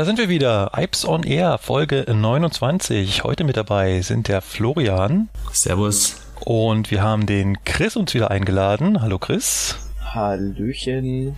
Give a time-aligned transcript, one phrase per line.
[0.00, 0.72] Da sind wir wieder.
[0.74, 3.22] Ipes on Air, Folge 29.
[3.22, 5.28] Heute mit dabei sind der Florian.
[5.52, 6.22] Servus.
[6.42, 9.02] Und wir haben den Chris uns wieder eingeladen.
[9.02, 9.76] Hallo Chris.
[10.02, 11.36] Hallöchen.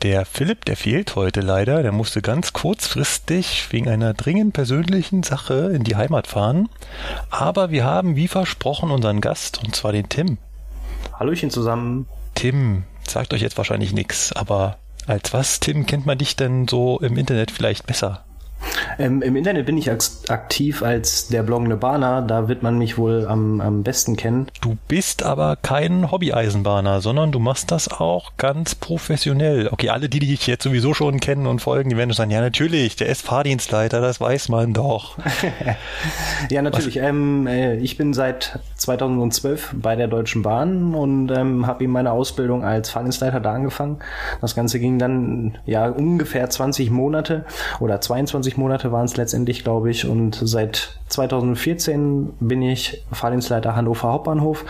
[0.00, 1.82] Der Philipp, der fehlt heute leider.
[1.82, 6.70] Der musste ganz kurzfristig wegen einer dringend persönlichen Sache in die Heimat fahren.
[7.28, 10.38] Aber wir haben, wie versprochen, unseren Gast, und zwar den Tim.
[11.12, 12.06] Hallöchen zusammen.
[12.34, 14.78] Tim, sagt euch jetzt wahrscheinlich nichts, aber
[15.08, 18.24] als was, Tim, kennt man dich denn so im Internet vielleicht besser?
[18.98, 22.22] Ähm, Im Internet bin ich aktiv als der bloggende Bahner.
[22.22, 24.48] Da wird man mich wohl am, am besten kennen.
[24.60, 29.68] Du bist aber kein Hobby-Eisenbahner, sondern du machst das auch ganz professionell.
[29.70, 32.40] Okay, alle, die, die dich jetzt sowieso schon kennen und folgen, die werden sagen, ja
[32.40, 35.16] natürlich, der ist Fahrdienstleiter, das weiß man doch.
[36.50, 36.96] ja, natürlich.
[36.96, 42.12] Ähm, äh, ich bin seit 2012 bei der Deutschen Bahn und ähm, habe eben meine
[42.12, 43.98] Ausbildung als Fahrdienstleiter da angefangen.
[44.40, 47.44] Das Ganze ging dann ja ungefähr 20 Monate
[47.80, 50.06] oder 22 Monate waren es letztendlich, glaube ich.
[50.06, 54.64] Und seit 2014 bin ich Fahrdienstleiter Hannover Hauptbahnhof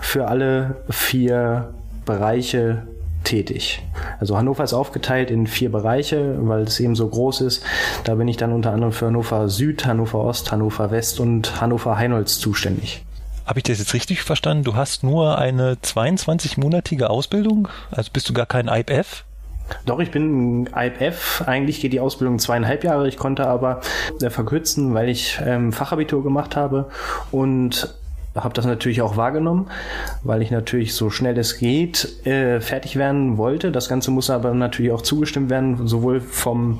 [0.00, 2.82] für alle vier Bereiche
[3.24, 3.82] tätig.
[4.18, 7.62] Also Hannover ist aufgeteilt in vier Bereiche, weil es eben so groß ist.
[8.04, 11.96] Da bin ich dann unter anderem für Hannover Süd, Hannover Ost, Hannover West und Hannover
[11.96, 13.02] Heinholz zuständig.
[13.46, 14.64] Habe ich das jetzt richtig verstanden?
[14.64, 17.68] Du hast nur eine 22-monatige Ausbildung?
[17.90, 19.24] Also bist du gar kein IPF?
[19.86, 21.42] Doch, ich bin IPF.
[21.46, 23.08] Eigentlich geht die Ausbildung zweieinhalb Jahre.
[23.08, 23.80] Ich konnte aber
[24.20, 26.90] äh, verkürzen, weil ich ähm, Fachabitur gemacht habe
[27.30, 27.94] und
[28.34, 29.68] habe das natürlich auch wahrgenommen,
[30.22, 33.72] weil ich natürlich so schnell es geht äh, fertig werden wollte.
[33.72, 36.78] Das Ganze muss aber natürlich auch zugestimmt werden, sowohl vom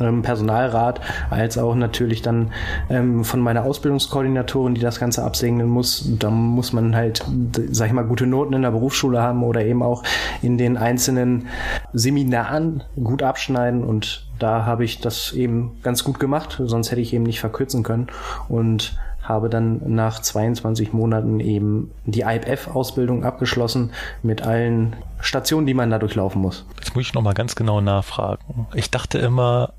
[0.00, 2.52] ähm, Personalrat als auch natürlich dann
[2.90, 6.08] ähm, von meiner Ausbildungskoordinatorin, die das Ganze absegnen muss.
[6.18, 7.24] Da muss man halt,
[7.70, 10.02] sag ich mal, gute Noten in der Berufsschule haben oder eben auch
[10.42, 11.46] in den einzelnen
[11.92, 17.12] Seminaren gut abschneiden und da habe ich das eben ganz gut gemacht, sonst hätte ich
[17.12, 18.06] eben nicht verkürzen können
[18.48, 18.96] und
[19.28, 23.92] habe dann nach 22 Monaten eben die IPF-Ausbildung abgeschlossen
[24.22, 26.64] mit allen Stationen, die man da durchlaufen muss.
[26.78, 28.66] Jetzt muss ich nochmal ganz genau nachfragen.
[28.74, 29.72] Ich dachte immer,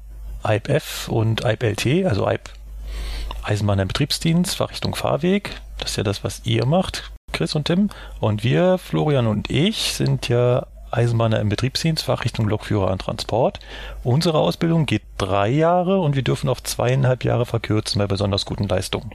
[0.50, 2.50] IPF und IPLT, also IP
[3.44, 5.62] Eisenbahner Betriebsdienst, Fachrichtung Fahrweg.
[5.78, 7.90] Das ist ja das, was ihr macht, Chris und Tim.
[8.20, 13.60] Und wir, Florian und ich, sind ja Eisenbahner im Betriebsdienst, Fachrichtung Lokführer und Transport.
[14.04, 18.68] Unsere Ausbildung geht drei Jahre und wir dürfen auf zweieinhalb Jahre verkürzen bei besonders guten
[18.68, 19.12] Leistungen.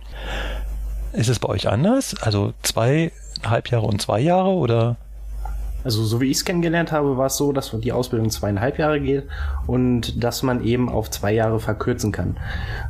[1.12, 2.16] Ist es bei euch anders?
[2.22, 4.96] Also zweieinhalb Jahre und zwei Jahre oder
[5.84, 9.00] also so wie ich es kennengelernt habe, war es so, dass die Ausbildung zweieinhalb Jahre
[9.00, 9.24] geht
[9.66, 12.36] und dass man eben auf zwei Jahre verkürzen kann.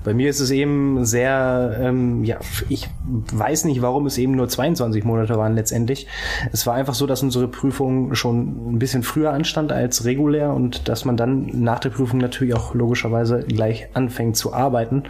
[0.05, 2.39] Bei mir ist es eben sehr, ähm, ja,
[2.69, 6.07] ich weiß nicht, warum es eben nur 22 Monate waren letztendlich.
[6.53, 10.89] Es war einfach so, dass unsere Prüfung schon ein bisschen früher anstand als regulär und
[10.89, 15.05] dass man dann nach der Prüfung natürlich auch logischerweise gleich anfängt zu arbeiten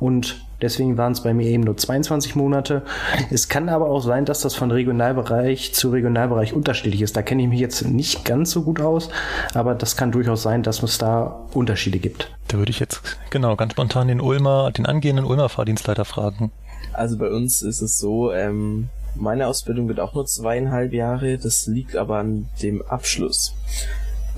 [0.00, 2.82] und Deswegen waren es bei mir eben nur 22 Monate.
[3.30, 7.16] Es kann aber auch sein, dass das von Regionalbereich zu Regionalbereich unterschiedlich ist.
[7.16, 9.08] Da kenne ich mich jetzt nicht ganz so gut aus,
[9.54, 12.30] aber das kann durchaus sein, dass es da Unterschiede gibt.
[12.48, 13.00] Da würde ich jetzt
[13.30, 16.50] genau ganz spontan den Ulmer, den angehenden Ulmer Fahrdienstleiter fragen.
[16.92, 21.38] Also bei uns ist es so, ähm, meine Ausbildung wird auch nur zweieinhalb Jahre.
[21.38, 23.54] Das liegt aber an dem Abschluss.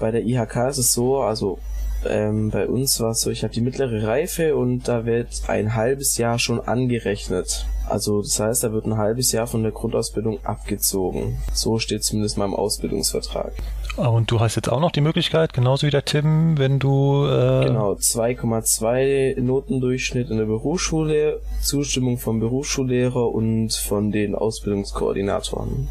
[0.01, 1.59] Bei der IHK ist es so, also
[2.07, 5.75] ähm, bei uns war es so, ich habe die mittlere Reife und da wird ein
[5.75, 7.67] halbes Jahr schon angerechnet.
[7.89, 11.39] Also das heißt, da wird ein halbes Jahr von der Grundausbildung abgezogen.
[11.53, 13.53] So steht zumindest im Ausbildungsvertrag.
[13.99, 17.27] Ah, und du hast jetzt auch noch die Möglichkeit, genauso wie der Tim, wenn du...
[17.27, 25.89] Äh genau, 2,2 Notendurchschnitt in der Berufsschule, Zustimmung vom Berufsschullehrer und von den Ausbildungskoordinatoren.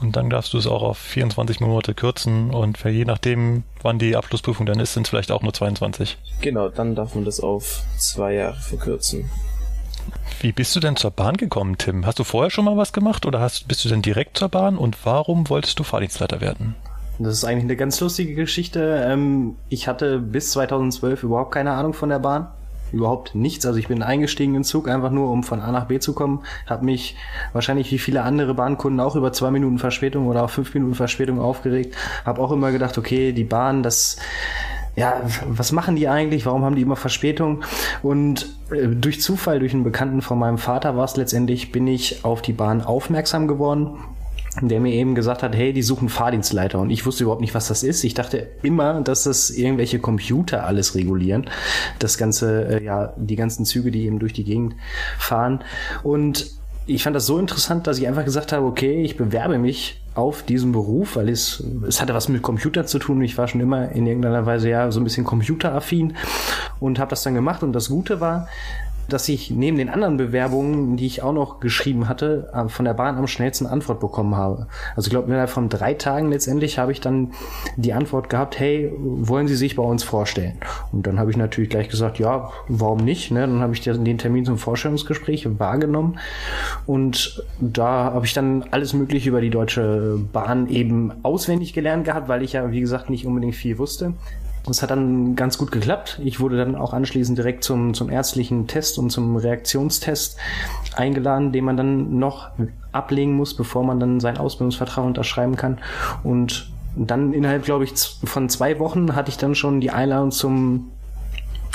[0.00, 4.16] Und dann darfst du es auch auf 24 Monate kürzen und je nachdem, wann die
[4.16, 6.18] Abschlussprüfung dann ist, sind es vielleicht auch nur 22.
[6.40, 9.28] Genau, dann darf man das auf zwei Jahre verkürzen.
[10.40, 12.06] Wie bist du denn zur Bahn gekommen, Tim?
[12.06, 14.78] Hast du vorher schon mal was gemacht oder hast, bist du denn direkt zur Bahn
[14.78, 16.76] und warum wolltest du Fahrdienstleiter werden?
[17.18, 19.04] Das ist eigentlich eine ganz lustige Geschichte.
[19.04, 22.46] Ähm, ich hatte bis 2012 überhaupt keine Ahnung von der Bahn
[22.92, 23.66] überhaupt nichts.
[23.66, 26.12] Also ich bin eingestiegen in den Zug einfach nur, um von A nach B zu
[26.12, 26.40] kommen.
[26.66, 27.16] Habe mich
[27.52, 31.40] wahrscheinlich wie viele andere Bahnkunden auch über zwei Minuten Verspätung oder auch fünf Minuten Verspätung
[31.40, 31.94] aufgeregt.
[32.24, 34.16] Habe auch immer gedacht, okay, die Bahn, das
[34.96, 36.44] ja, was machen die eigentlich?
[36.44, 37.62] Warum haben die immer Verspätung?
[38.02, 42.24] Und äh, durch Zufall, durch einen Bekannten von meinem Vater war es letztendlich, bin ich
[42.24, 43.98] auf die Bahn aufmerksam geworden
[44.60, 47.68] der mir eben gesagt hat, hey, die suchen Fahrdienstleiter und ich wusste überhaupt nicht, was
[47.68, 48.04] das ist.
[48.04, 51.48] Ich dachte immer, dass das irgendwelche Computer alles regulieren,
[51.98, 54.74] das ganze, äh, ja, die ganzen Züge, die eben durch die Gegend
[55.18, 55.64] fahren
[56.02, 56.58] und
[56.88, 60.42] ich fand das so interessant, dass ich einfach gesagt habe, okay, ich bewerbe mich auf
[60.42, 63.20] diesen Beruf, weil es, es hatte was mit Computer zu tun.
[63.20, 66.16] Ich war schon immer in irgendeiner Weise ja so ein bisschen computeraffin
[66.80, 67.62] und habe das dann gemacht.
[67.62, 68.48] Und das Gute war,
[69.08, 72.94] dass ich neben den anderen Bewerbungen, die ich auch noch geschrieben hatte, äh, von der
[72.94, 74.66] Bahn am schnellsten Antwort bekommen habe.
[74.94, 77.32] Also ich glaube, innerhalb von drei Tagen letztendlich habe ich dann
[77.76, 80.58] die Antwort gehabt, hey, wollen Sie sich bei uns vorstellen?
[80.92, 83.30] Und dann habe ich natürlich gleich gesagt, ja, warum nicht?
[83.30, 83.40] Ne?
[83.40, 86.18] Dann habe ich den Termin zum Vorstellungsgespräch wahrgenommen
[86.86, 92.28] und da habe ich dann alles Mögliche über die Deutsche Bahn eben auswendig gelernt gehabt,
[92.28, 94.12] weil ich ja, wie gesagt, nicht unbedingt viel wusste.
[94.68, 96.20] Das hat dann ganz gut geklappt.
[96.22, 100.36] Ich wurde dann auch anschließend direkt zum, zum ärztlichen Test und zum Reaktionstest
[100.94, 102.50] eingeladen, den man dann noch
[102.92, 105.78] ablegen muss, bevor man dann seinen Ausbildungsvertrag unterschreiben kann.
[106.22, 107.92] Und dann innerhalb, glaube ich,
[108.24, 110.90] von zwei Wochen hatte ich dann schon die Einladung zum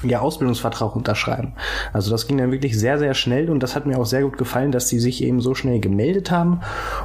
[0.04, 1.54] ja, Ausbildungsvertrag unterschreiben.
[1.94, 4.38] Also das ging dann wirklich sehr, sehr schnell und das hat mir auch sehr gut
[4.38, 6.60] gefallen, dass die sich eben so schnell gemeldet haben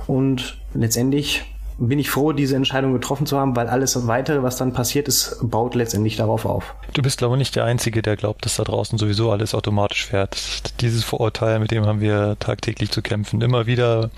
[0.07, 1.45] und letztendlich
[1.79, 5.39] bin ich froh, diese Entscheidung getroffen zu haben, weil alles weitere, was dann passiert ist,
[5.43, 6.75] baut letztendlich darauf auf.
[6.93, 10.07] Du bist, glaube ich, nicht der Einzige, der glaubt, dass da draußen sowieso alles automatisch
[10.07, 10.81] fährt.
[10.81, 13.41] Dieses Vorurteil, mit dem haben wir tagtäglich zu kämpfen.
[13.41, 14.11] Immer wieder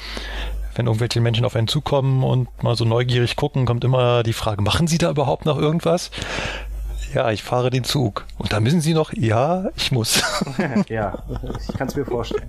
[0.74, 4.62] wenn irgendwelche Menschen auf einen zukommen und mal so neugierig gucken, kommt immer die Frage,
[4.62, 6.10] machen Sie da überhaupt noch irgendwas?
[7.14, 8.24] Ja, ich fahre den Zug.
[8.38, 10.22] Und da müssen Sie noch, ja, ich muss.
[10.88, 11.18] ja,
[11.68, 12.48] ich kann es mir vorstellen.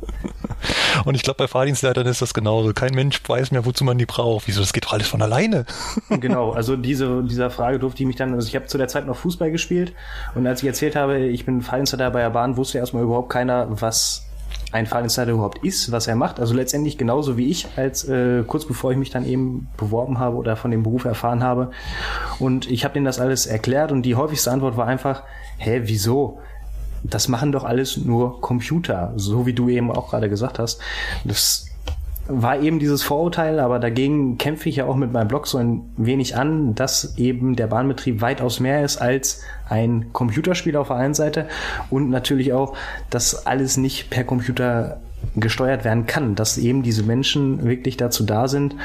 [1.05, 2.73] Und ich glaube, bei Fahrdienstleitern ist das genauso.
[2.73, 4.47] Kein Mensch weiß mehr, wozu man die braucht.
[4.47, 5.65] Wieso, das geht doch alles von alleine.
[6.09, 9.07] genau, also diese, dieser Frage durfte ich mich dann, also ich habe zu der Zeit
[9.07, 9.93] noch Fußball gespielt
[10.35, 13.67] und als ich erzählt habe, ich bin Fahrdienstleiter bei der Bahn, wusste erstmal überhaupt keiner,
[13.69, 14.27] was
[14.71, 16.39] ein Fahrdienstleiter überhaupt ist, was er macht.
[16.39, 20.37] Also letztendlich genauso wie ich, als äh, kurz bevor ich mich dann eben beworben habe
[20.37, 21.71] oder von dem Beruf erfahren habe.
[22.39, 25.23] Und ich habe denen das alles erklärt und die häufigste Antwort war einfach,
[25.57, 26.39] hä, wieso?
[27.03, 30.79] Das machen doch alles nur Computer, so wie du eben auch gerade gesagt hast.
[31.23, 31.70] Das
[32.27, 35.81] war eben dieses Vorurteil, aber dagegen kämpfe ich ja auch mit meinem Blog so ein
[35.97, 41.13] wenig an, dass eben der Bahnbetrieb weitaus mehr ist als ein Computerspiel auf der einen
[41.13, 41.47] Seite
[41.89, 42.75] und natürlich auch,
[43.09, 44.99] dass alles nicht per Computer
[45.35, 48.75] gesteuert werden kann, dass eben diese Menschen wirklich dazu da sind,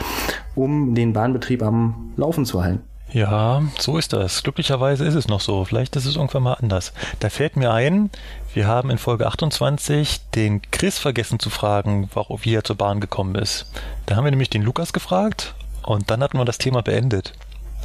[0.54, 2.82] um den Bahnbetrieb am Laufen zu halten.
[3.12, 4.42] Ja, so ist das.
[4.42, 5.64] Glücklicherweise ist es noch so.
[5.64, 6.92] Vielleicht ist es irgendwann mal anders.
[7.20, 8.10] Da fällt mir ein,
[8.56, 13.00] wir haben in Folge 28 den Chris vergessen zu fragen, warum, wie er zur Bahn
[13.00, 13.66] gekommen ist.
[14.06, 17.34] Da haben wir nämlich den Lukas gefragt und dann hatten wir das Thema beendet.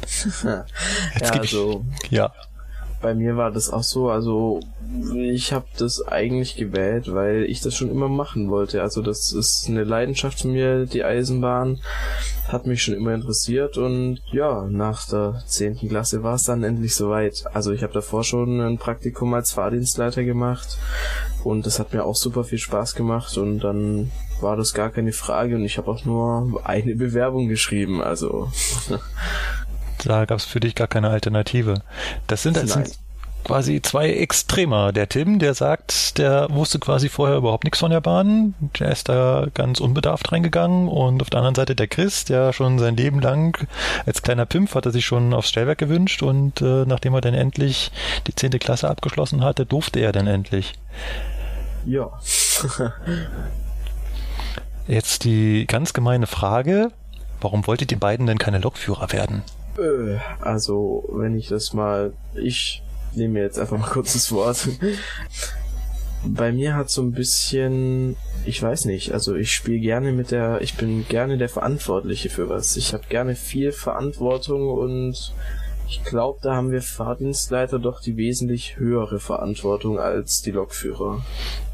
[0.00, 0.34] Jetzt
[1.34, 2.32] ja, also, ich, ja.
[3.02, 4.60] Bei mir war das auch so, also
[5.14, 8.80] ich habe das eigentlich gewählt, weil ich das schon immer machen wollte.
[8.82, 11.80] Also das ist eine Leidenschaft von mir, die Eisenbahn
[12.48, 16.94] hat mich schon immer interessiert und ja, nach der zehnten Klasse war es dann endlich
[16.94, 17.44] soweit.
[17.52, 20.78] Also ich habe davor schon ein Praktikum als Fahrdienstleiter gemacht
[21.44, 24.10] und das hat mir auch super viel Spaß gemacht und dann
[24.40, 28.50] war das gar keine Frage und ich habe auch nur eine Bewerbung geschrieben, also
[30.08, 31.82] da gab es für dich gar keine Alternative.
[32.26, 32.92] Das sind, das sind
[33.44, 34.92] quasi zwei Extremer.
[34.92, 38.54] Der Tim, der sagt, der wusste quasi vorher überhaupt nichts von der Bahn.
[38.78, 40.88] Der ist da ganz unbedarft reingegangen.
[40.88, 43.66] Und auf der anderen Seite der Chris, der schon sein Leben lang
[44.06, 46.22] als kleiner Pimp hat er sich schon aufs Stellwerk gewünscht.
[46.22, 47.90] Und äh, nachdem er dann endlich
[48.26, 50.74] die zehnte Klasse abgeschlossen hatte, durfte er dann endlich.
[51.84, 52.10] Ja.
[54.86, 56.90] Jetzt die ganz gemeine Frage.
[57.40, 59.42] Warum wolltet ihr beiden denn keine Lokführer werden?
[59.78, 62.82] Äh, also, wenn ich das mal, ich
[63.14, 64.68] nehme jetzt einfach mal kurz das Wort.
[66.24, 70.60] Bei mir hat so ein bisschen, ich weiß nicht, also ich spiele gerne mit der,
[70.60, 72.76] ich bin gerne der Verantwortliche für was.
[72.76, 75.34] Ich habe gerne viel Verantwortung und
[75.92, 81.20] ich glaube, da haben wir Fahrdienstleiter doch die wesentlich höhere Verantwortung als die Lokführer.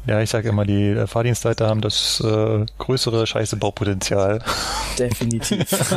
[0.07, 4.43] Ja, ich sage immer, die äh, Fahrdienstleiter haben das äh, größere scheiße Baupotenzial.
[4.97, 5.69] Definitiv.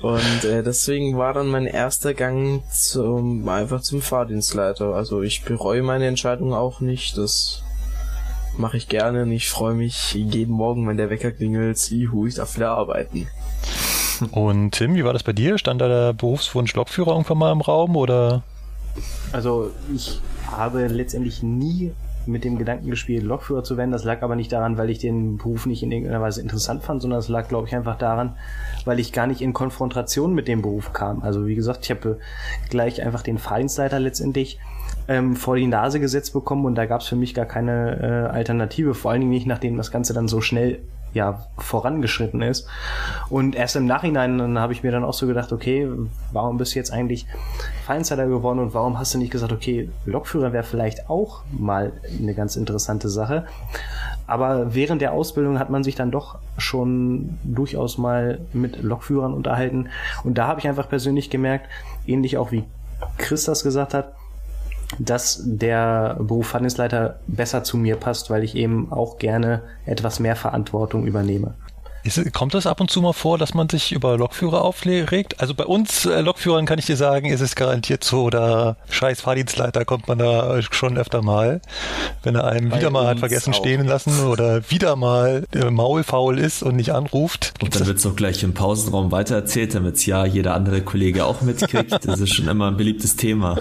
[0.00, 4.94] Und äh, deswegen war dann mein erster Gang zum einfach zum Fahrdienstleiter.
[4.94, 7.18] Also ich bereue meine Entscheidung auch nicht.
[7.18, 7.64] Das
[8.56, 12.34] mache ich gerne und ich freue mich jeden Morgen, wenn der Wecker klingelt, juhu, ich
[12.36, 13.26] darf wieder arbeiten.
[14.32, 15.58] Und Tim, wie war das bei dir?
[15.58, 18.42] Stand da der Berufswunsch Lokführer irgendwann mal im Raum oder?
[19.32, 21.92] Also ich habe letztendlich nie
[22.26, 23.92] mit dem Gedanken gespielt, Lokführer zu werden.
[23.92, 27.02] Das lag aber nicht daran, weil ich den Beruf nicht in irgendeiner Weise interessant fand,
[27.02, 28.36] sondern es lag, glaube ich, einfach daran,
[28.84, 31.22] weil ich gar nicht in Konfrontation mit dem Beruf kam.
[31.22, 32.18] Also wie gesagt, ich habe
[32.68, 34.58] gleich einfach den Fahrdienstleiter letztendlich
[35.08, 38.34] ähm, vor die Nase gesetzt bekommen und da gab es für mich gar keine äh,
[38.34, 40.80] Alternative, vor allen Dingen nicht, nachdem das Ganze dann so schnell
[41.12, 42.66] ja vorangeschritten ist.
[43.28, 45.88] Und erst im Nachhinein habe ich mir dann auch so gedacht, okay,
[46.32, 47.26] warum bist du jetzt eigentlich
[47.84, 52.34] Feinsider geworden und warum hast du nicht gesagt, okay, Lokführer wäre vielleicht auch mal eine
[52.34, 53.46] ganz interessante Sache.
[54.26, 59.88] Aber während der Ausbildung hat man sich dann doch schon durchaus mal mit Lokführern unterhalten.
[60.22, 61.68] Und da habe ich einfach persönlich gemerkt,
[62.06, 62.64] ähnlich auch wie
[63.18, 64.12] Chris das gesagt hat,
[64.98, 70.36] dass der Beruf Handelsleiter besser zu mir passt, weil ich eben auch gerne etwas mehr
[70.36, 71.54] Verantwortung übernehme.
[72.02, 75.38] Ist, kommt das ab und zu mal vor, dass man sich über Lokführer aufregt?
[75.40, 79.20] Also bei uns äh, Lokführern kann ich dir sagen, ist es garantiert so, oder scheiß
[79.20, 81.60] Fahrdienstleiter kommt man da schon öfter mal,
[82.22, 83.58] wenn er einem bei wieder mal hat vergessen auch.
[83.58, 87.52] stehen lassen oder wieder mal äh, maulfaul ist und nicht anruft.
[87.62, 91.26] Und dann wird es auch gleich im Pausenraum weitererzählt, damit es ja jeder andere Kollege
[91.26, 92.06] auch mitkriegt.
[92.06, 93.58] Das ist schon immer ein beliebtes Thema.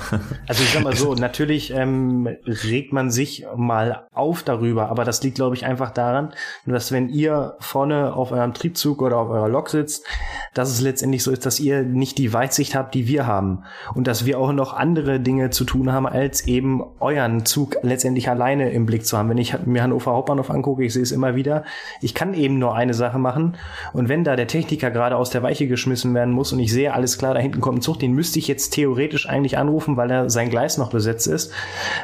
[0.48, 5.22] Also ich sag mal so, natürlich ähm, regt man sich mal auf darüber, aber das
[5.24, 6.34] liegt, glaube ich, einfach daran,
[6.65, 10.05] dass wenn ihr vorne auf auf eurem Triebzug oder auf eurer Lok sitzt,
[10.53, 13.63] dass es letztendlich so ist, dass ihr nicht die Weitsicht habt, die wir haben.
[13.93, 18.29] Und dass wir auch noch andere Dinge zu tun haben, als eben euren Zug letztendlich
[18.29, 19.29] alleine im Blick zu haben.
[19.29, 21.63] Wenn ich mir Hannover Hauptbahnhof angucke, ich sehe es immer wieder,
[22.01, 23.57] ich kann eben nur eine Sache machen.
[23.93, 26.93] Und wenn da der Techniker gerade aus der Weiche geschmissen werden muss und ich sehe,
[26.93, 30.12] alles klar, da hinten kommt ein Zug, den müsste ich jetzt theoretisch eigentlich anrufen, weil
[30.12, 31.51] er sein Gleis noch besetzt ist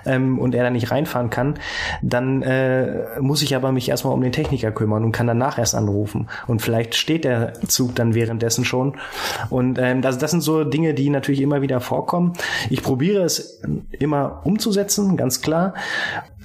[0.06, 1.56] ähm, und er da nicht reinfahren kann,
[2.02, 5.76] dann äh, muss ich aber mich erstmal um den Techniker kümmern und kann danach erst
[5.76, 6.28] anrufen anrufen.
[6.48, 8.96] Und vielleicht steht der Zug dann währenddessen schon.
[9.50, 12.34] Und ähm, das, das sind so Dinge, die natürlich immer wieder vorkommen.
[12.70, 15.74] Ich probiere es immer umzusetzen, ganz klar.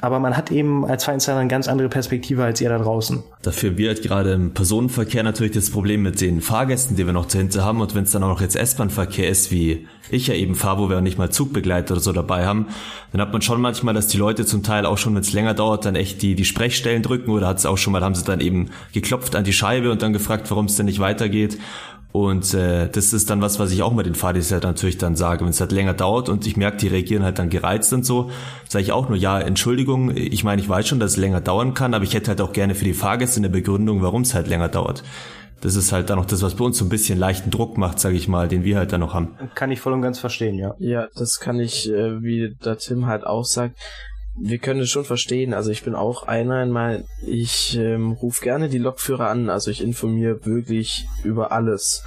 [0.01, 3.23] Aber man hat eben als Feinsteiner eine ganz andere Perspektive als ihr da draußen.
[3.43, 7.65] Dafür wird gerade im Personenverkehr natürlich das Problem mit den Fahrgästen, die wir noch dahinter
[7.65, 7.81] haben.
[7.81, 10.89] Und wenn es dann auch noch jetzt S-Bahn-Verkehr ist, wie ich ja eben fahre, wo
[10.89, 12.67] wir nicht mal Zugbegleiter oder so dabei haben,
[13.13, 15.55] dann hat man schon manchmal, dass die Leute zum Teil auch schon, wenn es länger
[15.55, 18.25] dauert, dann echt die, die Sprechstellen drücken oder hat es auch schon mal, haben sie
[18.25, 21.59] dann eben geklopft an die Scheibe und dann gefragt, warum es denn nicht weitergeht.
[22.13, 25.45] Und äh, das ist dann was, was ich auch mit den Fahrdienstleitern natürlich dann sage,
[25.45, 28.31] wenn es halt länger dauert und ich merke, die reagieren halt dann gereizt und so,
[28.69, 31.73] sage ich auch nur, ja, Entschuldigung, ich meine, ich weiß schon, dass es länger dauern
[31.73, 34.49] kann, aber ich hätte halt auch gerne für die Fahrgäste eine Begründung, warum es halt
[34.49, 35.05] länger dauert.
[35.61, 38.01] Das ist halt dann noch das, was bei uns so ein bisschen leichten Druck macht,
[38.01, 39.37] sage ich mal, den wir halt dann noch haben.
[39.55, 40.75] Kann ich voll und ganz verstehen, ja.
[40.79, 43.77] Ja, das kann ich, äh, wie der Tim halt auch sagt,
[44.41, 45.55] wir können es schon verstehen.
[45.55, 49.83] Also ich bin auch einer einmal, ich ähm, rufe gerne die Lokführer an, also ich
[49.83, 52.03] informiere wirklich über alles.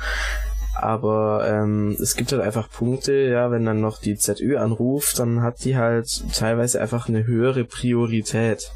[0.76, 5.44] Aber ähm, es gibt halt einfach Punkte, ja, wenn dann noch die ZÜ anruft, dann
[5.44, 8.72] hat die halt teilweise einfach eine höhere Priorität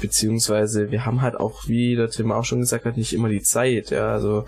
[0.00, 3.42] beziehungsweise wir haben halt auch, wie der Tim auch schon gesagt hat, nicht immer die
[3.42, 4.44] Zeit, ja, also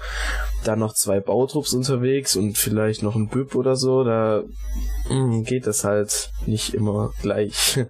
[0.65, 4.43] da noch zwei Bautrupps unterwegs und vielleicht noch ein Büb oder so, da
[5.09, 7.81] mh, hm, geht das halt nicht immer gleich.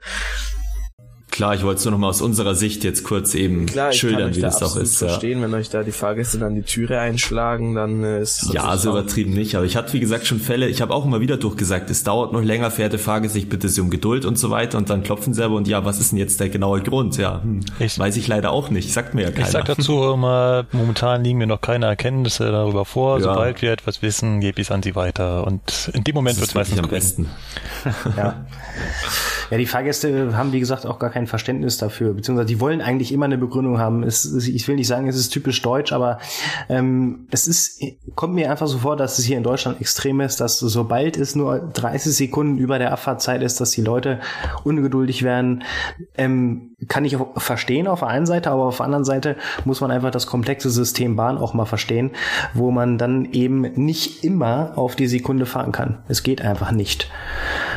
[1.30, 4.34] Klar, ich wollte es nur noch mal aus unserer Sicht jetzt kurz eben Klar, schildern,
[4.34, 4.92] wie da das auch ist.
[4.92, 5.44] Ich verstehen, ja.
[5.44, 9.32] wenn euch da die Fahrgäste dann die Türe einschlagen, dann äh, ist Ja, so übertrieben
[9.32, 12.02] nicht, aber ich hatte wie gesagt schon Fälle, ich habe auch immer wieder durchgesagt, es
[12.02, 15.02] dauert noch länger, verehrte Fahrgäste, ich bitte Sie um Geduld und so weiter und dann
[15.02, 17.16] klopfen selber und ja, was ist denn jetzt der genaue Grund?
[17.16, 19.46] Ja, hm, ich, weiß ich leider auch nicht, sagt mir ja keiner.
[19.46, 23.24] Ich sag dazu immer, momentan liegen mir noch keine Erkenntnisse darüber vor, ja.
[23.24, 26.48] sobald wir etwas wissen, gebe ich es an Sie weiter und in dem Moment wird
[26.48, 27.28] es meistens am besten.
[28.16, 28.44] ja.
[29.50, 33.12] ja, die Fahrgäste haben wie gesagt auch gar kein Verständnis dafür beziehungsweise die wollen eigentlich
[33.12, 34.02] immer eine Begründung haben.
[34.02, 36.18] Es, ich will nicht sagen, es ist typisch deutsch, aber
[36.68, 37.82] ähm, es ist,
[38.14, 41.34] kommt mir einfach so vor, dass es hier in Deutschland extrem ist, dass sobald es
[41.34, 44.20] nur 30 Sekunden über der Abfahrtzeit ist, dass die Leute
[44.64, 45.64] ungeduldig werden.
[46.16, 49.90] Ähm, kann ich verstehen auf der einen Seite, aber auf der anderen Seite muss man
[49.90, 52.10] einfach das komplexe System Bahn auch mal verstehen,
[52.54, 55.98] wo man dann eben nicht immer auf die Sekunde fahren kann.
[56.08, 57.10] Es geht einfach nicht.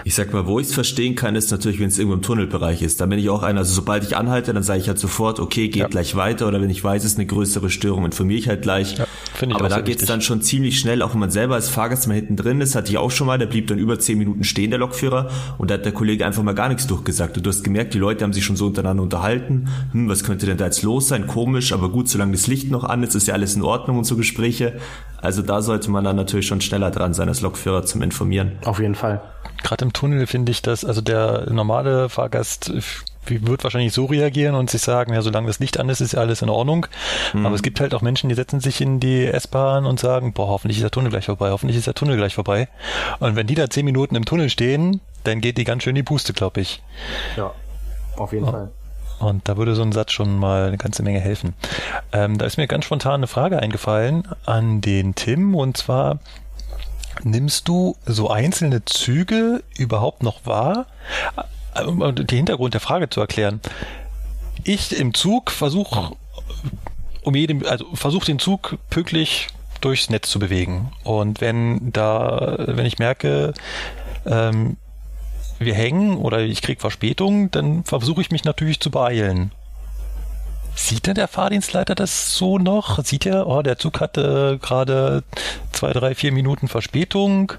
[0.05, 2.81] Ich sag mal, wo ich es verstehen kann, ist natürlich, wenn es irgendwo im Tunnelbereich
[2.81, 2.99] ist.
[2.99, 5.69] Da bin ich auch einer, also sobald ich anhalte, dann sage ich halt sofort, okay,
[5.69, 5.87] geht ja.
[5.87, 6.47] gleich weiter.
[6.47, 8.97] Oder wenn ich weiß, es ist eine größere Störung, informiere ich halt gleich.
[8.97, 9.05] Ja,
[9.53, 12.15] Aber da geht es dann schon ziemlich schnell, auch wenn man selber als Fahrgast mal
[12.15, 14.71] hinten drin ist, hatte ich auch schon mal, der blieb dann über zehn Minuten stehen,
[14.71, 17.37] der Lokführer, und da hat der Kollege einfach mal gar nichts durchgesagt.
[17.37, 19.69] Und du hast gemerkt, die Leute haben sich schon so untereinander unterhalten.
[19.93, 21.27] Hm, was könnte denn da jetzt los sein?
[21.27, 24.03] Komisch, aber gut, solange das Licht noch an ist, ist ja alles in Ordnung und
[24.03, 24.73] so Gespräche.
[25.21, 28.57] Also da sollte man dann natürlich schon schneller dran sein als Lokführer zum Informieren.
[28.65, 29.21] Auf jeden Fall.
[29.63, 32.71] Gerade im Tunnel finde ich das, also der normale Fahrgast
[33.25, 36.19] wird wahrscheinlich so reagieren und sich sagen, ja, solange das Licht an ist, ist ja
[36.19, 36.85] alles in Ordnung.
[37.33, 37.45] Mhm.
[37.45, 40.47] Aber es gibt halt auch Menschen, die setzen sich in die S-Bahn und sagen, boah,
[40.47, 42.67] hoffentlich ist der Tunnel gleich vorbei, hoffentlich ist der Tunnel gleich vorbei.
[43.19, 46.03] Und wenn die da zehn Minuten im Tunnel stehen, dann geht die ganz schön die
[46.03, 46.81] Puste, glaube ich.
[47.37, 47.51] Ja,
[48.17, 48.51] auf jeden oh.
[48.51, 48.71] Fall.
[49.19, 51.53] Und da würde so ein Satz schon mal eine ganze Menge helfen.
[52.11, 56.19] Ähm, da ist mir ganz spontan eine Frage eingefallen an den Tim und zwar,
[57.23, 60.87] nimmst du so einzelne Züge überhaupt noch wahr?
[61.85, 63.59] Um den Hintergrund der Frage zu erklären.
[64.63, 66.11] Ich im Zug versuche
[67.23, 69.47] um jedem, also versuche den Zug pünktlich
[69.81, 70.91] durchs Netz zu bewegen.
[71.03, 73.53] Und wenn da, wenn ich merke,
[74.25, 74.77] ähm,
[75.59, 79.51] wir hängen oder ich kriege Verspätung, dann versuche ich mich natürlich zu beeilen.
[80.75, 83.03] Sieht denn der Fahrdienstleiter das so noch?
[83.03, 85.23] Sieht er, oh, der Zug hatte gerade
[85.71, 87.53] zwei, drei, vier Minuten Verspätung.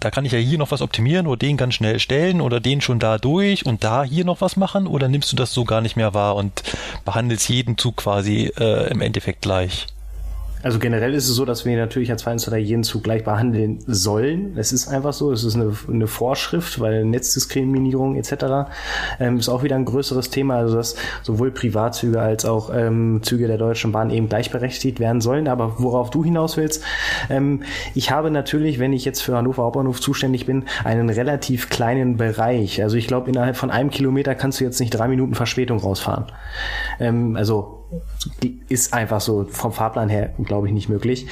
[0.00, 2.80] Da kann ich ja hier noch was optimieren oder den ganz schnell stellen oder den
[2.80, 4.86] schon da durch und da hier noch was machen?
[4.86, 6.62] Oder nimmst du das so gar nicht mehr wahr und
[7.04, 9.86] behandelst jeden Zug quasi äh, im Endeffekt gleich?
[10.64, 14.56] Also generell ist es so, dass wir natürlich als Vereinsinstaller jeden Zug gleich behandeln sollen.
[14.56, 18.70] Es ist einfach so, es ist eine, eine Vorschrift, weil Netzdiskriminierung etc.
[19.20, 23.46] Ähm, ist auch wieder ein größeres Thema, also dass sowohl Privatzüge als auch ähm, Züge
[23.46, 25.48] der Deutschen Bahn eben gleichberechtigt werden sollen.
[25.48, 26.82] Aber worauf du hinaus willst,
[27.28, 27.62] ähm,
[27.94, 32.82] ich habe natürlich, wenn ich jetzt für Hannover Hauptbahnhof zuständig bin, einen relativ kleinen Bereich.
[32.82, 36.24] Also ich glaube, innerhalb von einem Kilometer kannst du jetzt nicht drei Minuten Verspätung rausfahren.
[37.00, 37.83] Ähm, also
[38.68, 41.26] ist einfach so vom Fahrplan her, glaube ich, nicht möglich.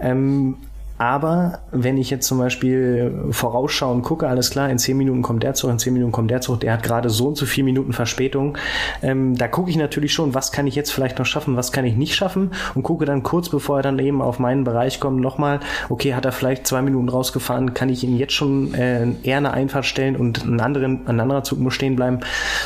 [0.00, 0.56] Ähm,
[0.98, 5.54] aber wenn ich jetzt zum Beispiel vorausschauen gucke, alles klar, in zehn Minuten kommt der
[5.54, 7.92] Zug, in zehn Minuten kommt der Zug, der hat gerade so und so vier Minuten
[7.92, 8.58] Verspätung,
[9.02, 11.84] ähm, da gucke ich natürlich schon, was kann ich jetzt vielleicht noch schaffen, was kann
[11.84, 15.20] ich nicht schaffen und gucke dann kurz, bevor er dann eben auf meinen Bereich kommt,
[15.20, 19.38] nochmal, okay, hat er vielleicht zwei Minuten rausgefahren, kann ich ihn jetzt schon äh, eher
[19.38, 22.20] eine Einfahrt stellen und einen anderen, ein anderer Zug muss stehen bleiben.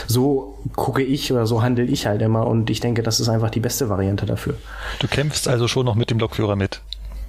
[0.06, 3.50] So gucke ich oder so handle ich halt immer und ich denke, das ist einfach
[3.50, 4.54] die beste Variante dafür.
[5.00, 6.80] Du kämpfst also schon noch mit dem Lokführer mit.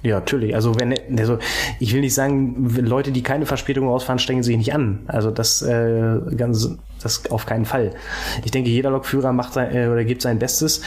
[0.04, 0.54] Ja, natürlich.
[0.54, 1.38] Also wenn also
[1.80, 5.00] ich will nicht sagen, Leute, die keine Verspätung rausfahren, strengen sich nicht an.
[5.06, 7.92] Also das äh, ganz das auf keinen Fall.
[8.44, 10.82] Ich denke, jeder Lokführer macht sein, äh, oder gibt sein Bestes,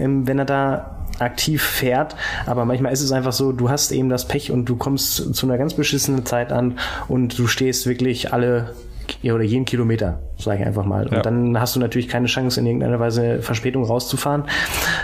[0.00, 4.10] ähm, wenn er da aktiv fährt, aber manchmal ist es einfach so, du hast eben
[4.10, 8.34] das Pech und du kommst zu einer ganz beschissenen Zeit an und du stehst wirklich
[8.34, 8.74] alle
[9.22, 11.06] oder jeden Kilometer, sage ich einfach mal.
[11.06, 11.22] Und ja.
[11.22, 14.44] dann hast du natürlich keine Chance, in irgendeiner Weise Verspätung rauszufahren.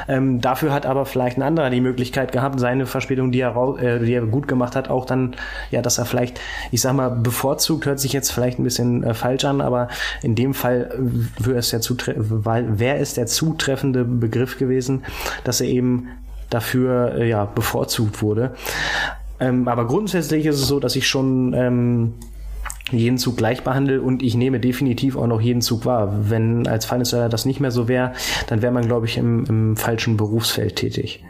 [0.09, 3.99] Ähm, dafür hat aber vielleicht ein anderer die Möglichkeit gehabt, seine Verspätung, die er, äh,
[4.05, 5.35] die er gut gemacht hat, auch dann,
[5.71, 6.41] ja, dass er vielleicht,
[6.71, 9.89] ich sag mal, bevorzugt, hört sich jetzt vielleicht ein bisschen äh, falsch an, aber
[10.23, 10.91] in dem Fall
[11.39, 15.05] wäre es, der wäre es der zutreffende Begriff gewesen,
[15.45, 16.09] dass er eben
[16.51, 18.55] dafür äh, ja bevorzugt wurde.
[19.41, 22.15] Ähm, aber grundsätzlich ist es so, dass ich schon ähm,
[22.99, 26.31] jeden Zug gleich behandle und ich nehme definitiv auch noch jeden Zug wahr.
[26.31, 28.13] Wenn als Finance das nicht mehr so wäre,
[28.49, 31.25] dann wäre man, glaube ich, im, im falschen Berufsfeld tätig.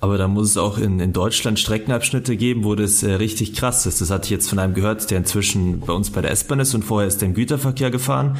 [0.00, 3.84] Aber da muss es auch in, in Deutschland Streckenabschnitte geben, wo das äh, richtig krass
[3.84, 4.00] ist.
[4.00, 6.74] Das hatte ich jetzt von einem gehört, der inzwischen bei uns bei der S-Bahn ist
[6.74, 8.38] und vorher ist er im Güterverkehr gefahren.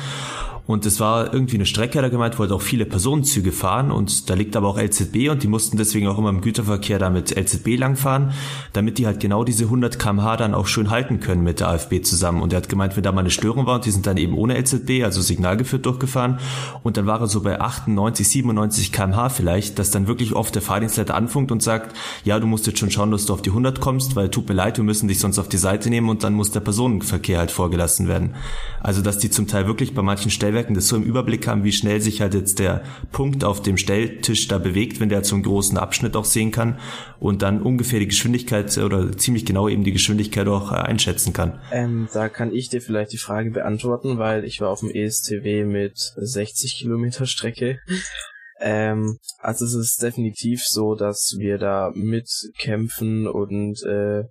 [0.69, 4.35] Und es war irgendwie eine Strecke, da gemeint, wollte auch viele Personenzüge fahren und da
[4.35, 7.79] liegt aber auch LZB und die mussten deswegen auch immer im Güterverkehr da mit LZB
[7.79, 8.33] langfahren,
[8.75, 12.03] damit die halt genau diese 100 kmh dann auch schön halten können mit der AFB
[12.03, 12.43] zusammen.
[12.43, 14.35] Und er hat gemeint, wenn da mal eine Störung war und die sind dann eben
[14.35, 16.39] ohne LZB, also signalgeführt durchgefahren
[16.83, 20.61] und dann war er so bei 98, 97 kmh vielleicht, dass dann wirklich oft der
[20.61, 23.81] Fahrdienstleiter anfunkt und sagt, ja, du musst jetzt schon schauen, dass du auf die 100
[23.81, 26.35] kommst, weil tut mir leid, wir müssen dich sonst auf die Seite nehmen und dann
[26.35, 28.35] muss der Personenverkehr halt vorgelassen werden.
[28.83, 31.63] Also, dass die zum Teil wirklich bei manchen Stellwerken Stellwerken das so im Überblick haben,
[31.63, 35.43] wie schnell sich halt jetzt der Punkt auf dem Stelltisch da bewegt, wenn der zum
[35.43, 36.79] großen Abschnitt auch sehen kann
[37.21, 41.61] und dann ungefähr die Geschwindigkeit oder ziemlich genau eben die Geschwindigkeit auch äh, einschätzen kann.
[41.71, 45.65] Ähm, da kann ich dir vielleicht die Frage beantworten, weil ich war auf dem ESTW
[45.65, 47.79] mit 60 Kilometer Strecke.
[48.61, 54.25] Ähm, also es ist definitiv so, dass wir da mitkämpfen und äh,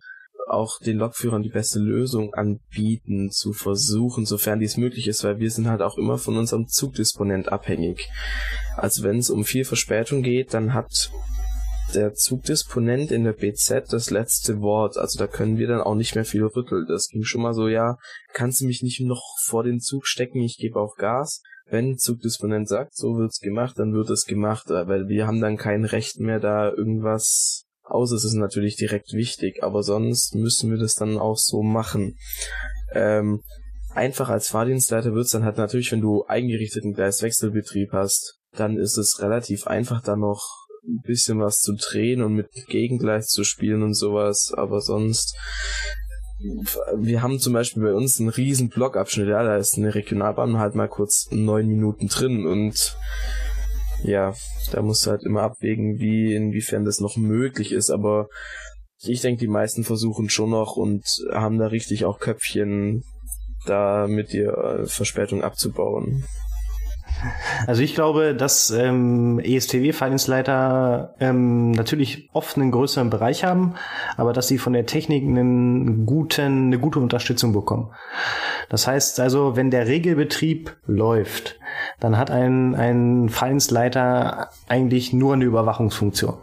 [0.49, 5.51] auch den Lokführern die beste Lösung anbieten, zu versuchen, sofern dies möglich ist, weil wir
[5.51, 8.09] sind halt auch immer von unserem Zugdisponent abhängig.
[8.75, 11.11] Also wenn es um viel Verspätung geht, dann hat
[11.93, 14.97] der Zugdisponent in der BZ das letzte Wort.
[14.97, 16.85] Also da können wir dann auch nicht mehr viel rütteln.
[16.87, 17.97] Das ging schon mal so, ja,
[18.33, 21.41] kannst du mich nicht noch vor den Zug stecken, ich gebe auch Gas.
[21.69, 25.83] Wenn Zugdisponent sagt, so wird's gemacht, dann wird es gemacht, weil wir haben dann kein
[25.83, 30.95] Recht mehr, da irgendwas Außer es ist natürlich direkt wichtig, aber sonst müssen wir das
[30.95, 32.17] dann auch so machen.
[32.93, 33.41] Ähm,
[33.93, 39.21] einfach als Fahrdienstleiter wird's dann halt natürlich, wenn du eingerichteten Gleiswechselbetrieb hast, dann ist es
[39.21, 43.93] relativ einfach, da noch ein bisschen was zu drehen und mit Gegengleis zu spielen und
[43.93, 45.35] sowas, aber sonst
[46.95, 50.75] wir haben zum Beispiel bei uns einen riesen Blockabschnitt, ja, da ist eine Regionalbahn halt
[50.75, 52.95] mal kurz neun Minuten drin und
[54.03, 54.33] ja,
[54.71, 58.27] da musst du halt immer abwägen, wie, inwiefern das noch möglich ist, aber
[58.99, 63.03] ich denke, die meisten versuchen schon noch und haben da richtig auch Köpfchen,
[63.65, 66.23] da mit dir äh, Verspätung abzubauen.
[67.65, 73.75] Also ich glaube, dass ähm, ESTW-Vereinsleiter ähm, natürlich oft einen größeren Bereich haben,
[74.17, 77.91] aber dass sie von der Technik einen guten, eine gute Unterstützung bekommen.
[78.69, 81.59] Das heißt also, wenn der Regelbetrieb läuft,
[81.99, 86.37] dann hat ein, ein Fahrdienstleiter eigentlich nur eine Überwachungsfunktion.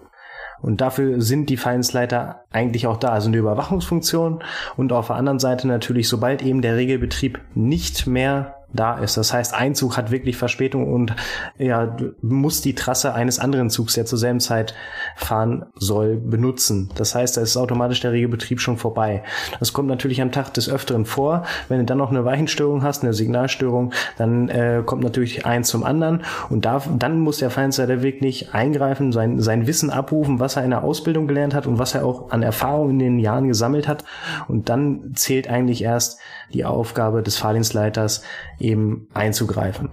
[0.63, 3.09] Und dafür sind die Fahrdienstleiter eigentlich auch da.
[3.09, 4.43] Also eine Überwachungsfunktion
[4.77, 9.17] und auf der anderen Seite natürlich, sobald eben der Regelbetrieb nicht mehr da ist.
[9.17, 11.15] Das heißt, ein Zug hat wirklich Verspätung und
[11.59, 14.75] ja, muss die Trasse eines anderen Zugs, der zur selben Zeit
[15.17, 16.91] fahren soll, benutzen.
[16.97, 19.23] Das heißt, da ist automatisch der Regelbetrieb schon vorbei.
[19.61, 21.45] Das kommt natürlich am Tag des Öfteren vor.
[21.69, 25.85] Wenn du dann noch eine Weichenstörung hast, eine Signalstörung, dann äh, kommt natürlich eins zum
[25.85, 30.65] anderen und da, dann muss der Feindsleiter wirklich eingreifen, sein, sein Wissen abrufen, was er
[30.65, 33.89] in der Ausbildung gelernt hat und was er auch an Erfahrung in den Jahren gesammelt
[33.89, 34.05] hat.
[34.49, 36.19] Und dann zählt eigentlich erst
[36.53, 38.23] die Aufgabe des Fahrdienstleiters,
[38.65, 39.91] eben einzugreifen.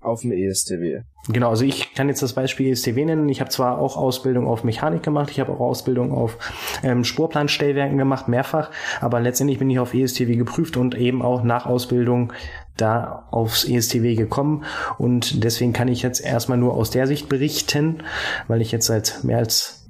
[0.00, 1.00] Auf dem ESTW.
[1.28, 3.28] Genau, also ich kann jetzt das Beispiel ESTW nennen.
[3.28, 6.38] Ich habe zwar auch Ausbildung auf Mechanik gemacht, ich habe auch Ausbildung auf
[6.84, 11.66] ähm, Spurplanstellwerken gemacht, mehrfach, aber letztendlich bin ich auf ESTW geprüft und eben auch nach
[11.66, 12.32] Ausbildung
[12.76, 14.64] da aufs ESTW gekommen
[14.98, 18.04] und deswegen kann ich jetzt erstmal nur aus der Sicht berichten,
[18.46, 19.88] weil ich jetzt seit mehr als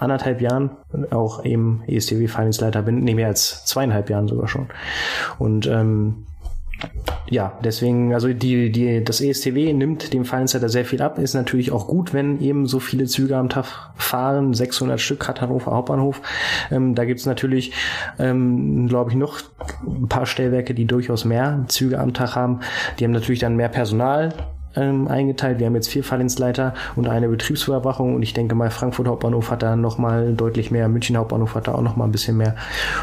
[0.00, 0.70] anderthalb Jahren
[1.10, 4.68] auch eben ESTW-Fahrdienstleiter bin, nee, mehr als zweieinhalb Jahren sogar schon.
[5.38, 6.26] Und ähm,
[7.30, 11.72] ja, deswegen, also die, die, das ESTW nimmt dem Fallensleiter sehr viel ab, ist natürlich
[11.72, 16.20] auch gut, wenn eben so viele Züge am Tag fahren, 600 Stück hat Hannover Hauptbahnhof.
[16.70, 17.72] Ähm, da gibt's natürlich,
[18.18, 19.40] ähm, glaube ich, noch
[19.86, 22.60] ein paar Stellwerke, die durchaus mehr Züge am Tag haben.
[22.98, 24.34] Die haben natürlich dann mehr Personal,
[24.76, 25.58] ähm, eingeteilt.
[25.58, 29.62] Wir haben jetzt vier Fahrdienstleiter und eine Betriebsüberwachung und ich denke mal, Frankfurt Hauptbahnhof hat
[29.62, 32.56] da nochmal deutlich mehr, München Hauptbahnhof hat da auch nochmal ein bisschen mehr.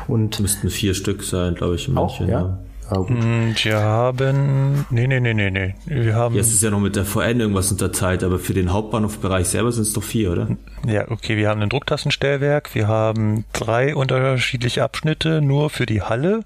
[0.08, 2.34] Und Müssten vier Stück sein, glaube ich, in auch, München.
[2.34, 2.60] ja.
[2.90, 3.64] Ah, gut.
[3.64, 4.86] Wir haben.
[4.90, 5.76] Nee, nee, nee, nee, nee.
[5.86, 6.36] Wir haben.
[6.36, 9.84] Jetzt ist ja noch mit der VN irgendwas unterteilt, aber für den Hauptbahnhofbereich selber sind
[9.84, 10.48] es doch vier, oder?
[10.88, 16.44] Ja, okay, wir haben ein Drucktassenstellwerk, wir haben drei unterschiedliche Abschnitte nur für die Halle.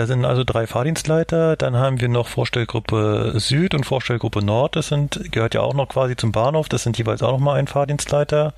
[0.00, 4.88] Da sind also drei Fahrdienstleiter, dann haben wir noch Vorstellgruppe Süd und Vorstellgruppe Nord, das
[4.88, 8.54] sind, gehört ja auch noch quasi zum Bahnhof, das sind jeweils auch nochmal ein Fahrdienstleiter.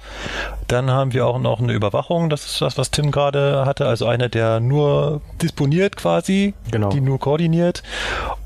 [0.69, 4.07] Dann haben wir auch noch eine Überwachung, das ist das, was Tim gerade hatte, also
[4.07, 6.91] einer, der nur disponiert quasi, Genau.
[6.91, 7.83] die nur koordiniert.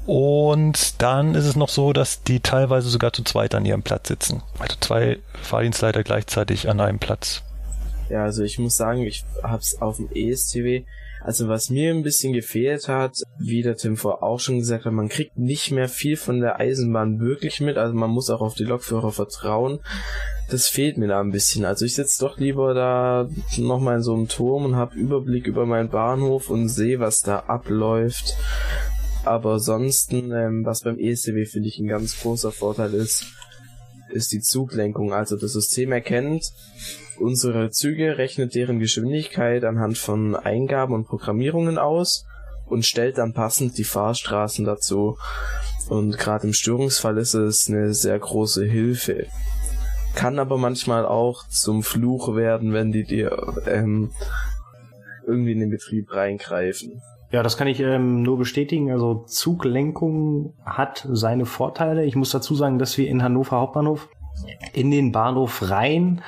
[0.07, 4.09] Und dann ist es noch so, dass die teilweise sogar zu zweit an ihrem Platz
[4.09, 4.43] sitzen.
[4.59, 7.43] Also zwei Fahrdienstleiter gleichzeitig an einem Platz.
[8.09, 10.85] Ja, also ich muss sagen, ich hab's auf dem ESTW.
[11.27, 14.93] Also was mir ein bisschen gefehlt hat, wie der Tim vor auch schon gesagt hat,
[14.93, 17.79] man kriegt nicht mehr viel von der Eisenbahn wirklich mit.
[17.79, 19.81] Also man muss auch auf die Lokführer vertrauen.
[20.49, 21.65] Das fehlt mir da ein bisschen.
[21.65, 25.67] Also ich sitze doch lieber da nochmal in so einem Turm und habe Überblick über
[25.67, 28.37] meinen Bahnhof und sehe, was da abläuft.
[29.25, 33.27] Aber ansonsten, ähm, was beim ESTW finde ich ein ganz großer Vorteil ist,
[34.11, 35.13] ist die Zuglenkung.
[35.13, 36.53] Also das System erkennt
[37.21, 42.27] unsere Züge, rechnet deren Geschwindigkeit anhand von Eingaben und Programmierungen aus
[42.67, 45.17] und stellt dann passend die Fahrstraßen dazu.
[45.89, 49.27] Und gerade im Störungsfall ist es eine sehr große Hilfe.
[50.15, 54.11] Kann aber manchmal auch zum Fluch werden, wenn die dir ähm,
[55.27, 57.03] irgendwie in den Betrieb reingreifen.
[57.31, 58.91] Ja, das kann ich ähm, nur bestätigen.
[58.91, 62.05] Also Zuglenkung hat seine Vorteile.
[62.05, 64.09] Ich muss dazu sagen, dass wir in Hannover Hauptbahnhof
[64.73, 66.23] in den Bahnhof rein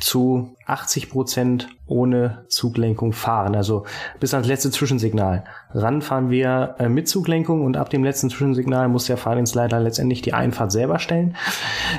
[0.00, 3.54] zu 80 Prozent ohne Zuglenkung fahren.
[3.54, 3.84] Also
[4.20, 5.44] bis ans letzte Zwischensignal.
[5.72, 10.22] Ran fahren wir äh, mit Zuglenkung und ab dem letzten Zwischensignal muss der Fahrdienstleiter letztendlich
[10.22, 11.36] die Einfahrt selber stellen.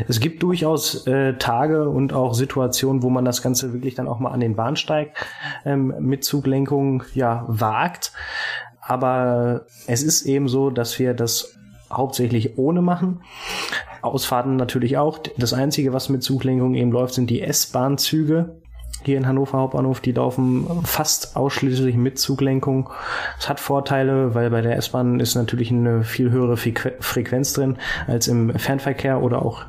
[0.08, 4.20] Es gibt durchaus äh, Tage und auch Situationen, wo man das Ganze wirklich dann auch
[4.20, 5.14] mal an den Bahnsteig
[5.66, 8.12] ähm, mit Zuglenkung ja wagt.
[8.82, 11.56] Aber es ist eben so, dass wir das
[11.92, 13.22] hauptsächlich ohne machen.
[14.02, 15.20] Ausfahrten natürlich auch.
[15.38, 18.58] Das Einzige, was mit Zuglenkung eben läuft, sind die S-Bahn-Züge.
[19.04, 22.90] Hier in Hannover Hauptbahnhof, die laufen fast ausschließlich mit Zuglenkung.
[23.40, 27.78] Es hat Vorteile, weil bei der S-Bahn ist natürlich eine viel höhere Frequ- Frequenz drin
[28.08, 29.64] als im Fernverkehr oder auch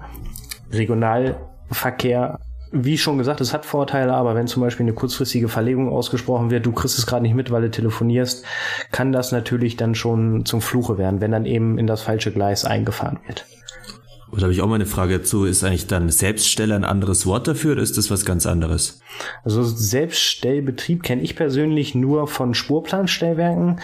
[0.73, 2.41] Regionalverkehr.
[2.73, 6.67] Wie schon gesagt, es hat Vorteile, aber wenn zum Beispiel eine kurzfristige Verlegung ausgesprochen wird,
[6.67, 8.45] du kriegst es gerade nicht mit, weil du telefonierst,
[8.93, 12.65] kann das natürlich dann schon zum Fluche werden, wenn dann eben in das falsche Gleis
[12.65, 13.47] eingefahren wird.
[14.31, 15.45] Und da habe ich auch mal eine Frage dazu.
[15.45, 19.01] Ist eigentlich dann Selbststeller ein anderes Wort dafür oder ist das was ganz anderes?
[19.45, 23.81] Also Selbststellbetrieb kenne ich persönlich nur von Spurplanstellwerken.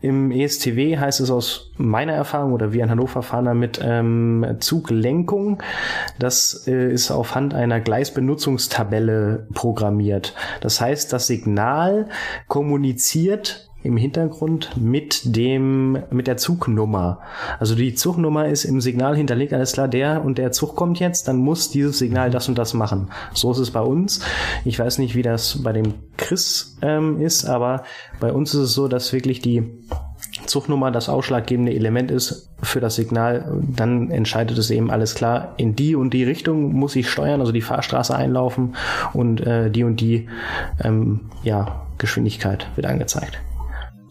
[0.00, 5.62] Im ESTW heißt es aus meiner Erfahrung oder wir in Hannover fahren damit ähm, Zuglenkung.
[6.18, 10.34] Das äh, ist auf Hand einer Gleisbenutzungstabelle programmiert.
[10.60, 12.08] Das heißt, das Signal
[12.48, 17.20] kommuniziert im Hintergrund mit dem, mit der Zugnummer.
[17.58, 21.28] Also die Zugnummer ist im Signal hinterlegt, alles klar, der und der Zug kommt jetzt,
[21.28, 23.10] dann muss dieses Signal das und das machen.
[23.34, 24.20] So ist es bei uns.
[24.64, 27.84] Ich weiß nicht, wie das bei dem Chris ähm, ist, aber
[28.20, 29.64] bei uns ist es so, dass wirklich die
[30.46, 35.76] Zugnummer das ausschlaggebende Element ist für das Signal, dann entscheidet es eben alles klar, in
[35.76, 38.76] die und die Richtung muss ich steuern, also die Fahrstraße einlaufen
[39.12, 40.28] und äh, die und die
[40.82, 43.40] ähm, ja, Geschwindigkeit wird angezeigt.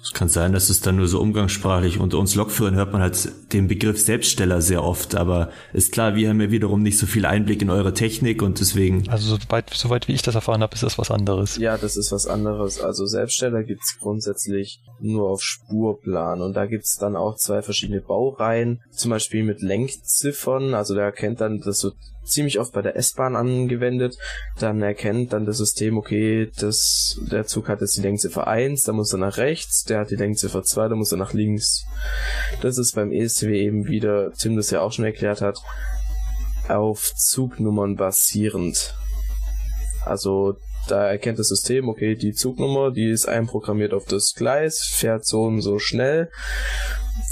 [0.04, 3.32] Es kann sein, dass es dann nur so umgangssprachlich unter uns Lokführern hört man halt
[3.54, 7.26] den Begriff Selbststeller sehr oft, aber ist klar, wir haben ja wiederum nicht so viel
[7.26, 9.08] Einblick in eure Technik und deswegen.
[9.10, 11.58] Also soweit, soweit wie ich das erfahren habe, ist das was anderes.
[11.58, 12.82] Ja, das ist was anderes.
[12.82, 18.82] Also Selbststeller gibt's grundsätzlich nur auf Spurplan und da gibt's dann auch zwei verschiedene Baureihen,
[18.90, 21.92] zum Beispiel mit Lenkziffern, also der erkennt dann, dass so
[22.24, 24.18] ziemlich oft bei der S-Bahn angewendet.
[24.60, 28.94] Dann erkennt dann das System, okay, das, der Zug hat jetzt die Lenkziffer 1, da
[28.94, 31.86] muss er nach rechts, der hat die Lenkziffer 2, da muss er nach links.
[32.62, 35.58] Das ist beim ESCW eben wieder, Tim das ja auch schon erklärt hat,
[36.68, 38.96] auf Zugnummern basierend.
[40.06, 45.26] Also da erkennt das System, okay, die Zugnummer, die ist einprogrammiert auf das Gleis, fährt
[45.26, 46.30] so und so schnell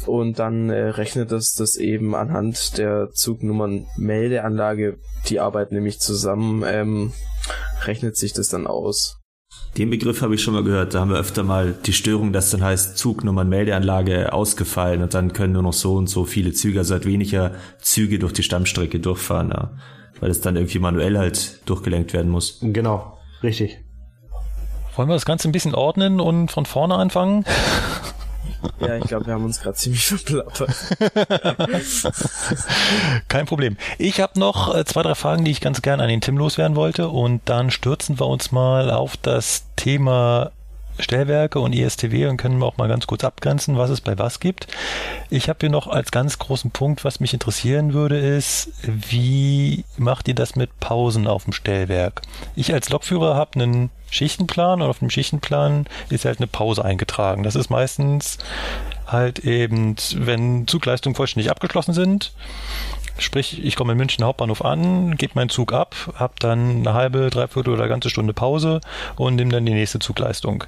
[0.05, 7.13] und dann äh, rechnet es das eben anhand der Zugnummern-Meldeanlage, die arbeiten nämlich zusammen, ähm,
[7.83, 9.17] rechnet sich das dann aus.
[9.77, 10.93] Den Begriff habe ich schon mal gehört.
[10.93, 15.53] Da haben wir öfter mal die Störung, dass dann heißt Zugnummern-Meldeanlage ausgefallen und dann können
[15.53, 19.49] nur noch so und so viele Züge, also halt weniger Züge durch die Stammstrecke durchfahren,
[19.49, 19.71] ja.
[20.19, 22.59] weil es dann irgendwie manuell halt durchgelenkt werden muss.
[22.61, 23.79] Genau, richtig.
[24.95, 27.45] Wollen wir das Ganze ein bisschen ordnen und von vorne anfangen?
[28.79, 30.69] Ja, ich glaube, wir haben uns gerade ziemlich verplappert.
[33.27, 33.77] Kein Problem.
[33.97, 36.75] Ich habe noch äh, zwei, drei Fragen, die ich ganz gerne an den Tim loswerden
[36.75, 37.09] wollte.
[37.09, 40.51] Und dann stürzen wir uns mal auf das Thema
[40.99, 44.39] Stellwerke und ISTW und können wir auch mal ganz kurz abgrenzen, was es bei was
[44.39, 44.67] gibt.
[45.29, 50.27] Ich habe hier noch als ganz großen Punkt, was mich interessieren würde, ist, wie macht
[50.27, 52.21] ihr das mit Pausen auf dem Stellwerk?
[52.55, 57.43] Ich als Lokführer habe einen Schichtenplan und auf dem Schichtenplan ist halt eine Pause eingetragen.
[57.43, 58.39] Das ist meistens
[59.05, 62.31] halt eben, wenn Zugleistungen vollständig abgeschlossen sind.
[63.19, 67.29] Sprich, ich komme in München Hauptbahnhof an, gebe meinen Zug ab, habe dann eine halbe,
[67.29, 68.79] dreiviertel oder ganze Stunde Pause
[69.17, 70.63] und nehme dann die nächste Zugleistung.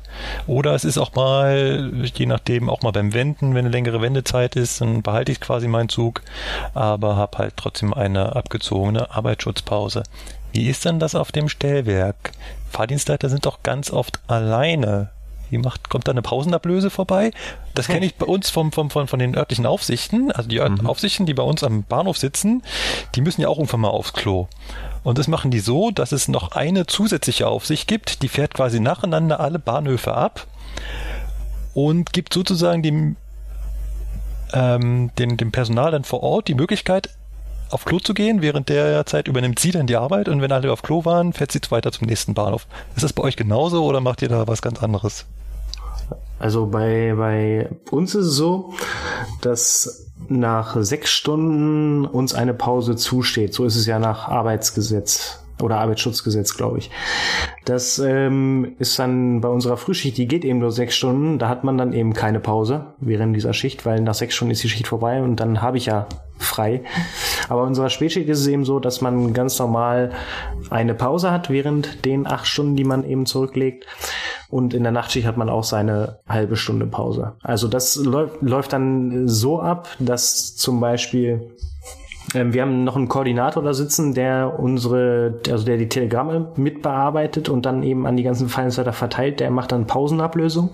[0.48, 4.56] Oder es ist auch mal, je nachdem, auch mal beim Wenden, wenn eine längere Wendezeit
[4.56, 6.22] ist, dann behalte ich quasi meinen Zug,
[6.74, 10.04] aber habe halt trotzdem eine abgezogene Arbeitsschutzpause.
[10.52, 12.34] Wie ist denn das auf dem Stellwerk?
[12.70, 15.10] Fahrdienstleiter sind doch ganz oft alleine.
[15.52, 17.32] Wie macht, kommt da eine Pausenablöse vorbei?
[17.76, 20.32] Das kenne ich bei uns vom, vom, von, von den örtlichen Aufsichten.
[20.32, 20.88] Also die mhm.
[20.88, 22.64] Aufsichten, die bei uns am Bahnhof sitzen,
[23.16, 24.48] die müssen ja auch irgendwann mal aufs Klo.
[25.04, 28.80] Und das machen die so, dass es noch eine zusätzliche Aufsicht gibt, die fährt quasi
[28.80, 30.48] nacheinander alle Bahnhöfe ab
[31.74, 33.18] und gibt sozusagen dem,
[34.54, 37.10] ähm, dem, dem Personal dann vor Ort die Möglichkeit,
[37.72, 38.42] auf Klo zu gehen.
[38.42, 41.52] Während der Zeit übernimmt sie dann die Arbeit und wenn alle auf Klo waren, fährt
[41.52, 42.68] sie weiter zum nächsten Bahnhof.
[42.96, 45.26] Ist das bei euch genauso oder macht ihr da was ganz anderes?
[46.42, 48.74] Also bei, bei uns ist es so,
[49.42, 53.54] dass nach sechs Stunden uns eine Pause zusteht.
[53.54, 56.90] So ist es ja nach Arbeitsgesetz oder Arbeitsschutzgesetz, glaube ich.
[57.66, 61.40] Das ähm, ist dann bei unserer Frühschicht, die geht eben nur sechs Stunden.
[61.40, 64.64] Da hat man dann eben keine Pause während dieser Schicht, weil nach sechs Stunden ist
[64.64, 66.84] die Schicht vorbei und dann habe ich ja frei.
[67.50, 70.12] Aber unserer Spätschicht ist es eben so, dass man ganz normal
[70.70, 73.86] eine Pause hat während den acht Stunden, die man eben zurücklegt.
[74.50, 77.34] Und in der Nachtschicht hat man auch seine halbe Stunde Pause.
[77.42, 81.56] Also das läuft, läuft dann so ab, dass zum Beispiel
[82.34, 87.66] wir haben noch einen Koordinator da sitzen, der unsere, also der die Telegramme mitbearbeitet und
[87.66, 89.40] dann eben an die ganzen Feinseiter verteilt.
[89.40, 90.72] Der macht dann Pausenablösung.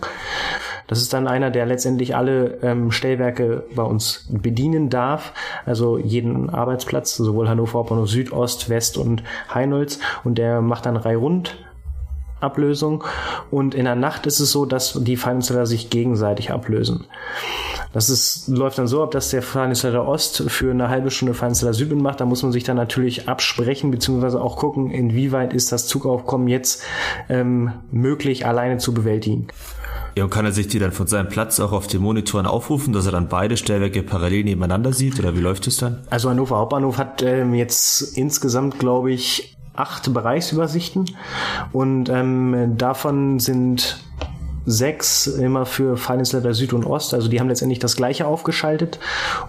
[0.88, 5.34] Das ist dann einer, der letztendlich alle ähm, Stellwerke bei uns bedienen darf,
[5.66, 10.00] also jeden Arbeitsplatz, sowohl Hannover Hauptbahnhof Süd, Ost, West und Heinolz.
[10.24, 11.58] Und der macht dann Reihe rund
[12.40, 13.04] Ablösung
[13.52, 17.06] und in der Nacht ist es so, dass die Feinsteller sich gegenseitig ablösen.
[17.94, 21.74] Das ist, läuft dann so ab, dass der Feinsteller Ost für eine halbe Stunde Feinsteller
[21.74, 22.20] Süd macht.
[22.22, 26.84] Da muss man sich dann natürlich absprechen, beziehungsweise auch gucken, inwieweit ist das Zugaufkommen jetzt
[27.30, 29.48] ähm, möglich, alleine zu bewältigen.
[30.18, 32.92] Ja, und kann er sich die dann von seinem Platz auch auf den Monitoren aufrufen,
[32.92, 35.20] dass er dann beide Stellwerke parallel nebeneinander sieht?
[35.20, 36.02] Oder wie läuft es dann?
[36.10, 41.06] Also Hannover Hauptbahnhof hat ähm, jetzt insgesamt, glaube ich, acht Bereichsübersichten
[41.72, 44.00] und ähm, davon sind
[44.68, 47.14] sechs immer für Finance Süd und Ost.
[47.14, 49.00] Also die haben letztendlich das gleiche aufgeschaltet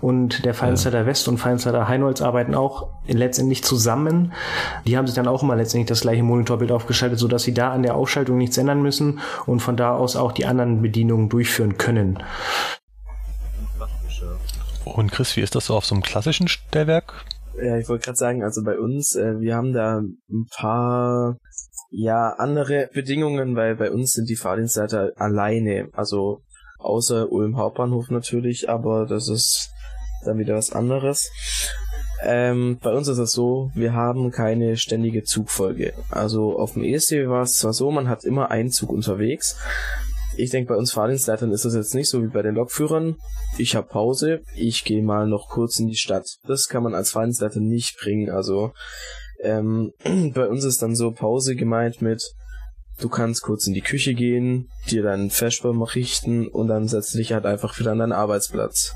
[0.01, 1.07] und der Finance ja.
[1.07, 4.33] West und Finance Heinolz arbeiten auch letztendlich zusammen.
[4.87, 7.83] Die haben sich dann auch immer letztendlich das gleiche Monitorbild aufgeschaltet, sodass sie da an
[7.83, 12.21] der Aufschaltung nichts ändern müssen und von da aus auch die anderen Bedienungen durchführen können.
[14.85, 17.25] Und Chris, wie ist das so auf so einem klassischen Stellwerk?
[17.63, 21.37] Ja, ich wollte gerade sagen, also bei uns, äh, wir haben da ein paar
[21.91, 25.89] ja andere Bedingungen, weil bei uns sind die Fahrdienstleiter alleine.
[25.93, 26.43] Also
[26.79, 29.71] Außer Ulm Hauptbahnhof natürlich, aber das ist
[30.25, 31.31] dann wieder was anderes.
[32.25, 35.93] Ähm, bei uns ist es so, wir haben keine ständige Zugfolge.
[36.11, 39.57] Also auf dem ESC war es zwar so, man hat immer einen Zug unterwegs.
[40.39, 43.17] Ich denke, bei uns Fahrdienstleitern ist das jetzt nicht so wie bei den Lokführern.
[43.59, 46.37] Ich habe Pause, ich gehe mal noch kurz in die Stadt.
[46.47, 48.31] Das kann man als Fahrdienstleiter nicht bringen.
[48.31, 48.73] Also
[49.43, 49.93] ähm,
[50.35, 52.23] bei uns ist dann so Pause gemeint mit,
[53.01, 57.33] du kannst kurz in die Küche gehen, dir deinen Feschbaum richten und dann setzt dich
[57.33, 58.95] halt einfach wieder an deinen Arbeitsplatz.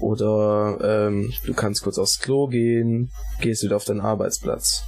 [0.00, 3.10] Oder ähm, du kannst kurz aufs Klo gehen,
[3.42, 4.84] gehst wieder auf deinen Arbeitsplatz.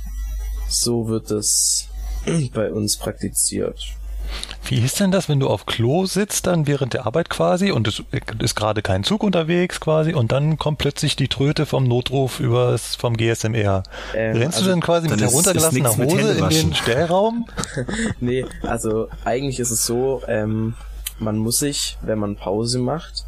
[0.71, 1.91] So wird das
[2.55, 3.95] bei uns praktiziert.
[4.65, 7.89] Wie ist denn das, wenn du auf Klo sitzt, dann während der Arbeit quasi und
[7.89, 8.03] es
[8.39, 12.97] ist gerade kein Zug unterwegs quasi und dann kommt plötzlich die Tröte vom Notruf übers,
[12.97, 13.83] vom GSMR.
[14.15, 17.47] Ähm, Rennst also, du dann quasi mit heruntergelassener Hose in den Stellraum?
[18.21, 20.75] nee, also eigentlich ist es so, ähm,
[21.19, 23.27] man muss sich, wenn man Pause macht,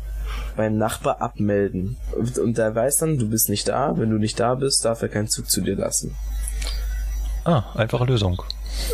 [0.57, 1.97] beim Nachbar abmelden.
[2.19, 3.97] Und, und der weiß dann, du bist nicht da.
[3.97, 6.15] Wenn du nicht da bist, darf er keinen Zug zu dir lassen.
[7.45, 8.43] Ah, einfache Lösung.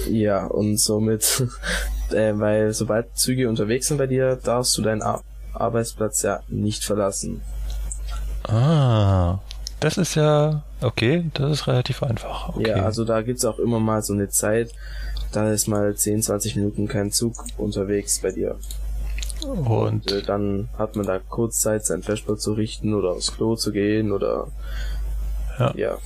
[0.08, 1.44] Ja, und somit,
[2.10, 6.84] äh, weil sobald Züge unterwegs sind bei dir, darfst du deinen Ar Arbeitsplatz ja nicht
[6.84, 7.42] verlassen.
[8.44, 9.38] Ah,
[9.80, 12.50] das ist ja, okay, das ist relativ einfach.
[12.50, 12.68] Okay.
[12.68, 14.70] Ja, also da gibt's auch immer mal so eine Zeit,
[15.32, 18.56] da ist mal 10, 20 Minuten kein Zug unterwegs bei dir.
[19.42, 23.32] Und, und äh, dann hat man da kurz Zeit, sein Flashball zu richten oder aufs
[23.32, 24.48] Klo zu gehen oder
[25.58, 25.72] ja.
[25.76, 25.98] ja.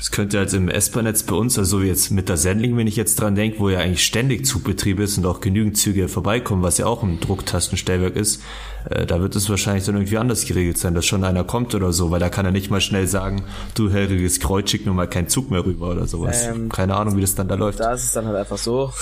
[0.00, 3.20] Es könnte halt im S-Bahn-Netz bei uns, also jetzt mit der Sendling, wenn ich jetzt
[3.20, 6.86] dran denke, wo ja eigentlich ständig Zugbetrieb ist und auch genügend Züge vorbeikommen, was ja
[6.86, 8.40] auch ein Drucktastenstellwerk ist,
[8.88, 11.92] äh, da wird es wahrscheinlich dann irgendwie anders geregelt sein, dass schon einer kommt oder
[11.92, 13.42] so, weil da kann er nicht mal schnell sagen,
[13.74, 16.46] du hellriges Kreuz, schick mir mal keinen Zug mehr rüber oder sowas.
[16.46, 17.80] Ähm, Keine Ahnung, wie das dann da läuft.
[17.80, 18.94] Da ist es dann halt einfach so,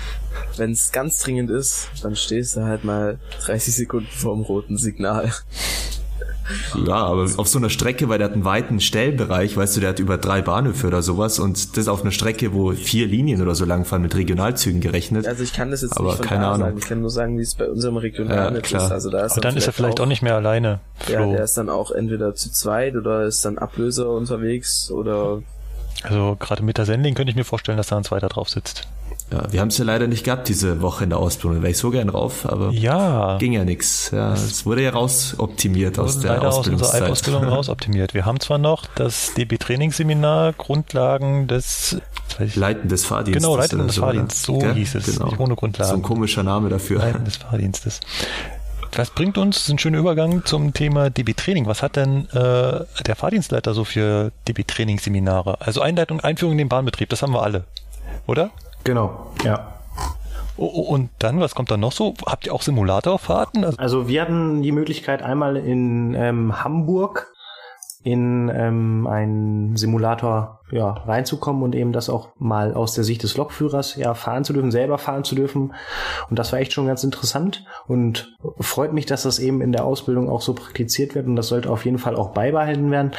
[0.56, 5.32] wenn es ganz dringend ist, dann stehst du halt mal 30 Sekunden vorm roten Signal.
[6.86, 9.90] Ja, aber auf so einer Strecke, weil der hat einen weiten Stellbereich, weißt du, der
[9.90, 13.54] hat über drei Bahnhöfe oder sowas und das auf einer Strecke, wo vier Linien oder
[13.54, 15.26] so langfahren mit Regionalzügen gerechnet.
[15.26, 16.60] Also ich kann das jetzt aber nicht von keine Ahnung.
[16.60, 16.78] sagen.
[16.78, 18.92] Ich kann nur sagen, wie es bei unserem Regionalnetz ja, ist.
[18.92, 20.80] Also da ist aber dann, dann ist er vielleicht auch, auch, nicht mehr alleine.
[21.00, 21.14] Flo.
[21.14, 25.42] Ja, der ist dann auch entweder zu zweit oder ist dann Ablöser unterwegs oder
[26.02, 28.86] also gerade mit der Sending könnte ich mir vorstellen, dass da ein zweiter drauf sitzt.
[29.32, 31.56] Ja, wir haben es ja leider nicht gehabt diese Woche in der Ausbildung.
[31.56, 33.38] Da wäre ich so gern drauf, aber ja.
[33.38, 34.10] ging ja nichts.
[34.12, 37.02] Ja, es wurde ja rausoptimiert aus der leider Ausbildungszeit.
[37.02, 38.14] aus unserer Ausbildung rausoptimiert.
[38.14, 41.96] Wir haben zwar noch das DB-Trainingsseminar Grundlagen des
[42.54, 43.42] Leiten des Fahrdienstes.
[43.42, 44.74] Genau, Leiten des Fahrdienstes, so Gell?
[44.74, 45.18] hieß es.
[45.18, 45.32] Genau.
[45.38, 45.90] Ohne Grundlagen.
[45.90, 46.98] So ein komischer Name dafür.
[46.98, 48.00] Leiten des Fahrdienstes.
[48.90, 51.66] Das bringt uns, das ist ein schöner Übergang zum Thema DB-Training.
[51.66, 55.60] Was hat denn äh, der Fahrdienstleiter so für DB-Trainingsseminare?
[55.60, 57.64] Also Einleitung, Einführung in den Bahnbetrieb, das haben wir alle,
[58.26, 58.52] oder?
[58.84, 59.74] Genau, ja.
[60.56, 62.14] Und dann, was kommt dann noch so?
[62.26, 63.64] Habt ihr auch Simulatorfahrten?
[63.64, 67.32] Also, also wir hatten die Möglichkeit einmal in ähm, Hamburg
[68.04, 73.36] in ähm, einen Simulator ja, reinzukommen und eben das auch mal aus der Sicht des
[73.36, 75.72] Lokführers ja fahren zu dürfen, selber fahren zu dürfen.
[76.28, 79.84] Und das war echt schon ganz interessant und freut mich, dass das eben in der
[79.84, 83.12] Ausbildung auch so praktiziert wird und das sollte auf jeden Fall auch beibehalten werden.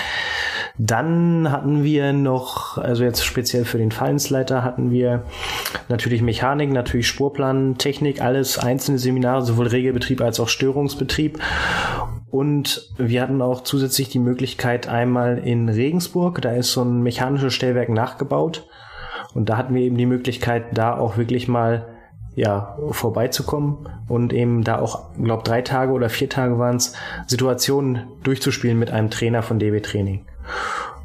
[0.77, 5.23] Dann hatten wir noch, also jetzt speziell für den Fallensleiter hatten wir
[5.87, 11.39] natürlich Mechanik, natürlich Spurplan, Technik, alles einzelne Seminare, sowohl Regelbetrieb als auch Störungsbetrieb.
[12.35, 17.44] Und wir hatten auch zusätzlich die Möglichkeit einmal in Regensburg, da ist so ein mechanisches
[17.51, 18.67] Stellwerk nachgebaut.
[19.33, 21.87] Und da hatten wir eben die Möglichkeit, da auch wirklich mal
[22.35, 26.93] ja, vorbeizukommen und eben da auch, glaube drei Tage oder vier Tage waren es,
[27.27, 30.25] Situationen durchzuspielen mit einem Trainer von DB Training.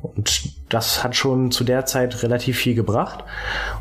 [0.03, 3.23] Und das hat schon zu der Zeit relativ viel gebracht.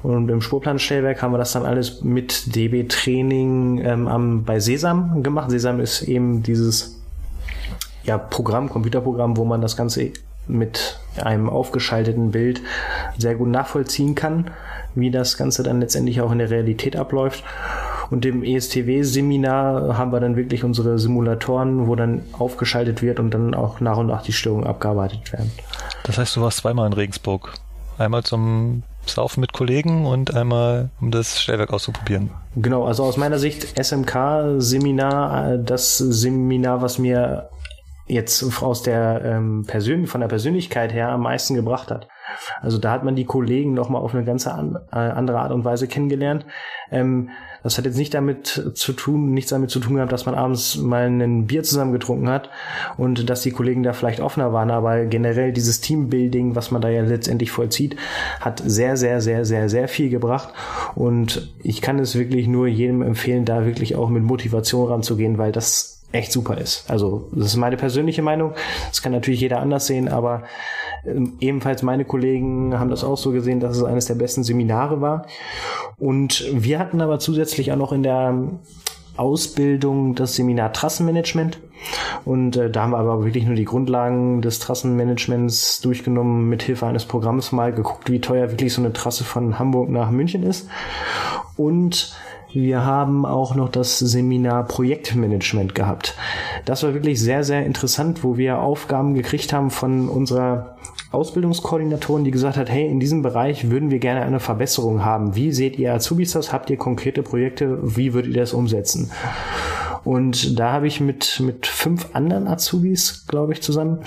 [0.04, 5.24] Und im Spurplanstellwerk haben wir das dann alles mit DB Training ähm, am, bei Sesam
[5.24, 5.50] gemacht.
[5.50, 7.02] Sesam ist eben dieses
[8.04, 10.12] ja, Programm, Computerprogramm, wo man das Ganze
[10.50, 12.62] mit einem aufgeschalteten Bild
[13.18, 14.52] sehr gut nachvollziehen kann,
[14.96, 17.44] wie das Ganze dann letztendlich auch in der Realität abläuft.
[18.10, 23.54] Und im ESTW-Seminar haben wir dann wirklich unsere Simulatoren, wo dann aufgeschaltet wird und dann
[23.54, 25.52] auch nach und nach die Störungen abgearbeitet werden.
[26.04, 27.54] Das heißt, du warst zweimal in Regensburg.
[28.00, 32.32] Einmal zum Saufen mit Kollegen und einmal um das Stellwerk auszuprobieren.
[32.56, 37.50] Genau, also aus meiner Sicht SMK-Seminar, äh, das Seminar, was mir
[38.10, 42.08] jetzt aus der ähm, Persön von der Persönlichkeit her am meisten gebracht hat.
[42.62, 45.88] Also da hat man die Kollegen nochmal auf eine ganz äh, andere Art und Weise
[45.88, 46.46] kennengelernt.
[46.92, 47.30] Ähm,
[47.62, 50.78] das hat jetzt nicht damit zu tun, nichts damit zu tun gehabt, dass man abends
[50.78, 52.50] mal ein Bier zusammen getrunken hat
[52.98, 56.90] und dass die Kollegen da vielleicht offener waren, aber generell dieses Teambuilding, was man da
[56.90, 57.98] ja letztendlich vollzieht,
[58.40, 60.54] hat sehr, sehr, sehr, sehr, sehr viel gebracht
[60.96, 65.52] und ich kann es wirklich nur jedem empfehlen, da wirklich auch mit Motivation ranzugehen, weil
[65.52, 66.90] das echt super ist.
[66.90, 68.54] Also das ist meine persönliche Meinung.
[68.90, 70.44] Das kann natürlich jeder anders sehen, aber
[71.06, 75.02] ähm, ebenfalls meine Kollegen haben das auch so gesehen, dass es eines der besten Seminare
[75.02, 75.26] war.
[75.98, 78.34] Und wir hatten aber zusätzlich auch noch in der
[79.18, 81.60] Ausbildung das Seminar Trassenmanagement.
[82.26, 86.88] Und äh, da haben wir aber wirklich nur die Grundlagen des Trassenmanagements durchgenommen, mit Hilfe
[86.88, 90.70] eines Programms mal geguckt, wie teuer wirklich so eine Trasse von Hamburg nach München ist.
[91.58, 92.16] Und
[92.52, 96.16] wir haben auch noch das Seminar Projektmanagement gehabt.
[96.66, 100.76] Das war wirklich sehr, sehr interessant, wo wir Aufgaben gekriegt haben von unserer
[101.12, 105.36] Ausbildungskoordinatorin, die gesagt hat, hey, in diesem Bereich würden wir gerne eine Verbesserung haben.
[105.36, 106.54] Wie seht ihr Azubis das?
[106.54, 107.80] Habt ihr konkrete Projekte?
[107.82, 109.12] Wie würdet ihr das umsetzen?
[110.04, 114.00] Und da habe ich mit, mit fünf anderen Azubis, glaube ich, zusammen,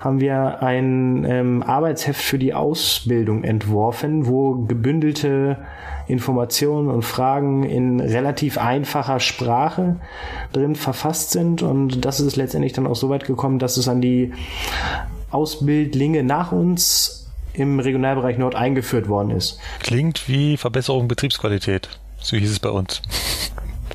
[0.00, 5.58] haben wir ein ähm, Arbeitsheft für die Ausbildung entworfen, wo gebündelte
[6.10, 9.96] Informationen und Fragen in relativ einfacher Sprache
[10.52, 11.62] drin verfasst sind.
[11.62, 14.32] Und das ist letztendlich dann auch so weit gekommen, dass es an die
[15.30, 19.58] Ausbildlinge nach uns im Regionalbereich Nord eingeführt worden ist.
[19.80, 21.88] Klingt wie Verbesserung Betriebsqualität.
[22.18, 23.02] So hieß es bei uns.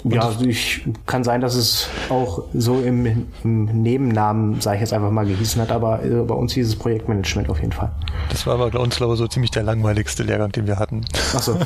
[0.08, 4.94] Ja, also ich kann sein, dass es auch so im, im Nebennamen, sage ich jetzt
[4.94, 7.92] einfach mal, gehießen hat, aber äh, bei uns hieß es Projektmanagement auf jeden Fall.
[8.30, 11.06] Das war aber bei uns, glaube ich, so ziemlich der langweiligste Lehrgang, den wir hatten.
[11.34, 11.58] Ach so.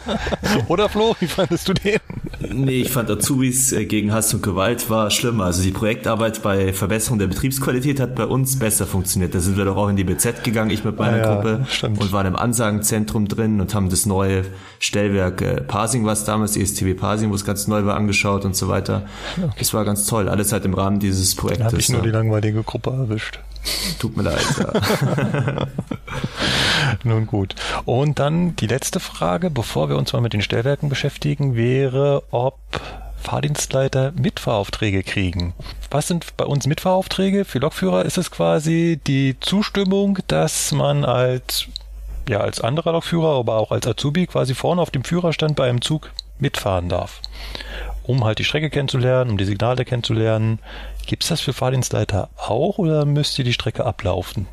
[0.68, 2.00] Oder Flo, wie fandest du den?
[2.52, 5.44] Nee, ich fand Azubis äh, gegen Hass und Gewalt war schlimmer.
[5.44, 9.34] Also die Projektarbeit bei Verbesserung der Betriebsqualität hat bei uns besser funktioniert.
[9.34, 11.66] Da sind wir doch auch in die BZ gegangen, ich mit meiner ah, ja, Gruppe
[11.68, 12.00] stimmt.
[12.00, 14.44] und waren im Ansagenzentrum drin und haben das neue
[14.78, 18.68] Stellwerk äh, Parsing, was damals ESTB Parsing, wo es ganz neu war, angeschaut und so
[18.68, 19.06] weiter.
[19.36, 19.50] Okay.
[19.58, 20.28] Das war ganz toll.
[20.28, 21.58] Alles halt im Rahmen dieses Projektes.
[21.58, 23.40] Da habe ich nur die langweilige Gruppe erwischt.
[23.98, 25.66] Tut mir leid, ja.
[27.04, 27.54] Nun gut.
[27.84, 32.58] Und dann die letzte Frage, bevor wir uns mal mit den Stellwerken beschäftigen, wäre, ob
[33.20, 35.52] Fahrdienstleiter Mitfahraufträge kriegen.
[35.90, 37.44] Was sind bei uns Mitfahraufträge?
[37.44, 41.66] Für Lokführer ist es quasi die Zustimmung, dass man als
[42.28, 45.80] ja, als anderer Lokführer, aber auch als Azubi quasi vorne auf dem Führerstand bei einem
[45.80, 47.20] Zug mitfahren darf.
[48.02, 50.58] Um halt die Strecke kennenzulernen, um die Signale kennenzulernen.
[51.08, 54.46] Gibt es das für Fahrdienstleiter auch oder müsst ihr die Strecke ablaufen?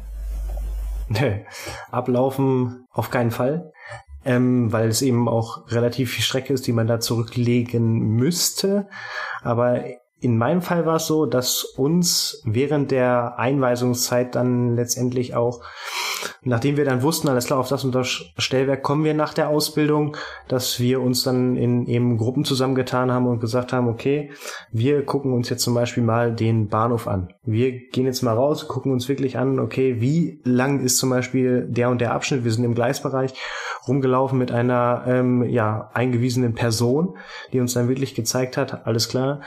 [1.10, 1.46] Nee,
[1.92, 3.74] ablaufen auf keinen Fall.
[4.24, 8.88] Ähm, weil es eben auch relativ viel Strecke ist, die man da zurücklegen müsste.
[9.44, 9.84] Aber
[10.26, 15.62] in meinem Fall war es so, dass uns während der Einweisungszeit dann letztendlich auch,
[16.42, 18.08] nachdem wir dann wussten, alles klar, auf das und das
[18.40, 20.18] Stellwerk kommen wir nach der Ausbildung,
[20.48, 24.32] dass wir uns dann in eben Gruppen zusammengetan haben und gesagt haben, okay,
[24.72, 27.32] wir gucken uns jetzt zum Beispiel mal den Bahnhof an.
[27.44, 31.68] Wir gehen jetzt mal raus, gucken uns wirklich an, okay, wie lang ist zum Beispiel
[31.70, 32.44] der und der Abschnitt?
[32.44, 33.36] Wir sind im Gleisbereich
[33.88, 37.16] rumgelaufen mit einer ähm, ja eingewiesenen Person,
[37.54, 39.42] die uns dann wirklich gezeigt hat, alles klar,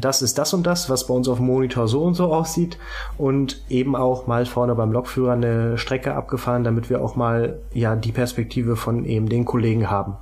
[0.00, 2.78] das ist das und das, was bei uns auf dem Monitor so und so aussieht
[3.18, 7.96] und eben auch mal vorne beim Lokführer eine Strecke abgefahren, damit wir auch mal ja
[7.96, 10.16] die Perspektive von eben den Kollegen haben.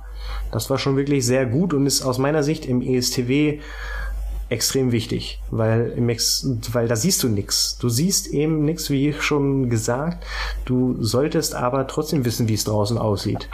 [0.51, 3.59] Das war schon wirklich sehr gut und ist aus meiner Sicht im ESTW
[4.49, 7.77] extrem wichtig, weil im Ex weil da siehst du nix.
[7.79, 10.23] Du siehst eben nix, wie schon gesagt.
[10.65, 13.49] Du solltest aber trotzdem wissen, wie es draußen aussieht.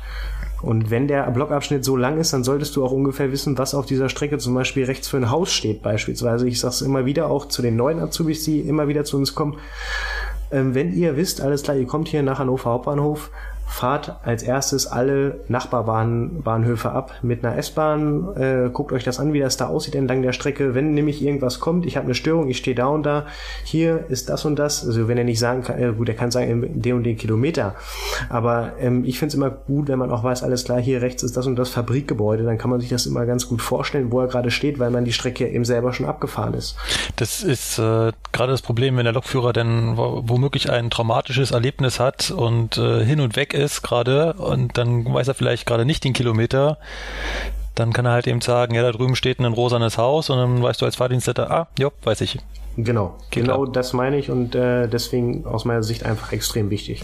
[0.62, 3.86] Und wenn der Blockabschnitt so lang ist, dann solltest du auch ungefähr wissen, was auf
[3.86, 6.48] dieser Strecke zum Beispiel rechts für ein Haus steht, beispielsweise.
[6.48, 9.34] Ich sage es immer wieder auch zu den neuen Azubis, die immer wieder zu uns
[9.34, 9.58] kommen.
[10.52, 13.32] Ähm, wenn ihr wisst, alles klar, ihr kommt hier nach Hannover Hauptbahnhof,
[13.72, 19.40] fahrt als erstes alle Nachbarbahnhöfe ab mit einer S-Bahn, äh, guckt euch das an, wie
[19.40, 20.76] das da aussieht entlang der Strecke.
[20.76, 23.26] Wenn nämlich irgendwas kommt, ich habe eine Störung, ich stehe da und da,
[23.64, 24.86] hier ist das und das.
[24.86, 27.76] Also wenn er nicht sagen kann, äh, gut, er kann sagen, den und den Kilometer.
[28.30, 31.24] Aber ähm, ich finde es immer gut, wenn man auch weiß, alles klar, hier rechts
[31.24, 34.20] ist das und das Fabrikgebäude, dann kann man sich das immer ganz gut vorstellen, wo
[34.20, 36.76] er gerade steht, weil man die Strecke eben selber schon abgefahren ist.
[37.16, 42.32] Das ist äh, gerade das Problem, wenn der Lokführer dann womöglich ein traumatisches Erlebnis hat
[42.32, 46.04] und äh, hin und weg ist ist gerade und dann weiß er vielleicht gerade nicht
[46.04, 46.78] den Kilometer,
[47.76, 50.62] dann kann er halt eben sagen, ja, da drüben steht ein rosanes Haus und dann
[50.62, 52.40] weißt du als Fahrdienstleiter, ah, ja, weiß ich.
[52.78, 53.74] Genau, Geht genau klar.
[53.74, 57.04] das meine ich und äh, deswegen aus meiner Sicht einfach extrem wichtig.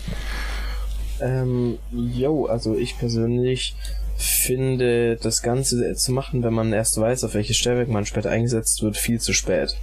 [1.20, 3.76] Ähm, jo, also ich persönlich
[4.16, 8.82] finde, das Ganze zu machen, wenn man erst weiß, auf welches Stellwerk man später eingesetzt
[8.82, 9.76] wird, viel zu spät.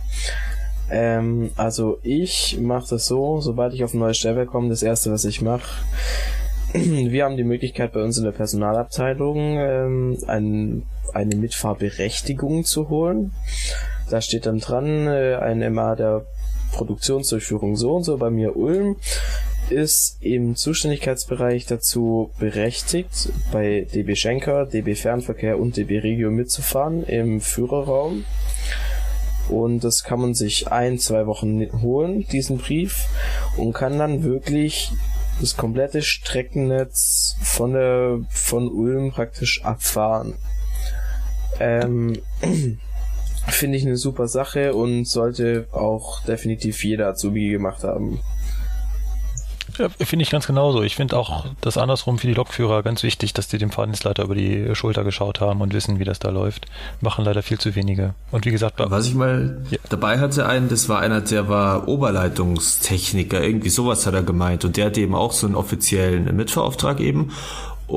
[0.91, 5.11] Ähm, also ich mache das so, sobald ich auf ein neues Stellwerk komme, das erste,
[5.13, 5.85] was ich mache,
[6.75, 13.31] wir haben die Möglichkeit bei uns in der Personalabteilung ähm, ein, eine Mitfahrberechtigung zu holen.
[14.11, 16.27] Da steht dann dran, äh, ein MA der
[16.73, 18.97] Produktionsdurchführung so und so bei mir Ulm
[19.71, 27.41] ist im Zuständigkeitsbereich dazu berechtigt, bei DB Schenker, DB Fernverkehr und DB Regio mitzufahren im
[27.41, 28.25] Führerraum.
[29.49, 33.07] Und das kann man sich ein, zwei Wochen holen, diesen Brief,
[33.57, 34.91] und kann dann wirklich
[35.41, 40.35] das komplette Streckennetz von der, von Ulm praktisch abfahren.
[41.61, 42.21] Ähm,
[43.49, 48.21] finde ich eine super Sache und sollte auch definitiv jeder Azubi gemacht haben.
[49.79, 50.83] Ja, finde ich ganz genauso.
[50.83, 54.35] Ich finde auch das andersrum für die Lokführer ganz wichtig, dass die dem Fahrdienstleiter über
[54.35, 56.67] die Schulter geschaut haben und wissen, wie das da läuft.
[57.01, 58.15] Machen leider viel zu wenige.
[58.31, 59.79] Und wie gesagt, was ich mal ja.
[59.89, 64.65] dabei hatte, einen, das war einer, der war Oberleitungstechniker, irgendwie sowas hat er gemeint.
[64.65, 67.33] Und der hatte eben auch so einen offiziellen Mitfahrauftrag eben.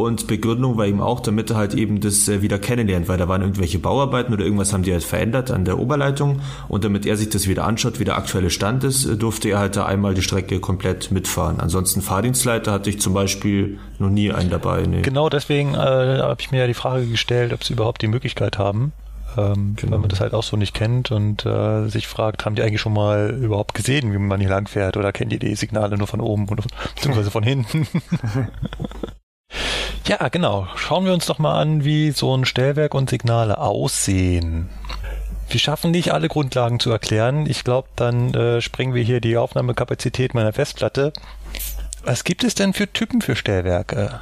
[0.03, 3.27] Und Begründung war ihm auch, damit er halt eben das äh, wieder kennenlernt, weil da
[3.27, 7.17] waren irgendwelche Bauarbeiten oder irgendwas haben die halt verändert an der Oberleitung und damit er
[7.17, 10.13] sich das wieder anschaut, wie der aktuelle Stand ist, äh, durfte er halt da einmal
[10.13, 11.59] die Strecke komplett mitfahren.
[11.59, 14.83] Ansonsten Fahrdienstleiter hatte ich zum Beispiel noch nie einen dabei.
[14.83, 15.01] Nee.
[15.01, 18.57] Genau deswegen äh, habe ich mir ja die Frage gestellt, ob sie überhaupt die Möglichkeit
[18.57, 18.93] haben.
[19.37, 19.93] Ähm, genau.
[19.93, 22.81] Wenn man das halt auch so nicht kennt und äh, sich fragt, haben die eigentlich
[22.81, 26.07] schon mal überhaupt gesehen, wie man hier lang fährt oder kennen die die Signale nur
[26.07, 26.63] von oben oder
[26.95, 27.87] beziehungsweise von hinten?
[30.07, 30.67] Ja, genau.
[30.75, 34.69] Schauen wir uns doch mal an, wie so ein Stellwerk und Signale aussehen.
[35.49, 37.45] Wir schaffen nicht alle Grundlagen zu erklären.
[37.45, 41.11] Ich glaube, dann äh, sprengen wir hier die Aufnahmekapazität meiner Festplatte.
[42.03, 44.21] Was gibt es denn für Typen für Stellwerke?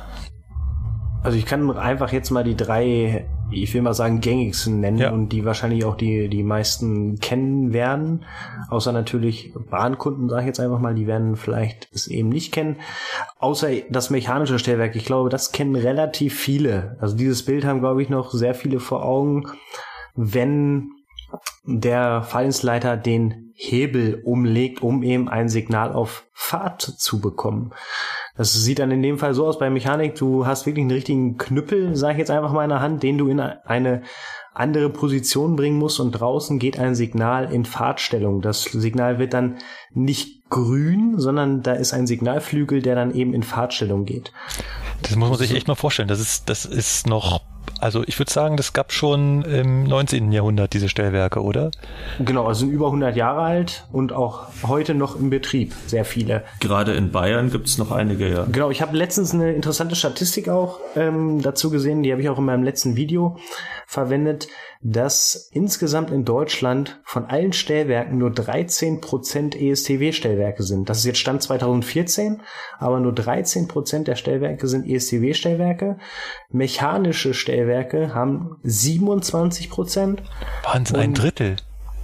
[1.21, 5.11] Also ich kann einfach jetzt mal die drei, ich will mal sagen, gängigsten nennen ja.
[5.11, 8.25] und die wahrscheinlich auch die, die meisten kennen werden.
[8.69, 12.77] Außer natürlich Bahnkunden, sage ich jetzt einfach mal, die werden vielleicht es eben nicht kennen.
[13.37, 16.97] Außer das mechanische Stellwerk, ich glaube, das kennen relativ viele.
[16.99, 19.45] Also dieses Bild haben, glaube ich, noch sehr viele vor Augen,
[20.15, 20.89] wenn
[21.65, 27.71] der Fallensleiter den Hebel umlegt, um eben ein Signal auf Fahrt zu bekommen.
[28.35, 31.37] Das sieht dann in dem Fall so aus bei Mechanik, du hast wirklich einen richtigen
[31.37, 34.03] Knüppel, sage ich jetzt einfach mal in der Hand, den du in eine
[34.53, 38.41] andere Position bringen musst und draußen geht ein Signal in Fahrtstellung.
[38.41, 39.57] Das Signal wird dann
[39.93, 44.33] nicht grün, sondern da ist ein Signalflügel, der dann eben in Fahrtstellung geht.
[45.01, 46.07] Das muss man sich echt mal vorstellen.
[46.07, 47.41] Das ist, das ist noch
[47.85, 50.31] also ich würde sagen, das gab schon im 19.
[50.31, 51.69] Jahrhundert diese Stellwerke, oder?
[52.17, 56.43] Genau, also sind über 100 Jahre alt und auch heute noch im Betrieb, sehr viele.
[56.61, 58.47] Gerade in Bayern gibt es noch einige, ja.
[58.51, 62.39] Genau, ich habe letztens eine interessante Statistik auch ähm, dazu gesehen, die habe ich auch
[62.39, 63.37] in meinem letzten Video
[63.85, 64.47] verwendet
[64.87, 70.89] dass insgesamt in Deutschland von allen Stellwerken nur 13% ESTW-Stellwerke sind.
[70.89, 72.41] Das ist jetzt Stand 2014,
[72.77, 75.97] aber nur 13% der Stellwerke sind ESTW-Stellwerke.
[76.51, 80.19] Mechanische Stellwerke haben 27%.
[80.63, 81.55] Wahnsinn, ein Drittel.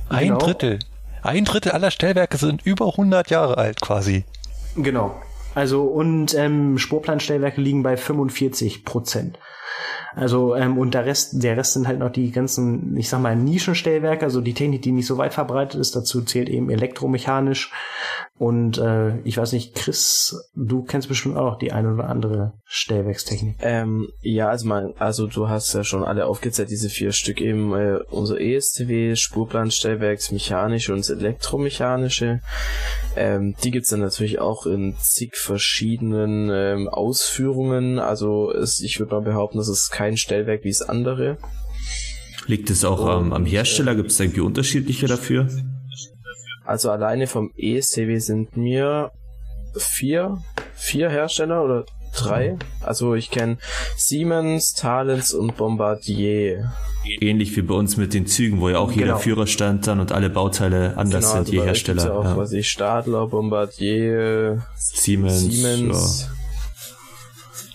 [0.10, 0.40] Ein genau.
[0.40, 0.80] Drittel.
[1.22, 4.26] Ein Drittel aller Stellwerke sind über 100 Jahre alt quasi.
[4.76, 5.22] Genau.
[5.54, 9.38] Also und ähm, Spurplanstellwerke liegen bei 45 Prozent.
[10.16, 13.36] Also, ähm, und der Rest, der Rest sind halt noch die ganzen, ich sag mal,
[13.36, 15.96] Nischenstellwerke, also die Technik, die nicht so weit verbreitet ist.
[15.96, 17.72] Dazu zählt eben elektromechanisch.
[18.42, 23.58] Und äh, ich weiß nicht, Chris, du kennst bestimmt auch die eine oder andere Stellwerkstechnik.
[23.60, 27.72] Ähm, ja, also mal, also du hast ja schon alle aufgezählt, diese vier Stück eben,
[27.76, 32.42] äh, unser ESTW, Spurplanstellwerks, mechanische und elektromechanische.
[33.16, 38.00] Ähm, die gibt's dann natürlich auch in zig verschiedenen ähm, Ausführungen.
[38.00, 41.38] Also es, ich würde mal behaupten, das ist kein Stellwerk wie es andere.
[42.48, 43.94] Liegt es auch ähm, am Hersteller?
[43.94, 45.48] Gibt es irgendwie unterschiedliche dafür?
[46.66, 49.12] Also alleine vom ESCW sind mir
[49.78, 50.40] vier,
[50.74, 51.86] vier Hersteller oder
[52.18, 52.58] drei.
[52.82, 53.60] Also ich kenne
[53.96, 56.74] Siemens, Thales und Bombardier.
[57.20, 59.20] Ähnlich wie bei uns mit den Zügen, wo ja auch jeder genau.
[59.20, 62.18] Führerstand dann und alle Bauteile anders genau, sind, also je Hersteller.
[62.18, 62.38] Auch, ja.
[62.38, 65.42] was ich, Stadler, Bombardier, Siemens.
[65.42, 66.28] Siemens.
[66.28, 66.41] Ja.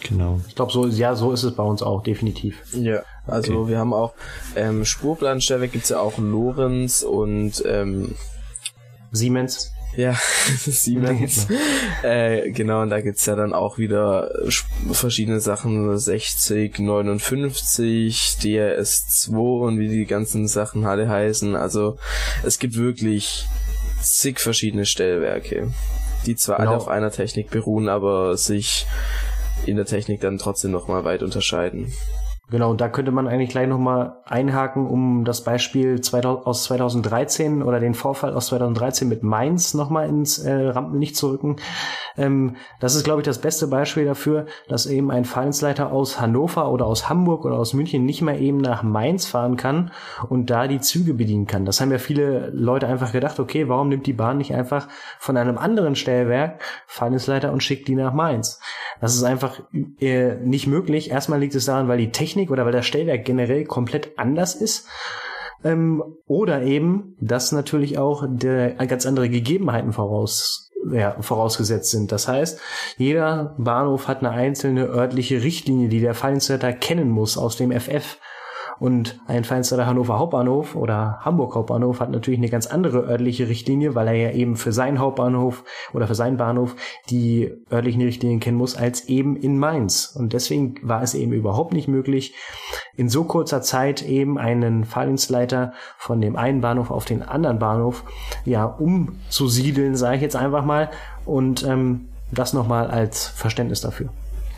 [0.08, 0.40] Genau.
[0.48, 2.62] Ich glaube, so, ja, so ist es bei uns auch, definitiv.
[2.72, 3.70] Ja, also okay.
[3.70, 4.14] wir haben auch
[4.54, 8.14] ähm, Spurplanstelle, gibt es ja auch Lorenz und ähm,
[9.10, 9.72] Siemens.
[9.96, 10.14] Ja,
[10.58, 11.46] Siemens.
[12.02, 14.30] äh, genau, und da gibt's ja dann auch wieder
[14.92, 21.56] verschiedene Sachen, 60, 59, DRS2 und wie die ganzen Sachen alle heißen.
[21.56, 21.96] Also
[22.44, 23.46] es gibt wirklich
[24.02, 25.72] zig verschiedene Stellwerke,
[26.26, 26.70] die zwar genau.
[26.70, 28.86] alle auf einer Technik beruhen, aber sich
[29.64, 31.92] in der Technik dann trotzdem nochmal weit unterscheiden.
[32.48, 37.80] Genau, da könnte man eigentlich gleich nochmal einhaken, um das Beispiel 2000, aus 2013 oder
[37.80, 41.56] den Vorfall aus 2013 mit Mainz nochmal ins äh, Rampenlicht zu rücken.
[42.16, 46.70] Ähm, das ist, glaube ich, das beste Beispiel dafür, dass eben ein Vereinsleiter aus Hannover
[46.70, 49.90] oder aus Hamburg oder aus München nicht mehr eben nach Mainz fahren kann
[50.28, 51.64] und da die Züge bedienen kann.
[51.64, 54.86] Das haben ja viele Leute einfach gedacht, okay, warum nimmt die Bahn nicht einfach
[55.18, 58.60] von einem anderen Stellwerk Vereinsleiter und schickt die nach Mainz?
[59.00, 59.60] Das ist einfach
[60.00, 61.10] äh, nicht möglich.
[61.10, 64.54] Erstmal liegt es daran, weil die Technik Technik oder weil das Stellwerk generell komplett anders
[64.54, 64.86] ist.
[65.64, 72.12] Ähm, oder eben, dass natürlich auch der, ganz andere Gegebenheiten voraus, ja, vorausgesetzt sind.
[72.12, 72.60] Das heißt,
[72.98, 78.18] jeder Bahnhof hat eine einzelne örtliche Richtlinie, die der Fallensleiter kennen muss aus dem FF.
[78.78, 83.94] Und ein Feinster Hannover Hauptbahnhof oder Hamburg Hauptbahnhof hat natürlich eine ganz andere örtliche Richtlinie,
[83.94, 86.76] weil er ja eben für seinen Hauptbahnhof oder für seinen Bahnhof
[87.08, 90.14] die örtlichen Richtlinien kennen muss, als eben in Mainz.
[90.14, 92.34] Und deswegen war es eben überhaupt nicht möglich,
[92.96, 98.04] in so kurzer Zeit eben einen Fahrdienstleiter von dem einen Bahnhof auf den anderen Bahnhof
[98.44, 100.90] ja umzusiedeln, sage ich jetzt einfach mal.
[101.24, 104.08] Und ähm, das nochmal als Verständnis dafür.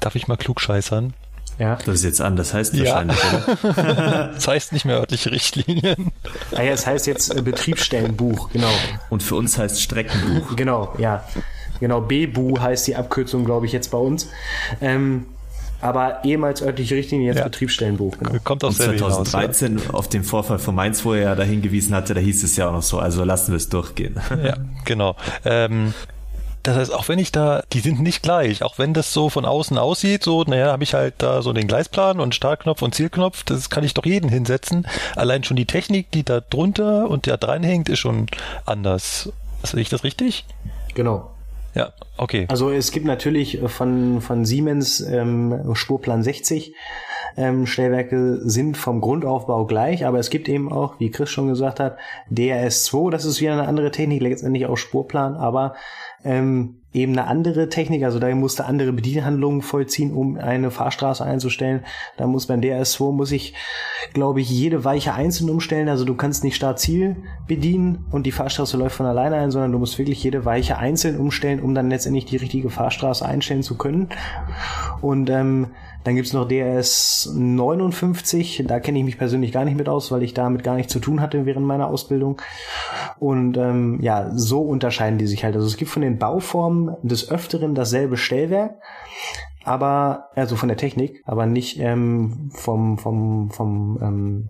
[0.00, 1.12] Darf ich mal klugscheißern?
[1.58, 1.76] Ja.
[1.84, 2.84] Das ist jetzt anders, heißt ja.
[2.84, 3.18] wahrscheinlich,
[3.64, 4.30] oder?
[4.34, 6.12] das heißt nicht mehr örtliche Richtlinien.
[6.54, 8.70] Ah ja, es heißt jetzt äh, Betriebsstellenbuch, genau.
[9.10, 10.56] Und für uns heißt Streckenbuch.
[10.56, 11.24] Genau, ja.
[11.80, 14.28] Genau, BBU heißt die Abkürzung, glaube ich, jetzt bei uns.
[14.80, 15.26] Ähm,
[15.80, 17.44] aber ehemals örtliche Richtlinie, jetzt ja.
[17.44, 18.18] Betriebsstellenbuch.
[18.18, 18.32] Genau.
[18.42, 19.94] Kommt auch 2013 hinaus, ja.
[19.94, 22.68] auf den Vorfall von Mainz, wo er ja da hingewiesen hatte, da hieß es ja
[22.68, 24.20] auch noch so, also lassen wir es durchgehen.
[24.42, 25.16] Ja, genau.
[25.44, 25.94] Ähm,
[26.68, 29.46] das heißt, auch wenn ich da, die sind nicht gleich, auch wenn das so von
[29.46, 33.42] außen aussieht, so, naja, habe ich halt da so den Gleisplan und Startknopf und Zielknopf,
[33.44, 34.86] das kann ich doch jeden hinsetzen.
[35.16, 38.26] Allein schon die Technik, die da drunter und da dranhängt, ist schon
[38.66, 39.32] anders.
[39.62, 40.44] Sehe ich das richtig?
[40.94, 41.30] Genau.
[41.74, 42.46] Ja, okay.
[42.50, 46.74] Also es gibt natürlich von, von Siemens ähm, Spurplan 60
[47.38, 51.78] ähm, Stellwerke sind vom Grundaufbau gleich, aber es gibt eben auch, wie Chris schon gesagt
[51.78, 51.96] hat,
[52.32, 55.76] DRS2, das ist wieder eine andere Technik, letztendlich auch Spurplan, aber
[56.24, 61.84] ähm, eben eine andere Technik, also da musste andere Bedienhandlungen vollziehen, um eine Fahrstraße einzustellen.
[62.16, 63.54] Da muss beim DRS2 muss ich,
[64.14, 65.88] glaube ich, jede Weiche einzeln umstellen.
[65.88, 67.16] Also du kannst nicht Start-Ziel
[67.46, 71.18] bedienen und die Fahrstraße läuft von alleine ein, sondern du musst wirklich jede Weiche einzeln
[71.18, 74.08] umstellen, um dann letztendlich die richtige Fahrstraße einstellen zu können.
[75.02, 75.68] Und ähm,
[76.04, 80.22] dann gibt's noch DRS 59, da kenne ich mich persönlich gar nicht mit aus, weil
[80.22, 82.40] ich damit gar nichts zu tun hatte während meiner Ausbildung.
[83.18, 85.54] Und ähm, ja, so unterscheiden die sich halt.
[85.54, 88.76] Also es gibt von den Bauformen des Öfteren dasselbe Stellwerk,
[89.64, 94.48] aber, also von der Technik, aber nicht ähm, vom, vom, vom ähm,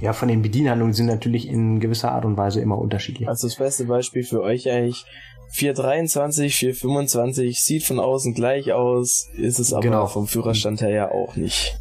[0.00, 3.28] ja, von den Bedienhandlungen sind natürlich in gewisser Art und Weise immer unterschiedlich.
[3.28, 5.06] Also das beste Beispiel für euch eigentlich
[5.50, 10.06] 423, 425 sieht von außen gleich aus, ist es aber genau.
[10.06, 11.76] vom Führerstand her ja auch nicht.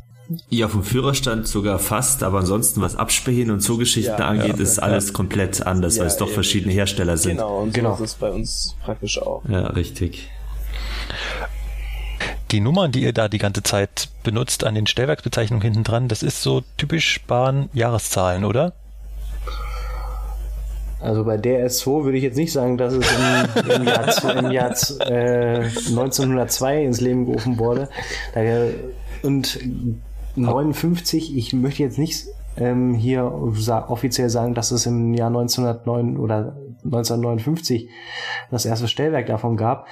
[0.50, 4.64] Ja, vom Führerstand sogar fast, aber ansonsten, was Absperren und so Geschichten ja, angeht, ja,
[4.64, 4.84] ist ja.
[4.84, 7.38] alles komplett anders, weil es doch verschiedene Hersteller sind.
[7.38, 7.94] Genau, und so genau.
[7.94, 9.44] ist es bei uns praktisch auch.
[9.48, 10.30] Ja, richtig.
[12.52, 16.24] Die Nummern, die ihr da die ganze Zeit benutzt an den Stellwerksbezeichnungen hinten dran, das
[16.24, 18.74] ist so typisch Bahn-Jahreszahlen, oder?
[21.00, 24.72] Also bei DRS2 würde ich jetzt nicht sagen, dass es im, im Jahr, im Jahr
[25.02, 27.90] äh, 1902 ins Leben gerufen wurde.
[29.24, 29.60] Und
[30.36, 32.28] 59, ich möchte jetzt nicht
[32.58, 37.90] ähm, hier offiziell sagen, dass es im Jahr 1909 oder 1959
[38.52, 39.88] das erste Stellwerk davon gab.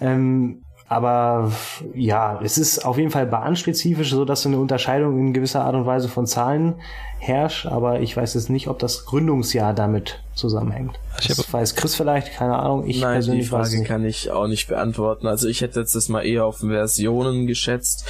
[0.00, 0.63] Ähm,
[0.94, 1.50] aber
[1.92, 5.86] ja, es ist auf jeden Fall bahnspezifisch, so dass eine Unterscheidung in gewisser Art und
[5.86, 6.74] Weise von Zahlen
[7.18, 7.66] herrscht.
[7.66, 10.96] Aber ich weiß jetzt nicht, ob das Gründungsjahr damit zusammenhängt.
[11.20, 12.86] Ich das weiß Chris vielleicht, keine Ahnung.
[12.86, 15.26] Ich Nein, persönlich die Frage kann ich auch nicht beantworten.
[15.26, 18.06] Also ich hätte jetzt das mal eher auf Versionen geschätzt.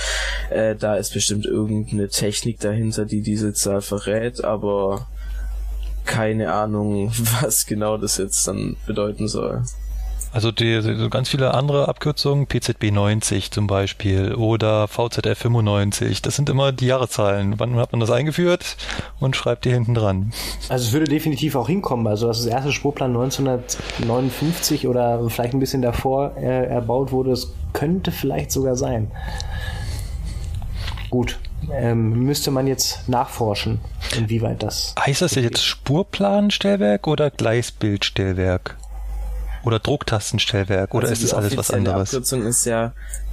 [0.51, 5.07] Äh, da ist bestimmt irgendeine Technik dahinter, die diese Zahl verrät, aber
[6.05, 9.63] keine Ahnung, was genau das jetzt dann bedeuten soll.
[10.35, 16.35] Also die, so ganz viele andere Abkürzungen, PZB 90 zum Beispiel oder VZF 95, das
[16.35, 17.61] sind immer die Jahreszahlen.
[17.61, 18.77] Wann hat man das eingeführt
[19.21, 20.33] und schreibt die hinten dran?
[20.69, 22.09] Also es würde definitiv auch hinkommen.
[22.09, 27.53] Also dass das erste Spurplan 1959 oder vielleicht ein bisschen davor äh, erbaut wurde, das
[27.73, 29.13] könnte vielleicht sogar sein.
[31.11, 31.39] Gut,
[31.73, 33.79] ähm, müsste man jetzt nachforschen,
[34.19, 34.97] inwieweit das.
[34.99, 38.79] Heißt das jetzt Spurplanstellwerk oder Gleisbildstellwerk?
[39.65, 42.11] Oder Drucktastenstellwerk oder also ist es alles was anderes?
[42.11, 42.93] Die Abkürzung ist ja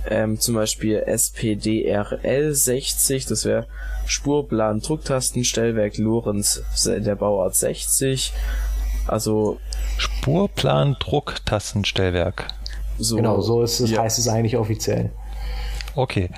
[0.09, 3.67] ähm, zum Beispiel SPDRL 60, das wäre
[4.05, 8.33] Spurplan Drucktastenstellwerk Lorenz der Bauart 60.
[9.07, 9.59] Also
[9.97, 12.47] Spurplan Drucktastenstellwerk.
[12.97, 14.03] So, genau, so ist es, ja.
[14.03, 15.11] heißt es eigentlich offiziell.
[15.95, 16.29] Okay.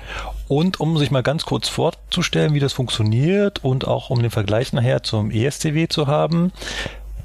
[0.48, 4.72] Und um sich mal ganz kurz vorzustellen, wie das funktioniert und auch um den Vergleich
[4.72, 6.52] nachher zum ESTW zu haben.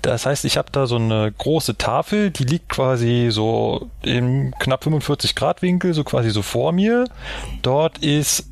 [0.02, 4.84] Das heißt, ich habe da so eine große Tafel, die liegt quasi so im knapp
[4.84, 7.06] 45 Grad Winkel, so quasi so vor mir.
[7.62, 8.46] Dort ist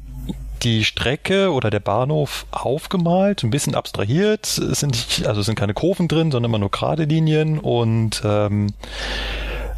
[0.64, 4.45] die Strecke oder der Bahnhof aufgemalt, ein bisschen abstrahiert.
[4.58, 8.22] Es sind nicht, also es sind keine Kurven drin, sondern immer nur gerade Linien und
[8.26, 8.74] ähm,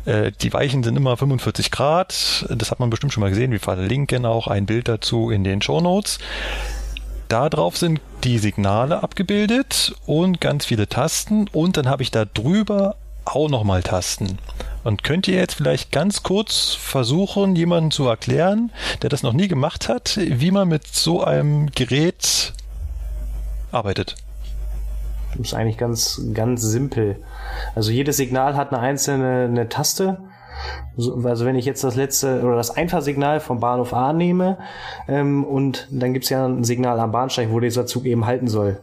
[0.06, 2.46] äh, die Weichen sind immer 45 Grad.
[2.50, 3.52] Das hat man bestimmt schon mal gesehen.
[3.52, 6.20] Wir verlinken auch ein Bild dazu in den Show Notes.
[7.30, 12.26] Da drauf sind die Signale abgebildet und ganz viele Tasten und dann habe ich da
[12.26, 14.40] drüber auch nochmal Tasten.
[14.84, 18.72] Und könnt ihr jetzt vielleicht ganz kurz versuchen, jemanden zu erklären,
[19.04, 22.54] der das noch nie gemacht hat, wie man mit so einem Gerät
[23.72, 24.16] arbeitet?
[25.38, 27.22] Das ist eigentlich ganz, ganz simpel.
[27.76, 30.18] Also jedes Signal hat eine einzelne eine Taste.
[30.98, 34.58] Also wenn ich jetzt das letzte oder das Einfahrsignal vom Bahnhof A nehme
[35.08, 38.80] ähm, und dann gibt's ja ein Signal am Bahnsteig, wo dieser Zug eben halten soll.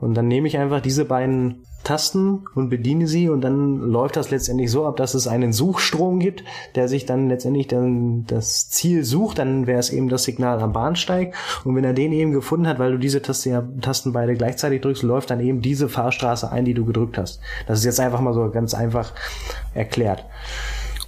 [0.00, 4.30] Und dann nehme ich einfach diese beiden Tasten und bediene sie und dann läuft das
[4.30, 9.04] letztendlich so ab, dass es einen Suchstrom gibt, der sich dann letztendlich dann das Ziel
[9.04, 12.66] sucht, dann wäre es eben das Signal am Bahnsteig und wenn er den eben gefunden
[12.66, 16.50] hat, weil du diese Taste, ja, Tasten beide gleichzeitig drückst, läuft dann eben diese Fahrstraße
[16.50, 17.40] ein, die du gedrückt hast.
[17.66, 19.12] Das ist jetzt einfach mal so ganz einfach
[19.72, 20.26] erklärt.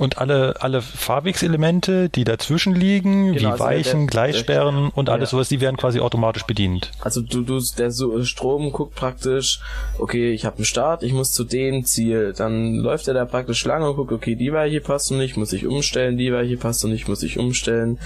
[0.01, 5.11] Und alle, alle Fahrwegselemente, die dazwischen liegen, genau, wie also Weichen, der, Gleissperren der, und
[5.11, 5.33] alles ja.
[5.33, 6.91] sowas, die werden quasi automatisch bedient.
[7.01, 7.93] Also du, du, der
[8.25, 9.61] Strom guckt praktisch,
[9.99, 12.33] okay, ich habe einen Start, ich muss zu dem Ziel.
[12.35, 15.53] Dann läuft er da praktisch lang und guckt, okay, die Weiche passt noch nicht, muss
[15.53, 17.99] ich umstellen, die Weiche passt noch nicht, muss ich umstellen.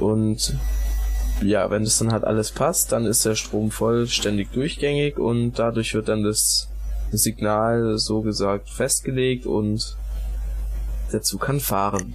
[0.00, 0.56] Und
[1.40, 5.94] ja, wenn das dann halt alles passt, dann ist der Strom vollständig durchgängig und dadurch
[5.94, 6.68] wird dann das
[7.12, 9.96] Signal so gesagt festgelegt und
[11.12, 12.14] der Zug kann fahren.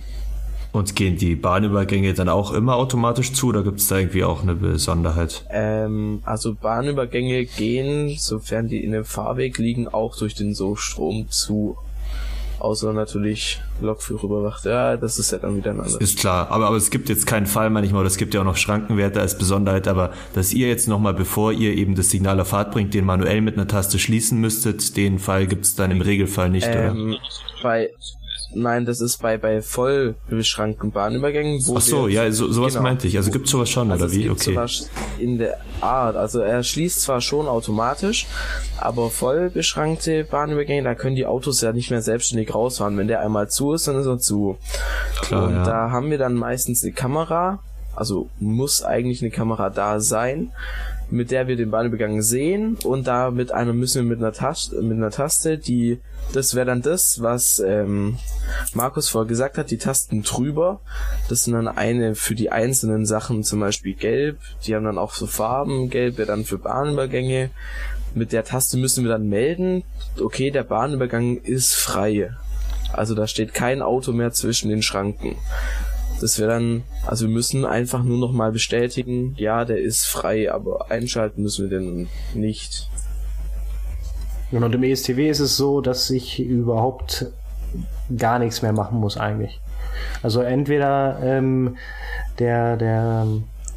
[0.74, 4.44] Und gehen die Bahnübergänge dann auch immer automatisch zu oder gibt es da irgendwie auch
[4.44, 5.44] eine Besonderheit?
[5.50, 11.78] Ähm, also Bahnübergänge gehen, sofern die in dem Fahrweg liegen, auch durch den Sogstrom zu.
[12.60, 14.66] Außer natürlich Lokführer überwacht.
[14.66, 15.98] Ja, das ist ja dann wieder ein anderes.
[15.98, 18.46] Ist klar, aber, aber es gibt jetzt keinen Fall manchmal, oder es gibt ja auch
[18.46, 22.48] noch Schrankenwerte als Besonderheit, aber dass ihr jetzt nochmal, bevor ihr eben das Signal auf
[22.48, 26.02] Fahrt bringt, den manuell mit einer Taste schließen müsstet, den Fall gibt es dann im
[26.02, 27.18] Regelfall nicht, ähm, oder?
[27.62, 27.90] Bei
[28.54, 31.66] Nein, das ist bei, bei voll beschrankten Bahnübergängen.
[31.68, 33.18] Wo Ach so, ja, so, sowas genau, meinte ich.
[33.18, 34.30] Also gibt's sowas schon, also oder wie?
[34.30, 34.54] okay.
[34.54, 34.90] Sowas
[35.20, 36.16] in der Art.
[36.16, 38.26] Also er schließt zwar schon automatisch,
[38.80, 42.98] aber voll beschrankte Bahnübergänge, da können die Autos ja nicht mehr selbstständig rausfahren.
[42.98, 44.58] Wenn der einmal zu ist, dann ist er zu.
[45.22, 45.64] Klar, Und ja.
[45.64, 47.60] da haben wir dann meistens eine Kamera,
[47.96, 50.52] also muss eigentlich eine Kamera da sein,
[51.10, 54.82] mit der wir den Bahnübergang sehen und da mit einer müssen wir mit einer Taste,
[54.82, 56.00] mit einer Taste, die
[56.34, 58.18] das wäre dann das, was ähm,
[58.74, 60.82] Markus vorher gesagt hat, die Tasten drüber.
[61.30, 64.38] Das sind dann eine für die einzelnen Sachen, zum Beispiel gelb.
[64.66, 65.90] Die haben dann auch so Farben.
[65.90, 67.50] Gelb wäre dann für Bahnübergänge.
[68.14, 69.84] Mit der Taste müssen wir dann melden,
[70.20, 72.32] okay, der Bahnübergang ist frei.
[72.92, 75.36] Also da steht kein Auto mehr zwischen den Schranken.
[76.20, 80.52] Das wäre dann, also wir müssen einfach nur noch mal bestätigen, ja, der ist frei,
[80.52, 82.90] aber einschalten müssen wir den nicht.
[84.52, 87.28] Und im ESTW ist es so, dass ich überhaupt
[88.18, 89.60] gar nichts mehr machen muss eigentlich.
[90.24, 91.78] Also entweder ähm,
[92.40, 93.28] der, der,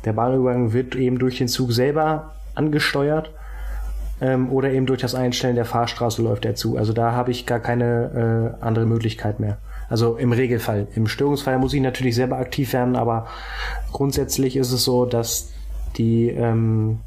[0.04, 3.32] der Bahnübergang wird eben durch den Zug selber angesteuert
[4.20, 6.76] ähm, oder eben durch das Einstellen der Fahrstraße läuft er zu.
[6.76, 9.58] Also da habe ich gar keine äh, andere Möglichkeit mehr.
[9.90, 10.86] Also im Regelfall.
[10.94, 13.26] Im Störungsfall muss ich natürlich selber aktiv werden, aber
[13.92, 15.52] grundsätzlich ist es so, dass
[15.98, 17.00] die ähm,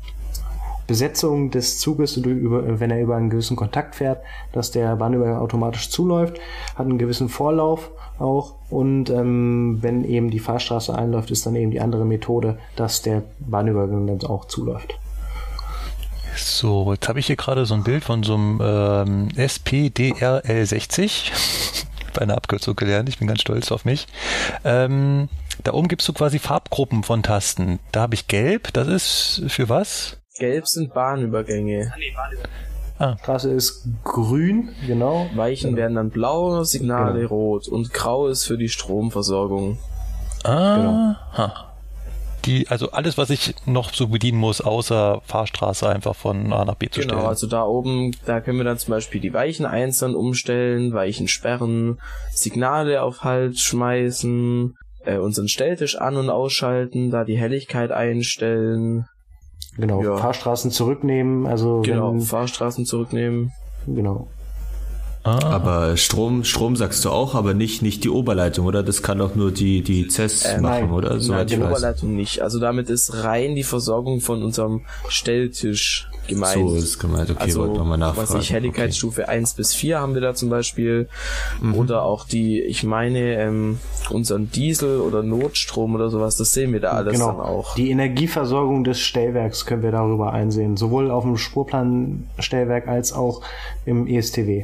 [0.85, 4.21] Besetzung des Zuges, wenn er über einen gewissen Kontakt fährt,
[4.51, 6.39] dass der Bahnübergang automatisch zuläuft,
[6.75, 11.71] hat einen gewissen Vorlauf auch und ähm, wenn eben die Fahrstraße einläuft, ist dann eben
[11.71, 14.99] die andere Methode, dass der Bahnübergang dann auch zuläuft.
[16.35, 21.31] So, jetzt habe ich hier gerade so ein Bild von so einem ähm, SPDRL60
[22.13, 23.09] bei einer Abkürzung gelernt.
[23.09, 24.07] Ich bin ganz stolz auf mich.
[24.63, 25.29] Ähm,
[25.63, 27.79] da oben gibst du quasi Farbgruppen von Tasten.
[27.91, 28.73] Da habe ich gelb.
[28.73, 30.17] Das ist für was?
[30.37, 31.93] Gelb sind Bahnübergänge.
[32.99, 33.17] Ah.
[33.21, 35.29] Straße ist grün, genau.
[35.35, 35.77] Weichen genau.
[35.77, 37.29] werden dann blau, Signale genau.
[37.29, 39.77] rot und grau ist für die Stromversorgung.
[40.43, 41.72] Ah, genau.
[42.45, 46.75] Die, also alles, was ich noch so bedienen muss, außer Fahrstraße einfach von A nach
[46.75, 47.19] B zu genau, stellen.
[47.19, 51.27] Genau, also da oben, da können wir dann zum Beispiel die Weichen einzeln umstellen, Weichen
[51.27, 51.99] sperren,
[52.31, 54.75] Signale auf Halt schmeißen,
[55.05, 59.05] äh, unseren Stelltisch an- und ausschalten, da die Helligkeit einstellen,
[59.77, 60.17] Genau, ja.
[60.17, 63.51] Fahrstraßen zurücknehmen, also genau, wenn, Fahrstraßen zurücknehmen.
[63.87, 64.27] Genau.
[65.23, 65.39] Ah.
[65.51, 68.83] Aber Strom, Strom sagst du auch, aber nicht, nicht die Oberleitung, oder?
[68.83, 71.19] Das kann doch nur die, die CES äh, machen, nein, oder?
[71.21, 72.41] So nein, die Oberleitung nicht.
[72.41, 76.53] Also damit ist rein die Versorgung von unserem Stelltisch gemeint.
[76.53, 78.33] So ist gemeint, okay, also, wollte nochmal nachfragen.
[78.33, 79.31] Was ich, Helligkeitsstufe okay.
[79.31, 81.07] 1 bis 4 haben wir da zum Beispiel.
[81.61, 81.75] Mhm.
[81.75, 86.81] Oder auch die, ich meine, ähm, unseren Diesel oder Notstrom oder sowas, das sehen wir
[86.81, 87.27] da alles genau.
[87.27, 87.75] dann auch.
[87.75, 90.75] Die Energieversorgung des Stellwerks können wir darüber einsehen.
[90.75, 93.41] Sowohl auf dem Spurplanstellwerk als auch
[93.85, 94.63] im ESTW.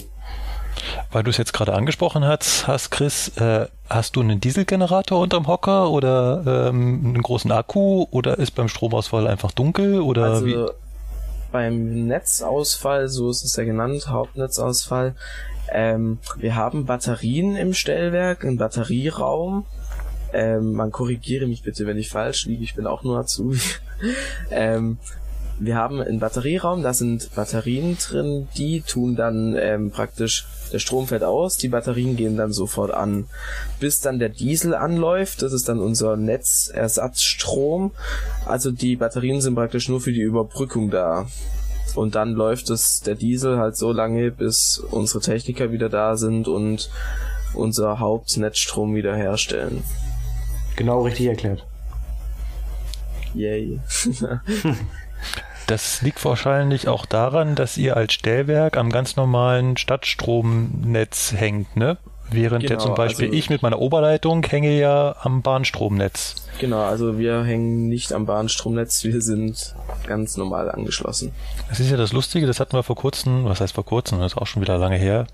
[1.11, 5.47] Weil du es jetzt gerade angesprochen hast, hast Chris, äh, hast du einen Dieselgenerator unterm
[5.47, 10.65] Hocker oder ähm, einen großen Akku oder ist beim Stromausfall einfach dunkel oder also, wie?
[11.51, 15.15] Beim Netzausfall, so ist es ja genannt, Hauptnetzausfall,
[15.71, 19.65] ähm, wir haben Batterien im Stellwerk, einen Batterieraum.
[20.31, 23.59] Ähm, man korrigiere mich bitte, wenn ich falsch liege, ich bin auch nur Azubi.
[24.51, 24.97] ähm,
[25.59, 31.07] wir haben einen Batterieraum, da sind Batterien drin, die tun dann ähm, praktisch, der Strom
[31.07, 33.25] fällt aus, die Batterien gehen dann sofort an.
[33.79, 37.91] Bis dann der Diesel anläuft, das ist dann unser Netzersatzstrom.
[38.45, 41.27] Also die Batterien sind praktisch nur für die Überbrückung da.
[41.95, 46.47] Und dann läuft es der Diesel halt so lange, bis unsere Techniker wieder da sind
[46.47, 46.89] und
[47.53, 49.83] unser Hauptnetzstrom wieder herstellen.
[50.75, 51.65] Genau richtig erklärt.
[53.33, 53.79] Yay.
[55.69, 61.97] Das liegt wahrscheinlich auch daran, dass ihr als Stellwerk am ganz normalen Stadtstromnetz hängt, ne?
[62.31, 66.37] Während genau, ja zum Beispiel also, ich mit meiner Oberleitung hänge ja am Bahnstromnetz.
[66.57, 69.75] Genau, also wir hängen nicht am Bahnstromnetz, wir sind
[70.07, 71.33] ganz normal angeschlossen.
[71.69, 74.33] Das ist ja das Lustige, das hatten wir vor kurzem, was heißt vor kurzem, das
[74.33, 75.27] ist auch schon wieder lange her,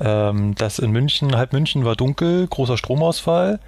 [0.00, 3.60] ähm, dass in München, halb München war dunkel, großer Stromausfall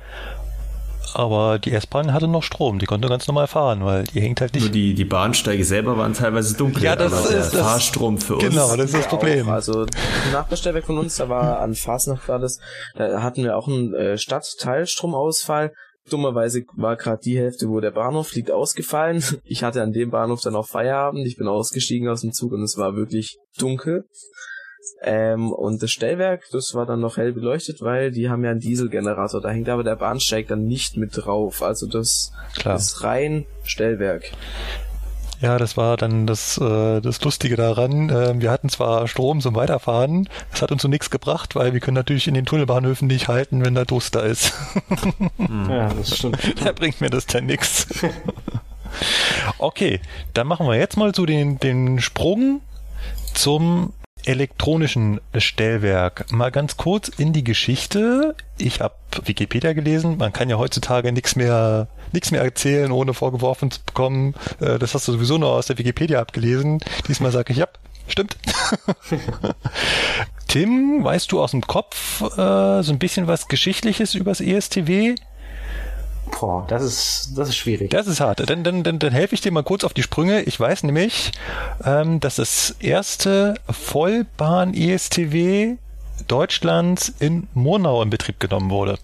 [1.14, 4.54] aber die S-Bahn hatte noch Strom, die konnte ganz normal fahren, weil die hängt halt
[4.54, 4.64] nicht.
[4.64, 8.18] Nur die, die Bahnsteige selber waren teilweise dunkel, ja, das aber ist der das, Fahrstrom
[8.18, 8.44] für uns.
[8.44, 9.48] Genau, das ist das Problem.
[9.48, 9.52] Auch.
[9.52, 9.86] Also
[10.32, 12.58] Nachbarstellwerk von uns, da war an Fasnacht war das,
[12.94, 15.72] da hatten wir auch einen äh, Stadtteilstromausfall.
[16.10, 19.24] Dummerweise war gerade die Hälfte, wo der Bahnhof liegt, ausgefallen.
[19.44, 21.26] Ich hatte an dem Bahnhof dann auch Feierabend.
[21.26, 24.04] Ich bin ausgestiegen aus dem Zug und es war wirklich dunkel.
[25.02, 28.60] Ähm, und das Stellwerk, das war dann noch hell beleuchtet, weil die haben ja einen
[28.60, 29.40] Dieselgenerator.
[29.40, 31.62] Da hängt aber der Bahnsteig dann nicht mit drauf.
[31.62, 32.76] Also das Klar.
[32.76, 34.32] ist rein Stellwerk.
[35.40, 38.08] Ja, das war dann das, äh, das Lustige daran.
[38.08, 41.80] Äh, wir hatten zwar Strom zum Weiterfahren, das hat uns so nichts gebracht, weil wir
[41.80, 44.54] können natürlich in den Tunnelbahnhöfen nicht halten, wenn da Duster ist.
[45.68, 46.38] ja, das stimmt.
[46.64, 47.86] da bringt mir das dann nichts.
[49.58, 50.00] Okay,
[50.34, 52.60] dann machen wir jetzt mal so den, den Sprung
[53.34, 53.92] zum
[54.26, 56.30] elektronischen Stellwerk.
[56.32, 58.34] Mal ganz kurz in die Geschichte.
[58.58, 58.94] Ich habe
[59.24, 60.16] Wikipedia gelesen.
[60.18, 64.34] Man kann ja heutzutage nichts mehr nichts mehr erzählen, ohne vorgeworfen zu bekommen.
[64.60, 66.78] Äh, das hast du sowieso nur aus der Wikipedia abgelesen.
[67.08, 67.68] Diesmal sage ich ja,
[68.06, 68.36] stimmt.
[70.48, 75.16] Tim, weißt du aus dem Kopf äh, so ein bisschen was Geschichtliches übers ESTW?
[76.40, 77.90] Boah, das ist, das ist schwierig.
[77.90, 78.48] Das ist hart.
[78.48, 80.42] Dann, dann, dann, dann helfe ich dir mal kurz auf die Sprünge.
[80.42, 81.32] Ich weiß nämlich,
[81.84, 85.76] ähm, dass das erste Vollbahn-ESTW
[86.28, 88.98] Deutschlands in Murnau in Betrieb genommen wurde.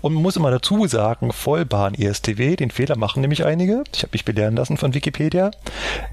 [0.00, 4.24] Und man muss immer dazu sagen, Vollbahn-ESTW, den Fehler machen nämlich einige, ich habe mich
[4.24, 5.50] belehren lassen von Wikipedia,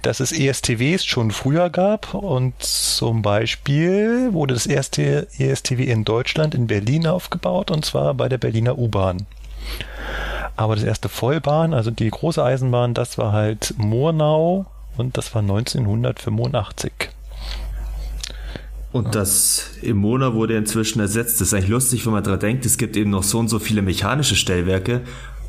[0.01, 6.55] dass es ESTWs schon früher gab und zum Beispiel wurde das erste ESTW in Deutschland
[6.55, 9.25] in Berlin aufgebaut und zwar bei der Berliner U-Bahn.
[10.55, 14.65] Aber das erste Vollbahn, also die große Eisenbahn, das war halt Murnau
[14.97, 16.91] und das war 1985.
[18.91, 21.41] Und das im Mona wurde inzwischen ersetzt.
[21.41, 23.57] Das ist eigentlich lustig, wenn man daran denkt, es gibt eben noch so und so
[23.57, 25.01] viele mechanische Stellwerke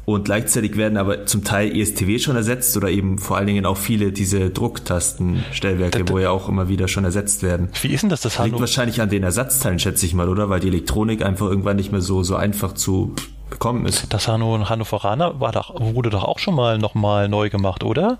[0.06, 3.78] und gleichzeitig werden aber zum Teil ESTW schon ersetzt oder eben vor allen Dingen auch
[3.78, 7.70] viele diese Drucktastenstellwerke, wo ja auch immer wieder schon ersetzt werden.
[7.80, 10.50] Wie ist denn das, das Liegt wahrscheinlich an den Ersatzteilen, schätze ich mal, oder?
[10.50, 13.14] Weil die Elektronik einfach irgendwann nicht mehr so, so einfach zu
[13.54, 14.12] bekommen ist.
[14.12, 18.18] Das Hanno Hannoveraner war doch, wurde doch auch schon mal nochmal neu gemacht, oder?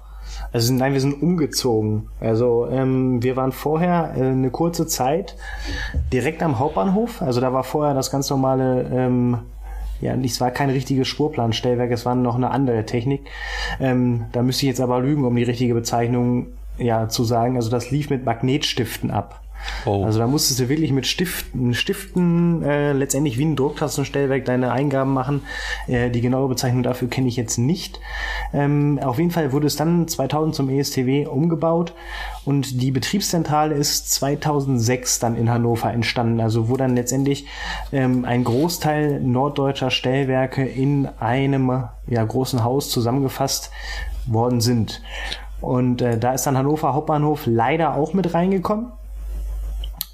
[0.53, 2.09] Also nein, wir sind umgezogen.
[2.20, 5.37] Also ähm, wir waren vorher äh, eine kurze Zeit
[6.12, 7.20] direkt am Hauptbahnhof.
[7.20, 9.39] Also da war vorher das ganz normale, ähm,
[10.01, 13.28] ja, es war kein richtiges Spurplanstellwerk, es war noch eine andere Technik.
[13.80, 16.47] Ähm, da müsste ich jetzt aber lügen, um die richtige Bezeichnung
[16.78, 17.57] ja zu sagen.
[17.57, 19.41] Also das lief mit Magnetstiften ab.
[19.87, 20.05] Oh.
[20.05, 25.12] Also da musstest du wirklich mit Stiften, Stiften äh, letztendlich wie ein Drucktastenstellwerk deine Eingaben
[25.12, 25.43] machen.
[25.87, 28.01] Äh, die genaue Bezeichnung dafür kenne ich jetzt nicht.
[28.53, 31.95] Ähm, auf jeden Fall wurde es dann 2000 zum ESTW umgebaut
[32.45, 36.41] und die Betriebszentrale ist 2006 dann in Hannover entstanden.
[36.41, 37.47] Also wo dann letztendlich
[37.93, 43.71] ähm, ein Großteil norddeutscher Stellwerke in einem ja, großen Haus zusammengefasst
[44.27, 45.03] worden sind.
[45.61, 48.93] Und äh, da ist dann Hannover Hauptbahnhof leider auch mit reingekommen.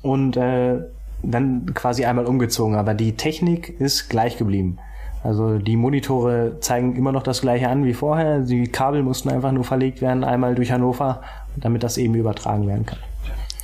[0.03, 0.79] Und äh,
[1.23, 4.79] dann quasi einmal umgezogen, aber die Technik ist gleich geblieben.
[5.23, 8.41] Also die Monitore zeigen immer noch das gleiche an wie vorher.
[8.41, 11.21] Die Kabel mussten einfach nur verlegt werden, einmal durch Hannover,
[11.57, 12.99] damit das eben übertragen werden kann.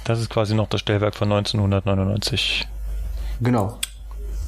[0.05, 2.68] Das ist quasi noch das Stellwerk von 1999.
[3.41, 3.78] Genau.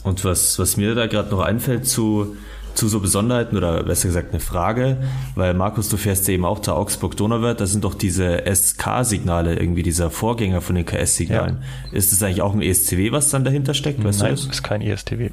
[0.05, 2.37] Und was, was mir da gerade noch einfällt zu
[2.79, 4.99] zu so Besonderheiten oder besser gesagt eine Frage,
[5.35, 9.83] weil Markus, du fährst ja eben auch da Augsburg-Donauwörth, da sind doch diese SK-Signale, irgendwie
[9.83, 11.59] dieser Vorgänger von den KS-Signalen.
[11.91, 11.97] Ja.
[11.97, 14.05] Ist das eigentlich auch ein ESCW, was dann dahinter steckt?
[14.05, 15.31] Weißt Nein, es ist kein ESTW.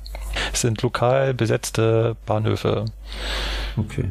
[0.54, 2.86] Es sind lokal besetzte Bahnhöfe.
[3.78, 4.06] Okay.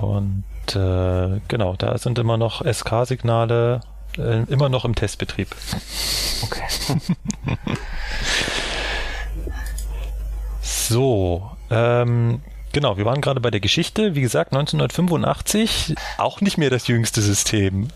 [0.00, 0.44] Und
[0.76, 3.80] äh, genau, da sind immer noch SK-Signale,
[4.16, 5.48] äh, immer noch im Testbetrieb.
[6.42, 6.62] Okay.
[10.62, 12.40] so, ähm,
[12.72, 14.14] genau, wir waren gerade bei der Geschichte.
[14.14, 17.88] Wie gesagt, 1985 auch nicht mehr das jüngste System.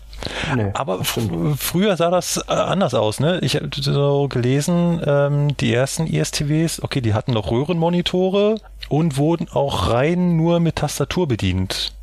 [0.55, 3.39] Nee, Aber früher sah das äh, anders aus, ne?
[3.41, 8.55] Ich habe so gelesen, ähm, die ersten ESTWs, okay, die hatten noch Röhrenmonitore
[8.89, 11.93] und wurden auch rein nur mit Tastatur bedient.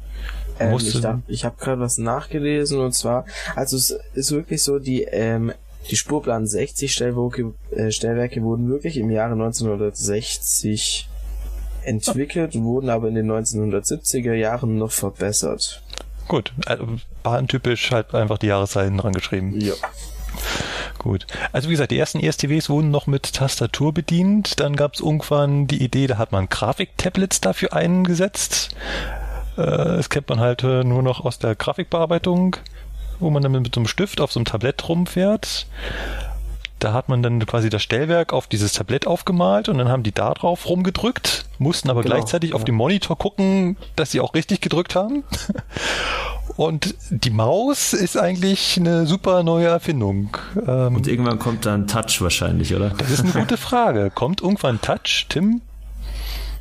[0.58, 3.24] Ähm, ich ich habe gerade was nachgelesen und zwar,
[3.56, 5.52] also es ist wirklich so, die ähm,
[5.90, 11.08] die Spurplan 60 Stellwerke, äh, Stellwerke wurden wirklich im Jahre 1960
[11.84, 15.82] entwickelt, wurden aber in den 1970er Jahren noch verbessert.
[16.28, 16.86] Gut, also
[17.22, 19.60] bahntypisch halt einfach die Jahreszeiten dran geschrieben.
[19.60, 19.74] Ja.
[20.98, 21.26] Gut.
[21.52, 24.60] Also wie gesagt, die ersten ESTWs wurden noch mit Tastatur bedient.
[24.60, 28.76] Dann gab es irgendwann die Idee, da hat man Grafiktablets dafür eingesetzt.
[29.56, 32.56] Äh, das kennt man halt äh, nur noch aus der Grafikbearbeitung,
[33.18, 35.66] wo man dann mit so einem Stift auf so einem Tablett rumfährt.
[36.80, 40.12] Da hat man dann quasi das Stellwerk auf dieses Tablett aufgemalt und dann haben die
[40.12, 42.56] da drauf rumgedrückt, mussten aber genau, gleichzeitig ja.
[42.56, 45.24] auf dem Monitor gucken, dass sie auch richtig gedrückt haben.
[46.56, 50.36] Und die Maus ist eigentlich eine super neue Erfindung.
[50.66, 52.90] Ähm, und irgendwann kommt dann Touch wahrscheinlich, oder?
[52.90, 54.10] Das ist eine gute Frage.
[54.14, 55.60] Kommt irgendwann Touch, Tim?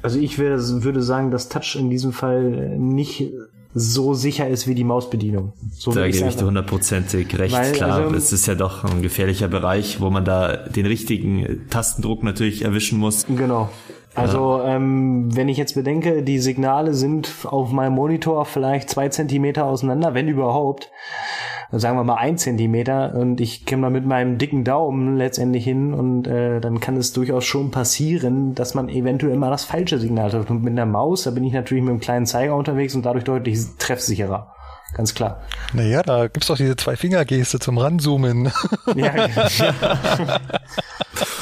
[0.01, 3.31] Also ich würde sagen, dass Touch in diesem Fall nicht
[3.73, 5.53] so sicher ist wie die Mausbedienung.
[5.71, 7.53] So da gebe ich dir hundertprozentig recht.
[7.53, 11.67] Weil, Klar, also, es ist ja doch ein gefährlicher Bereich, wo man da den richtigen
[11.69, 13.25] Tastendruck natürlich erwischen muss.
[13.27, 13.69] Genau.
[14.19, 19.65] Also ähm, wenn ich jetzt bedenke, die Signale sind auf meinem Monitor vielleicht zwei Zentimeter
[19.65, 20.91] auseinander, wenn überhaupt
[21.71, 25.93] sagen wir mal ein Zentimeter und ich komme da mit meinem dicken Daumen letztendlich hin
[25.93, 30.31] und äh, dann kann es durchaus schon passieren, dass man eventuell mal das falsche Signal
[30.31, 30.49] trifft.
[30.49, 33.23] Und mit einer Maus, da bin ich natürlich mit einem kleinen Zeiger unterwegs und dadurch
[33.23, 34.55] deutlich treffsicherer.
[34.93, 35.41] Ganz klar.
[35.73, 38.51] Naja, da gibt's doch diese Zwei-Finger-Geste zum Ranzoomen.
[38.95, 40.39] Ja, ja.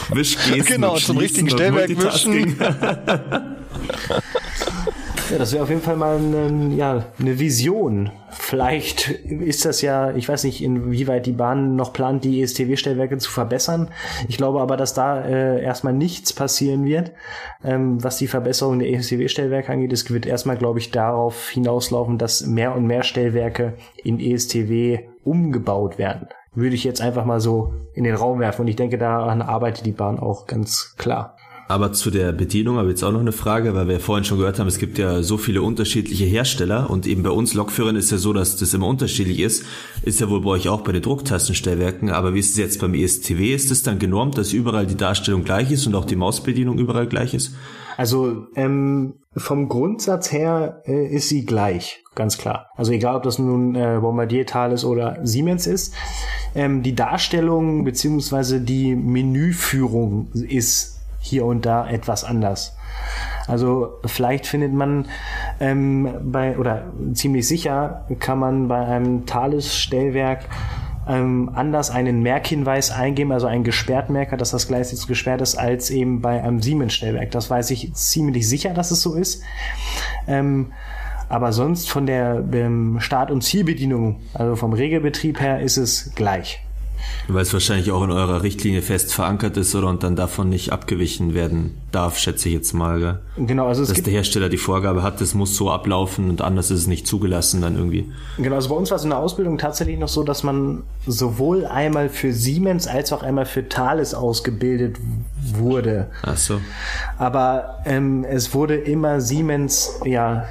[0.10, 0.66] Wischgesten.
[0.66, 2.58] Genau, zum richtigen Stellwerk wischen.
[5.30, 8.12] Ja, das wäre auf jeden Fall mal eine, ja, eine Vision.
[8.30, 13.30] Vielleicht ist das ja, ich weiß nicht, inwieweit die Bahn noch plant, die ESTW-Stellwerke zu
[13.30, 13.90] verbessern.
[14.30, 17.12] Ich glaube aber, dass da äh, erstmal nichts passieren wird,
[17.62, 19.92] ähm, was die Verbesserung der ESTW-Stellwerke angeht.
[19.92, 23.74] Es wird erstmal, glaube ich, darauf hinauslaufen, dass mehr und mehr Stellwerke
[24.06, 26.28] in ESTW umgebaut werden.
[26.54, 28.62] Würde ich jetzt einfach mal so in den Raum werfen.
[28.62, 31.37] Und ich denke, daran arbeitet die Bahn auch ganz klar.
[31.68, 34.38] Aber zu der Bedienung habe ich jetzt auch noch eine Frage, weil wir vorhin schon
[34.38, 38.10] gehört haben, es gibt ja so viele unterschiedliche Hersteller und eben bei uns Lokführern ist
[38.10, 39.66] ja so, dass das immer unterschiedlich ist.
[40.04, 42.94] Ist ja wohl bei euch auch bei den Drucktastenstellwerken, aber wie ist es jetzt beim
[42.94, 43.54] ESTW?
[43.54, 47.08] Ist es dann genormt, dass überall die Darstellung gleich ist und auch die Mausbedienung überall
[47.08, 47.54] gleich ist?
[47.98, 52.68] Also ähm, vom Grundsatz her äh, ist sie gleich, ganz klar.
[52.76, 55.96] Also egal, ob das nun äh, Bombardier, Thales oder Siemens ist.
[56.56, 60.97] Ähm, die Darstellung beziehungsweise die Menüführung ist
[61.28, 62.76] hier und da etwas anders.
[63.48, 65.06] Also vielleicht findet man
[65.60, 70.46] ähm, bei oder ziemlich sicher kann man bei einem Thales-Stellwerk
[71.08, 75.90] ähm, anders einen Merkhinweis eingeben, also einen Gesperrtmerker, dass das Gleis jetzt gesperrt ist, als
[75.90, 77.32] eben bei einem Siemens-Stellwerk.
[77.32, 79.42] Das weiß ich ziemlich sicher, dass es so ist.
[80.28, 80.74] Ähm,
[81.30, 86.67] aber sonst von der ähm, Start- und Zielbedienung, also vom Regelbetrieb her, ist es gleich.
[87.28, 89.88] Weil es wahrscheinlich auch in eurer Richtlinie fest verankert ist, oder?
[89.88, 93.20] Und dann davon nicht abgewichen werden darf, schätze ich jetzt mal, gell?
[93.38, 96.72] Genau, also es Dass der Hersteller die Vorgabe hat, das muss so ablaufen und anders
[96.72, 98.12] ist es nicht zugelassen dann irgendwie.
[98.38, 101.66] Genau, also bei uns war es in der Ausbildung tatsächlich noch so, dass man sowohl
[101.66, 104.98] einmal für Siemens als auch einmal für Thales ausgebildet
[105.54, 106.08] wurde.
[106.24, 106.60] Ach so.
[107.18, 110.46] Aber ähm, es wurde immer Siemens, ja,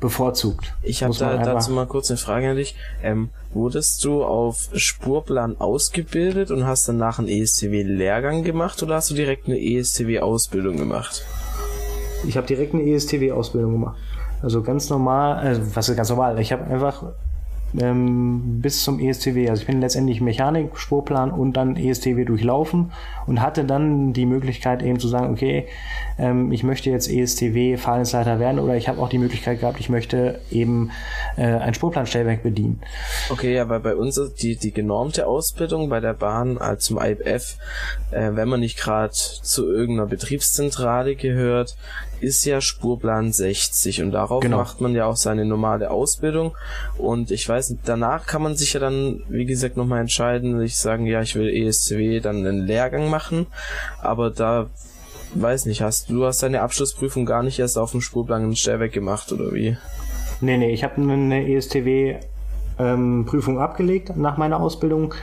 [0.00, 0.74] bevorzugt.
[0.82, 2.76] Ich habe da, dazu mal kurz eine Frage an dich.
[3.02, 9.14] Ähm, wurdest du auf Spurplan ausgebildet und hast danach einen ESTW-Lehrgang gemacht oder hast du
[9.14, 11.24] direkt eine ESTW-Ausbildung gemacht?
[12.26, 13.96] Ich habe direkt eine ESTW-Ausbildung gemacht.
[14.42, 16.38] Also ganz normal, also was ist ganz normal?
[16.40, 17.04] Ich habe einfach
[17.78, 19.48] ähm, bis zum ESTW.
[19.50, 22.92] Also ich bin letztendlich Mechanik, Spurplan und dann ESTW durchlaufen
[23.26, 25.66] und hatte dann die Möglichkeit eben zu sagen, okay,
[26.18, 29.88] ähm, ich möchte jetzt ESTW Fahrdienstleiter werden oder ich habe auch die Möglichkeit gehabt, ich
[29.88, 30.90] möchte eben
[31.36, 32.80] äh, ein Spurplanstellwerk bedienen.
[33.30, 36.98] Okay, ja, weil bei uns ist die, die genormte Ausbildung bei der Bahn als zum
[36.98, 37.56] IBF,
[38.10, 41.76] äh, wenn man nicht gerade zu irgendeiner Betriebszentrale gehört,
[42.20, 44.56] ist ja Spurplan 60 und darauf genau.
[44.56, 46.56] macht man ja auch seine normale Ausbildung
[46.96, 51.06] und ich weiß, danach kann man sich ja dann, wie gesagt, nochmal entscheiden, ich sagen,
[51.06, 53.46] ja, ich will ESCW dann einen Lehrgang machen,
[54.00, 54.68] aber da
[55.40, 58.92] weiß nicht, hast du hast deine Abschlussprüfung gar nicht erst auf dem Spurplan in Stellwerk
[58.92, 59.76] gemacht oder wie?
[60.40, 62.16] Nee, nee, ich habe eine ESTW
[62.78, 65.14] ähm, Prüfung abgelegt nach meiner Ausbildung.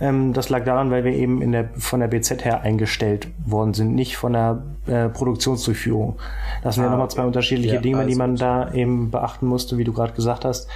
[0.00, 3.74] Ähm, das lag daran, weil wir eben in der, von der BZ her eingestellt worden
[3.74, 6.16] sind, nicht von der äh, Produktionsdurchführung.
[6.62, 9.78] Das sind ah, ja nochmal zwei unterschiedliche ja, Dinge, die man da eben beachten musste,
[9.78, 10.68] wie du gerade gesagt hast.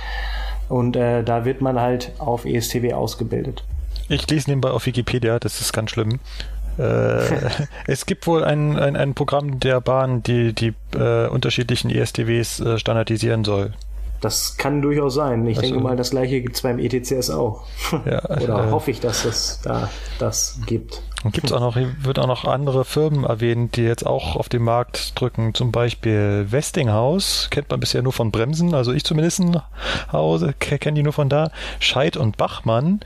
[0.68, 3.64] Und äh, da wird man halt auf ESTW ausgebildet.
[4.08, 6.18] Ich lese nebenbei auf Wikipedia, das ist ganz schlimm.
[6.78, 7.50] Äh,
[7.86, 12.78] es gibt wohl ein, ein, ein Programm der Bahn, die die äh, unterschiedlichen ESTWs äh,
[12.78, 13.72] standardisieren soll.
[14.20, 15.46] Das kann durchaus sein.
[15.46, 17.64] Ich also, denke mal, das gleiche gibt es beim ETCS auch.
[18.04, 21.02] Ja, Oder äh, hoffe ich, dass es da das gibt.
[21.24, 24.48] Und gibt es auch noch, wird auch noch andere Firmen erwähnt, die jetzt auch auf
[24.48, 25.52] den Markt drücken.
[25.52, 29.42] Zum Beispiel Westinghouse, kennt man bisher nur von Bremsen, also ich zumindest
[30.12, 31.50] Hause, kenne die nur von da.
[31.80, 33.00] Scheid und Bachmann,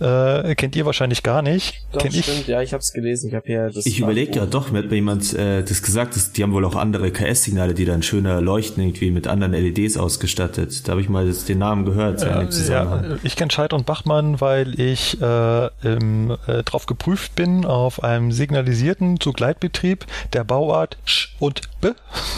[0.00, 1.82] äh, kennt ihr wahrscheinlich gar nicht.
[1.92, 2.46] Doch, Kenn stimmt, ich?
[2.46, 3.28] ja, ich habe es gelesen.
[3.28, 3.84] Ich habe hier das.
[3.84, 6.64] Ich überlege ja doch, mir hat mir jemand äh, das gesagt, dass, die haben wohl
[6.64, 10.86] auch andere KS-Signale, die dann schöner leuchten, irgendwie mit anderen LEDs ausgestattet.
[10.86, 12.22] Da habe ich mal das, den Namen gehört.
[12.22, 17.55] Äh, ja, ich kenne Scheid und Bachmann, weil ich äh, im, äh, drauf geprüft bin
[17.64, 21.90] auf einem signalisierten Zugleitbetrieb der Bauart Sch und B,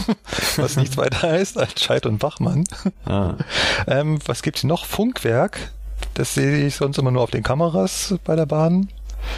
[0.57, 2.65] was nichts weiter heißt als Scheid und Bachmann.
[3.05, 3.33] Ah.
[3.87, 4.85] Ähm, was gibt's noch?
[4.85, 5.71] Funkwerk.
[6.13, 8.89] Das sehe ich sonst immer nur auf den Kameras bei der Bahn.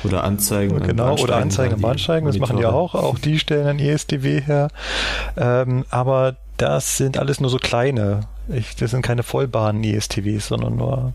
[0.03, 0.79] Oder Anzeigen.
[0.82, 2.27] Genau, oder Anzeigen am Bahnsteigen.
[2.27, 2.95] Das machen die auch.
[2.95, 4.69] Auch die stellen ein ESDW her.
[5.38, 8.21] Ähm, aber das sind alles nur so kleine.
[8.47, 11.13] Ich, das sind keine vollbahnen ESTWs, sondern nur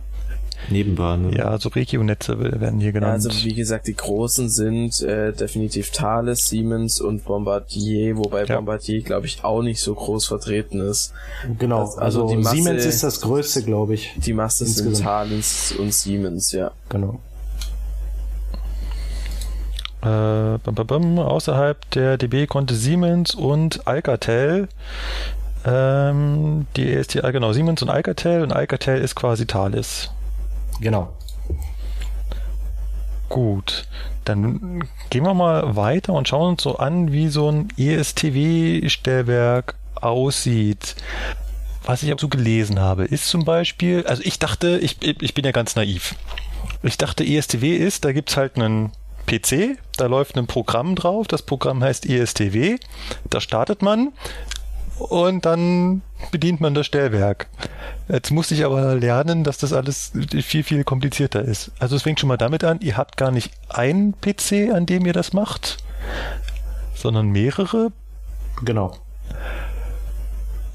[0.71, 1.33] Nebenbahnen.
[1.33, 3.25] Ja, so Regionnetze werden hier genannt.
[3.25, 8.57] Ja, also wie gesagt, die großen sind äh, definitiv Thales, Siemens und Bombardier, wobei ja.
[8.57, 11.13] Bombardier, glaube ich, auch nicht so groß vertreten ist.
[11.59, 14.15] Genau, also, also die Masse, Siemens ist das größte, glaube ich.
[14.17, 16.73] Die Masse sind Thales und Siemens, ja.
[16.89, 17.21] Genau.
[20.03, 24.69] Äh, bam, bam, bam, außerhalb der DB konnte Siemens und Alcatel
[25.67, 30.11] ähm, die ESTI, genau, Siemens und Alcatel und Alcatel ist quasi Thales.
[30.81, 31.13] Genau.
[33.29, 33.87] Gut,
[34.25, 40.97] dann gehen wir mal weiter und schauen uns so an, wie so ein ESTW-Stellwerk aussieht.
[41.85, 45.45] Was ich auch so gelesen habe, ist zum Beispiel, also ich dachte, ich, ich bin
[45.45, 46.15] ja ganz naiv.
[46.83, 48.93] Ich dachte, ESTW ist, da gibt's halt einen
[49.27, 52.77] PC, da läuft ein Programm drauf, das Programm heißt ESTW,
[53.31, 54.13] da startet man,
[54.99, 57.49] und dann bedient man das Stellwerk.
[58.09, 60.13] Jetzt musste ich aber lernen, dass das alles
[60.43, 61.73] viel, viel komplizierter ist.
[61.79, 65.07] Also es fängt schon mal damit an, ihr habt gar nicht einen PC, an dem
[65.07, 65.79] ihr das macht,
[66.95, 67.93] sondern mehrere.
[68.65, 68.97] Genau.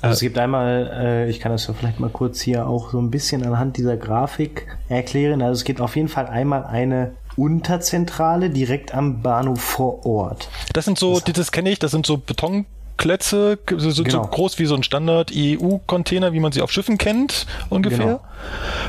[0.02, 3.00] Also es gibt einmal, äh, ich kann das ja vielleicht mal kurz hier auch so
[3.00, 5.42] ein bisschen anhand dieser Grafik erklären.
[5.42, 10.50] Also es gibt auf jeden Fall einmal eine Unterzentrale direkt am Bahnhof vor Ort.
[10.74, 12.66] Das sind so, das, das kenne ich, das sind so Beton
[13.02, 14.22] Klötze, so, so, genau.
[14.22, 18.06] so groß wie so ein Standard-EU-Container, wie man sie auf Schiffen kennt, ungefähr.
[18.06, 18.22] Genau.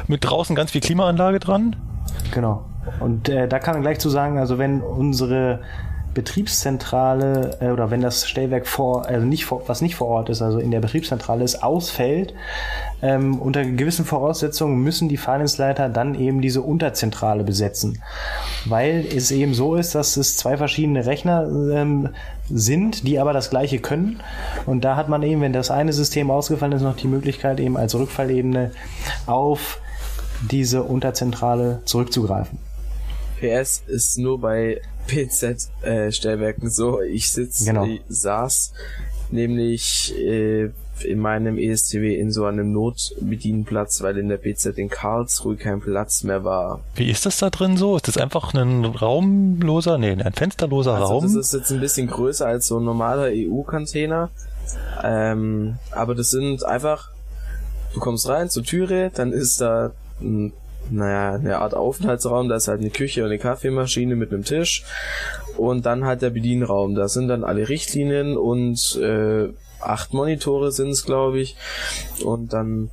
[0.06, 1.76] Mit draußen ganz viel Klimaanlage dran.
[2.30, 2.66] Genau.
[3.00, 5.60] Und äh, da kann man gleich zu sagen, also wenn unsere
[6.14, 10.42] Betriebszentrale äh, oder wenn das Stellwerk vor, also nicht vor, was nicht vor Ort ist,
[10.42, 12.34] also in der Betriebszentrale ist, ausfällt,
[13.00, 18.02] ähm, unter gewissen Voraussetzungen müssen die Fahrdienstleiter dann eben diese Unterzentrale besetzen.
[18.66, 22.10] Weil es eben so ist, dass es zwei verschiedene Rechner ähm,
[22.50, 24.20] sind, die aber das gleiche können.
[24.66, 27.76] Und da hat man eben, wenn das eine System ausgefallen ist, noch die Möglichkeit eben
[27.76, 28.72] als Rückfallebene
[29.26, 29.80] auf
[30.50, 32.58] diese Unterzentrale zurückzugreifen.
[33.40, 37.00] PS ist nur bei PZ-Stellwerken äh, so.
[37.00, 37.84] Ich sitze, genau.
[37.84, 38.72] ich saß
[39.30, 40.70] nämlich äh,
[41.04, 46.22] in meinem ESTW in so einem Notbedienplatz, weil in der PZ in Karlsruhe kein Platz
[46.22, 46.80] mehr war.
[46.94, 47.96] Wie ist das da drin so?
[47.96, 51.22] Ist das einfach ein raumloser, nee, ein fensterloser also Raum?
[51.24, 54.30] Das ist jetzt ein bisschen größer als so ein normaler EU-Container.
[55.02, 57.10] Ähm, aber das sind einfach,
[57.94, 60.52] du kommst rein zur Türe, dann ist da ein
[60.90, 64.84] naja, eine Art Aufenthaltsraum, da ist halt eine Küche und eine Kaffeemaschine mit einem Tisch
[65.56, 66.94] und dann halt der Bedienraum.
[66.94, 69.48] Da sind dann alle Richtlinien und äh,
[69.82, 71.56] acht Monitore sind es, glaube ich.
[72.24, 72.90] Und dann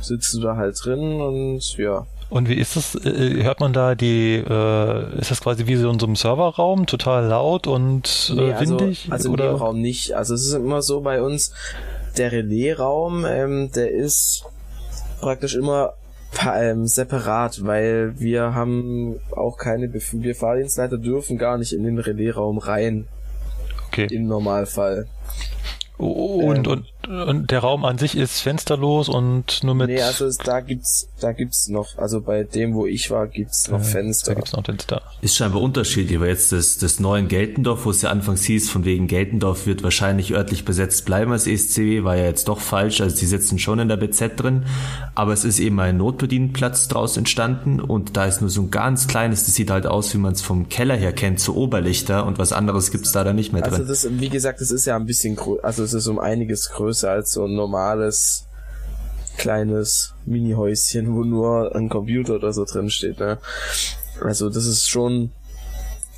[0.00, 2.06] sitzt du da halt drin und ja.
[2.28, 2.96] Und wie ist das?
[2.96, 6.86] Äh, hört man da die, äh, ist das quasi wie so in so einem Serverraum,
[6.86, 9.08] total laut und äh, nee, also, windig?
[9.10, 9.44] Also oder?
[9.44, 10.12] in dem Raum nicht.
[10.12, 11.52] Also es ist immer so bei uns,
[12.16, 14.44] der Relaisraum, ähm, der ist
[15.20, 15.92] praktisch immer
[16.52, 21.98] ähm, separat, weil wir haben auch keine, Bef wir Fahrdienstleiter dürfen gar nicht in den
[21.98, 23.06] Relaisraum rein.
[23.88, 24.08] Okay.
[24.10, 25.06] Im Normalfall.
[25.98, 29.88] Und, ähm, und und der Raum an sich ist fensterlos und nur mit.
[29.88, 33.80] Nee, also da gibt's, da gibt's noch, also bei dem, wo ich war, gibt's noch
[33.80, 34.32] äh, Fenster.
[34.32, 35.02] Da gibt's noch Fenster.
[35.20, 38.84] Ist scheinbar unterschiedlich, weil jetzt das, das neue Geltendorf, wo es ja anfangs hieß, von
[38.84, 43.16] wegen Geltendorf wird wahrscheinlich örtlich besetzt bleiben als ESCW, war ja jetzt doch falsch, also
[43.16, 44.64] die sitzen schon in der BZ drin,
[45.14, 49.06] aber es ist eben ein Notbedienplatz draus entstanden und da ist nur so ein ganz
[49.06, 52.38] kleines, das sieht halt aus, wie man es vom Keller her kennt, so Oberlichter und
[52.38, 53.74] was anderes gibt's da dann nicht mehr drin.
[53.74, 56.95] Also das, wie gesagt, das ist ja ein bisschen, also es ist um einiges größer
[56.96, 58.46] größer als so ein normales
[59.36, 63.20] kleines Mini-Häuschen, wo nur ein Computer oder so drin steht.
[63.20, 63.38] Ne?
[64.22, 65.32] Also das ist schon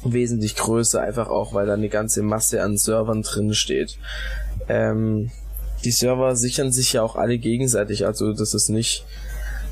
[0.05, 3.99] wesentlich größer, einfach auch, weil da eine ganze Masse an Servern drin steht.
[4.69, 5.33] Ähm,
[5.83, 9.05] die Server sichern sich ja auch alle gegenseitig, also das ist nicht,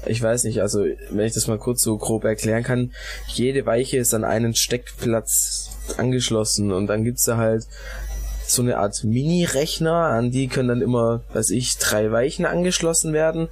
[0.06, 2.92] ich weiß nicht, also wenn ich das mal kurz so grob erklären kann,
[3.28, 7.66] jede Weiche ist an einen Steckplatz angeschlossen und dann gibt's da halt
[8.56, 13.48] so eine Art Mini-Rechner, an die können dann immer, weiß ich, drei Weichen angeschlossen werden.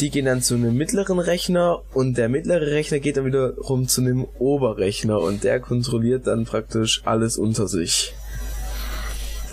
[0.00, 3.88] Die gehen dann zu einem mittleren Rechner und der mittlere Rechner geht dann wieder rum
[3.88, 8.14] zu einem Oberrechner und der kontrolliert dann praktisch alles unter sich.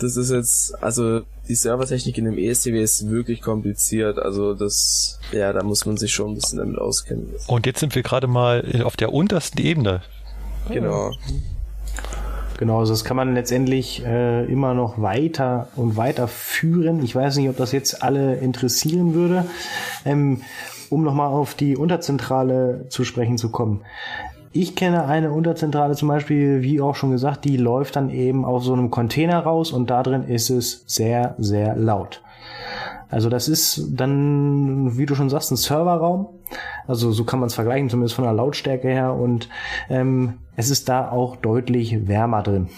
[0.00, 4.18] Das ist jetzt, also die Servertechnik in dem ESTW ist wirklich kompliziert.
[4.18, 7.28] Also das, ja, da muss man sich schon ein bisschen damit auskennen.
[7.46, 10.02] Und jetzt sind wir gerade mal auf der untersten Ebene.
[10.68, 11.12] Genau.
[12.58, 17.02] Genau, also das kann man letztendlich äh, immer noch weiter und weiter führen.
[17.02, 19.46] Ich weiß nicht, ob das jetzt alle interessieren würde.
[20.04, 20.42] Ähm,
[20.90, 23.82] um nochmal auf die Unterzentrale zu sprechen zu kommen.
[24.52, 28.62] Ich kenne eine Unterzentrale zum Beispiel, wie auch schon gesagt, die läuft dann eben auf
[28.62, 32.22] so einem Container raus und da drin ist es sehr, sehr laut.
[33.10, 36.28] Also das ist dann, wie du schon sagst, ein Serverraum.
[36.86, 39.14] Also so kann man es vergleichen, zumindest von der Lautstärke her.
[39.14, 39.48] Und
[39.88, 42.68] ähm, es ist da auch deutlich wärmer drin.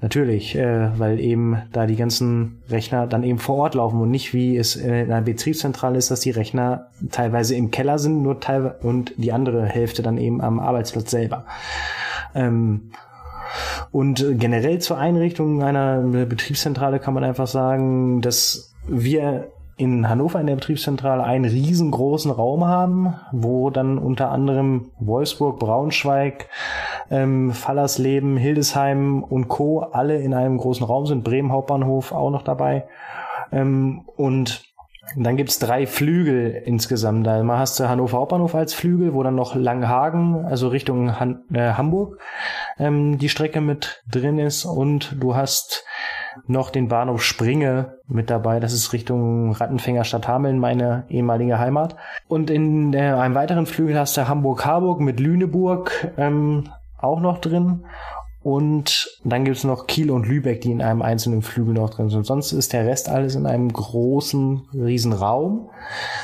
[0.00, 4.34] Natürlich, äh, weil eben da die ganzen Rechner dann eben vor Ort laufen und nicht
[4.34, 8.76] wie es in einer Betriebszentrale ist, dass die Rechner teilweise im Keller sind, nur teilweise
[8.82, 11.46] und die andere Hälfte dann eben am Arbeitsplatz selber.
[12.34, 12.90] Ähm,
[13.90, 19.48] und generell zur Einrichtung einer Betriebszentrale kann man einfach sagen, dass wir
[19.78, 26.48] in Hannover in der Betriebszentrale einen riesengroßen Raum haben, wo dann unter anderem Wolfsburg, Braunschweig,
[27.10, 29.80] ähm, Fallersleben, Hildesheim und Co.
[29.80, 31.22] alle in einem großen Raum sind.
[31.22, 32.88] Bremen Hauptbahnhof auch noch dabei.
[33.52, 34.64] Ähm, und
[35.16, 37.26] dann gibt's drei Flügel insgesamt.
[37.26, 41.72] Da hast du Hannover Hauptbahnhof als Flügel, wo dann noch Langhagen, also Richtung Han äh,
[41.72, 42.18] Hamburg,
[42.78, 44.64] ähm, die Strecke mit drin ist.
[44.64, 45.84] Und du hast
[46.46, 48.60] noch den Bahnhof Springe mit dabei.
[48.60, 51.96] Das ist Richtung Rattenfänger Stadt Hameln, meine ehemalige Heimat.
[52.28, 56.64] Und in äh, einem weiteren Flügel hast du Hamburg-Harburg mit Lüneburg ähm,
[56.98, 57.84] auch noch drin.
[58.40, 62.08] Und dann gibt es noch Kiel und Lübeck, die in einem einzelnen Flügel noch drin
[62.08, 62.24] sind.
[62.24, 65.68] Sonst ist der Rest alles in einem großen, riesen Raum,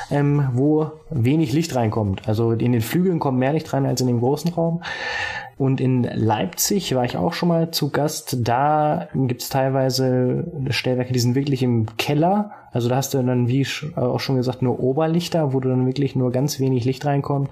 [0.09, 2.27] ähm, wo wenig Licht reinkommt.
[2.27, 4.81] Also in den Flügeln kommt mehr Licht rein als in dem großen Raum.
[5.57, 8.37] Und in Leipzig war ich auch schon mal zu Gast.
[8.41, 12.51] Da gibt's teilweise Stellwerke, die sind wirklich im Keller.
[12.71, 13.65] Also da hast du dann, wie
[13.95, 17.49] auch schon gesagt, nur Oberlichter, wo du dann wirklich nur ganz wenig Licht reinkommt.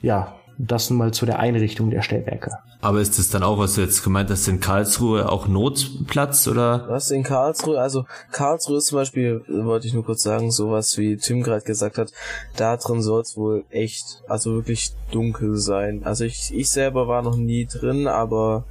[0.00, 2.52] Ja, das nun mal zu der Einrichtung der Stellwerke.
[2.80, 6.86] Aber ist das dann auch, was du jetzt gemeint hast, in Karlsruhe auch Notplatz oder?
[6.88, 7.80] Was in Karlsruhe?
[7.80, 11.98] Also Karlsruhe ist zum Beispiel, wollte ich nur kurz sagen, sowas wie Tim gerade gesagt
[11.98, 12.12] hat,
[12.56, 16.02] da drin soll es wohl echt, also wirklich dunkel sein.
[16.04, 18.64] Also ich, ich selber war noch nie drin, aber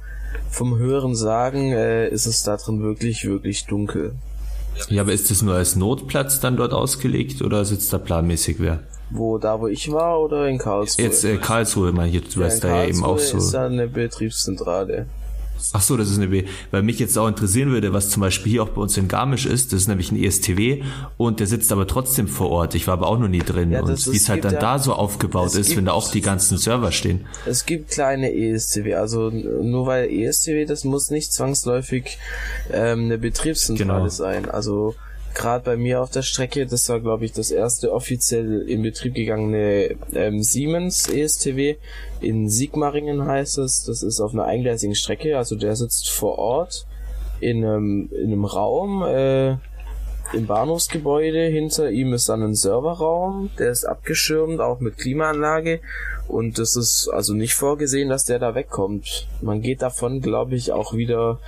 [0.50, 4.14] vom höheren Sagen äh, ist es da drin wirklich, wirklich dunkel.
[4.88, 8.80] Ja, aber ist das nur als Notplatz dann dort ausgelegt oder sitzt da planmäßig wer?
[9.10, 11.04] Wo, da wo ich war oder in Karlsruhe?
[11.04, 13.38] Jetzt äh, Karlsruhe, meine ich, du ja, hast da ja eben auch so.
[13.38, 15.06] ist da eine Betriebszentrale.
[15.72, 16.44] Ach so, das ist eine B.
[16.70, 19.46] Weil mich jetzt auch interessieren würde, was zum Beispiel hier auch bei uns in Garmisch
[19.46, 19.72] ist.
[19.72, 20.82] Das ist nämlich ein ESTW
[21.16, 22.74] und der sitzt aber trotzdem vor Ort.
[22.74, 23.70] Ich war aber auch noch nie drin.
[23.70, 26.10] Ja, und wie es halt dann ja, da so aufgebaut ist, gibt, wenn da auch
[26.10, 27.26] die ganzen Server stehen.
[27.46, 28.94] Es gibt kleine ESTW.
[28.94, 32.18] Also nur weil ESTW, das muss nicht zwangsläufig
[32.72, 34.08] ähm, eine Betriebszentrale genau.
[34.08, 34.50] sein.
[34.50, 34.94] Also
[35.36, 39.14] gerade bei mir auf der Strecke, das war glaube ich das erste offiziell in Betrieb
[39.14, 41.76] gegangene ähm, Siemens ESTW.
[42.20, 46.86] In Sigmaringen heißt es, das ist auf einer eingleisigen Strecke, also der sitzt vor Ort
[47.40, 49.56] in einem, in einem Raum, äh,
[50.32, 51.46] im Bahnhofsgebäude.
[51.46, 55.80] Hinter ihm ist dann ein Serverraum, der ist abgeschirmt, auch mit Klimaanlage.
[56.28, 59.28] Und das ist also nicht vorgesehen, dass der da wegkommt.
[59.40, 61.38] Man geht davon, glaube ich, auch wieder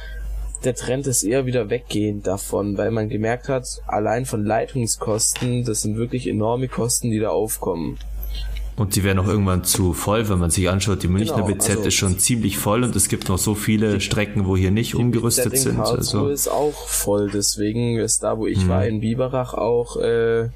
[0.65, 5.83] der Trend ist eher wieder weggehend davon, weil man gemerkt hat, allein von Leitungskosten, das
[5.83, 7.99] sind wirklich enorme Kosten, die da aufkommen.
[8.77, 11.03] Und die werden auch irgendwann zu voll, wenn man sich anschaut.
[11.03, 14.01] Die Münchner Genau, BZ also ist schon ziemlich voll und es gibt noch so viele
[14.01, 15.81] Strecken, wo hier nicht umgerüstet BZ in sind.
[15.81, 18.69] Also, ist auch voll, deswegen ist da, wo ich Mhm.
[18.69, 20.51] war, in Biberach auch, äh,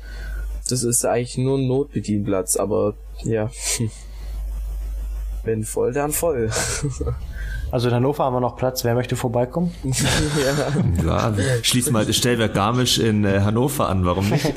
[0.68, 3.50] das ist eigentlich nur ein Notbedienplatz, aber ja.
[5.44, 6.50] Wenn voll, dann voll.
[7.72, 8.84] Also in Hannover haben wir noch Platz.
[8.84, 9.74] Wer möchte vorbeikommen?
[11.02, 11.30] ja.
[11.30, 14.44] ja, schließ mal das Stellwerk Garmisch in äh, Hannover an, warum nicht?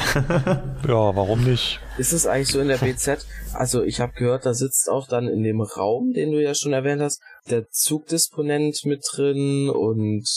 [0.85, 1.79] Ja, warum nicht?
[1.97, 3.25] Ist es eigentlich so in der BZ?
[3.53, 6.73] Also ich habe gehört, da sitzt auch dann in dem Raum, den du ja schon
[6.73, 10.27] erwähnt hast, der Zugdisponent mit drin und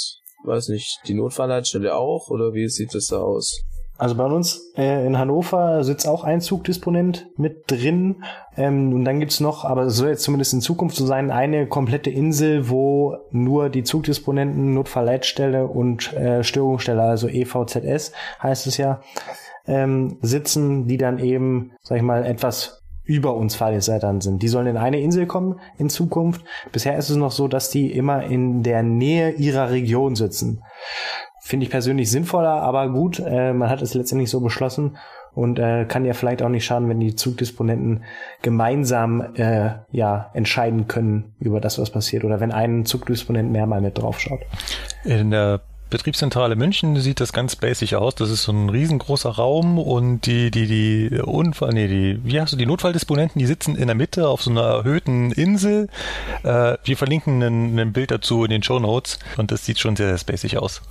[0.45, 3.61] weiß nicht, die Notfallleitstelle auch oder wie sieht das da aus?
[3.99, 8.23] Also bei uns äh, in Hannover sitzt auch ein Zugdisponent mit drin.
[8.57, 11.67] Ähm, und dann gibt's noch, aber es soll jetzt zumindest in Zukunft so sein, eine
[11.67, 19.01] komplette Insel, wo nur die Zugdisponenten, Notfallleitstelle und äh, Störungsstelle, also EVZS heißt es ja,
[19.67, 24.43] ähm, sitzen, die dann eben, sag ich mal, etwas über uns Fahrdienstleitern sind.
[24.43, 26.45] Die sollen in eine Insel kommen in Zukunft.
[26.71, 30.63] Bisher ist es noch so, dass die immer in der Nähe ihrer Region sitzen.
[31.49, 34.99] Finde ich persönlich sinnvoller, aber gut, äh, man hat es letztendlich so beschlossen
[35.35, 38.05] und äh, kann ja vielleicht auch nicht schaden, wenn die Zugdisponenten
[38.43, 43.81] gemeinsam äh, ja entscheiden können über das, was passiert oder wenn ein Zugdisponent mehr mal
[43.81, 44.41] mit drauf schaut.
[45.05, 48.15] In der Betriebszentrale München sieht das ganz basic aus.
[48.15, 52.53] Das ist so ein riesengroßer Raum und die, die, die Unfall, nee, die, wie hast
[52.53, 55.89] du die Notfalldisponenten, die sitzen in der Mitte auf so einer erhöhten Insel.
[56.43, 59.97] Äh, wir verlinken ein, ein Bild dazu in den Show Notes und das sieht schon
[59.97, 60.83] sehr, sehr basic aus.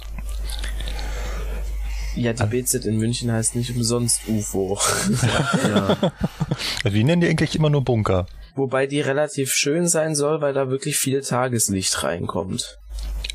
[2.18, 4.78] Ja, die BZ in München heißt nicht umsonst UFO.
[6.84, 8.26] Also wir nennen die eigentlich immer nur Bunker.
[8.56, 12.80] Wobei die relativ schön sein soll, weil da wirklich viel Tageslicht reinkommt.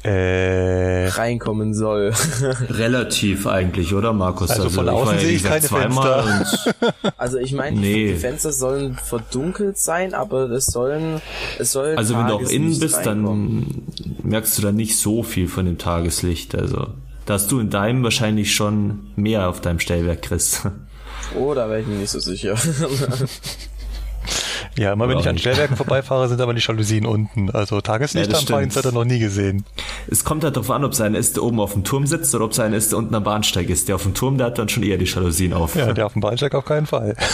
[0.02, 2.12] Äh, Reinkommen soll.
[2.70, 4.50] Relativ eigentlich, oder Markus?
[4.50, 6.74] Also von war außen ja, sehe ich keine zweimal und
[7.18, 8.08] Also ich meine, Nee.
[8.08, 11.20] die Fenster sollen verdunkelt sein, aber es sollen,
[11.60, 13.92] es soll Also wenn du auch innen Tageslicht bist, reinkommen.
[13.94, 16.56] dann merkst du da nicht so viel von dem Tageslicht.
[16.56, 16.88] Also
[17.26, 20.62] da hast du in deinem wahrscheinlich schon mehr auf deinem Stellwerk, Chris.
[21.38, 22.56] Oh, da wäre ich mir nicht so sicher.
[24.76, 27.50] ja, immer wenn ich an Stellwerken vorbeifahre, sind aber die Jalousien unten.
[27.50, 28.50] Also Tageslicht Ja, am stimmt.
[28.50, 29.64] Fahrdienstleiter noch nie gesehen.
[30.08, 32.44] Es kommt halt darauf an, ob sein ist, der oben auf dem Turm sitzt oder
[32.44, 33.88] ob sein ist, der unten am Bahnsteig ist.
[33.88, 35.74] Der auf dem Turm, der hat dann schon eher die Jalousien auf.
[35.74, 37.16] Ja, der auf dem Bahnsteig auf keinen Fall.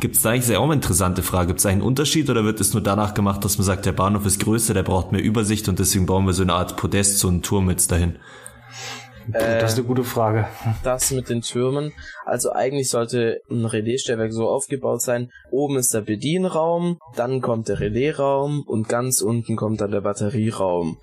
[0.00, 1.48] Gibt es da eigentlich ist ja auch eine interessante Frage.
[1.48, 4.24] Gibt es einen Unterschied oder wird es nur danach gemacht, dass man sagt, der Bahnhof
[4.24, 7.28] ist größer, der braucht mehr Übersicht und deswegen bauen wir so eine Art Podest, so
[7.28, 8.16] einen Turm jetzt dahin?
[9.32, 10.46] Das ist eine gute Frage.
[10.82, 11.92] das mit den Türmen.
[12.24, 15.30] Also eigentlich sollte ein Relaisstellwerk so aufgebaut sein.
[15.50, 20.98] Oben ist der Bedienraum, dann kommt der Relaisraum und ganz unten kommt dann der Batterieraum.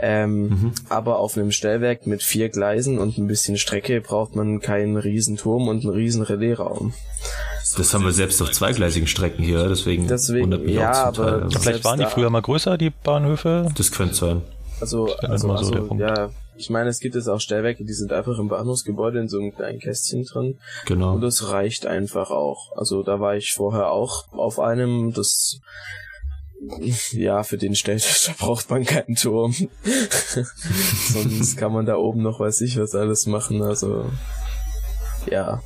[0.00, 4.96] Ähm, Aber auf einem Stellwerk mit vier Gleisen und ein bisschen Strecke braucht man keinen
[4.96, 6.92] riesen Turm und einen riesen Relaisraum.
[7.76, 11.24] Das haben wir selbst auf zweigleisigen Strecken hier, deswegen, Deswegen, wundert mich ja, auch zum
[11.24, 11.34] Teil.
[11.42, 13.68] aber- Vielleicht waren die früher mal größer, die Bahnhöfe.
[13.76, 14.42] das könnte sein.
[14.80, 18.12] Also, also, mal so also ja, ich meine, es gibt jetzt auch Stellwerke, die sind
[18.12, 20.58] einfach im Bahnhofsgebäude in so einem kleinen Kästchen drin.
[20.86, 21.14] Genau.
[21.14, 22.72] Und das reicht einfach auch.
[22.76, 25.60] Also da war ich vorher auch auf einem, das
[27.12, 29.54] ja, für den Stelltisch, braucht man keinen Turm.
[31.12, 33.62] Sonst kann man da oben noch weiß ich was alles machen.
[33.62, 34.10] Also
[35.30, 35.62] ja.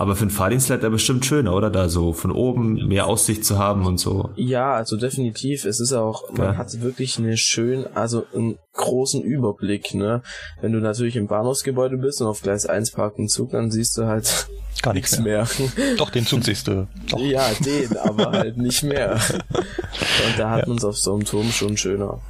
[0.00, 1.70] Aber für einen Fahrdienstleiter bestimmt schöner, oder?
[1.70, 4.30] Da so von oben mehr Aussicht zu haben und so.
[4.36, 5.64] Ja, also definitiv.
[5.64, 6.56] Es ist auch, man Ja.
[6.56, 10.22] hat wirklich eine schön, also einen großen Überblick, ne?
[10.60, 13.98] Wenn du natürlich im Bahnhofsgebäude bist und auf Gleis 1 parkt ein Zug, dann siehst
[13.98, 14.46] du halt
[14.82, 15.48] Gar nichts mehr.
[15.58, 15.96] mehr.
[15.96, 16.86] Doch, den Zug siehst du.
[17.10, 17.18] Doch.
[17.18, 19.14] Ja, den, aber halt nicht mehr.
[19.50, 22.20] Und da hat man es auf so einem Turm schon schöner.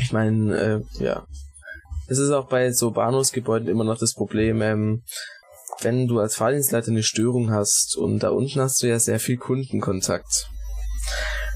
[0.00, 1.26] Ich meine, äh, ja.
[2.06, 5.02] Es ist auch bei so Bahnhofsgebäuden immer noch das Problem, ähm,
[5.80, 9.36] wenn du als Fahrdienstleiter eine Störung hast und da unten hast du ja sehr viel
[9.36, 10.50] Kundenkontakt.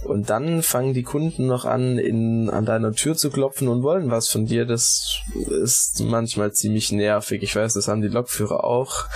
[0.04, 4.10] Und dann fangen die Kunden noch an, in, an deiner Tür zu klopfen und wollen
[4.10, 4.66] was von dir.
[4.66, 5.20] Das
[5.62, 7.42] ist manchmal ziemlich nervig.
[7.42, 9.06] Ich weiß, das haben die Lokführer auch.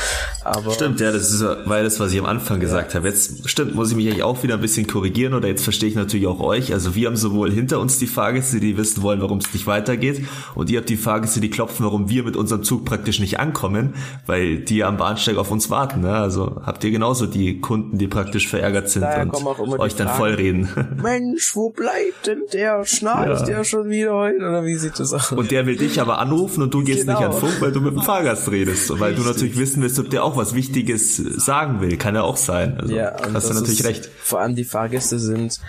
[0.45, 3.09] Aber Stimmt, ja, das ist, weil das, was ich am Anfang gesagt habe.
[3.09, 5.97] Jetzt, stimmt, muss ich mich eigentlich auch wieder ein bisschen korrigieren oder jetzt verstehe ich
[5.97, 6.73] natürlich auch euch.
[6.73, 10.25] Also wir haben sowohl hinter uns die Fahrgäste, die wissen wollen, warum es nicht weitergeht
[10.55, 13.95] und ihr habt die Fahrgäste, die klopfen, warum wir mit unserem Zug praktisch nicht ankommen,
[14.27, 16.03] weil die am Bahnsteig auf uns warten.
[16.03, 16.13] Ne?
[16.13, 20.69] Also habt ihr genauso die Kunden, die praktisch verärgert sind Daher und euch dann vollreden.
[21.03, 22.85] Mensch, wo bleibt denn der?
[22.85, 23.47] Schnarcht ja.
[23.47, 24.39] der schon wieder heute?
[24.39, 25.33] Oder wie sieht das aus?
[25.33, 27.19] Und der will dich aber anrufen und du gehst genau.
[27.19, 28.91] nicht an Funk, weil du mit dem Fahrgast redest.
[28.91, 29.25] Weil Richtig.
[29.25, 31.97] du natürlich wissen willst, ob der auch was Wichtiges sagen will.
[31.97, 32.79] Kann ja auch sein.
[32.81, 34.09] Also, ja, hast du natürlich recht.
[34.19, 35.61] Vor allem die Fahrgäste sind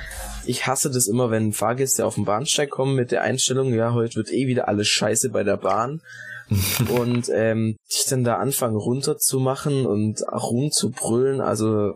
[0.47, 4.15] ich hasse das immer, wenn Fahrgäste auf den Bahnsteig kommen mit der Einstellung, ja, heute
[4.15, 6.01] wird eh wieder alles scheiße bei der Bahn.
[7.02, 11.95] und ähm, dich dann da anfangen runterzumachen und rumzubrüllen, also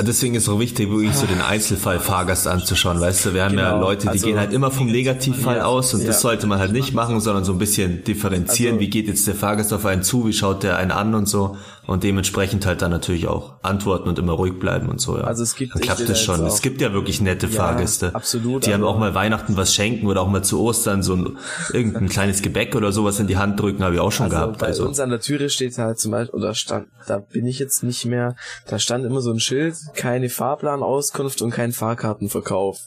[0.00, 3.56] Deswegen ist es auch wichtig, wirklich so den Einzelfall Fahrgast anzuschauen, weißt du, wir haben
[3.56, 3.62] genau.
[3.62, 6.06] ja Leute, die also, gehen halt immer vom Negativfall ja, aus und ja.
[6.06, 9.26] das sollte man halt nicht machen, sondern so ein bisschen differenzieren, also, wie geht jetzt
[9.26, 12.80] der Fahrgast auf einen zu, wie schaut der einen an und so und dementsprechend halt
[12.80, 15.24] dann natürlich auch antworten und immer ruhig bleiben und so, ja.
[15.24, 16.46] Also es gibt dann klappt das schon.
[16.46, 18.14] Es gibt ja wirklich nette ja, Fahrgäste.
[18.14, 18.66] Absolut.
[18.66, 21.38] Die haben auch mal Weihnachten was schenken oder auch mal zu Ostern so ein
[21.72, 24.58] irgendein kleines Gebäck oder sowas in die Hand drücken, habe ich auch schon also gehabt.
[24.58, 27.58] Bei also uns an der Türe steht halt zum Beispiel, oder stand, da bin ich
[27.58, 28.36] jetzt nicht mehr,
[28.68, 32.78] da stand immer so ein Schild, keine Fahrplanauskunft und kein Fahrkartenverkauf.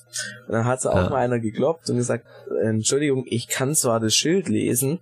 [0.47, 1.09] Und dann hat auch ja.
[1.09, 2.26] mal einer gegloppt und gesagt,
[2.63, 4.99] Entschuldigung, ich kann zwar das Schild lesen,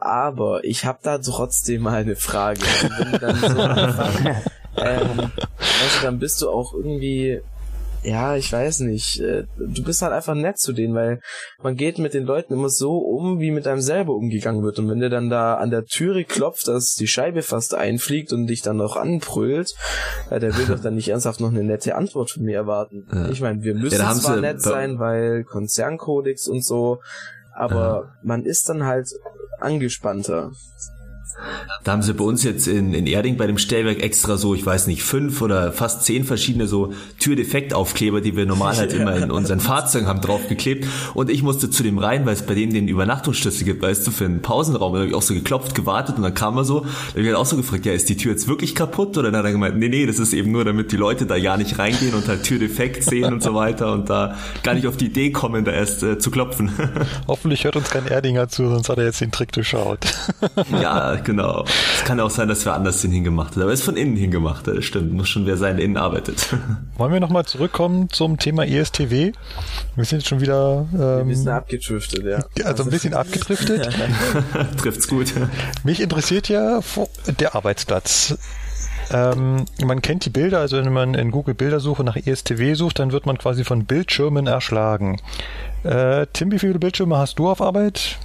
[0.00, 2.60] aber ich habe da trotzdem mal eine Frage.
[3.22, 3.46] dann so
[4.76, 7.40] ähm, also dann bist du auch irgendwie
[8.04, 9.20] ja, ich weiß nicht.
[9.20, 11.20] Äh, du bist halt einfach nett zu denen, weil
[11.62, 14.78] man geht mit den Leuten immer so um, wie mit einem selber umgegangen wird.
[14.78, 18.48] Und wenn der dann da an der Türe klopft, dass die Scheibe fast einfliegt und
[18.48, 19.74] dich dann noch anbrüllt,
[20.30, 23.06] ja, der will doch dann nicht ernsthaft noch eine nette Antwort von mir erwarten.
[23.12, 23.28] Ja.
[23.28, 27.00] Ich meine, wir müssen ja, zwar nett sein, weil Konzernkodex und so,
[27.54, 29.08] aber man ist dann halt
[29.60, 30.50] angespannter.
[31.84, 34.64] Da haben sie bei uns jetzt in, in Erding bei dem Stellwerk extra so, ich
[34.64, 39.32] weiß nicht, fünf oder fast zehn verschiedene so Türdefektaufkleber, die wir normal halt immer in
[39.32, 40.86] unseren Fahrzeugen haben draufgeklebt.
[41.14, 44.12] Und ich musste zu dem rein, weil es bei denen den Übernachtungsschlüssel gibt, weißt du,
[44.12, 44.92] für einen Pausenraum.
[44.92, 46.80] Da habe ich auch so geklopft, gewartet und dann kam er so.
[46.80, 49.18] Da habe ich halt auch so gefragt, ja, ist die Tür jetzt wirklich kaputt?
[49.18, 51.34] Oder dann hat er gemeint, nee, nee, das ist eben nur, damit die Leute da
[51.34, 54.96] ja nicht reingehen und halt Türdefekt sehen und so weiter und da gar nicht auf
[54.96, 56.70] die Idee kommen, da erst äh, zu klopfen.
[57.26, 60.06] Hoffentlich hört uns kein Erdinger zu, sonst hat er jetzt den Trick durchschaut.
[60.80, 61.31] ja, genau.
[61.38, 63.62] Es kann auch sein, dass wir anders den hingemacht haben.
[63.62, 65.12] Aber es ist von innen hingemacht, das stimmt.
[65.12, 66.56] Muss schon wer sein innen arbeitet.
[66.96, 69.32] Wollen wir nochmal zurückkommen zum Thema ESTW?
[69.96, 70.86] Wir sind schon wieder...
[70.92, 72.64] Ähm, ein bisschen abgedriftet, ja.
[72.64, 73.88] Also ein bisschen abgedriftet.
[74.78, 75.32] Trifft's gut.
[75.84, 76.80] Mich interessiert ja
[77.38, 78.36] der Arbeitsplatz.
[79.10, 83.12] Ähm, man kennt die Bilder, also wenn man in Google Bildersuche nach ESTW sucht, dann
[83.12, 85.20] wird man quasi von Bildschirmen erschlagen.
[85.84, 88.18] Äh, Tim, wie viele Bildschirme hast du auf Arbeit?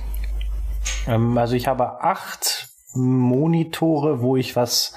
[1.08, 2.67] Ähm, also ich habe acht
[2.98, 4.94] Monitore, wo ich was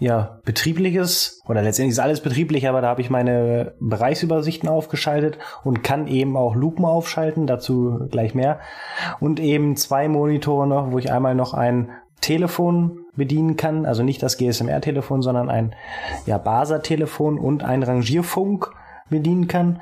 [0.00, 5.82] ja, betriebliches oder letztendlich ist alles betrieblich, aber da habe ich meine Bereichsübersichten aufgeschaltet und
[5.82, 8.60] kann eben auch Lupen aufschalten, dazu gleich mehr.
[9.18, 11.90] Und eben zwei Monitore noch, wo ich einmal noch ein
[12.20, 15.74] Telefon bedienen kann, also nicht das GSMR-Telefon, sondern ein
[16.26, 18.70] ja, BASA-Telefon und ein Rangierfunk
[19.10, 19.80] bedienen kann.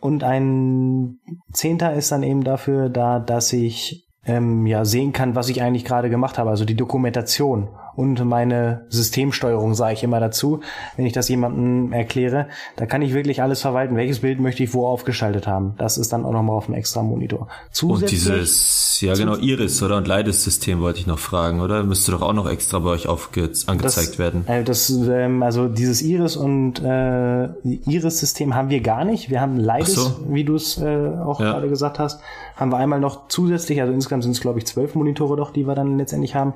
[0.00, 1.18] Und ein
[1.52, 5.84] Zehnter ist dann eben dafür da, dass ich ähm, ja sehen kann, was ich eigentlich
[5.84, 10.60] gerade gemacht habe, also die Dokumentation und meine Systemsteuerung sage ich immer dazu,
[10.96, 12.48] wenn ich das jemandem erkläre.
[12.76, 13.96] Da kann ich wirklich alles verwalten.
[13.96, 15.74] Welches Bild möchte ich wo aufgeschaltet haben?
[15.78, 17.48] Das ist dann auch nochmal auf dem extra Monitor.
[17.70, 21.82] Zusätzlich, und dieses, ja genau, Iris oder und Leidessystem wollte ich noch fragen, oder?
[21.84, 24.46] Müsste doch auch noch extra bei euch angezeigt das, werden.
[24.46, 29.30] Äh, das, ähm, also dieses Iris und äh, Iris-System haben wir gar nicht.
[29.30, 30.26] Wir haben Leides, so.
[30.28, 31.52] wie du es äh, auch ja.
[31.52, 32.20] gerade gesagt hast,
[32.56, 35.66] haben wir einmal noch zusätzlich, also insgesamt sind es glaube ich zwölf Monitore doch, die
[35.66, 36.54] wir dann letztendlich haben.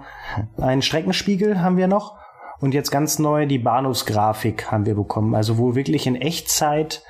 [0.56, 2.16] Ein Streckenspiel Spiegel haben wir noch.
[2.58, 5.34] Und jetzt ganz neu die Bahnhofsgrafik haben wir bekommen.
[5.34, 7.02] Also wo wirklich in Echtzeit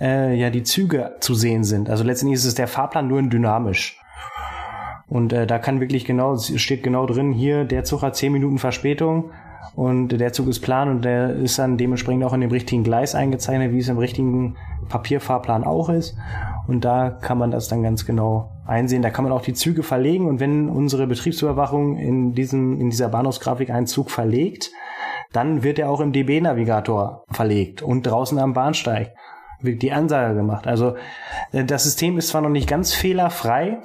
[0.00, 1.88] äh, ja die Züge zu sehen sind.
[1.88, 4.00] Also letztendlich ist es der Fahrplan nur in dynamisch.
[5.06, 8.58] Und äh, da kann wirklich genau, steht genau drin, hier, der Zug hat zehn Minuten
[8.58, 9.30] Verspätung
[9.76, 13.14] und der Zug ist plan und der ist dann dementsprechend auch in dem richtigen Gleis
[13.14, 14.56] eingezeichnet, wie es im richtigen
[14.88, 16.16] Papierfahrplan auch ist.
[16.66, 19.02] Und da kann man das dann ganz genau einsehen.
[19.02, 23.08] Da kann man auch die Züge verlegen und wenn unsere Betriebsüberwachung in diesem, in dieser
[23.08, 24.70] Bahnhofsgrafik einen Zug verlegt,
[25.32, 29.14] dann wird er auch im DB-Navigator verlegt und draußen am Bahnsteig
[29.60, 30.66] wird die Ansage gemacht.
[30.66, 30.96] Also
[31.52, 33.80] äh, das System ist zwar noch nicht ganz fehlerfrei,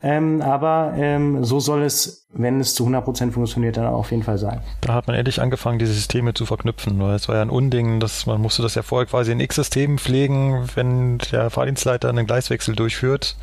[0.00, 4.38] ähm, aber ähm, so soll es, wenn es zu 100% funktioniert, dann auf jeden Fall
[4.38, 4.60] sein.
[4.80, 7.98] Da hat man endlich angefangen, diese Systeme zu verknüpfen, weil es war ja ein Unding,
[7.98, 12.76] dass man musste das ja vorher quasi in X-Systemen pflegen, wenn der Fahrdienstleiter einen Gleiswechsel
[12.76, 13.36] durchführt.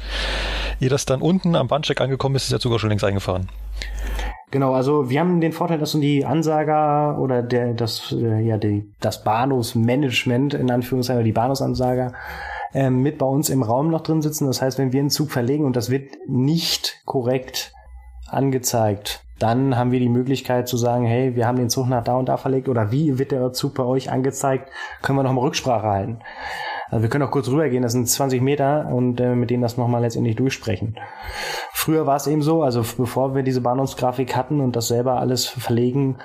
[0.80, 3.50] Ehe das dann unten am Bahnsteig angekommen ist, ist der Zug auch schon längst eingefahren.
[4.52, 8.90] Genau, also wir haben den Vorteil, dass die Ansager oder der, das, äh, ja, die,
[9.02, 12.14] das Bahnhofsmanagement in Anführungszeichen, oder die Bahnhofsansager
[12.76, 14.48] ähm, mit bei uns im Raum noch drin sitzen.
[14.48, 17.74] Das heißt, wenn wir einen Zug verlegen und das wird nicht korrekt
[18.28, 22.16] angezeigt, dann haben wir die Möglichkeit zu sagen, hey, wir haben den Zug nach da
[22.16, 24.70] und da verlegt oder wie wird der Zug bei euch angezeigt,
[25.02, 26.20] können wir noch mal Rücksprache halten.
[26.90, 29.78] Also wir können auch kurz rübergehen, das sind 20 Meter und äh, mit denen das
[29.78, 30.98] nochmal letztendlich durchsprechen.
[31.72, 35.46] Früher war es eben so, also bevor wir diese Bahnhofsgrafik hatten und das selber alles
[35.46, 36.18] verlegen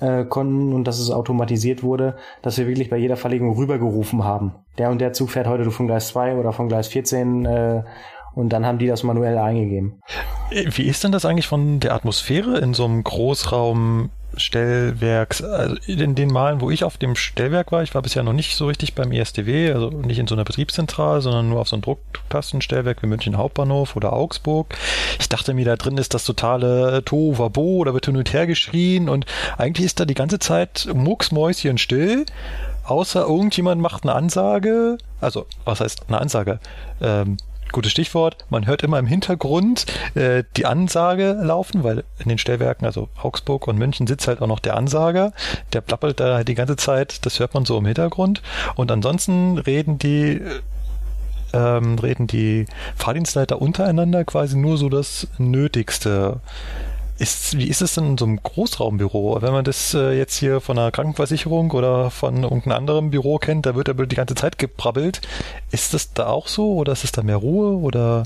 [0.00, 4.54] äh, konnten und dass es automatisiert wurde, dass wir wirklich bei jeder Verlegung rübergerufen haben.
[4.78, 7.82] Der und der Zug fährt heute von Gleis 2 oder von Gleis 14 äh,
[8.34, 10.00] und dann haben die das manuell eingegeben.
[10.50, 16.14] Wie ist denn das eigentlich von der Atmosphäre in so einem Großraum Stellwerks, also in
[16.14, 18.94] den Malen, wo ich auf dem Stellwerk war, ich war bisher noch nicht so richtig
[18.94, 23.06] beim ESDW, also nicht in so einer Betriebszentrale, sondern nur auf so einem Drucktastenstellwerk wie
[23.06, 24.76] München Hauptbahnhof oder Augsburg.
[25.18, 29.08] Ich dachte mir, da drin ist das totale Tohuwabo, da wird hin und her geschrien
[29.08, 29.26] und
[29.56, 32.26] eigentlich ist da die ganze Zeit mucksmäuschen still,
[32.84, 36.60] außer irgendjemand macht eine Ansage, also was heißt eine Ansage?
[37.00, 37.38] Ähm,
[37.72, 38.44] gutes Stichwort.
[38.50, 43.66] Man hört immer im Hintergrund äh, die Ansage laufen, weil in den Stellwerken, also Augsburg
[43.68, 45.32] und München, sitzt halt auch noch der Ansager.
[45.72, 48.42] Der plappelt da die ganze Zeit, das hört man so im Hintergrund.
[48.74, 50.40] Und ansonsten reden die
[51.52, 52.66] ähm, reden die
[52.96, 56.40] Fahrdienstleiter untereinander quasi nur so das Nötigste.
[57.18, 59.42] Ist, wie ist es denn in so einem Großraumbüro?
[59.42, 63.66] Wenn man das äh, jetzt hier von einer Krankenversicherung oder von irgendeinem anderen Büro kennt,
[63.66, 65.20] da wird aber die ganze Zeit gebrabbelt.
[65.72, 68.22] Ist das da auch so oder ist es da mehr Ruhe oder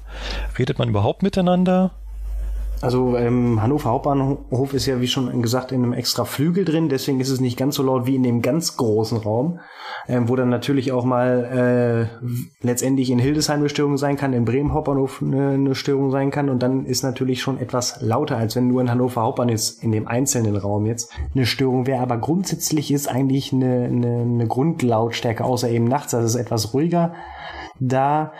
[0.58, 1.92] redet man überhaupt miteinander?
[2.82, 7.20] Also ähm, Hannover Hauptbahnhof ist ja, wie schon gesagt, in einem extra Flügel drin, deswegen
[7.20, 9.60] ist es nicht ganz so laut wie in dem ganz großen Raum,
[10.08, 12.26] ähm, wo dann natürlich auch mal äh,
[12.60, 16.48] letztendlich in Hildesheim eine Störung sein kann, in Bremen Hauptbahnhof eine, eine Störung sein kann
[16.48, 19.92] und dann ist natürlich schon etwas lauter, als wenn nur in Hannover Hauptbahnhof ist, in
[19.92, 25.44] dem einzelnen Raum jetzt eine Störung wäre, aber grundsätzlich ist eigentlich eine, eine, eine Grundlautstärke,
[25.44, 27.14] außer eben nachts, das ist etwas ruhiger
[27.78, 28.32] da.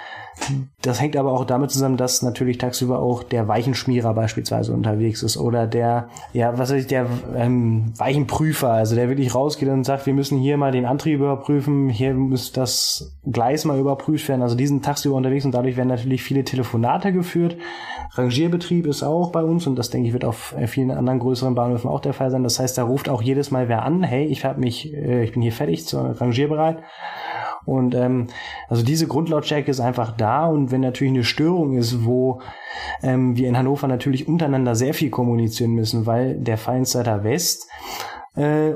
[0.81, 5.37] Das hängt aber auch damit zusammen, dass natürlich tagsüber auch der Weichenschmierer beispielsweise unterwegs ist
[5.37, 7.07] oder der, ja, was weiß ich, der
[7.37, 11.89] ähm, Weichenprüfer, also der wirklich rausgeht und sagt, wir müssen hier mal den Antrieb überprüfen,
[11.89, 14.43] hier muss das Gleis mal überprüft werden.
[14.43, 17.57] Also diesen tagsüber unterwegs und dadurch werden natürlich viele Telefonate geführt.
[18.15, 21.89] Rangierbetrieb ist auch bei uns und das denke ich wird auf vielen anderen größeren Bahnhöfen
[21.89, 22.43] auch der Fall sein.
[22.43, 25.33] Das heißt, da ruft auch jedes Mal wer an, hey, ich habe mich, äh, ich
[25.33, 26.79] bin hier fertig, zur rangierbereit.
[27.65, 28.29] Und ähm,
[28.69, 30.47] also diese Grundlautstärke ist einfach da.
[30.47, 32.41] Und wenn natürlich eine Störung ist, wo
[33.03, 37.69] ähm, wir in Hannover natürlich untereinander sehr viel kommunizieren müssen, weil der Feinsteiter West
[38.37, 38.73] äh,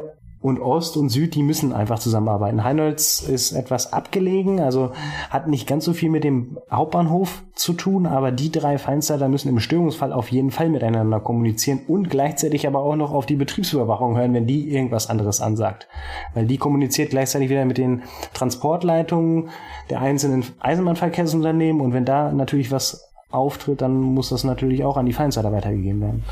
[0.46, 2.62] und Ost und Süd, die müssen einfach zusammenarbeiten.
[2.62, 4.92] Heinolz ist etwas abgelegen, also
[5.28, 9.48] hat nicht ganz so viel mit dem Hauptbahnhof zu tun, aber die drei Feinsteiner müssen
[9.48, 14.16] im Störungsfall auf jeden Fall miteinander kommunizieren und gleichzeitig aber auch noch auf die Betriebsüberwachung
[14.16, 15.88] hören, wenn die irgendwas anderes ansagt.
[16.32, 19.48] Weil die kommuniziert gleichzeitig wieder mit den Transportleitungen
[19.90, 25.06] der einzelnen Eisenbahnverkehrsunternehmen und wenn da natürlich was auftritt, dann muss das natürlich auch an
[25.06, 26.24] die Feinsteiner weitergegeben werden.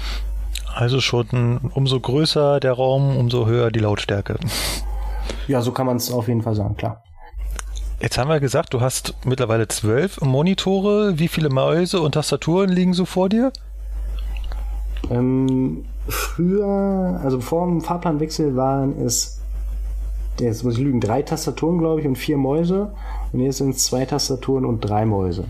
[0.74, 4.38] Also schon umso größer der Raum, umso höher die Lautstärke.
[5.46, 7.02] Ja, so kann man es auf jeden Fall sagen, klar.
[8.00, 11.18] Jetzt haben wir gesagt, du hast mittlerweile zwölf Monitore.
[11.18, 13.52] Wie viele Mäuse und Tastaturen liegen so vor dir?
[15.10, 19.40] Ähm, früher, also vor dem Fahrplanwechsel waren es,
[20.40, 22.92] jetzt muss ich lügen, drei Tastaturen, glaube ich, und vier Mäuse.
[23.34, 25.46] Und jetzt sind es zwei Tastaturen und drei Mäuse.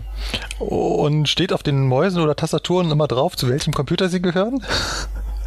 [0.57, 4.63] Und steht auf den Mäusen oder Tastaturen immer drauf, zu welchem Computer sie gehören?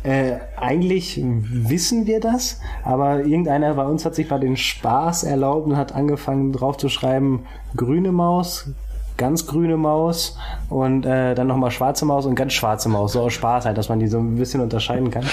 [0.04, 5.66] Äh, eigentlich wissen wir das, aber irgendeiner bei uns hat sich mal den Spaß erlaubt
[5.66, 7.44] und hat angefangen drauf zu schreiben,
[7.74, 8.70] grüne Maus,
[9.16, 10.38] ganz grüne Maus
[10.68, 13.88] und äh, dann nochmal schwarze Maus und ganz schwarze Maus, so aus Spaß halt, dass
[13.88, 15.26] man die so ein bisschen unterscheiden kann.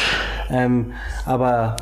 [0.49, 0.94] Ähm,
[1.27, 1.77] aber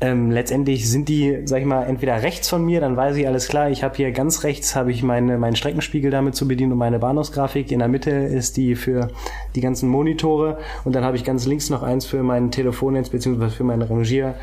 [0.00, 3.48] ähm, letztendlich sind die, sag ich mal, entweder rechts von mir, dann weiß ich alles
[3.48, 6.78] klar, ich habe hier ganz rechts habe ich meine, meinen Streckenspiegel damit zu bedienen und
[6.78, 7.72] meine Bahnhofsgrafik.
[7.72, 9.08] In der Mitte ist die für
[9.54, 13.56] die ganzen Monitore und dann habe ich ganz links noch eins für mein Telefonnetz beziehungsweise
[13.56, 14.34] für meine Rangier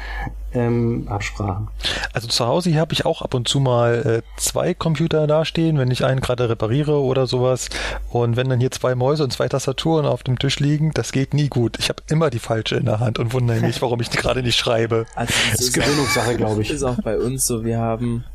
[0.54, 1.68] ähm, Absprachen.
[2.14, 5.78] Also zu Hause hier habe ich auch ab und zu mal äh, zwei Computer dastehen,
[5.78, 7.70] wenn ich einen gerade repariere oder sowas.
[8.10, 11.34] Und wenn dann hier zwei Mäuse und zwei Tastaturen auf dem Tisch liegen, das geht
[11.34, 11.78] nie gut.
[11.80, 14.44] Ich habe immer die falsche in der Hand und wundere mich, warum ich die gerade
[14.44, 15.06] nicht schreibe.
[15.16, 16.70] Also das ist Gewöhnungssache, glaube ich.
[16.72, 17.64] Ist auch bei uns so.
[17.64, 18.26] Wir haben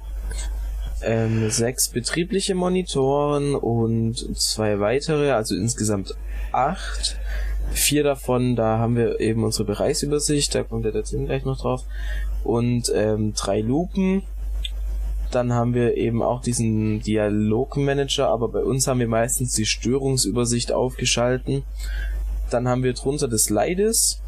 [1.03, 6.15] ähm, sechs betriebliche Monitoren und zwei weitere, also insgesamt
[6.53, 7.19] acht.
[7.71, 11.85] Vier davon, da haben wir eben unsere Bereichsübersicht, da kommt der Tim gleich noch drauf.
[12.45, 14.23] Und ähm, drei Lupen.
[15.31, 20.73] Dann haben wir eben auch diesen Dialogmanager, aber bei uns haben wir meistens die Störungsübersicht
[20.73, 21.65] aufgeschalten.
[22.51, 24.23] Dann haben wir drunter das Leides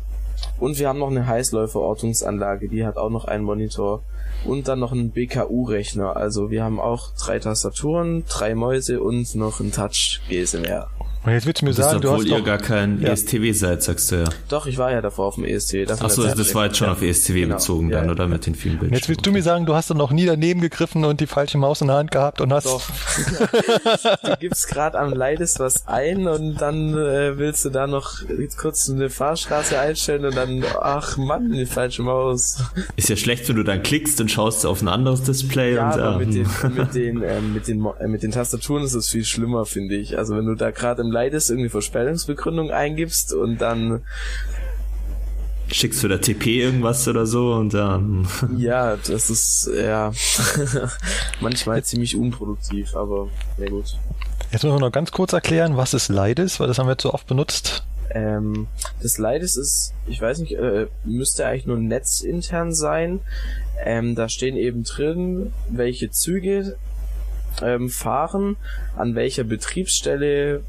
[0.59, 4.03] und wir haben noch eine Heißläuferortungsanlage, die hat auch noch einen Monitor
[4.45, 6.17] und dann noch einen BKU-Rechner.
[6.17, 10.89] Also wir haben auch drei Tastaturen, drei Mäuse und noch einen Touch GSMR.
[11.23, 13.11] Und jetzt willst du mir Das sagen, du obwohl hast ihr doch, gar kein Ja.
[13.11, 14.25] ESTW seid, sagst du ja.
[14.49, 15.87] Doch, ich war ja davor auf dem ESTW.
[15.87, 16.93] Achso, das war jetzt schon Ja.
[16.95, 17.57] auf ESTW Genau.
[17.57, 18.13] bezogen Ja, dann, ja.
[18.13, 18.95] oder mit den vielen Bildschirmen?
[18.95, 21.59] jetzt willst du mir sagen, du hast dann noch nie daneben gegriffen und die falsche
[21.59, 22.81] Maus in der Hand gehabt und hast Doch.
[24.25, 28.23] du gibst gerade am Leides was ein und dann äh, willst du da noch
[28.57, 32.63] kurz eine Fahrstraße einstellen und dann, ach Mann, die falsche Maus.
[32.97, 36.01] Ist ja schlecht, wenn du dann klickst und schaust auf ein anderes Display Ja, und
[36.01, 39.09] aber mit den, ähm, mit den, mit den, Mo- äh, mit den Tastaturen ist es
[39.09, 40.17] viel schlimmer, finde ich.
[40.17, 44.03] Also wenn du da gerade im Leides irgendwie Verspätungsbegründung eingibst und dann,
[45.73, 50.13] schickst du da TP irgendwas oder so und dann ja, das ist, ja,
[51.41, 53.29] manchmal ziemlich unproduktiv, aber,
[53.59, 53.97] na gut.
[54.53, 57.15] Jetzt müssen wir noch ganz kurz erklären, was ist Leides, weil das haben wir zu
[57.15, 57.85] oft benutzt.
[58.13, 58.67] Ähm,
[59.01, 63.21] das Leides ist, ich weiß nicht, äh, müsste eigentlich nur netzintern sein.
[63.85, 66.77] Ähm, da stehen eben drin, welche Züge
[67.63, 68.57] ähm, fahren,
[68.97, 70.63] an welcher Betriebsstelle,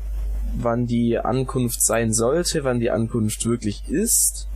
[0.56, 4.48] wann die Ankunft sein sollte, wann die Ankunft wirklich ist,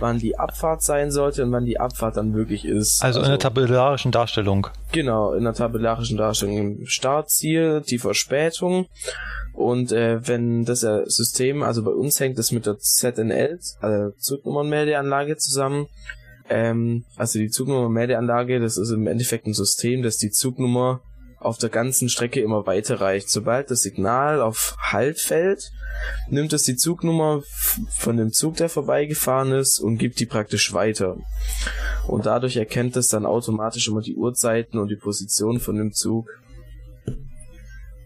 [0.00, 3.02] wann die Abfahrt sein sollte und wann die Abfahrt dann wirklich ist.
[3.02, 4.68] Also, in der tabellarischen Darstellung.
[4.92, 8.86] Genau, in der tabellarischen Darstellung im Startziel, die Verspätung.
[9.52, 14.10] Und äh, wenn das äh, System, also bei uns hängt das mit der ZNL, also
[14.18, 15.86] Zugnummernmeldeanlage zusammen.
[16.48, 21.00] Ähm, also die Zugnummermeldeanlage, das ist im Endeffekt ein System, das die Zugnummer
[21.38, 23.28] auf der ganzen Strecke immer weiterreicht.
[23.28, 25.70] Sobald das Signal auf Halt fällt,
[26.28, 27.42] nimmt es die Zugnummer
[27.96, 31.16] von dem Zug, der vorbeigefahren ist, und gibt die praktisch weiter.
[32.06, 36.28] Und dadurch erkennt es dann automatisch immer die Uhrzeiten und die Position von dem Zug.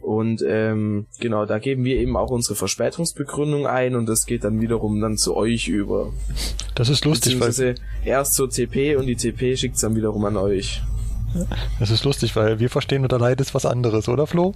[0.01, 4.61] Und ähm, genau, da geben wir eben auch unsere Verspätungsbegründung ein und das geht dann
[4.61, 6.13] wiederum dann zu euch über.
[6.75, 10.25] Das ist lustig, weil, Beziehungsweise erst zur TP und die TP schickt es dann wiederum
[10.25, 10.83] an euch.
[11.79, 14.55] Das ist lustig, weil wir verstehen unter Leides was anderes, oder Flo?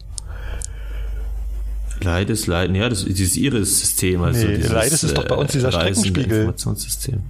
[2.03, 5.69] Leides, Leiden, ja, das dieses Iris-System, also Nee, dieses, Leides ist doch bei uns dieser
[5.73, 6.39] Reisen- Streckenspiegel.
[6.39, 7.21] Informationssystem.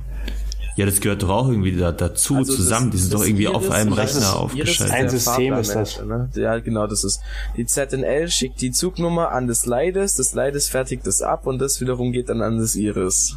[0.77, 2.91] Ja, das gehört doch auch irgendwie da, dazu Also zusammen.
[2.91, 4.97] das- die sind doch irgendwie Iris- auf einem das ist- Rechner Iris aufgeschaltet.
[4.97, 6.01] Ein System ist das.
[6.05, 6.31] Ne?
[6.35, 7.21] Ja, genau, das ist.
[7.57, 11.81] Die ZNL schickt die Zugnummer an das Leides, das Leides fertigt das ab und das
[11.81, 13.37] wiederum geht dann an das Iris.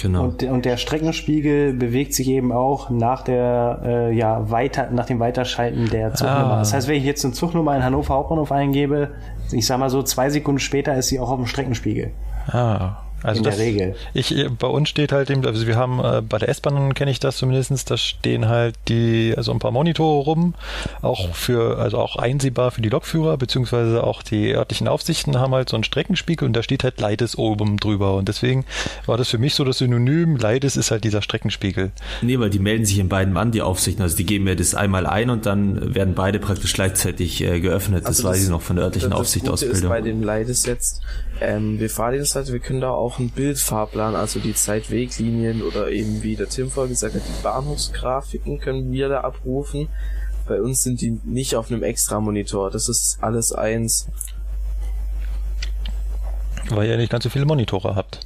[0.00, 0.24] Genau.
[0.24, 5.20] Und, und der Streckenspiegel bewegt sich eben auch nach der äh, ja weiter nach dem
[5.20, 6.54] Weiterschalten der Zugnummer.
[6.54, 6.58] Ah.
[6.58, 9.12] Das heißt, wenn ich jetzt eine Zugnummer in Hannover Hauptbahnhof eingebe,
[9.52, 12.10] ich sag mal so zwei Sekunden später ist sie auch auf dem Streckenspiegel.
[12.48, 13.94] Ah, also In das, der Regel.
[14.12, 17.10] Ich, äh, bei uns steht halt eben, also wir haben äh, bei der S-Bahn kenne
[17.10, 20.54] ich das zumindestens, da stehen halt die, also ein paar Monitore rum,
[21.02, 25.68] auch für, also auch einsehbar für die Lokführer, beziehungsweise auch die örtlichen Aufsichten haben halt
[25.70, 28.64] so einen Streckenspiegel und da steht halt Leides oben drüber und deswegen
[29.06, 31.90] war das für mich so das Synonym, Leides ist halt dieser Streckenspiegel.
[32.22, 34.02] Nee, weil die melden sich in beiden an, die Aufsichten.
[34.02, 38.02] Also die geben mir das einmal ein und dann werden beide praktisch gleichzeitig äh, geöffnet.
[38.02, 39.88] Das Also weiß ich noch von der örtlichen das Aufsicht Gute ist Ausbildung.
[39.90, 41.00] bei dem Leides jetzt,
[41.40, 46.36] ähm, wir Fahrdienstleiter, wir können da auch einen Bildfahrplan, also die Zeitweglinien oder eben wie
[46.36, 49.88] der Tim vorher gesagt hat, die Bahnhofsgrafiken können wir da abrufen.
[50.46, 54.06] Bei uns sind die nicht auf einem Extra-Monitor, das ist alles eins.
[56.70, 58.20] Weil ihr nicht ganz so viele Monitore habt.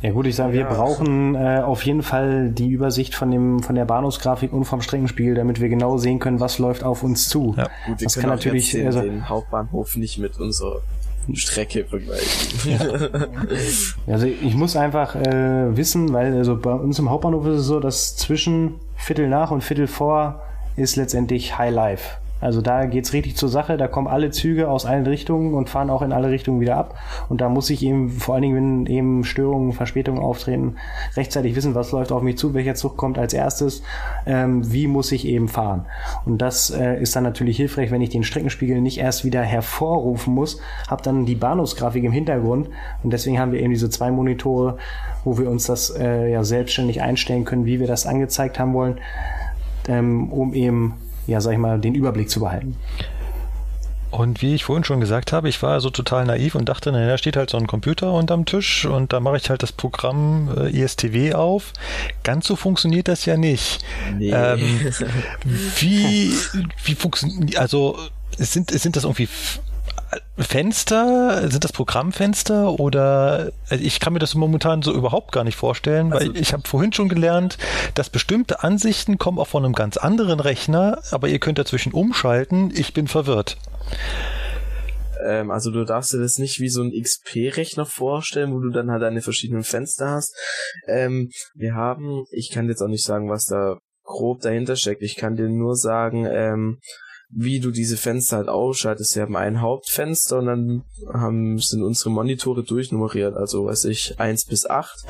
[0.00, 0.72] Ja gut, ich sage, wir Ja.
[0.74, 5.36] brauchen äh, auf jeden Fall die Übersicht von dem von der Bahnhofsgrafik und vom Streckenspiegel,
[5.36, 7.54] damit wir genau sehen können, was läuft auf uns zu.
[7.56, 7.68] Ja.
[7.86, 10.80] Gut, wir Das können kann auch natürlich, jetzt den, also- den Hauptbahnhof nicht mit unserer
[11.34, 13.08] Strecke vergleichen.
[14.06, 17.80] Also ich muss einfach äh, wissen, weil also bei uns im Hauptbahnhof ist es so,
[17.80, 20.42] dass zwischen Viertel nach und Viertel vor
[20.76, 22.21] ist letztendlich High Life.
[22.42, 25.90] Also da geht's richtig zur Sache, da kommen alle Züge aus allen Richtungen und fahren
[25.90, 26.98] auch in alle Richtungen wieder ab.
[27.28, 30.74] Und da muss ich eben, vor allen Dingen, wenn eben Störungen, Verspätungen auftreten,
[31.16, 33.82] rechtzeitig wissen, was läuft auf mich zu, welcher Zug kommt als erstes,
[34.26, 35.86] ähm, wie muss ich eben fahren.
[36.26, 40.34] Und das äh, ist dann natürlich hilfreich, wenn ich den Streckenspiegel nicht erst wieder hervorrufen
[40.34, 42.68] muss, habe dann die Bahnhofsgrafik im Hintergrund
[43.04, 44.78] und deswegen haben wir eben diese zwei Monitore,
[45.24, 48.98] wo wir uns das äh, ja selbstständig einstellen können, wie wir das angezeigt haben wollen,
[49.88, 50.96] ähm, um eben
[51.26, 52.76] ja, sag ich mal, den Überblick zu behalten.
[54.12, 57.08] Und wie ich vorhin schon gesagt habe, ich war so total naiv und dachte, naja,
[57.08, 60.54] da steht halt so ein Computer unterm Tisch und da mache ich halt das Programm
[60.54, 61.72] äh, ISTW auf.
[62.22, 63.82] Ganz so funktioniert das ja nicht.
[64.18, 64.30] Nee.
[64.30, 64.60] Ähm,
[65.78, 66.30] wie
[66.84, 67.98] wie funktioniert, also
[68.36, 69.30] sind, sind das irgendwie
[70.38, 75.56] Fenster, sind das Programmfenster oder also ich kann mir das momentan so überhaupt gar nicht
[75.56, 77.58] vorstellen, weil Also- ich habe vorhin schon gelernt,
[77.94, 82.70] dass bestimmte Ansichten kommen auch von einem ganz anderen Rechner, aber ihr könnt dazwischen umschalten.
[82.74, 83.56] Ich bin verwirrt.
[85.24, 88.90] Ähm, also du darfst dir das nicht wie so ein XP-Rechner vorstellen, wo du dann
[88.90, 90.34] halt deine verschiedenen Fenster hast.
[90.88, 95.02] Ähm, wir haben, ich kann jetzt auch nicht sagen, was da grob dahinter steckt.
[95.02, 96.78] Ich kann dir nur sagen, ähm,
[97.34, 99.16] wie du diese Fenster halt ausschaltest.
[99.16, 104.44] Wir haben ein Hauptfenster und dann haben, sind unsere Monitore durchnummeriert, also weiß ich, eins
[104.44, 105.04] bis acht.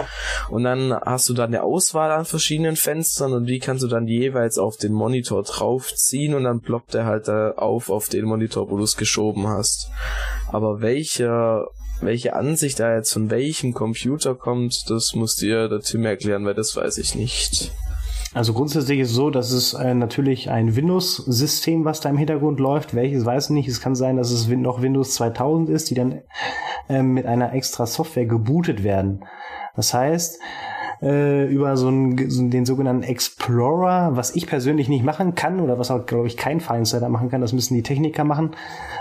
[0.48, 4.06] Und dann hast du dann eine Auswahl an verschiedenen Fenstern und die kannst du dann
[4.06, 8.70] jeweils auf den Monitor draufziehen und dann ploppt er halt da auf auf den Monitor,
[8.70, 9.90] wo du es geschoben hast.
[10.52, 11.66] Aber welcher
[12.00, 16.54] welche Ansicht da jetzt von welchem Computer kommt, das muss dir der Tim erklären, weil
[16.54, 17.72] das weiß ich nicht.
[18.34, 22.60] Also grundsätzlich ist es so, dass es äh, natürlich ein Windows-System, was da im Hintergrund
[22.60, 22.94] läuft.
[22.94, 23.68] Welches weiß ich nicht.
[23.68, 26.22] Es kann sein, dass es noch Windows 2000 ist, die dann
[26.88, 29.24] äh, mit einer extra Software gebootet werden.
[29.76, 30.40] Das heißt,
[31.02, 35.90] äh, über so einen, den sogenannten Explorer, was ich persönlich nicht machen kann oder was
[35.90, 38.52] auch, glaube ich, kein Feinsider machen kann, das müssen die Techniker machen.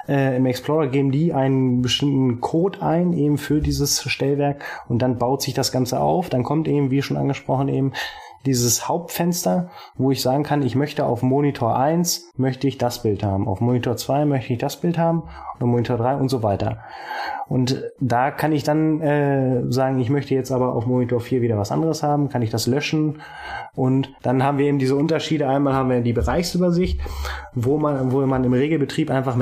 [0.09, 5.19] Äh, Im Explorer geben die einen bestimmten Code ein, eben für dieses Stellwerk und dann
[5.19, 6.29] baut sich das Ganze auf.
[6.29, 7.93] Dann kommt eben, wie schon angesprochen, eben
[8.45, 13.23] dieses Hauptfenster, wo ich sagen kann, ich möchte auf Monitor 1 möchte ich das Bild
[13.23, 15.23] haben, auf Monitor 2 möchte ich das Bild haben.
[15.59, 16.79] Und Monitor 3 und so weiter.
[17.47, 21.57] Und da kann ich dann äh, sagen, ich möchte jetzt aber auf Monitor 4 wieder
[21.57, 23.21] was anderes haben, kann ich das löschen?
[23.75, 25.47] Und dann haben wir eben diese Unterschiede.
[25.47, 26.99] Einmal haben wir die Bereichsübersicht,
[27.53, 29.35] wo man, wo man im Regelbetrieb einfach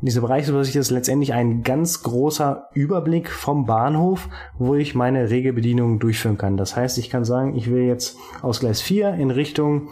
[0.00, 4.28] mitarbeitet diese Bereichsübersicht ist letztendlich ein ganz großer Überblick vom Bahnhof,
[4.58, 6.56] wo ich meine Regelbedienung durchführen kann.
[6.56, 9.88] Das heißt, ich kann sagen, ich will jetzt aus Gleis 4 in Richtung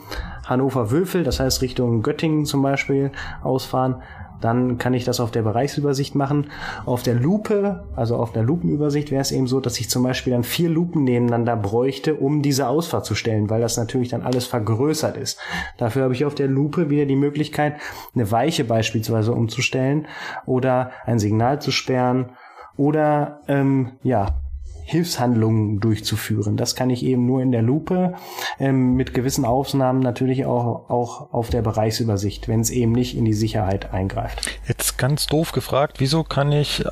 [0.46, 3.12] Hannover-Wülfel, das heißt Richtung Göttingen zum Beispiel,
[3.42, 4.02] ausfahren
[4.40, 6.50] dann kann ich das auf der Bereichsübersicht machen.
[6.86, 10.32] Auf der Lupe, also auf der Lupenübersicht wäre es eben so, dass ich zum Beispiel
[10.32, 14.46] dann vier Lupen nebeneinander bräuchte, um diese Ausfahrt zu stellen, weil das natürlich dann alles
[14.46, 15.38] vergrößert ist.
[15.76, 17.76] Dafür habe ich auf der Lupe wieder die Möglichkeit,
[18.14, 20.06] eine Weiche beispielsweise umzustellen
[20.46, 22.30] oder ein Signal zu sperren
[22.76, 24.40] oder ähm, ja
[24.88, 26.56] Hilfshandlungen durchzuführen.
[26.56, 28.14] Das kann ich eben nur in der Lupe,
[28.58, 33.26] ähm, mit gewissen Ausnahmen natürlich auch, auch auf der Bereichsübersicht, wenn es eben nicht in
[33.26, 34.48] die Sicherheit eingreift.
[34.66, 36.84] Jetzt ganz doof gefragt, wieso kann ich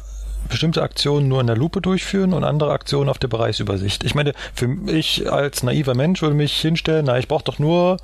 [0.51, 4.05] bestimmte Aktionen nur in der Lupe durchführen und andere Aktionen auf der Bereichsübersicht.
[4.05, 7.97] Ich meine, für mich als naiver Mensch würde mich hinstellen, na, ich brauche doch nur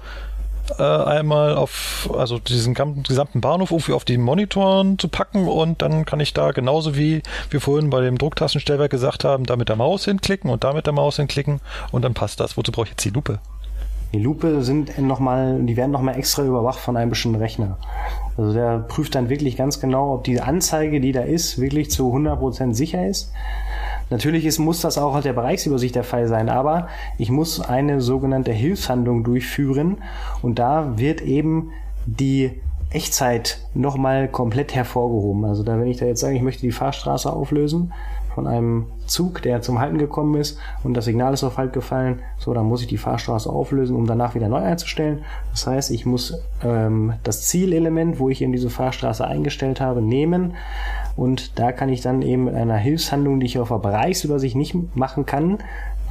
[0.79, 6.05] äh, einmal auf, also diesen gesamten Bahnhof irgendwie auf die Monitoren zu packen und dann
[6.05, 9.77] kann ich da genauso wie wir vorhin bei dem Drucktastenstellwerk gesagt haben, da mit der
[9.77, 11.61] Maus hinklicken und da mit der Maus hinklicken
[11.91, 12.57] und dann passt das.
[12.57, 13.39] Wozu brauche ich jetzt die Lupe?
[14.13, 17.79] Die Lupe sind noch mal, die werden nochmal extra überwacht von einem bestimmten Rechner.
[18.37, 22.15] Also der prüft dann wirklich ganz genau, ob die Anzeige, die da ist, wirklich zu
[22.15, 23.33] 100% sicher ist.
[24.11, 26.89] Natürlich ist, muss das auch auf der Bereichsübersicht der Fall sein, aber
[27.19, 29.99] ich muss eine sogenannte Hilfshandlung durchführen
[30.43, 31.71] und da wird eben
[32.07, 32.61] die
[32.91, 35.45] Echtzeit nochmal komplett hervorgehoben.
[35.45, 37.93] Also da, wenn ich da jetzt sage, ich möchte die Fahrstraße auflösen,
[38.35, 42.21] von einem Zug, der zum Halten gekommen ist und das Signal ist auf Halt gefallen.
[42.39, 45.25] So, dann muss ich die Fahrstraße auflösen, um danach wieder neu einzustellen.
[45.51, 50.55] Das heißt, ich muss ähm, das Zielelement, wo ich eben diese Fahrstraße eingestellt habe, nehmen
[51.17, 54.75] und da kann ich dann eben mit einer Hilfshandlung, die ich auf der Bereichsübersicht nicht
[54.97, 55.59] machen kann,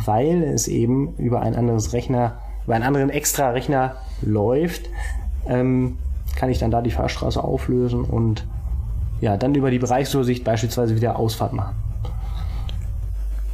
[0.06, 4.90] weil es eben über ein anderes Rechner, über einen anderen extra Rechner läuft,
[5.48, 5.98] ähm,
[6.36, 8.46] kann ich dann da die Fahrstraße auflösen und
[9.22, 11.76] ja, dann über die Bereichsübersicht beispielsweise wieder Ausfahrt machen.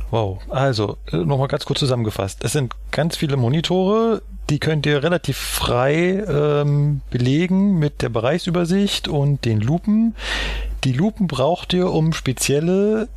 [0.09, 2.43] Wow, also äh, nochmal ganz kurz zusammengefasst.
[2.43, 9.07] Es sind ganz viele Monitore, die könnt ihr relativ frei ähm, belegen mit der Bereichsübersicht
[9.09, 10.15] und den Lupen.
[10.87, 13.09] Die Lupen braucht ihr, um spezielle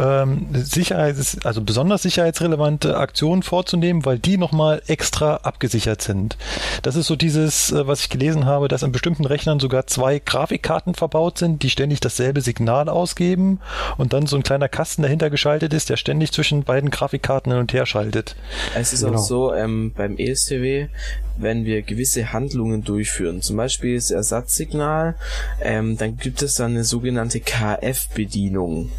[0.00, 6.36] ähm, Sicherheits-, also besonders sicherheitsrelevante Aktionen vorzunehmen, weil die nochmal extra abgesichert sind.
[6.82, 10.18] Das ist so dieses, äh, was ich gelesen habe, dass an bestimmten Rechnern sogar zwei
[10.18, 13.60] Grafikkarten verbaut sind, die ständig dasselbe Signal ausgeben
[13.98, 17.60] und dann so ein kleiner Kasten dahinter geschaltet ist, der ständig zwischen beiden Grafikkarten hin
[17.60, 18.34] und her schaltet.
[18.74, 19.16] Es ist genau.
[19.16, 20.88] auch so, ähm, beim ESTW
[21.36, 25.16] wenn wir gewisse Handlungen durchführen, zum Beispiel das Ersatzsignal,
[25.60, 28.90] ähm, dann gibt es dann eine sogenannte KF-Bedienung.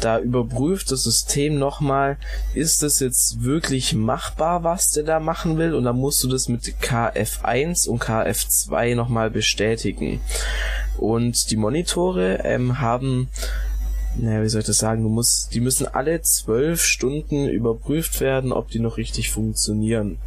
[0.00, 2.16] Da überprüft das System nochmal,
[2.54, 5.74] ist das jetzt wirklich machbar, was der da machen will?
[5.74, 10.20] Und dann musst du das mit KF1 und KF2 nochmal bestätigen.
[10.96, 13.28] Und die Monitore ähm, haben
[14.16, 18.52] naja, wie soll ich das sagen, du musst, die müssen alle zwölf Stunden überprüft werden,
[18.52, 20.18] ob die noch richtig funktionieren.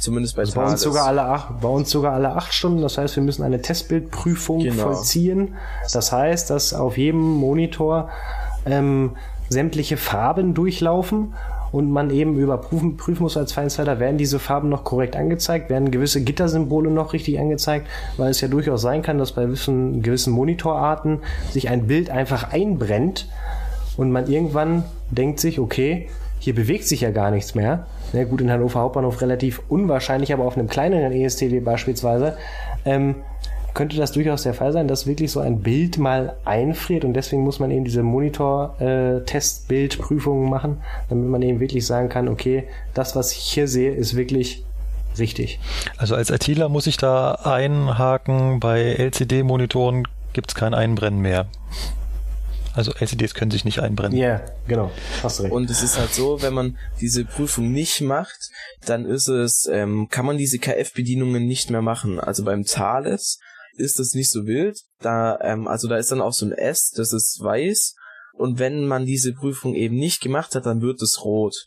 [0.00, 2.80] Zumindest bei, also bei uns sogar alle acht, bei uns sogar alle acht Stunden.
[2.80, 4.82] Das heißt, wir müssen eine Testbildprüfung genau.
[4.82, 5.54] vollziehen.
[5.92, 8.08] Das heißt, dass auf jedem Monitor
[8.64, 9.12] ähm,
[9.50, 11.34] sämtliche Farben durchlaufen
[11.72, 15.90] und man eben überprüfen prüfen muss als Feinsider, werden diese Farben noch korrekt angezeigt, werden
[15.90, 17.86] gewisse Gittersymbole noch richtig angezeigt,
[18.16, 21.20] weil es ja durchaus sein kann, dass bei gewissen, gewissen Monitorarten
[21.50, 23.28] sich ein Bild einfach einbrennt
[23.96, 26.08] und man irgendwann denkt sich, okay,
[26.40, 27.86] hier bewegt sich ja gar nichts mehr.
[28.12, 32.36] Ja, gut, in Hannover Hauptbahnhof relativ unwahrscheinlich, aber auf einem kleineren ESTW beispielsweise,
[32.84, 33.16] ähm,
[33.74, 37.42] könnte das durchaus der Fall sein, dass wirklich so ein Bild mal einfriert und deswegen
[37.42, 42.64] muss man eben diese Monitor-Testbildprüfungen äh, machen, damit man eben wirklich sagen kann, okay,
[42.94, 44.64] das, was ich hier sehe, ist wirklich
[45.18, 45.60] richtig.
[45.98, 51.46] Also als ITler muss ich da einhaken, bei LCD-Monitoren gibt es kein Einbrennen mehr.
[52.74, 54.16] Also LCDs können sich nicht einbrennen.
[54.16, 54.90] Ja, yeah, genau.
[55.22, 55.52] Hast recht.
[55.52, 58.50] Und es ist halt so, wenn man diese Prüfung nicht macht,
[58.86, 62.20] dann ist es, ähm, kann man diese KF-Bedienungen nicht mehr machen.
[62.20, 63.38] Also beim Thales
[63.74, 64.78] ist das nicht so wild.
[65.00, 67.94] Da, ähm, also da ist dann auch so ein S, das ist weiß.
[68.34, 71.66] Und wenn man diese Prüfung eben nicht gemacht hat, dann wird es rot.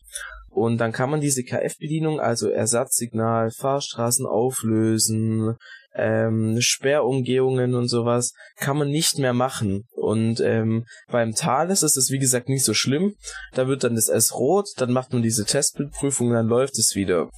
[0.50, 5.56] Und dann kann man diese KF-Bedienung, also Ersatzsignal, Fahrstraßen auflösen,
[5.96, 9.86] ähm, Sperrumgehungen und sowas, kann man nicht mehr machen.
[9.96, 13.16] Und ähm, beim Thales ist es wie gesagt nicht so schlimm.
[13.54, 17.30] Da wird dann das S rot, dann macht man diese Testbildprüfung, dann läuft es wieder.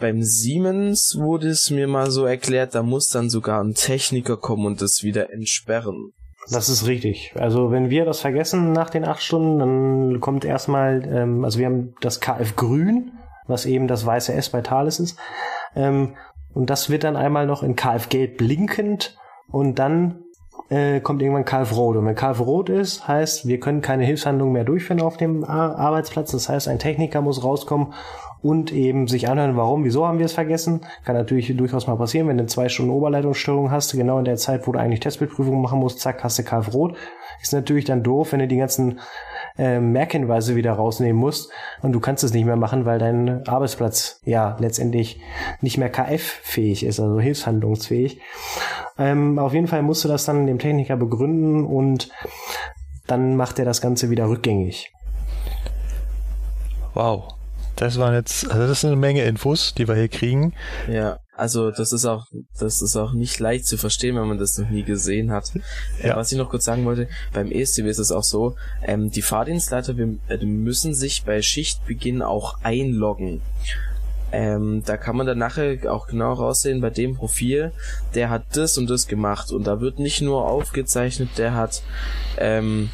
[0.00, 4.64] Beim Siemens wurde es mir mal so erklärt, da muss dann sogar ein Techniker kommen
[4.64, 6.12] und das wieder entsperren.
[6.50, 7.34] Das ist richtig.
[7.36, 11.66] Also wenn wir das vergessen nach den acht Stunden, dann kommt erstmal, ähm, also wir
[11.66, 13.12] haben das KF Grün,
[13.46, 15.18] was eben das weiße S bei Thales ist.
[15.76, 16.16] Ähm,
[16.54, 19.16] und das wird dann einmal noch in KF Gelb blinkend
[19.50, 20.24] und dann
[20.68, 21.96] äh, kommt irgendwann KF Rot.
[21.96, 26.32] Und wenn KF Rot ist, heißt, wir können keine Hilfshandlung mehr durchführen auf dem Arbeitsplatz.
[26.32, 27.92] Das heißt, ein Techniker muss rauskommen
[28.42, 30.80] und eben sich anhören, warum, wieso haben wir es vergessen.
[31.04, 34.66] Kann natürlich durchaus mal passieren, wenn du zwei Stunden Oberleitungsstörung hast, genau in der Zeit,
[34.66, 36.96] wo du eigentlich Testbildprüfung machen musst, zack, hast du KF Rot.
[37.42, 39.00] Ist natürlich dann doof, wenn du die ganzen
[39.60, 44.20] äh, Merkhinweise wieder rausnehmen musst und du kannst es nicht mehr machen, weil dein Arbeitsplatz
[44.24, 45.20] ja letztendlich
[45.60, 48.20] nicht mehr KF-fähig ist, also hilfshandlungsfähig.
[48.98, 52.10] Ähm, auf jeden Fall musst du das dann dem Techniker begründen und
[53.06, 54.92] dann macht er das Ganze wieder rückgängig.
[56.94, 57.39] Wow.
[57.80, 60.52] Das waren jetzt, also das ist eine Menge Infos, die wir hier kriegen.
[60.86, 62.26] Ja, also das ist auch,
[62.58, 65.52] das ist auch nicht leicht zu verstehen, wenn man das noch nie gesehen hat.
[66.02, 66.16] Ja.
[66.16, 69.96] Was ich noch kurz sagen wollte, beim ESTW ist es auch so, ähm, die Fahrdienstleiter
[69.96, 73.40] wir, äh, müssen sich bei Schichtbeginn auch einloggen.
[74.32, 77.72] Ähm, da kann man dann nachher auch genau raussehen, bei dem Profil,
[78.14, 79.52] der hat das und das gemacht.
[79.52, 81.82] Und da wird nicht nur aufgezeichnet, der hat
[82.38, 82.90] ähm,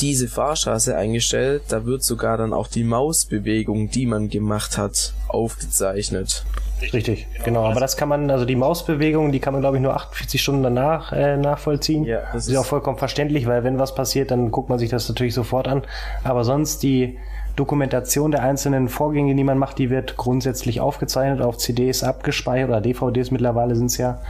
[0.00, 6.44] diese Fahrstraße eingestellt, da wird sogar dann auch die Mausbewegung, die man gemacht hat, aufgezeichnet.
[6.92, 7.64] Richtig, genau.
[7.64, 10.62] Aber das kann man, also die Mausbewegung, die kann man, glaube ich, nur 48 Stunden
[10.62, 12.04] danach äh, nachvollziehen.
[12.04, 14.88] Ja, das ist, ist auch vollkommen verständlich, weil wenn was passiert, dann guckt man sich
[14.88, 15.82] das natürlich sofort an.
[16.24, 17.18] Aber sonst die
[17.56, 22.80] Dokumentation der einzelnen Vorgänge, die man macht, die wird grundsätzlich aufgezeichnet, auf CDs abgespeichert oder
[22.80, 24.20] DVDs mittlerweile sind es ja.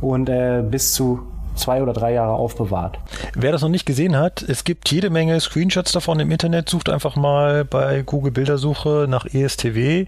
[0.00, 1.20] Und äh, bis zu
[1.56, 2.98] zwei oder drei Jahre aufbewahrt.
[3.34, 6.68] Wer das noch nicht gesehen hat, es gibt jede Menge Screenshots davon im Internet.
[6.68, 10.06] Sucht einfach mal bei Google Bildersuche nach ESTW.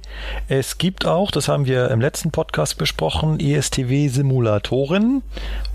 [0.48, 5.22] Es gibt auch, das haben wir im letzten Podcast besprochen, ESTW-Simulatoren.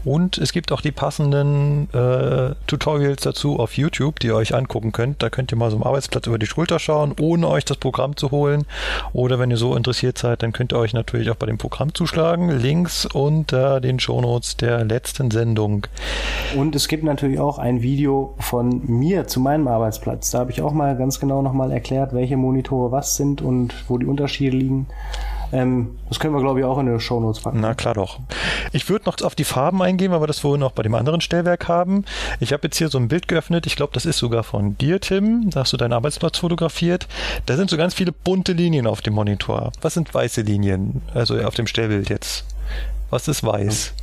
[0.06, 4.92] Und es gibt auch die passenden äh, Tutorials dazu auf YouTube, die ihr euch angucken
[4.92, 5.24] könnt.
[5.24, 8.18] Da könnt ihr mal so am Arbeitsplatz über die Schulter schauen, ohne euch das Programm
[8.18, 8.66] zu holen.
[9.14, 11.94] Oder wenn ihr so interessiert seid, dann könnt ihr euch natürlich auch bei dem Programm
[11.96, 12.50] zuschlagen.
[12.50, 15.63] Links unter den Shownotes der letzten Sendung.
[16.56, 20.32] Und es gibt natürlich auch ein Video von mir zu meinem Arbeitsplatz.
[20.32, 23.98] Da habe ich auch mal ganz genau nochmal erklärt, welche Monitore was sind und wo
[23.98, 24.88] die Unterschiede liegen.
[25.54, 27.62] Ähm, das können wir, glaube ich, auch in den Shownotes packen.
[27.62, 28.20] Na klar doch.
[28.72, 31.22] Ich würde noch auf die Farben eingehen, weil wir das vorhin auch bei dem anderen
[31.22, 32.06] Stellwerk haben.
[32.40, 33.68] Ich habe jetzt hier so ein Bild geöffnet.
[33.68, 35.52] Ich glaube, das ist sogar von dir, Tim.
[35.52, 37.08] Da hast du deinen Arbeitsplatz fotografiert.
[37.46, 39.72] Da sind so ganz viele bunte Linien auf dem Monitor.
[39.82, 41.04] Was sind weiße Linien?
[41.14, 42.46] Also auf dem Stellbild jetzt.
[43.12, 43.94] Was ist weiß?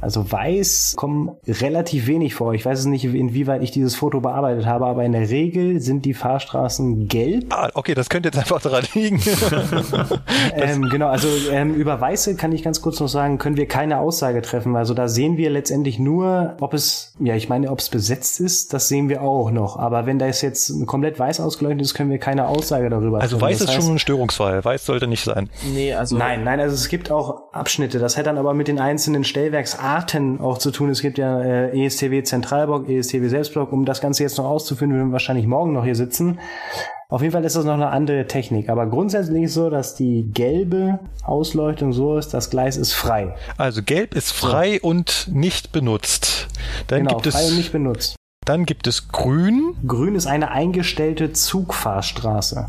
[0.00, 2.54] Also weiß kommen relativ wenig vor.
[2.54, 6.04] Ich weiß es nicht, inwieweit ich dieses Foto bearbeitet habe, aber in der Regel sind
[6.04, 7.46] die Fahrstraßen gelb.
[7.50, 9.20] Ah, okay, das könnte jetzt einfach daran liegen.
[10.54, 13.98] ähm, genau, also ähm, über weiße kann ich ganz kurz noch sagen, können wir keine
[13.98, 14.76] Aussage treffen.
[14.76, 18.72] Also da sehen wir letztendlich nur, ob es, ja, ich meine, ob es besetzt ist,
[18.72, 19.76] das sehen wir auch noch.
[19.76, 23.50] Aber wenn da jetzt komplett weiß ausgeleuchtet ist, können wir keine Aussage darüber Also treffen.
[23.50, 24.64] weiß das ist heißt, schon ein Störungsfall.
[24.64, 25.50] Weiß sollte nicht sein.
[25.74, 26.16] Nee, also.
[26.16, 27.98] Nein, nein, also es gibt auch Abschnitte.
[27.98, 30.90] Das hätte dann aber mit den einzelnen Stellwerks Arten auch zu tun.
[30.90, 33.72] Es gibt ja äh, ESTW Zentralblock, ESTW Selbstblock.
[33.72, 36.38] Um das Ganze jetzt noch auszuführen, würden wir wahrscheinlich morgen noch hier sitzen.
[37.08, 38.68] Auf jeden Fall ist das noch eine andere Technik.
[38.68, 43.34] Aber grundsätzlich ist es so, dass die gelbe Ausleuchtung so ist, das Gleis ist frei.
[43.56, 44.88] Also gelb ist frei so.
[44.88, 46.46] und nicht benutzt.
[46.86, 48.14] Dann genau, gibt frei es und nicht benutzt.
[48.44, 49.74] Dann gibt es grün.
[49.86, 52.68] Grün ist eine eingestellte Zugfahrstraße.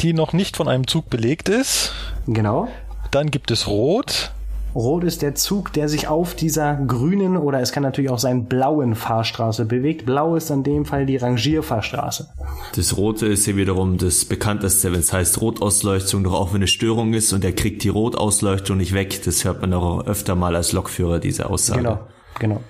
[0.00, 1.92] Die noch nicht von einem Zug belegt ist.
[2.28, 2.68] Genau.
[3.10, 4.30] Dann gibt es rot.
[4.74, 8.44] Rot ist der Zug, der sich auf dieser grünen oder es kann natürlich auch sein
[8.44, 10.06] blauen Fahrstraße bewegt.
[10.06, 12.28] Blau ist in dem Fall die Rangierfahrstraße.
[12.76, 16.68] Das Rote ist hier wiederum das bekannteste, wenn es heißt Rotausleuchtung, doch auch wenn eine
[16.68, 19.22] Störung ist und er kriegt die Rotausleuchtung nicht weg.
[19.24, 21.82] Das hört man auch öfter mal als Lokführer, diese Aussage.
[21.82, 22.00] Genau,
[22.38, 22.60] genau.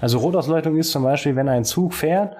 [0.00, 2.36] Also Rotausleuchtung ist zum Beispiel, wenn ein Zug fährt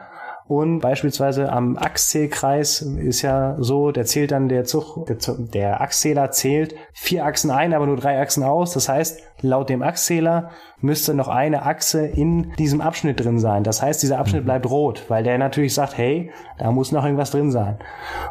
[0.48, 6.30] und beispielsweise am Achszählkreis ist ja so, der zählt dann der Zug, der, der Achszähler
[6.30, 8.72] zählt vier Achsen ein, aber nur drei Achsen aus.
[8.72, 10.48] Das heißt, laut dem Achszähler
[10.80, 13.62] müsste noch eine Achse in diesem Abschnitt drin sein.
[13.62, 17.30] Das heißt, dieser Abschnitt bleibt rot, weil der natürlich sagt, hey, da muss noch irgendwas
[17.30, 17.76] drin sein.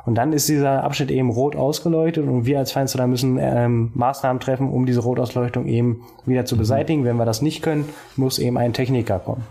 [0.07, 4.39] Und dann ist dieser Abschnitt eben rot ausgeleuchtet und wir als Feinster müssen ähm, Maßnahmen
[4.39, 7.05] treffen, um diese Rotausleuchtung eben wieder zu beseitigen.
[7.05, 9.43] Wenn wir das nicht können, muss eben ein Techniker kommen.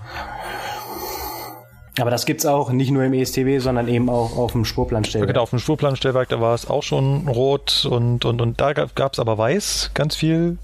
[1.98, 5.28] Aber das gibt's auch nicht nur im ESTW, sondern eben auch auf dem Spurplanstellwerk.
[5.28, 9.14] Genau, auf dem Spurplanstellwerk, da war es auch schon rot und, und, und da gab
[9.14, 10.59] es aber weiß, ganz viel.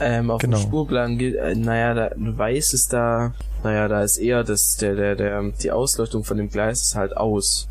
[0.00, 0.56] Ähm, auf genau.
[0.56, 3.32] dem Spurplan äh, naja, da, weiß ist da,
[3.64, 7.16] naja, da ist eher das, der, der, der, die Ausleuchtung von dem Gleis ist halt
[7.16, 7.68] aus.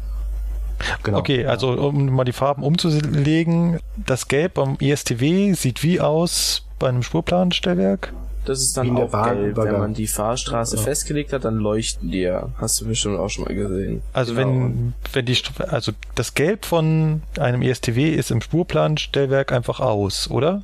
[1.03, 1.19] Genau.
[1.19, 6.89] Okay, also um mal die Farben umzulegen, das Gelb am ESTW sieht wie aus bei
[6.89, 8.13] einem Spurplanstellwerk?
[8.47, 9.57] Das ist dann auch gelb.
[9.57, 10.81] Wenn man die Fahrstraße ja.
[10.81, 12.47] festgelegt hat, dann leuchten die ja.
[12.55, 14.01] Hast du bestimmt auch schon mal gesehen.
[14.13, 14.47] Also genau.
[14.47, 15.37] wenn, wenn die,
[15.67, 20.63] also das Gelb von einem ESTW ist im Spurplanstellwerk einfach aus, oder?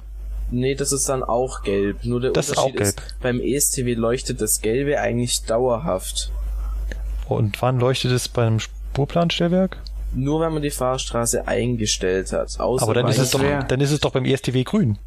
[0.50, 2.06] Nee, das ist dann auch gelb.
[2.06, 6.32] Nur der das Unterschied ist, ist, beim ESTW leuchtet das Gelbe eigentlich dauerhaft.
[7.28, 9.78] Und wann leuchtet es beim Spurplanstellwerk?
[10.14, 12.58] Nur wenn man die Fahrstraße eingestellt hat.
[12.60, 14.98] Aber dann ist, es doch, dann ist es doch beim ESTW grün.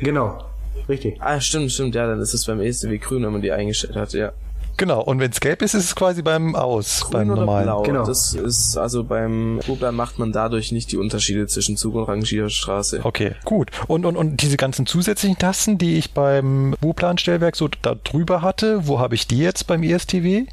[0.00, 0.44] Genau.
[0.88, 1.16] Richtig.
[1.20, 4.12] Ah, stimmt, stimmt, ja, dann ist es beim ESTW grün, wenn man die eingestellt hat,
[4.12, 4.32] ja.
[4.78, 7.64] Genau, und wenn es gelb ist, ist es quasi beim Aus, Grün beim oder normalen.
[7.64, 7.82] Blau.
[7.82, 8.04] Genau.
[8.04, 13.00] Das ist, also beim Ubler macht man dadurch nicht die Unterschiede zwischen Zug und Rangierstraße.
[13.02, 13.70] Okay, gut.
[13.86, 18.86] Und, und, und diese ganzen zusätzlichen Tasten, die ich beim U-Plan-Stellwerk so da drüber hatte,
[18.86, 20.44] wo habe ich die jetzt beim ESTW?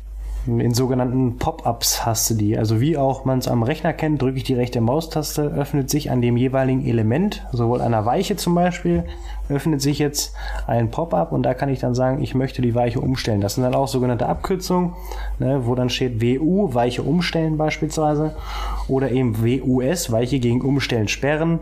[0.46, 2.58] In sogenannten Pop-ups hast du die.
[2.58, 6.12] Also wie auch man es am Rechner kennt, drücke ich die rechte Maustaste, öffnet sich
[6.12, 9.06] an dem jeweiligen Element, sowohl einer Weiche zum Beispiel,
[9.48, 10.36] öffnet sich jetzt
[10.68, 13.40] ein Pop-up und da kann ich dann sagen, ich möchte die Weiche umstellen.
[13.40, 14.92] Das sind dann auch sogenannte Abkürzungen,
[15.40, 18.36] ne, wo dann steht WU, Weiche umstellen beispielsweise,
[18.90, 21.60] oder eben WUS, Weiche gegen Umstellen sperren.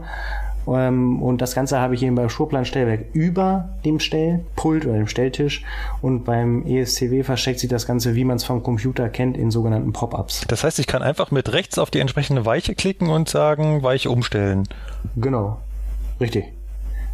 [0.68, 5.64] Ähm, und das Ganze habe ich eben beim Spurplanstellwerk über dem Stellpult oder dem Stelltisch.
[6.02, 9.94] Und beim ESCW versteckt sich das Ganze, wie man es vom Computer kennt, in sogenannten
[9.94, 10.46] Pop-ups.
[10.48, 14.10] Das heißt, ich kann einfach mit rechts auf die entsprechende Weiche klicken und sagen, Weiche
[14.10, 14.68] umstellen.
[15.16, 15.60] Genau.
[16.20, 16.46] Richtig.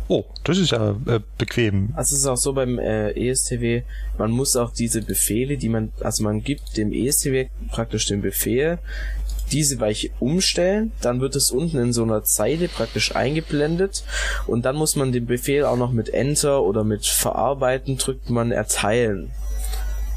[0.09, 1.89] Oh, das ist ja äh, bequem.
[1.93, 3.83] Also es ist auch so beim äh, ESTW,
[4.17, 8.79] man muss auch diese Befehle, die man, also man gibt dem ESTW praktisch den Befehl,
[9.51, 14.03] diese Weiche umstellen, dann wird es unten in so einer Zeile praktisch eingeblendet
[14.45, 18.51] und dann muss man den Befehl auch noch mit Enter oder mit Verarbeiten drückt man
[18.51, 19.31] erteilen.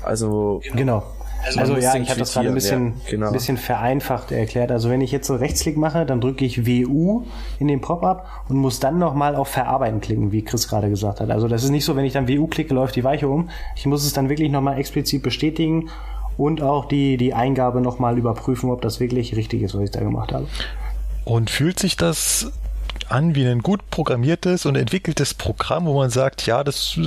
[0.03, 1.05] Also genau.
[1.45, 3.27] Also, also ja, ich habe das gerade ein bisschen, ja, genau.
[3.29, 4.71] ein bisschen vereinfacht erklärt.
[4.71, 7.25] Also wenn ich jetzt so Rechtsklick mache, dann drücke ich WU
[7.59, 11.31] in den Pop-up und muss dann nochmal auf Verarbeiten klicken, wie Chris gerade gesagt hat.
[11.31, 13.49] Also das ist nicht so, wenn ich dann WU klicke, läuft die Weiche um.
[13.75, 15.89] Ich muss es dann wirklich nochmal explizit bestätigen
[16.41, 20.01] und auch die, die Eingabe nochmal überprüfen, ob das wirklich richtig ist, was ich da
[20.01, 20.47] gemacht habe.
[21.25, 22.51] Und fühlt sich das
[23.11, 26.99] an wie ein gut programmiertes und entwickeltes Programm, wo man sagt, ja, das,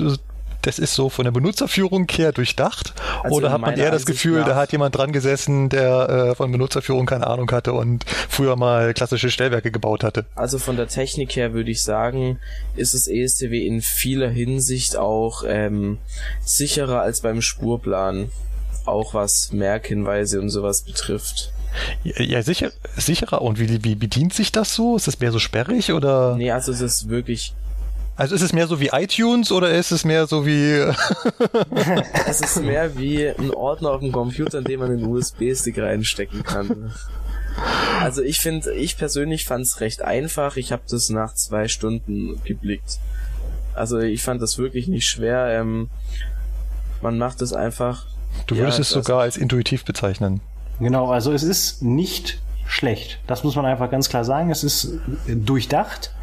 [0.61, 2.93] das ist so von der Benutzerführung her durchdacht?
[3.23, 6.35] Also Oder hat man eher das Gefühl, nach, da hat jemand dran gesessen, der äh,
[6.35, 10.25] von Benutzerführung keine Ahnung hatte und früher mal klassische Stellwerke gebaut hatte?
[10.35, 12.37] Also von der Technik her würde ich sagen,
[12.75, 15.97] ist das ESTW in vieler Hinsicht auch ähm,
[16.41, 18.29] sicherer als beim Spurplan
[18.85, 21.51] auch was Merkhinweise und sowas betrifft.
[22.03, 23.41] Ja, sicher, sicherer.
[23.41, 24.95] Und wie, wie bedient sich das so?
[24.95, 26.35] Ist das mehr so sperrig oder?
[26.35, 27.55] Nee, also es ist wirklich
[28.15, 30.71] also ist es mehr so wie iTunes oder ist es mehr so wie.
[32.27, 36.43] es ist mehr wie ein Ordner auf dem Computer, in dem man einen USB-Stick reinstecken
[36.43, 36.93] kann.
[38.01, 40.57] Also ich finde, ich persönlich fand es recht einfach.
[40.57, 42.99] Ich habe das nach zwei Stunden geblickt.
[43.73, 45.47] Also ich fand das wirklich nicht schwer.
[45.49, 45.89] Ähm,
[47.01, 48.05] man macht es einfach
[48.47, 50.41] Du würdest ja, es sogar als intuitiv bezeichnen.
[50.79, 53.19] Genau, also es ist nicht schlecht.
[53.27, 54.49] Das muss man einfach ganz klar sagen.
[54.49, 56.13] Es ist durchdacht.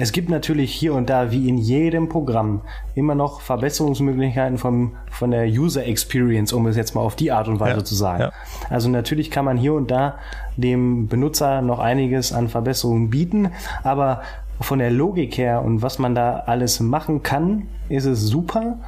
[0.00, 2.62] Es gibt natürlich hier und da, wie in jedem Programm,
[2.94, 7.48] immer noch Verbesserungsmöglichkeiten vom, von der User Experience, um es jetzt mal auf die Art
[7.48, 8.22] und Weise ja, zu sagen.
[8.22, 8.32] Ja.
[8.70, 10.18] Also natürlich kann man hier und da
[10.56, 13.50] dem Benutzer noch einiges an Verbesserungen bieten,
[13.82, 14.22] aber
[14.60, 18.78] von der Logik her und was man da alles machen kann, ist es super.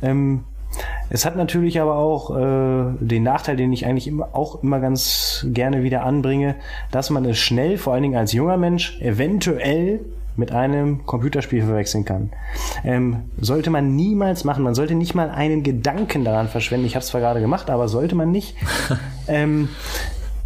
[0.00, 0.44] Ähm,
[1.10, 5.46] es hat natürlich aber auch äh, den Nachteil, den ich eigentlich immer, auch immer ganz
[5.50, 6.54] gerne wieder anbringe,
[6.90, 10.00] dass man es schnell, vor allen Dingen als junger Mensch, eventuell
[10.36, 12.30] mit einem Computerspiel verwechseln kann.
[12.84, 14.64] Ähm, sollte man niemals machen.
[14.64, 16.86] Man sollte nicht mal einen Gedanken daran verschwenden.
[16.86, 18.56] Ich habe es zwar gerade gemacht, aber sollte man nicht.
[19.28, 19.68] ähm,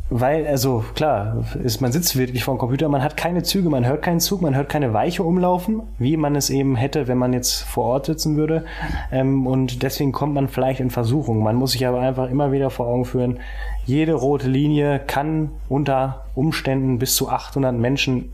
[0.09, 3.85] weil, also klar, ist, man sitzt wirklich vor dem Computer, man hat keine Züge, man
[3.85, 7.33] hört keinen Zug, man hört keine Weiche umlaufen, wie man es eben hätte, wenn man
[7.33, 8.65] jetzt vor Ort sitzen würde.
[9.11, 11.43] Ähm, und deswegen kommt man vielleicht in Versuchung.
[11.43, 13.41] Man muss sich aber einfach immer wieder vor Augen führen,
[13.85, 18.31] jede rote Linie kann unter Umständen bis zu 800 Menschen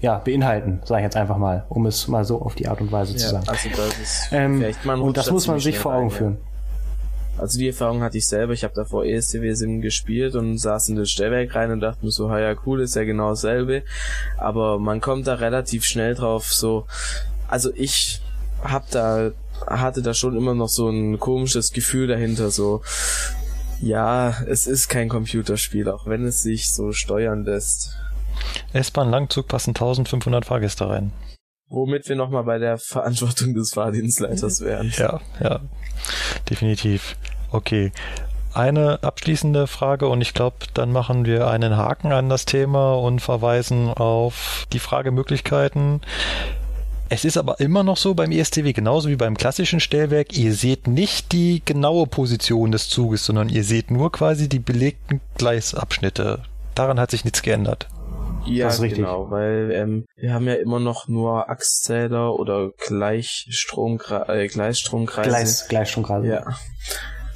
[0.00, 2.92] ja, beinhalten, sage ich jetzt einfach mal, um es mal so auf die Art und
[2.92, 3.48] Weise ja, zu sagen.
[3.48, 4.62] Also das ist ähm,
[5.00, 6.32] und das muss man sich vor Augen rein, führen.
[6.32, 6.55] Ja.
[7.38, 8.52] Also die Erfahrung hatte ich selber.
[8.52, 12.30] Ich habe davor ESTW-Sim gespielt und saß in das Stellwerk rein und dachte mir so,
[12.34, 13.82] ja cool, ist ja genau dasselbe.
[14.38, 16.52] Aber man kommt da relativ schnell drauf.
[16.52, 16.86] So,
[17.48, 18.20] also ich
[18.62, 19.32] hab da
[19.66, 22.50] hatte da schon immer noch so ein komisches Gefühl dahinter.
[22.50, 22.82] So,
[23.80, 27.92] ja, es ist kein Computerspiel, auch wenn es sich so steuern lässt.
[28.72, 31.12] S-Bahn Langzug passen 1500 Fahrgäste rein.
[31.68, 34.92] Womit wir nochmal bei der Verantwortung des Fahrdienstleiters wären.
[34.96, 35.60] Ja, ja,
[36.48, 37.16] definitiv.
[37.50, 37.92] Okay.
[38.54, 43.20] Eine abschließende Frage und ich glaube, dann machen wir einen Haken an das Thema und
[43.20, 46.00] verweisen auf die Fragemöglichkeiten.
[47.08, 50.88] Es ist aber immer noch so beim ESTW, genauso wie beim klassischen Stellwerk, ihr seht
[50.88, 56.42] nicht die genaue Position des Zuges, sondern ihr seht nur quasi die belegten Gleisabschnitte.
[56.74, 57.88] Daran hat sich nichts geändert.
[58.46, 58.98] Ja, das ist richtig.
[58.98, 65.28] genau, weil ähm, wir haben ja immer noch nur Achszähler oder Gleichstrom, äh, Gleisstromkreise.
[65.28, 66.26] Gleis, Gleichstromkreise.
[66.28, 66.56] Ja.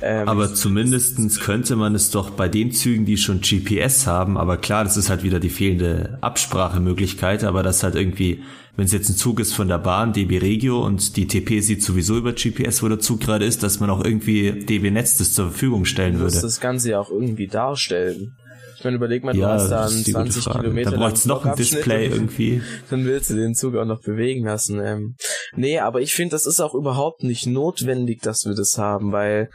[0.03, 4.57] Ähm, aber zumindestens könnte man es doch bei den Zügen, die schon GPS haben, aber
[4.57, 8.43] klar, das ist halt wieder die fehlende Absprachemöglichkeit, aber das halt irgendwie,
[8.77, 11.83] wenn es jetzt ein Zug ist von der Bahn, DB Regio und die TP sieht
[11.83, 15.35] sowieso über GPS, wo der Zug gerade ist, dass man auch irgendwie DB Netz das
[15.35, 16.41] zur Verfügung stellen würde.
[16.41, 18.37] Das Ganze ja auch irgendwie darstellen.
[18.81, 20.93] Ich meine, überleg mal, du ja, hast da einen 20 Kilometer.
[20.93, 22.63] Da braucht's noch ein Display irgendwie.
[22.91, 24.81] Dann willst du den Zug auch noch bewegen lassen.
[24.83, 25.17] Ähm,
[25.55, 29.51] nee, aber ich finde, das ist auch überhaupt nicht notwendig, dass wir das haben, weil,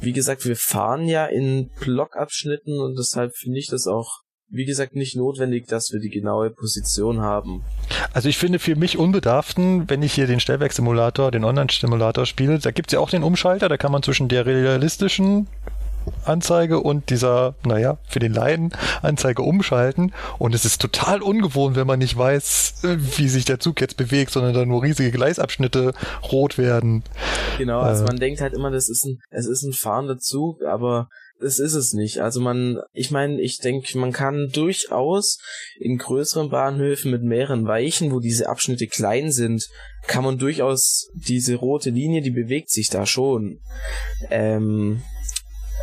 [0.00, 4.20] wie gesagt, wir fahren ja in Blockabschnitten und deshalb finde ich das auch
[4.52, 7.62] wie gesagt, nicht notwendig, dass wir die genaue Position haben.
[8.12, 12.72] Also ich finde für mich Unbedarften, wenn ich hier den Stellwerksimulator, den Online-Simulator spiele, da
[12.72, 15.46] gibt's ja auch den Umschalter, da kann man zwischen der realistischen
[16.24, 18.72] Anzeige und dieser, naja, für den Laien
[19.02, 20.12] Anzeige umschalten.
[20.38, 22.82] Und es ist total ungewohnt, wenn man nicht weiß,
[23.16, 25.92] wie sich der Zug jetzt bewegt, sondern dann nur riesige Gleisabschnitte
[26.30, 27.02] rot werden.
[27.58, 30.62] Genau, also äh, man denkt halt immer, das ist ein, es ist ein fahrender Zug,
[30.62, 31.08] aber
[31.42, 32.20] es ist es nicht.
[32.20, 35.38] Also man, ich meine, ich denke, man kann durchaus
[35.78, 39.68] in größeren Bahnhöfen mit mehreren Weichen, wo diese Abschnitte klein sind,
[40.06, 43.60] kann man durchaus diese rote Linie, die bewegt sich da schon.
[44.30, 45.02] Ähm,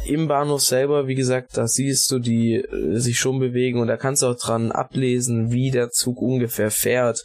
[0.09, 3.97] im Bahnhof selber, wie gesagt, da siehst du die äh, sich schon bewegen und da
[3.97, 7.23] kannst du auch dran ablesen, wie der Zug ungefähr fährt.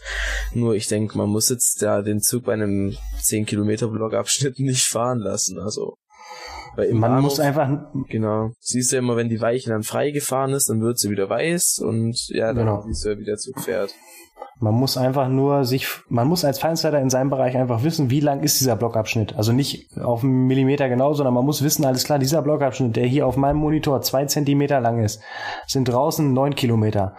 [0.55, 4.87] Nur ich denke, man muss jetzt da den Zug bei einem 10 Kilometer Blockabschnitt nicht
[4.87, 5.59] fahren lassen.
[5.59, 5.97] Also
[6.75, 7.69] weil im man Bahnhof, muss einfach
[8.09, 11.29] genau siehst du immer, wenn die Weiche dann frei gefahren ist, dann wird sie wieder
[11.29, 12.83] weiß und ja, dann genau.
[12.87, 13.95] siehst du, wie der Zug fährt.
[14.59, 18.21] Man muss einfach nur sich, man muss als Feindsleiter in seinem Bereich einfach wissen, wie
[18.21, 19.35] lang ist dieser Blockabschnitt.
[19.37, 23.07] Also nicht auf einen Millimeter genau, sondern man muss wissen, alles klar, dieser Blockabschnitt, der
[23.07, 25.21] hier auf meinem Monitor zwei Zentimeter lang ist,
[25.67, 27.17] sind draußen neun Kilometer.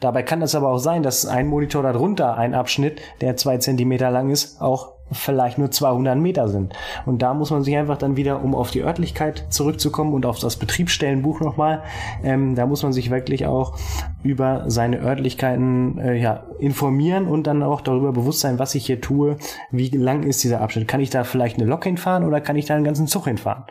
[0.00, 4.10] Dabei kann es aber auch sein, dass ein Monitor darunter, ein Abschnitt, der zwei Zentimeter
[4.10, 6.74] lang ist, auch vielleicht nur 200 Meter sind.
[7.06, 10.38] Und da muss man sich einfach dann wieder, um auf die Örtlichkeit zurückzukommen und auf
[10.38, 11.82] das Betriebsstellenbuch nochmal,
[12.22, 13.76] ähm, da muss man sich wirklich auch
[14.22, 19.00] über seine Örtlichkeiten äh, ja, informieren und dann auch darüber bewusst sein, was ich hier
[19.00, 19.36] tue,
[19.70, 20.88] wie lang ist dieser Abschnitt.
[20.88, 23.64] Kann ich da vielleicht eine Lok hinfahren oder kann ich da einen ganzen Zug hinfahren?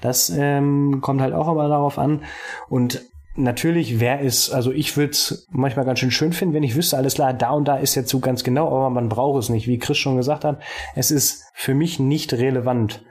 [0.00, 2.22] Das ähm, kommt halt auch immer darauf an.
[2.68, 3.02] Und
[3.36, 6.96] natürlich wäre es, also ich würde es manchmal ganz schön schön finden, wenn ich wüsste,
[6.96, 9.66] alles klar, da und da ist der Zug ganz genau, aber man braucht es nicht.
[9.66, 10.60] Wie Chris schon gesagt hat,
[10.94, 13.02] es ist für mich nicht relevant.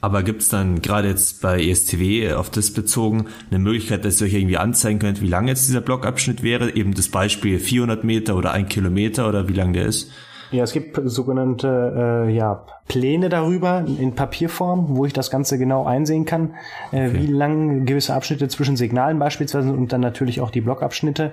[0.00, 4.26] Aber gibt es dann gerade jetzt bei ESTW auf das bezogen eine Möglichkeit, dass ihr
[4.26, 6.74] euch irgendwie anzeigen könnt, wie lang jetzt dieser Blockabschnitt wäre?
[6.76, 10.10] Eben das Beispiel 400 Meter oder ein Kilometer oder wie lang der ist?
[10.54, 15.84] Ja, es gibt sogenannte äh, ja, Pläne darüber in Papierform, wo ich das Ganze genau
[15.84, 16.54] einsehen kann,
[16.92, 17.14] äh, okay.
[17.14, 21.32] wie lang gewisse Abschnitte zwischen Signalen beispielsweise und dann natürlich auch die Blockabschnitte.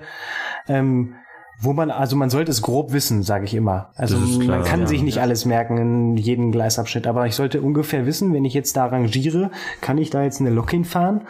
[0.68, 1.14] Ähm,
[1.62, 3.92] wo man, also man sollte es grob wissen, sage ich immer.
[3.96, 4.88] Also klar, man kann ja.
[4.88, 8.76] sich nicht alles merken in jedem Gleisabschnitt, aber ich sollte ungefähr wissen, wenn ich jetzt
[8.76, 11.22] da rangiere, kann ich da jetzt eine Lok hinfahren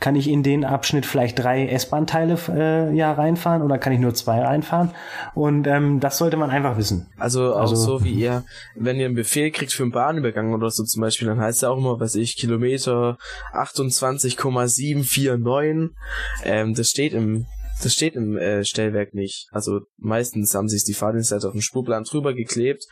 [0.00, 4.14] kann ich in den Abschnitt vielleicht drei S-Bahn-Teile äh, ja reinfahren oder kann ich nur
[4.14, 4.90] zwei reinfahren?
[5.34, 7.06] Und ähm, das sollte man einfach wissen.
[7.18, 8.44] Also auch also, so wie ihr,
[8.76, 11.70] wenn ihr einen Befehl kriegt für einen Bahnübergang oder so zum Beispiel, dann heißt ja
[11.70, 13.16] auch immer, was ich, Kilometer
[13.52, 15.96] 28,749.
[16.44, 17.46] Ähm, das steht im
[17.82, 19.46] Das steht im äh, Stellwerk nicht.
[19.52, 22.84] Also meistens haben sich die Fahrdienstleiter auf dem Spurplan drüber geklebt,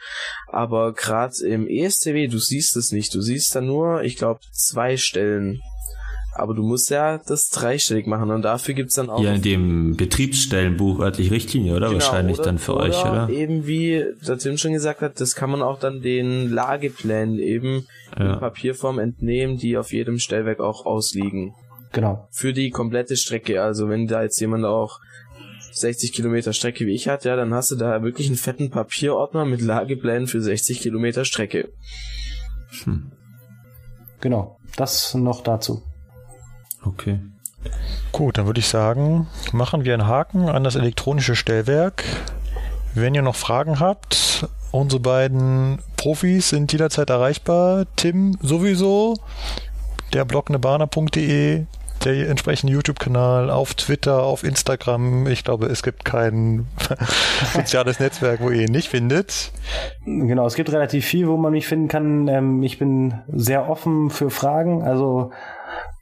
[0.49, 3.15] aber gerade im ESTW, du siehst es nicht.
[3.15, 5.61] Du siehst da nur, ich glaube, zwei Stellen.
[6.39, 9.23] Aber du musst ja das dreistellig machen und dafür gibt's dann auch.
[9.23, 11.89] Ja, in dem Betriebsstellenbuch örtliche Richtlinie, oder?
[11.89, 13.31] Genau, Wahrscheinlich oder, dann für oder euch, oder?
[13.31, 17.87] Eben wie der Tim schon gesagt hat, das kann man auch dann den Lageplänen eben
[18.19, 18.35] Ja.
[18.35, 21.55] in Papierform entnehmen, die auf jedem Stellwerk auch ausliegen.
[21.93, 22.29] Genau.
[22.31, 23.63] Für die komplette Strecke.
[23.63, 25.01] Also wenn da jetzt jemand auch
[25.73, 29.45] 60 Kilometer Strecke wie ich hat, ja, dann hast du da wirklich einen fetten Papierordner
[29.45, 31.69] mit Lageplänen für 60 Kilometer Strecke.
[32.85, 33.13] Hm.
[34.21, 34.59] Genau.
[34.77, 35.83] Das noch dazu.
[36.85, 37.21] Okay.
[38.13, 42.05] Gut, dann würde ich sagen, machen wir einen Haken an das elektronische Stellwerk.
[42.95, 47.87] Wenn ihr noch Fragen habt, unsere beiden Profis sind jederzeit erreichbar.
[47.97, 49.17] Tim sowieso,
[50.13, 51.65] der Blog nebana.de,
[52.05, 55.27] der entsprechende YouTube-Kanal, auf Twitter, auf Instagram.
[55.27, 56.67] Ich glaube, es gibt kein
[57.55, 59.53] soziales Netzwerk, wo ihr ihn nicht findet.
[60.05, 62.29] Genau, es gibt relativ viel, wo man mich finden kann.
[62.29, 65.33] Ähm, ich bin sehr offen für Fragen, also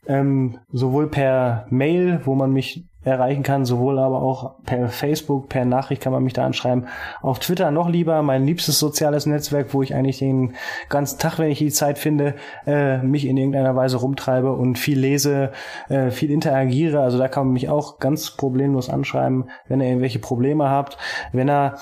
[0.06, 5.64] ähm, sowohl per Mail, wo man mich erreichen kann, sowohl aber auch per Facebook, per
[5.64, 6.86] Nachricht kann man mich da anschreiben.
[7.20, 10.54] Auf Twitter noch lieber, mein liebstes soziales Netzwerk, wo ich eigentlich den
[10.88, 12.34] ganzen Tag, wenn ich die Zeit finde,
[12.66, 15.52] äh, mich in irgendeiner Weise rumtreibe und viel lese,
[15.88, 17.00] äh, viel interagiere.
[17.00, 20.96] Also da kann man mich auch ganz problemlos anschreiben, wenn ihr irgendwelche Probleme habt.
[21.32, 21.76] Wenn ihr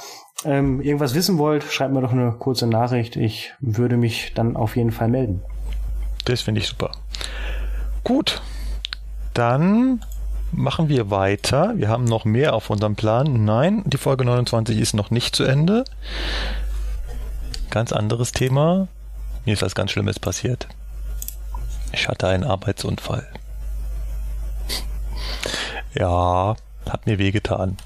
[0.45, 3.17] ähm, irgendwas wissen wollt, schreibt mir doch eine kurze Nachricht.
[3.17, 5.43] Ich würde mich dann auf jeden Fall melden.
[6.25, 6.91] Das finde ich super.
[8.05, 8.43] Gut,
[9.35, 10.01] dann
[10.53, 11.73] machen wir weiter.
[11.77, 13.45] Wir haben noch mehr auf unserem Plan.
[13.45, 15.85] Nein, die Folge 29 ist noch nicht zu Ende.
[17.71, 18.89] Ganz anderes Thema.
[19.45, 20.69] Mir ist was ganz Schlimmes passiert.
[21.93, 23.27] Ich hatte einen Arbeitsunfall.
[25.95, 26.57] Ja,
[26.89, 27.77] hat mir wehgetan.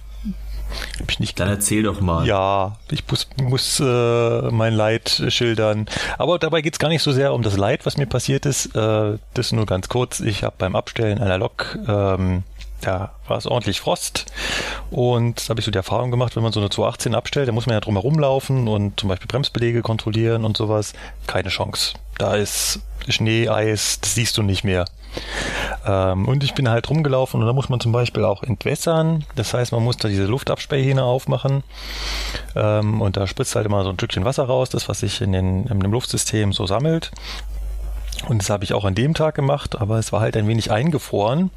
[1.00, 2.24] Hab ich nicht Dann erzähl doch mal.
[2.24, 5.86] ja, ich muss, muss äh, mein Leid schildern.
[6.16, 8.76] Aber dabei geht's gar nicht so sehr um das Leid, was mir passiert ist.
[8.76, 10.20] Äh, das nur ganz kurz.
[10.20, 12.44] Ich habe beim Abstellen einer Lok, ähm,
[12.80, 14.26] da war es ordentlich Frost.
[14.90, 17.52] Und da habe ich so die Erfahrung gemacht, wenn man so eine 218 abstellt, da
[17.52, 20.92] muss man ja drum herumlaufen und zum Beispiel Bremsbeläge kontrollieren und sowas.
[21.26, 21.94] Keine Chance.
[22.18, 24.84] Da ist Schnee, Eis, das siehst du nicht mehr.
[25.86, 29.24] Ähm, und ich bin halt rumgelaufen und da muss man zum Beispiel auch entwässern.
[29.34, 31.62] Das heißt, man muss da diese Luftabsperrhähne aufmachen.
[32.54, 35.32] Ähm, und da spritzt halt immer so ein Stückchen Wasser raus, das was sich in,
[35.32, 37.10] den, in dem Luftsystem so sammelt.
[38.28, 40.70] Und das habe ich auch an dem Tag gemacht, aber es war halt ein wenig
[40.70, 41.50] eingefroren.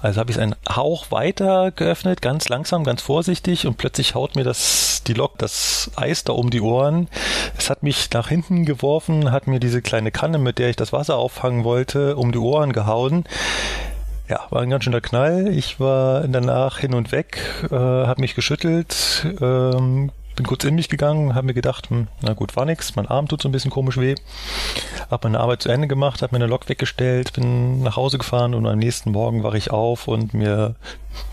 [0.00, 4.34] Also habe ich es einen Hauch weiter geöffnet, ganz langsam, ganz vorsichtig und plötzlich haut
[4.34, 7.08] mir das, die Lok, das Eis da um die Ohren.
[7.56, 10.92] Es hat mich nach hinten geworfen, hat mir diese kleine Kanne, mit der ich das
[10.92, 13.24] Wasser auffangen wollte, um die Ohren gehauen.
[14.28, 15.48] Ja, war ein ganz schöner Knall.
[15.48, 17.38] Ich war danach hin und weg,
[17.70, 22.32] äh, habe mich geschüttelt, ähm, bin kurz in mich gegangen, habe mir gedacht, hm, na
[22.32, 24.14] gut, war nix, mein Arm tut so ein bisschen komisch weh.
[25.10, 28.54] Hab meine Arbeit zu Ende gemacht, habe mir eine Lok weggestellt, bin nach Hause gefahren
[28.54, 30.76] und am nächsten Morgen wache ich auf und mir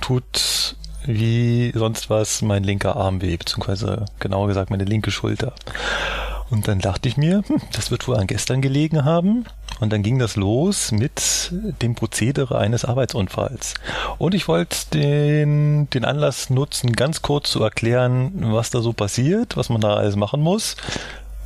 [0.01, 5.53] tut wie sonst was mein linker Arm weh, beziehungsweise genauer gesagt meine linke Schulter.
[6.49, 9.45] Und dann dachte ich mir, hm, das wird wohl an gestern gelegen haben.
[9.79, 11.51] Und dann ging das los mit
[11.81, 13.75] dem Prozedere eines Arbeitsunfalls.
[14.17, 19.55] Und ich wollte den, den Anlass nutzen, ganz kurz zu erklären, was da so passiert,
[19.55, 20.75] was man da alles machen muss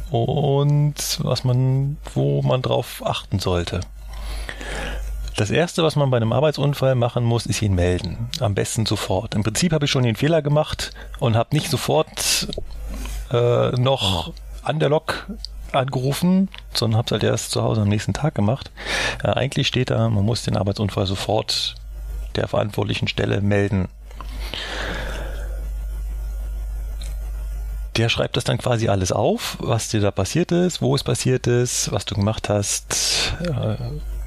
[0.09, 3.81] und was man, wo man drauf achten sollte.
[5.35, 8.29] Das erste, was man bei einem Arbeitsunfall machen muss, ist ihn melden.
[8.39, 9.33] Am besten sofort.
[9.33, 12.47] Im Prinzip habe ich schon den Fehler gemacht und habe nicht sofort
[13.31, 15.27] äh, noch an der Lok
[15.75, 18.71] angerufen, sondern habe es halt erst zu Hause am nächsten Tag gemacht.
[19.23, 21.75] Äh, eigentlich steht da, man muss den Arbeitsunfall sofort
[22.35, 23.87] der verantwortlichen Stelle melden.
[27.97, 31.45] Der schreibt das dann quasi alles auf, was dir da passiert ist, wo es passiert
[31.45, 33.75] ist, was du gemacht hast, äh,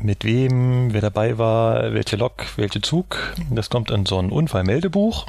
[0.01, 3.35] mit wem, wer dabei war, welche Lok, welche Zug.
[3.51, 5.27] Das kommt in so ein Unfallmeldebuch.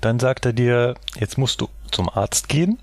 [0.00, 2.78] Dann sagt er dir, jetzt musst du zum Arzt gehen.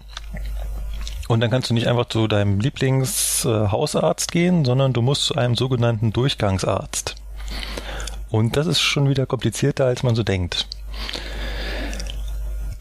[1.33, 5.55] Und dann kannst du nicht einfach zu deinem Lieblingshausarzt gehen, sondern du musst zu einem
[5.55, 7.15] sogenannten Durchgangsarzt.
[8.29, 10.67] Und das ist schon wieder komplizierter, als man so denkt.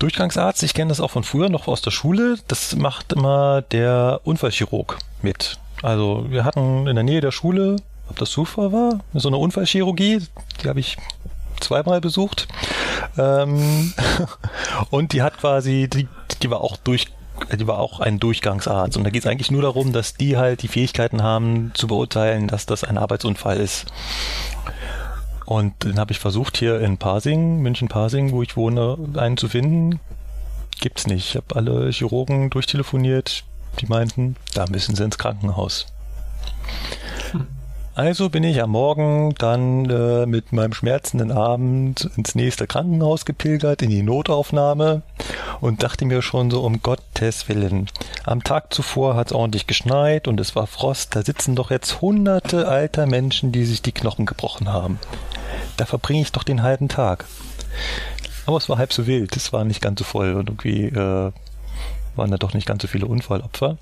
[0.00, 4.20] Durchgangsarzt, ich kenne das auch von früher noch aus der Schule, das macht immer der
[4.24, 5.58] Unfallchirurg mit.
[5.82, 7.76] Also wir hatten in der Nähe der Schule,
[8.10, 10.26] ob das Zufall war, so eine Unfallchirurgie,
[10.62, 10.98] die habe ich
[11.58, 12.48] zweimal besucht.
[13.16, 13.94] Ähm,
[14.90, 16.06] und die hat quasi, die,
[16.42, 17.06] die war auch durch
[17.50, 18.96] die war auch ein Durchgangsarzt.
[18.96, 22.48] Und da geht es eigentlich nur darum, dass die halt die Fähigkeiten haben zu beurteilen,
[22.48, 23.86] dass das ein Arbeitsunfall ist.
[25.46, 30.00] Und dann habe ich versucht, hier in Pasing, München-Pasing, wo ich wohne, einen zu finden.
[30.80, 31.30] Gibt's nicht.
[31.30, 33.44] Ich habe alle Chirurgen durchtelefoniert.
[33.80, 35.86] Die meinten, da müssen sie ins Krankenhaus.
[37.94, 43.82] Also bin ich am Morgen dann äh, mit meinem schmerzenden Abend ins nächste Krankenhaus gepilgert,
[43.82, 45.02] in die Notaufnahme
[45.60, 47.88] und dachte mir schon so, um Gottes Willen.
[48.24, 51.14] Am Tag zuvor hat es ordentlich geschneit und es war Frost.
[51.14, 54.98] Da sitzen doch jetzt hunderte alter Menschen, die sich die Knochen gebrochen haben.
[55.76, 57.26] Da verbringe ich doch den halben Tag.
[58.46, 61.30] Aber es war halb so wild, es war nicht ganz so voll und irgendwie äh,
[62.16, 63.76] waren da doch nicht ganz so viele Unfallopfer.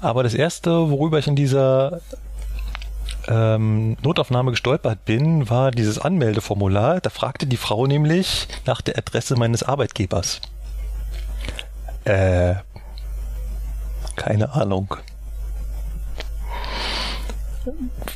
[0.00, 2.00] Aber das erste, worüber ich in dieser
[3.28, 7.00] ähm, Notaufnahme gestolpert bin, war dieses Anmeldeformular.
[7.00, 10.40] Da fragte die Frau nämlich nach der Adresse meines Arbeitgebers.
[12.04, 12.54] Äh,
[14.14, 14.96] keine Ahnung.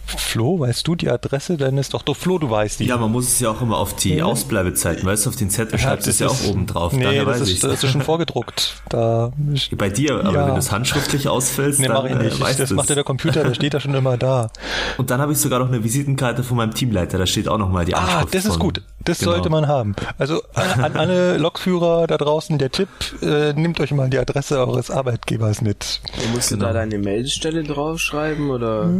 [0.07, 1.89] Flo, weißt du die Adresse deines?
[1.89, 2.87] Doch, doch, Flo, du weißt die.
[2.87, 5.79] Ja, man muss es ja auch immer auf die Ausbleibezeiten, weißt du, auf den Zettel
[5.79, 6.93] schreibst du es ja auch oben drauf.
[6.93, 8.83] Nee, Daher das weiß ist, das ist schon vorgedruckt.
[8.89, 9.33] Da,
[9.77, 10.47] Bei dir, aber Ja.
[10.47, 12.41] wenn du es handschriftlich ausfüllst, nee, dann mach ich äh, nicht.
[12.41, 12.77] weißt das du's.
[12.77, 14.51] macht ja der Computer, der steht da schon immer da.
[14.99, 17.85] Und dann habe ich sogar noch eine Visitenkarte von meinem Teamleiter, da steht auch nochmal
[17.85, 18.83] die Ah, Anschrift das ist von- gut.
[19.03, 19.33] Das Genau.
[19.33, 19.97] sollte man haben.
[20.19, 22.89] Also an, an alle Lokführer da draußen der Tipp,
[23.23, 26.01] äh, nehmt euch mal die Adresse eures Arbeitgebers mit.
[26.35, 26.67] Musst Genau.
[26.67, 28.91] du da deine Meldestelle draufschreiben oder?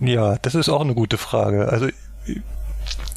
[0.00, 1.68] Ja, das ist auch eine gute Frage.
[1.68, 1.88] Also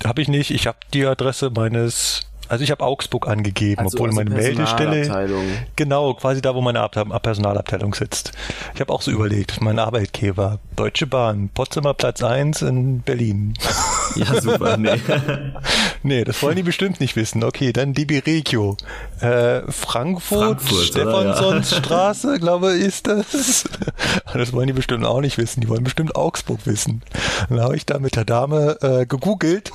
[0.05, 0.51] habe ich nicht.
[0.51, 5.27] Ich habe die Adresse meines, also ich habe Augsburg angegeben, Also- obwohl also meine Meldestelle
[5.75, 8.31] genau quasi da, wo meine Ab- Personalabteilung sitzt.
[8.75, 13.53] Ich habe auch so überlegt, mein Arbeitgeber, Deutsche Bahn, Potsdamer Platz 1 in Berlin.
[14.15, 14.77] Ja, super.
[14.77, 14.99] Nee.
[16.01, 17.43] Nee, das wollen die bestimmt nicht wissen.
[17.43, 18.77] Okay, dann DB Regio.
[19.19, 22.13] Äh, Frankfurt, Frankfurt, Stefansons oder?
[22.23, 22.37] Ja.
[22.37, 23.65] Glaube ich, ist das.
[24.33, 25.59] Das wollen die bestimmt auch nicht wissen.
[25.59, 27.01] Die wollen bestimmt Augsburg wissen.
[27.49, 29.71] Dann habe ich da mit der Dame äh, gegoogelt.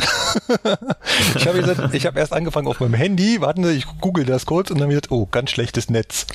[1.35, 3.41] ich habe gesagt, ich habe erst angefangen auf meinem Handy.
[3.41, 6.27] Warten Sie, ich google das kurz und dann habe ich gesagt, oh, ganz schlechtes Netz.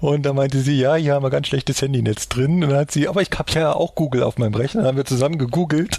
[0.00, 2.62] Und dann meinte sie, ja, hier haben wir ganz schlechtes Handynetz drin.
[2.64, 4.82] Und dann hat sie, aber ich habe ja auch Google auf meinem Rechner.
[4.82, 5.98] Dann haben wir zusammen gegoogelt.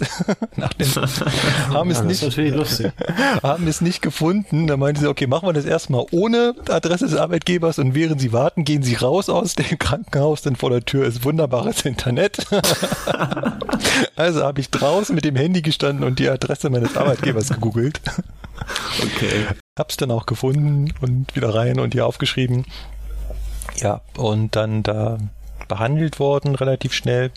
[0.56, 0.73] Nach
[1.72, 2.22] haben es nicht
[3.42, 4.66] haben es nicht gefunden.
[4.66, 8.32] Da meinte sie, okay, machen wir das erstmal ohne Adresse des Arbeitgebers und während sie
[8.32, 12.46] warten, gehen sie raus aus dem Krankenhaus, denn vor der Tür ist wunderbares Internet.
[14.16, 18.00] also habe ich draußen mit dem Handy gestanden und die Adresse meines Arbeitgebers gegoogelt.
[18.98, 19.46] Okay.
[19.78, 22.64] Hab's dann auch gefunden und wieder rein und hier aufgeschrieben.
[23.76, 25.18] Ja, und dann da
[25.68, 27.30] behandelt worden relativ schnell.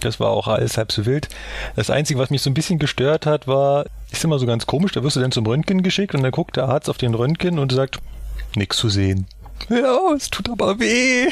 [0.00, 1.28] Das war auch alles halb so wild.
[1.76, 4.92] Das Einzige, was mich so ein bisschen gestört hat, war, ist immer so ganz komisch,
[4.92, 7.58] da wirst du dann zum Röntgen geschickt und dann guckt der Arzt auf den Röntgen
[7.58, 7.98] und sagt,
[8.56, 9.26] nix zu sehen.
[9.68, 11.28] Ja, es tut aber weh.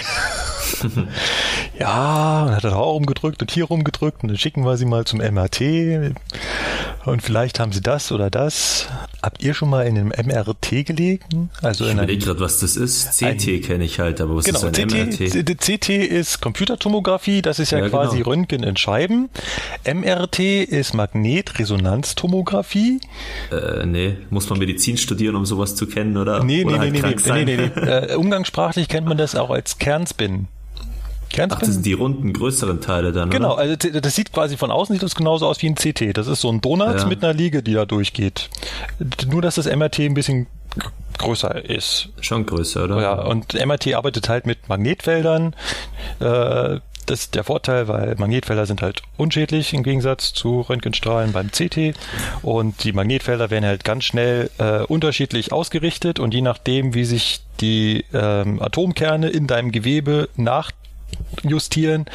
[1.78, 4.84] ja, und hat er da auch rumgedrückt und hier rumgedrückt und dann schicken wir sie
[4.84, 6.14] mal zum MRT
[7.06, 8.86] und vielleicht haben sie das oder das.
[9.20, 11.50] Habt ihr schon mal in einem MRT gelegen?
[11.60, 13.18] Also Ich überlege gerade, was das ist.
[13.18, 15.58] CT kenne ich halt, aber was Genau, ist ein CT, MRT?
[15.60, 18.30] CT ist Computertomographie, das ist ja, Ja, quasi genau.
[18.30, 19.28] Röntgen in Scheiben.
[19.84, 23.00] MRT ist Magnetresonanztomographie.
[23.50, 26.44] Äh, nee, muss man Medizin studieren, um sowas zu kennen, oder?
[26.44, 27.72] Nee, nee, oder nee, halt nee, nee, nee, sein?
[27.74, 27.88] nee, nee.
[28.12, 30.46] Äh, umgangssprachlich kennt man das auch als Kernspin.
[31.30, 31.60] Ach, Kernspin?
[31.66, 33.62] das sind die runden, größeren Teile dann, Genau, oder?
[33.62, 36.16] also das sieht quasi von außen sieht das genauso aus wie ein CT.
[36.16, 37.06] Das ist so ein Donut Ja.
[37.06, 38.48] mit einer Liege, die da durchgeht.
[39.30, 40.46] Nur, dass das MRT ein bisschen
[41.18, 42.10] größer ist.
[42.20, 43.00] Schon größer, oder?
[43.02, 45.54] Ja, und MRT arbeitet halt mit Magnetfeldern.
[46.20, 51.50] Äh, das ist der Vorteil, weil Magnetfelder sind halt unschädlich im Gegensatz zu Röntgenstrahlen beim
[51.50, 51.94] CT.
[52.42, 57.40] Und die Magnetfelder werden halt ganz schnell äh, unterschiedlich ausgerichtet und je nachdem, wie sich
[57.62, 60.28] die ähm, Atomkerne in deinem Gewebe
[61.36, 62.06] nachjustieren,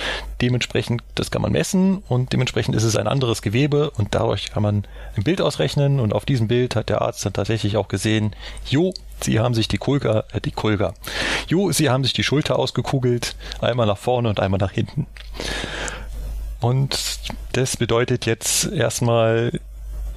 [0.41, 4.63] dementsprechend, das kann man messen und dementsprechend ist es ein anderes Gewebe und dadurch kann
[4.63, 4.85] man
[5.15, 8.35] ein Bild ausrechnen und auf diesem Bild hat der Arzt dann tatsächlich auch gesehen,
[8.65, 10.93] jo, Sie haben sich die Kulga, äh, die Kulga.
[11.47, 15.07] Jo, Sie haben sich die Schulter ausgekugelt, einmal nach vorne und einmal nach hinten.
[16.59, 17.19] Und
[17.53, 19.59] das bedeutet jetzt erstmal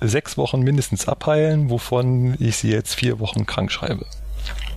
[0.01, 4.07] sechs Wochen mindestens abheilen, wovon ich sie jetzt vier Wochen krank schreibe.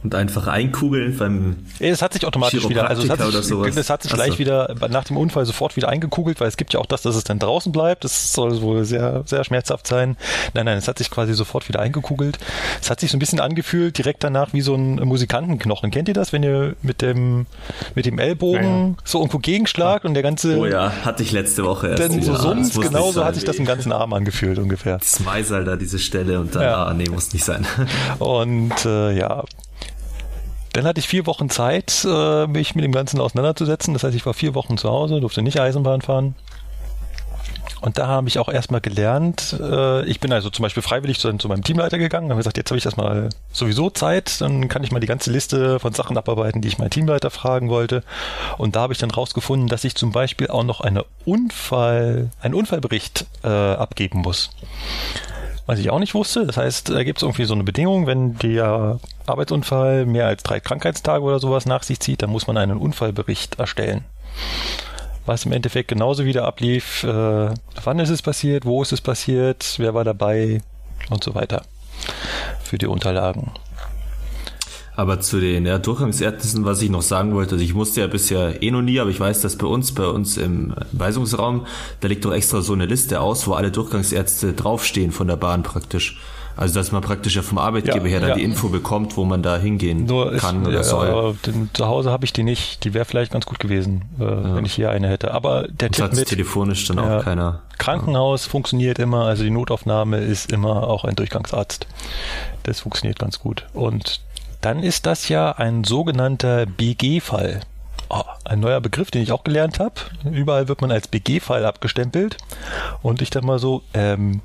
[0.04, 4.02] Und einfach einkugeln beim Es hat sich automatisch wieder, also es hat sich, das hat
[4.04, 4.16] sich so.
[4.18, 7.16] gleich wieder nach dem Unfall sofort wieder eingekugelt, weil es gibt ja auch das, dass
[7.16, 8.04] es dann draußen bleibt.
[8.06, 10.16] Das soll wohl sehr, sehr schmerzhaft sein.
[10.54, 12.40] Nein, nein, es hat sich quasi sofort wieder eingekugelt.
[12.82, 15.92] Es hat sich so ein bisschen angefühlt, direkt danach wie so ein Musikantenknochen.
[15.92, 17.46] Kennt ihr das, wenn ihr mit dem,
[17.96, 21.88] mit dem Ellbogen so irgendwo gegenschlagt und der ganze, Oh ja, hatte ich letzte Woche
[21.90, 22.02] erst.
[22.04, 23.26] dann so summt, genauso nicht sein.
[23.26, 25.00] hat sich das im ganzen Arm angefühlt ungefähr.
[25.26, 26.86] Meisal da, diese Stelle und dann, Ja.
[26.86, 27.66] ah, nee, muss nicht sein.
[28.20, 29.44] Und äh, ja,
[30.74, 33.94] dann hatte ich vier Wochen Zeit, äh, mich mit dem Ganzen auseinanderzusetzen.
[33.94, 36.36] Das heißt, ich war vier Wochen zu Hause, durfte nicht Eisenbahn fahren.
[37.82, 41.32] Und da habe ich auch erstmal gelernt, äh, ich bin also zum Beispiel freiwillig zu,
[41.38, 44.92] zu meinem Teamleiter gegangen habe gesagt, jetzt habe ich erstmal sowieso Zeit, dann kann ich
[44.92, 48.04] mal die ganze Liste von Sachen abarbeiten, die ich meinen Teamleiter fragen wollte.
[48.58, 52.54] Und da habe ich dann rausgefunden, dass ich zum Beispiel auch noch eine Unfall, einen
[52.54, 54.50] Unfallbericht äh, abgeben muss.
[55.70, 56.48] Was ich auch nicht wusste.
[56.48, 60.60] Das heißt, da gibt es irgendwie so eine Bedingung, wenn der Arbeitsunfall mehr als drei
[60.60, 64.04] Krankheitstage oder sowas nach sich zieht, dann muss man einen Unfallbericht erstellen
[65.28, 67.04] was im Endeffekt genauso wieder ablief.
[67.04, 68.66] Äh, wann ist es passiert?
[68.66, 69.76] Wo ist es passiert?
[69.78, 70.60] Wer war dabei?
[71.12, 71.62] Und so weiter.
[72.64, 73.52] Für die Unterlagen.
[75.00, 78.62] Aber zu den ja, Durchgangsergebnissen, was ich noch sagen wollte, also ich musste ja bisher
[78.62, 81.66] eh noch nie, aber ich weiß, dass bei uns, bei uns im Weisungsraum,
[82.02, 85.64] da liegt doch extra so eine Liste aus, wo alle Durchgangsärzte draufstehen von der Bahn
[85.64, 86.20] praktisch.
[86.58, 88.36] Also dass man praktisch ja vom Arbeitgeber ja, her dann ja.
[88.36, 91.08] die Info bekommt, wo man da hingehen Nur kann ist, oder soll.
[91.08, 91.36] Aber
[91.72, 92.84] zu Hause habe ich die nicht.
[92.84, 94.56] Die wäre vielleicht ganz gut gewesen, äh, ja.
[94.56, 95.34] wenn ich hier eine hätte.
[95.34, 97.62] Aber der Tipp mit telefonisch dann auch keiner.
[97.78, 101.88] Krankenhaus funktioniert immer, also die Notaufnahme ist immer auch ein Durchgangsarzt.
[102.64, 103.66] Das funktioniert ganz gut.
[103.72, 104.20] Und
[104.62, 107.62] dann ist das ja ein sogenannter BG-Fall.
[108.10, 109.96] Oh, ein neuer Begriff, den ich auch gelernt habe.
[110.24, 112.38] Überall wird man als BG-Fall abgestempelt.
[113.02, 114.42] Und ich dann mal so, ähm,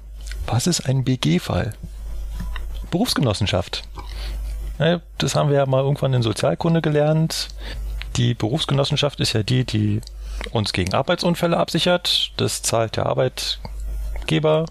[0.47, 1.75] was ist ein BG-Fall?
[2.91, 3.83] Berufsgenossenschaft.
[5.19, 7.49] Das haben wir ja mal irgendwann in Sozialkunde gelernt.
[8.17, 10.01] Die Berufsgenossenschaft ist ja die, die
[10.53, 12.33] uns gegen Arbeitsunfälle absichert.
[12.37, 14.67] Das zahlt der Arbeitgeber.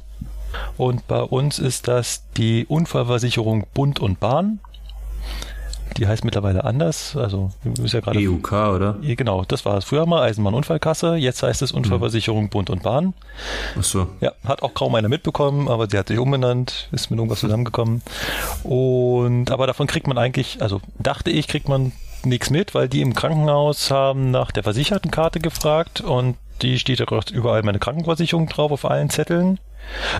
[0.78, 4.60] Und bei uns ist das die Unfallversicherung Bund und Bahn.
[5.98, 7.16] Die heißt mittlerweile anders.
[7.16, 7.52] Also
[7.84, 8.98] ist ja gerade EUK, oder?
[9.02, 11.16] Genau, das war es früher mal, Eisenbahn-Unfallkasse.
[11.16, 13.14] Jetzt heißt es Unfallversicherung Bund und Bahn.
[13.78, 14.08] Ach so.
[14.20, 18.02] Ja, hat auch kaum einer mitbekommen, aber sie hat sich umbenannt, ist mit irgendwas zusammengekommen.
[18.64, 21.92] Und aber davon kriegt man eigentlich, also dachte ich, kriegt man
[22.26, 27.06] nichts mit, weil die im Krankenhaus haben nach der Versichertenkarte gefragt und die steht ja
[27.34, 29.60] überall meine Krankenversicherung drauf auf allen Zetteln.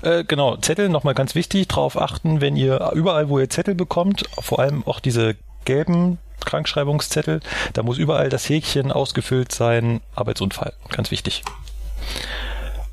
[0.02, 4.24] Äh, genau, Zettel nochmal ganz wichtig, darauf achten, wenn ihr überall, wo ihr Zettel bekommt,
[4.40, 5.36] vor allem auch diese
[5.66, 7.40] gelben Krankschreibungszettel,
[7.74, 10.74] da muss überall das Häkchen ausgefüllt sein, Arbeitsunfall.
[10.90, 11.44] Ganz wichtig.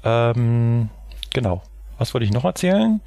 [0.05, 0.89] Ähm,
[1.33, 1.63] genau.
[1.99, 3.01] Was wollte ich noch erzählen?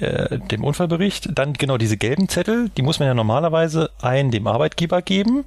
[0.00, 1.30] Äh, dem Unfallbericht.
[1.32, 5.44] Dann genau diese gelben Zettel, die muss man ja normalerweise einen dem Arbeitgeber geben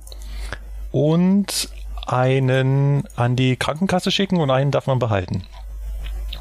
[0.91, 1.69] und
[2.07, 5.43] einen an die Krankenkasse schicken und einen darf man behalten.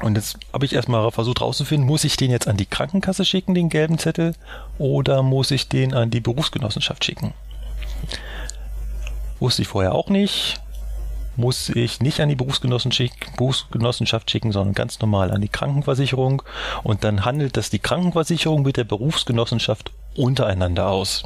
[0.01, 3.53] Und jetzt habe ich erstmal versucht herauszufinden, muss ich den jetzt an die Krankenkasse schicken,
[3.53, 4.33] den gelben Zettel,
[4.77, 7.33] oder muss ich den an die Berufsgenossenschaft schicken?
[9.39, 10.59] Wusste ich vorher auch nicht.
[11.37, 16.41] Muss ich nicht an die Berufsgenossenschaft schicken, sondern ganz normal an die Krankenversicherung.
[16.83, 21.23] Und dann handelt das die Krankenversicherung mit der Berufsgenossenschaft untereinander aus.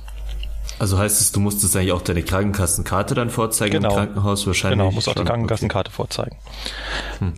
[0.80, 3.90] Also heißt es, du musstest eigentlich auch deine Krankenkassenkarte dann vorzeigen genau.
[3.90, 4.80] im Krankenhaus wahrscheinlich?
[4.80, 5.96] Genau, musst auch die Krankenkassenkarte okay.
[5.96, 6.38] vorzeigen.
[7.20, 7.34] Hm.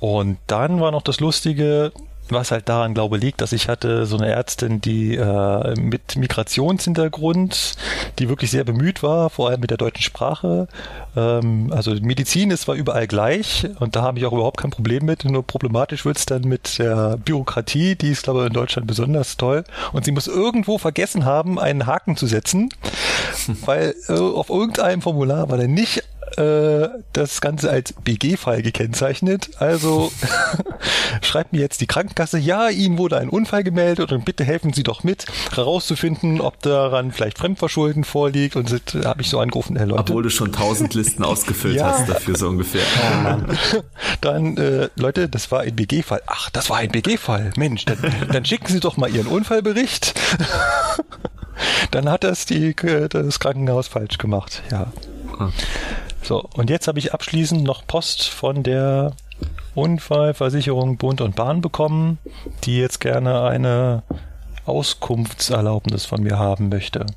[0.00, 1.92] Und dann war noch das Lustige,
[2.30, 7.76] was halt daran glaube liegt, dass ich hatte so eine Ärztin, die äh, mit Migrationshintergrund,
[8.18, 10.68] die wirklich sehr bemüht war, vor allem mit der deutschen Sprache.
[11.16, 15.04] Ähm, also Medizin ist zwar überall gleich und da habe ich auch überhaupt kein Problem
[15.04, 15.24] mit.
[15.24, 19.36] Nur problematisch wird es dann mit der Bürokratie, die ist glaube ich in Deutschland besonders
[19.36, 19.64] toll.
[19.92, 22.70] Und sie muss irgendwo vergessen haben, einen Haken zu setzen,
[23.64, 26.04] weil äh, auf irgendeinem Formular war dann nicht
[26.36, 29.50] äh, das Ganze als BG-Fall gekennzeichnet.
[29.58, 30.12] Also
[31.22, 34.82] schreibt mir jetzt die Krankenkasse, ja, Ihnen wurde ein Unfall gemeldet und bitte helfen Sie
[34.82, 38.56] doch mit, herauszufinden, ob daran vielleicht Fremdverschulden vorliegt.
[38.56, 40.00] Und da habe ich so angerufen, Herr Leute.
[40.00, 41.86] Obwohl du schon tausend Listen ausgefüllt ja.
[41.86, 42.82] hast dafür so ungefähr.
[43.30, 43.82] Oh
[44.20, 46.22] dann, äh, Leute, das war ein BG-Fall.
[46.26, 47.52] Ach, das war ein BG-Fall.
[47.56, 47.98] Mensch, dann,
[48.32, 50.14] dann schicken Sie doch mal Ihren Unfallbericht.
[51.90, 54.62] dann hat das die, äh, das Krankenhaus falsch gemacht.
[54.70, 54.92] Ja.
[55.38, 55.52] Hm.
[56.22, 59.12] So, und jetzt habe ich abschließend noch Post von der
[59.74, 62.18] Unfallversicherung Bund und Bahn bekommen,
[62.64, 64.02] die jetzt gerne eine
[64.66, 67.06] Auskunftserlaubnis von mir haben möchte.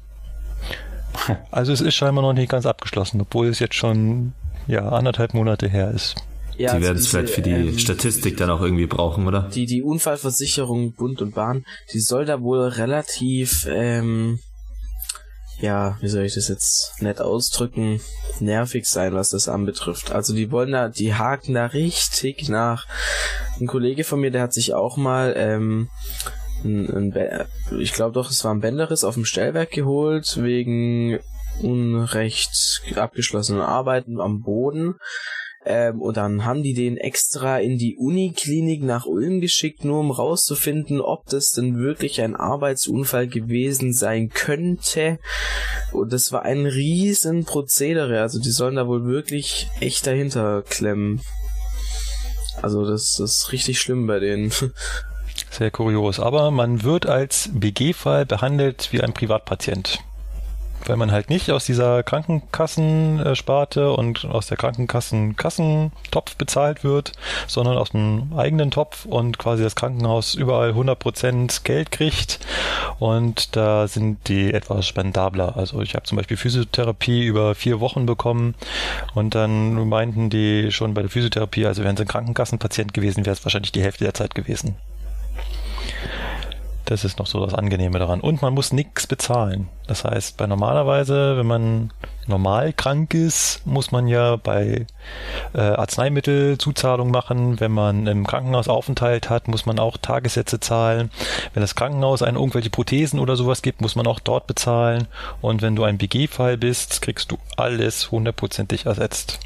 [1.52, 4.34] Also es ist scheinbar noch nicht ganz abgeschlossen, obwohl es jetzt schon
[4.66, 6.16] ja anderthalb Monate her ist.
[6.58, 9.44] Ja, die also werden es vielleicht für die ähm, Statistik dann auch irgendwie brauchen, oder?
[9.54, 14.40] Die, die Unfallversicherung Bund und Bahn, die soll da wohl relativ ähm,
[15.60, 18.02] ja, wie soll ich das jetzt nett ausdrücken,
[18.40, 20.12] nervig sein, was das anbetrifft.
[20.12, 22.88] Also die wollen da, die haken da richtig nach.
[23.60, 25.90] Ein Kollege von mir, der hat sich auch mal, ähm,
[26.64, 27.48] ein, ein
[27.80, 31.20] ich glaube doch, es war ein Bänderriss auf dem Stellwerk geholt, wegen
[31.62, 34.96] unrecht abgeschlossenen Arbeiten am Boden.
[35.66, 40.12] Ähm, und dann haben die den extra in die Uniklinik nach Ulm geschickt, nur um
[40.12, 45.20] rauszufinden, ob das denn wirklich ein Arbeitsunfall gewesen sein könnte.
[45.92, 48.22] Und das war ein riesen Prozedere.
[48.22, 51.22] Also die sollen da wohl wirklich echt dahinter klemmen.
[52.62, 54.52] Also das, das ist richtig schlimm bei denen.
[55.50, 56.20] Sehr kurios.
[56.20, 60.00] Aber man wird als BG-Fall behandelt wie ein Privatpatient
[60.88, 67.14] weil man halt nicht aus dieser Krankenkassensparte und aus der Krankenkassen-Kassentopf bezahlt wird,
[67.48, 72.40] sondern aus dem eigenen Topf und quasi das Krankenhaus überall 100% Geld kriegt
[73.00, 75.58] und da sind die etwas spendabler.
[75.58, 78.56] Also ich habe zum Beispiel Physiotherapie über vier Wochen bekommen
[79.14, 83.36] und dann meinten die schon bei der Physiotherapie, also wären sie ein Krankenkassenpatient gewesen, wäre
[83.36, 84.76] es wahrscheinlich die Hälfte der Zeit gewesen.
[86.86, 88.20] Das ist noch so das Angenehme daran.
[88.20, 89.70] Und man muss nichts bezahlen.
[89.88, 91.92] Das heißt, bei normalerweise, wenn man
[92.28, 94.86] normal krank ist, muss man ja bei
[95.54, 97.60] äh, Arzneimittelzuzahlung machen.
[97.60, 101.10] Wenn man im Krankenhaus Aufenthalt hat, muss man auch Tagessätze zahlen.
[101.54, 105.08] Wenn das Krankenhaus einen irgendwelche Prothesen oder sowas gibt, muss man auch dort bezahlen.
[105.42, 109.40] Und wenn du ein BG-Fall bist, kriegst du alles hundertprozentig ersetzt.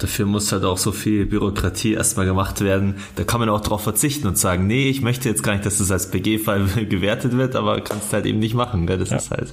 [0.00, 2.96] Dafür muss halt auch so viel Bürokratie erstmal gemacht werden.
[3.16, 5.78] Da kann man auch darauf verzichten und sagen, nee, ich möchte jetzt gar nicht, dass
[5.78, 8.86] das als BG-Fall gewertet wird, aber kannst halt eben nicht machen.
[8.86, 8.98] Gell?
[8.98, 9.18] Das ja.
[9.18, 9.52] ist halt,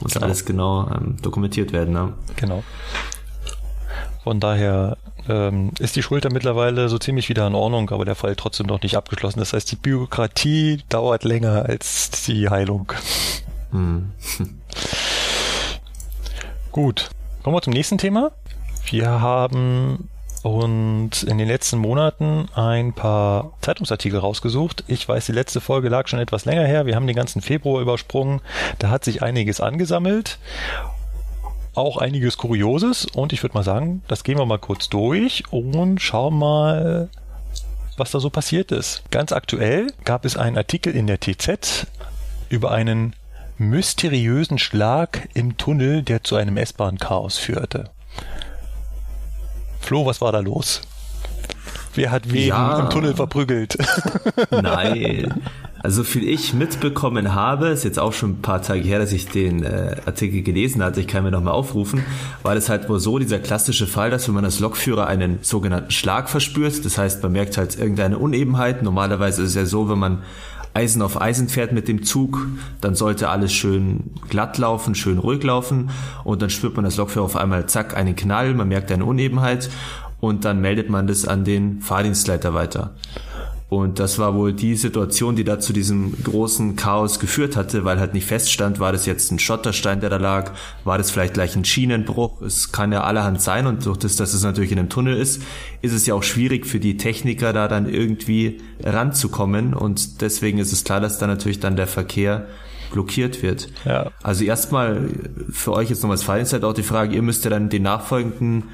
[0.00, 0.26] muss genau.
[0.26, 1.94] alles genau ähm, dokumentiert werden.
[1.94, 2.12] Ne?
[2.36, 2.64] Genau.
[4.24, 4.96] Von daher
[5.28, 8.82] ähm, ist die Schulter mittlerweile so ziemlich wieder in Ordnung, aber der Fall trotzdem noch
[8.82, 9.38] nicht abgeschlossen.
[9.38, 12.92] Das heißt, die Bürokratie dauert länger als die Heilung.
[13.70, 14.10] Hm.
[16.72, 17.10] Gut.
[17.44, 18.32] Kommen wir zum nächsten Thema.
[18.86, 20.08] Wir haben
[20.44, 24.84] und in den letzten Monaten ein paar Zeitungsartikel rausgesucht.
[24.88, 26.84] Ich weiß, die letzte Folge lag schon etwas länger her.
[26.84, 28.42] Wir haben den ganzen Februar übersprungen.
[28.78, 30.38] Da hat sich einiges angesammelt.
[31.74, 33.06] Auch einiges Kurioses.
[33.06, 37.08] Und ich würde mal sagen, das gehen wir mal kurz durch und schauen mal,
[37.96, 39.02] was da so passiert ist.
[39.10, 41.86] Ganz aktuell gab es einen Artikel in der TZ
[42.50, 43.16] über einen
[43.56, 47.93] mysteriösen Schlag im Tunnel, der zu einem S-Bahn-Chaos führte.
[49.84, 50.80] Flo, was war da los?
[51.94, 52.80] Wer hat wen ja.
[52.80, 53.76] im Tunnel verprügelt?
[54.50, 55.42] Nein.
[55.82, 59.28] Also viel ich mitbekommen habe, ist jetzt auch schon ein paar Tage her, dass ich
[59.28, 62.02] den äh, Artikel gelesen hatte, ich kann mir nochmal aufrufen,
[62.42, 65.90] war das halt wohl so, dieser klassische Fall, dass wenn man als Lokführer einen sogenannten
[65.90, 69.98] Schlag verspürt, das heißt, man merkt halt irgendeine Unebenheit, normalerweise ist es ja so, wenn
[69.98, 70.22] man
[70.74, 72.46] Eisen auf Eisen fährt mit dem Zug,
[72.80, 75.90] dann sollte alles schön glatt laufen, schön ruhig laufen
[76.24, 79.70] und dann spürt man das Lokführer auf einmal, zack, einen Knall, man merkt eine Unebenheit
[80.20, 82.94] und dann meldet man das an den Fahrdienstleiter weiter.
[83.76, 87.98] Und das war wohl die Situation, die da zu diesem großen Chaos geführt hatte, weil
[87.98, 90.52] halt nicht feststand, war das jetzt ein Schotterstein, der da lag,
[90.84, 94.34] war das vielleicht gleich ein Schienenbruch, es kann ja allerhand sein und durch das, dass
[94.34, 95.42] es natürlich in einem Tunnel ist,
[95.82, 100.72] ist es ja auch schwierig für die Techniker da dann irgendwie ranzukommen und deswegen ist
[100.72, 102.46] es klar, dass da natürlich dann der Verkehr
[102.92, 103.68] blockiert wird.
[103.84, 104.10] Ja.
[104.22, 105.08] Also erstmal
[105.50, 108.64] für euch jetzt nochmal als Fallenszeit auch die Frage, ihr müsst ja dann den nachfolgenden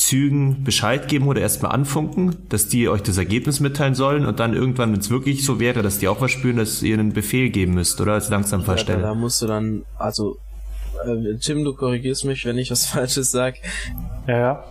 [0.00, 4.54] Zügen Bescheid geben oder erstmal anfunken, dass die euch das Ergebnis mitteilen sollen und dann
[4.54, 7.50] irgendwann, wenn es wirklich so wäre, dass die auch was spüren, dass ihr einen Befehl
[7.50, 8.98] geben müsst oder als Langsamfahrstelle.
[9.00, 10.38] Ja, da, da musst du dann, also
[11.04, 13.56] äh, Tim, du korrigierst mich, wenn ich was Falsches sag.
[14.26, 14.64] Ja, ja.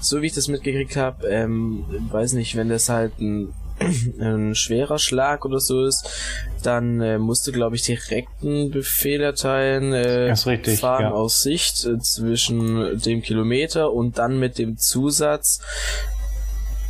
[0.00, 3.52] So wie ich das mitgekriegt habe, ähm, weiß nicht, wenn das halt ein
[4.20, 6.08] ein schwerer Schlag oder so ist,
[6.62, 11.10] dann äh, musst du, glaube ich, direkt einen Befehl erteilen, äh, richtig, fahren ja.
[11.12, 15.60] aus Sicht äh, zwischen dem Kilometer und dann mit dem Zusatz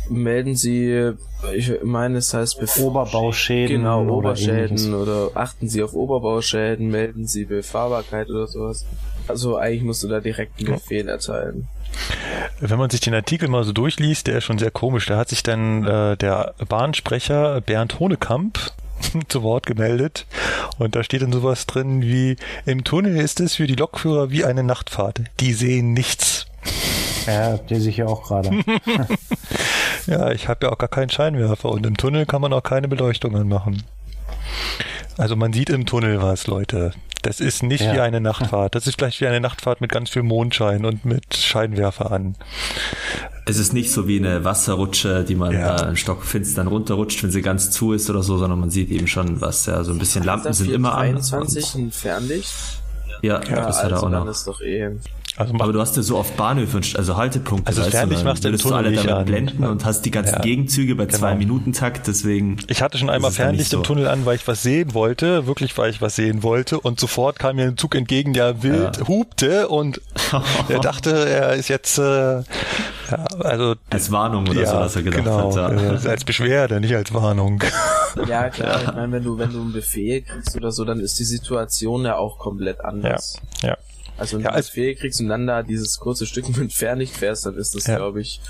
[0.09, 1.13] melden Sie,
[1.53, 7.27] ich meine, es heißt Bef Oberbauschäden, genau, Oberschäden oder, oder achten Sie auf Oberbauschäden, melden
[7.27, 8.85] Sie Befahrbarkeit oder sowas.
[9.27, 11.67] Also eigentlich musst du da direkt einen Befehl erteilen.
[12.59, 15.05] Wenn man sich den Artikel mal so durchliest, der ist schon sehr komisch.
[15.05, 18.59] Da hat sich dann äh, der Bahnsprecher Bernd Honekamp
[19.27, 20.25] zu Wort gemeldet
[20.77, 22.35] und da steht dann sowas drin wie
[22.65, 25.21] im Tunnel ist es für die Lokführer wie eine Nachtfahrt.
[25.39, 26.45] Die sehen nichts.
[27.25, 28.51] Ja, der sich ja auch gerade.
[30.07, 32.87] ja, ich habe ja auch gar keinen Scheinwerfer und im Tunnel kann man auch keine
[32.87, 33.83] Beleuchtungen machen.
[35.17, 36.93] Also man sieht im Tunnel was, Leute.
[37.21, 37.93] Das ist nicht ja.
[37.93, 38.75] wie eine Nachtfahrt.
[38.75, 42.35] Das ist vielleicht wie eine Nachtfahrt mit ganz viel Mondschein und mit Scheinwerfer an.
[43.45, 45.75] Es ist nicht so wie eine Wasserrutsche, die man ja.
[45.75, 48.69] da einen Stock finster dann runterrutscht, wenn sie ganz zu ist oder so, sondern man
[48.69, 49.65] sieht eben schon was.
[49.65, 51.39] Ja, so ein bisschen Lampen sind immer 23 an.
[51.39, 52.53] 23 ein Fernlicht?
[53.21, 54.27] Ja, ja, das hat er also auch noch.
[54.27, 54.91] Ist doch eh
[55.39, 57.65] also aber du hast ja so oft Bahnhöfe, also Haltepunkte.
[57.67, 59.25] Also fertig machst du den Tunnel alle damit an.
[59.25, 60.41] blenden und hast die ganzen ja.
[60.41, 61.17] Gegenzüge bei genau.
[61.17, 62.57] zwei Minuten Takt, deswegen.
[62.67, 63.77] Ich hatte schon einmal Fernlicht so.
[63.77, 66.99] im Tunnel an, weil ich was sehen wollte, wirklich weil ich was sehen wollte und
[66.99, 69.07] sofort kam mir ein Zug entgegen, der wild ja.
[69.07, 70.01] hupte und
[70.67, 72.01] er dachte, er ist jetzt äh,
[72.41, 72.43] ja,
[73.39, 75.71] also als Warnung oder ja, so, was er gedacht genau, hat.
[75.71, 76.03] Ja.
[76.03, 77.63] Äh, als Beschwerde, nicht als Warnung.
[78.27, 81.17] Ja, klar, ich meine, wenn du, wenn du einen Befehl kriegst oder so, dann ist
[81.17, 83.37] die Situation ja auch komplett anders.
[83.61, 83.77] Ja, ja.
[84.19, 86.73] Also wenn Ja, du als- das Fähig kriegst und dann da dieses kurze Stück mit
[86.73, 87.95] Fernlicht fährst, dann ist das, Ja.
[87.97, 88.41] glaube ich.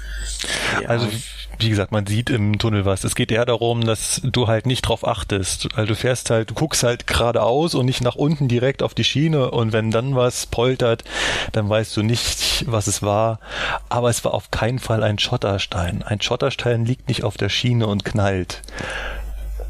[0.81, 1.07] Ja, Also
[1.59, 3.03] wie gesagt, man sieht im Tunnel was.
[3.03, 5.67] Es geht eher darum, dass du halt nicht drauf achtest.
[5.75, 9.03] Also du fährst halt, du guckst halt geradeaus und nicht nach unten direkt auf die
[9.03, 11.03] Schiene und wenn dann was poltert,
[11.51, 13.39] dann weißt du nicht, was es war.
[13.89, 16.01] Aber es war auf keinen Fall ein Schotterstein.
[16.01, 18.61] Ein Schotterstein liegt nicht auf der Schiene und knallt.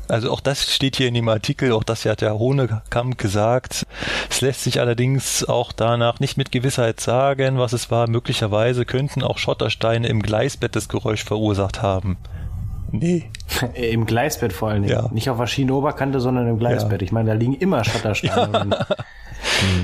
[0.10, 3.86] Also auch das steht hier in dem Artikel, auch das hat der Hohnekamp gesagt.
[4.30, 8.10] Es lässt sich allerdings auch danach nicht mit Gewissheit sagen, was es war.
[8.10, 12.18] Möglicherweise könnten auch Schottersteine im Gleisbett das Geräusch verursacht haben.
[12.91, 13.30] Nee.
[13.76, 14.94] Im Gleisbett vor allen Dingen.
[14.94, 15.10] Ja.
[15.11, 17.02] Nicht auf der Schienenoberkante, sondern im Gleisbett.
[17.02, 17.06] Ja.
[17.06, 18.86] Ich meine, da liegen immer Schottersteine.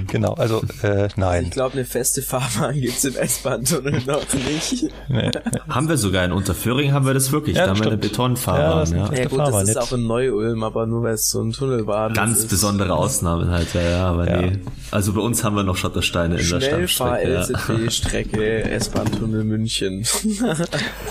[0.08, 1.50] Genau, also äh, ich nein.
[1.50, 4.86] glaube, eine feste Fahrbahn gibt's im S-Bahn-Tunnel noch nicht.
[5.10, 5.32] Nee.
[5.70, 7.56] Haben wir sogar in Unterföhring haben wir das wirklich.
[7.58, 7.96] Ja, da haben wir eine.
[7.96, 8.80] Ja, Betonfahrbahn.
[8.80, 11.30] das ist Ja, Ja Echte gut, das ist auch in Neu-Ulm, aber nur weil es
[11.30, 12.12] so ein Tunnel war.
[12.14, 14.42] Ganz ist besondere Ausnahmen halt, ja, ja, aber Ja.
[14.42, 14.60] nee.
[14.92, 17.32] Also bei uns haben wir noch Schottersteine in der Stammstrecke.
[17.32, 17.44] Ja.
[17.46, 20.06] Schnellfahr-LZB-Strecke S-Bahn-Tunnel München.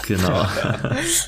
[0.07, 0.47] Genau.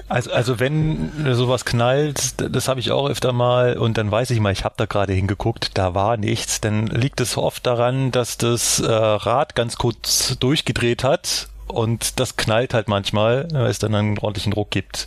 [0.09, 4.41] Also, also wenn sowas knallt, das habe ich auch öfter mal und dann weiß ich
[4.41, 8.37] mal, ich habe da gerade hingeguckt, da war nichts, dann liegt es oft daran, dass
[8.37, 13.95] das äh, Rad ganz kurz durchgedreht hat und das knallt halt manchmal, weil es dann
[13.95, 15.07] einen ordentlichen Druck gibt.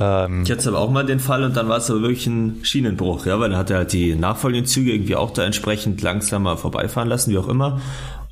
[0.00, 2.60] Ähm, Ich hatte aber auch mal den Fall und dann war es aber wirklich ein
[2.62, 6.56] Schienenbruch, ja, weil dann hat er halt die nachfolgenden Züge irgendwie auch da entsprechend langsamer
[6.56, 7.82] vorbeifahren lassen, wie auch immer.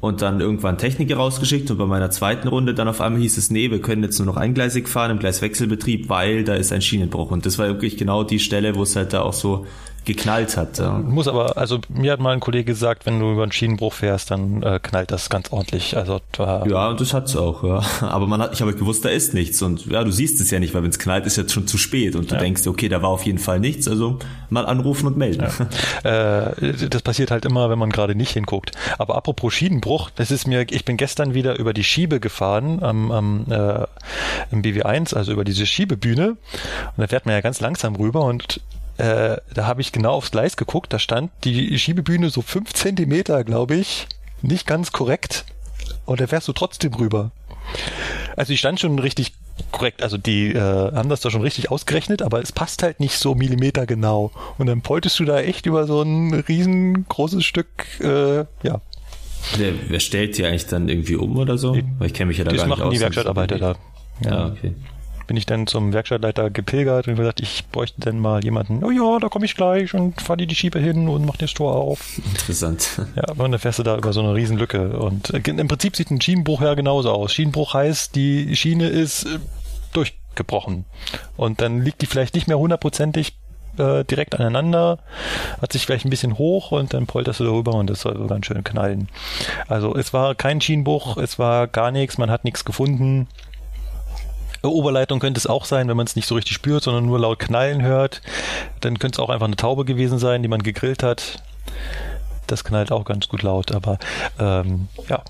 [0.01, 3.51] Und dann irgendwann Techniker rausgeschickt und bei meiner zweiten Runde dann auf einmal hieß es,
[3.51, 7.33] nee, wir können jetzt nur noch eingleisig fahren im Gleiswechselbetrieb, weil da ist ein Schienenbruch.
[7.33, 9.67] Und das war wirklich genau die Stelle, wo es halt da auch so
[10.09, 10.79] geknallt hat.
[10.79, 10.99] Ja.
[10.99, 14.31] muss aber, also mir hat mal ein Kollege gesagt, wenn du über einen Schienenbruch fährst,
[14.33, 15.97] dann äh, knallt das ganz ordentlich.
[15.97, 17.83] Also da, Ja, und das hat's auch, ja.
[18.01, 19.63] Aber man hat, ich habe gewusst, da ist nichts.
[19.63, 21.79] Und ja, du siehst es ja nicht, weil wenn es knallt, ist jetzt schon zu
[21.79, 22.17] spät.
[22.17, 22.41] Und du Ja.
[22.41, 23.87] denkst, okay, da war auf jeden Fall nichts.
[23.87, 24.19] Also
[24.51, 25.47] mal anrufen und melden.
[26.05, 28.73] Äh, das passiert halt immer, wenn man gerade nicht hinguckt.
[28.99, 33.11] Aber apropos Schienenbruch, das ist mir, ich bin gestern wieder über die Schiebe gefahren am,
[33.11, 33.85] am äh,
[34.51, 36.31] im BW1, also über diese Schiebebühne.
[36.31, 36.37] Und
[36.97, 38.61] da fährt man ja ganz langsam rüber und
[38.99, 43.45] äh, da habe ich genau aufs Gleis geguckt, da stand die Schiebebühne so fünf Zentimeter,
[43.45, 44.07] glaube ich,
[44.43, 45.45] nicht ganz korrekt.
[46.05, 47.31] Und da fährst du trotzdem rüber.
[48.37, 49.33] Also die stand schon richtig
[49.73, 53.19] korrekt, also die äh, haben das da schon richtig ausgerechnet, aber es passt halt nicht
[53.19, 54.31] so Millimeter genau.
[54.57, 57.69] Und dann poltest du da echt über so ein riesengroßes Stück,
[58.01, 58.81] äh, ja,
[59.57, 61.77] Wer, wer stellt die eigentlich dann irgendwie um oder so?
[61.99, 62.95] Weil ich kenne mich ja da das gar nicht machen aus.
[62.95, 63.77] die Werkstattarbeiter da.
[64.25, 64.75] Ja, okay.
[65.29, 69.19] Bin ich dann zum Werkstattleiter gepilgert und gesagt, ich bräuchte dann mal jemanden, oh ja,
[69.21, 71.77] da komme ich gleich und fahr dir die Schiebe hin und mach dir das Tor
[71.77, 72.19] auf.
[72.19, 73.01] Interessant.
[73.15, 74.99] Ja, und dann fährst du da über so eine Riesenlücke.
[74.99, 77.33] Und äh, im Prinzip sieht ein Schienenbruch ja genauso aus.
[77.33, 79.39] Schienenbruch heißt, die Schiene ist äh,
[79.93, 80.87] durchgebrochen.
[81.37, 83.35] Und dann liegt die vielleicht nicht mehr hundertprozentig
[83.79, 84.99] äh, direkt aneinander,
[85.61, 88.27] hat sich vielleicht ein bisschen hoch und dann polterst du darüber und das soll so
[88.27, 89.09] ganz schön knallen.
[89.69, 93.29] Also es war kein Schienenbruch, es war gar nichts, man hat nichts gefunden.
[94.63, 97.39] Oberleitung könnte es auch sein, wenn man es nicht so richtig spürt, sondern nur laut
[97.39, 98.23] knallen hört.
[98.81, 101.43] Dann könnte es auch einfach eine Taube gewesen sein, die man gegrillt hat.
[102.47, 103.99] Das knallt auch ganz gut laut, aber
[104.39, 105.23] ähm, ja.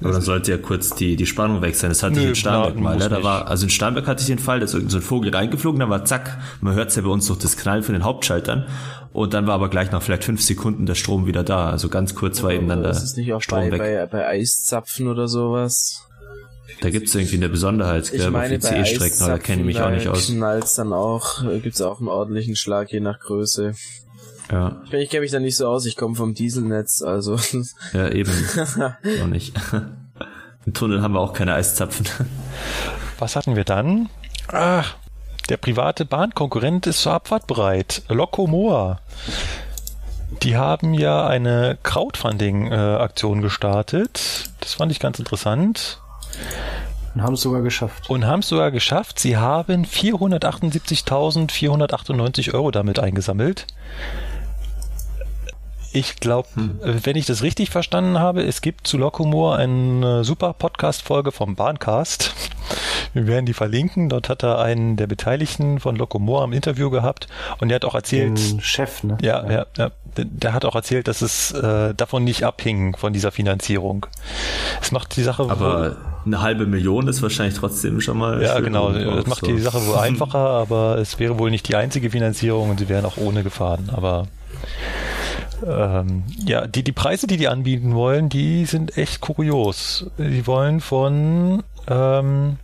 [0.00, 1.90] Aber dann sollte ja kurz die, die Spannung weg sein.
[1.90, 2.96] Das hatte Nö, ich in Starnberg na, mal.
[2.96, 3.08] Ne?
[3.08, 5.34] Da war, also in Starnberg hatte ich den Fall, da ist irgend so ein Vogel
[5.34, 8.66] reingeflogen, dann war zack, man hört ja bei uns durch das Knallen von den Hauptschaltern.
[9.12, 11.70] Und dann war aber gleich nach vielleicht fünf Sekunden der Strom wieder da.
[11.70, 13.78] Also ganz kurz war eben dann der Das ist nicht auch Strom bei, weg.
[13.78, 16.05] bei, bei Eiszapfen oder sowas.
[16.80, 19.80] Da gibt's irgendwie eine Besonderheit, Ich meine, auf bei ICE-Strecken, aber da kenne ich mich
[19.80, 20.26] auch nicht aus.
[20.26, 23.74] knallt's dann auch, äh, gibt's auch einen ordentlichen Schlag je nach Größe.
[24.50, 27.36] Ja, Ich, ich kenne mich da nicht so aus, ich komme vom Dieselnetz, also
[27.92, 28.30] ja, eben.
[29.22, 29.54] auch nicht.
[30.66, 32.06] Im Tunnel haben wir auch keine Eiszapfen.
[33.18, 34.08] Was hatten wir dann?
[34.48, 34.96] Ach,
[35.48, 38.02] der private Bahnkonkurrent ist zur Abfahrt bereit.
[38.08, 39.00] Locomoa.
[40.42, 44.50] Die haben ja eine Crowdfunding-Aktion gestartet.
[44.60, 46.00] Das fand ich ganz interessant.
[47.14, 48.10] Und haben es sogar geschafft.
[48.10, 49.18] Und haben es sogar geschafft.
[49.18, 53.66] Sie haben 478.498 Euro damit eingesammelt.
[55.96, 56.46] Ich glaube,
[56.82, 62.34] wenn ich das richtig verstanden habe, es gibt zu Locomore eine super Podcast-Folge vom Bahncast.
[63.14, 64.10] Wir werden die verlinken.
[64.10, 67.28] Dort hat er einen der Beteiligten von Locomore am Interview gehabt
[67.60, 69.16] und der hat auch erzählt, Den Chef, ne?
[69.22, 69.90] ja, ja, ja.
[70.18, 74.04] Der, der hat auch erzählt, dass es äh, davon nicht abhing, von dieser Finanzierung.
[74.82, 78.42] Es macht die Sache wohl- Aber eine halbe Million ist wahrscheinlich trotzdem schon mal.
[78.42, 78.92] ja, genau.
[78.92, 79.46] Das macht so.
[79.46, 83.06] die Sache wohl einfacher, aber es wäre wohl nicht die einzige Finanzierung und sie wären
[83.06, 83.88] auch ohne gefahren.
[83.94, 84.26] Aber
[85.64, 90.06] ähm, ja, die, die Preise, die die anbieten wollen, die sind echt kurios.
[90.18, 92.58] Die wollen von ähm,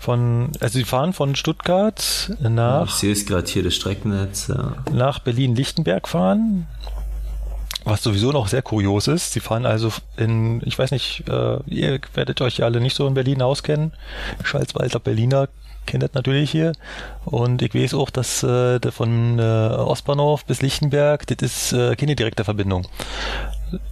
[0.00, 4.48] von, also sie fahren von Stuttgart Ich nach sehe es gerade hier, das Streckennetz.
[4.48, 4.72] Ja.
[4.90, 6.66] nach Berlin-Lichtenberg fahren.
[7.84, 12.00] Was sowieso noch sehr kurios ist, sie fahren also in, ich weiß nicht, äh, ihr
[12.14, 13.92] werdet euch ja alle nicht so in Berlin auskennen.
[14.42, 15.48] Schwarzwalder Berliner
[15.86, 16.72] kennt das natürlich hier.
[17.24, 22.16] Und ich weiß auch, dass äh, von äh, Ostbahnhof bis Lichtenberg, das ist äh, keine
[22.16, 22.86] direkte Verbindung.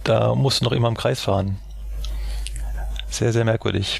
[0.03, 1.57] Da musst du noch immer im Kreis fahren.
[3.09, 3.99] Sehr, sehr merkwürdig.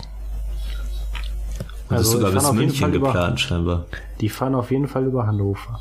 [1.90, 3.85] Und das ist Also, sogar bis München Fall über- geplant, scheinbar.
[4.22, 5.80] Die fahren auf jeden Fall über Hannover.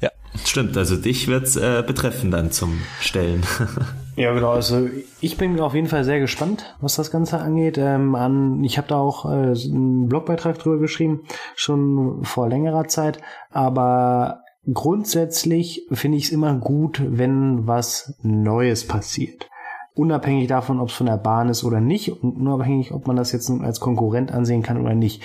[0.00, 0.10] Ja.
[0.44, 3.42] Stimmt, also dich wird's äh, betreffen dann zum Stellen.
[4.16, 4.50] Ja, genau.
[4.52, 4.88] Also
[5.20, 7.78] ich bin auf jeden Fall sehr gespannt, was das Ganze angeht.
[7.78, 11.22] Ähm, an, ich habe da auch äh, einen Blogbeitrag drüber geschrieben,
[11.56, 13.20] schon vor längerer Zeit.
[13.50, 19.48] Aber grundsätzlich finde ich es immer gut, wenn was Neues passiert.
[19.94, 23.32] Unabhängig davon, ob es von der Bahn ist oder nicht und unabhängig, ob man das
[23.32, 25.22] jetzt als Konkurrent ansehen kann oder nicht.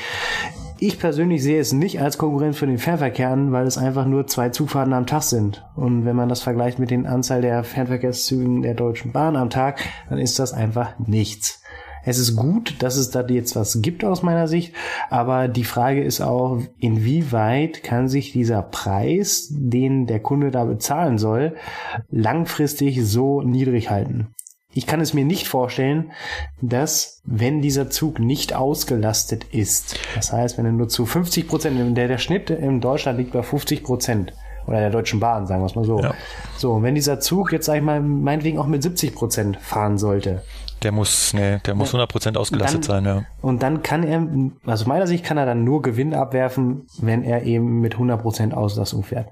[0.81, 4.27] Ich persönlich sehe es nicht als Konkurrent für den Fernverkehr an, weil es einfach nur
[4.27, 5.65] zwei Zugfahrten am Tag sind.
[5.75, 9.81] Und wenn man das vergleicht mit den Anzahl der Fernverkehrszügen der Deutschen Bahn am Tag,
[10.09, 11.61] dann ist das einfach nichts.
[12.05, 14.73] Es ist gut, dass es da jetzt was gibt aus meiner Sicht,
[15.09, 21.17] aber die Frage ist auch, inwieweit kann sich dieser Preis, den der Kunde da bezahlen
[21.17, 21.57] soll,
[22.09, 24.33] langfristig so niedrig halten?
[24.73, 26.11] Ich kann es mir nicht vorstellen,
[26.61, 31.97] dass wenn dieser Zug nicht ausgelastet ist, das heißt, wenn er nur zu 50 Prozent,
[31.97, 34.33] der, der Schnitt in Deutschland liegt bei 50 Prozent
[34.67, 35.99] oder der Deutschen Bahn, sagen wir es mal so.
[35.99, 36.13] Ja.
[36.57, 39.97] So, und wenn dieser Zug jetzt, sag ich mal, meinetwegen auch mit 70 Prozent fahren
[39.97, 40.43] sollte,
[40.83, 43.23] Der muss, nee, der muss 100% ausgelastet Dann- sein, ja.
[43.41, 44.19] und dann kann er,
[44.69, 48.53] also aus meiner Sicht kann er dann nur Gewinn abwerfen, wenn er eben mit 100%
[48.53, 49.29] Auslastung fährt.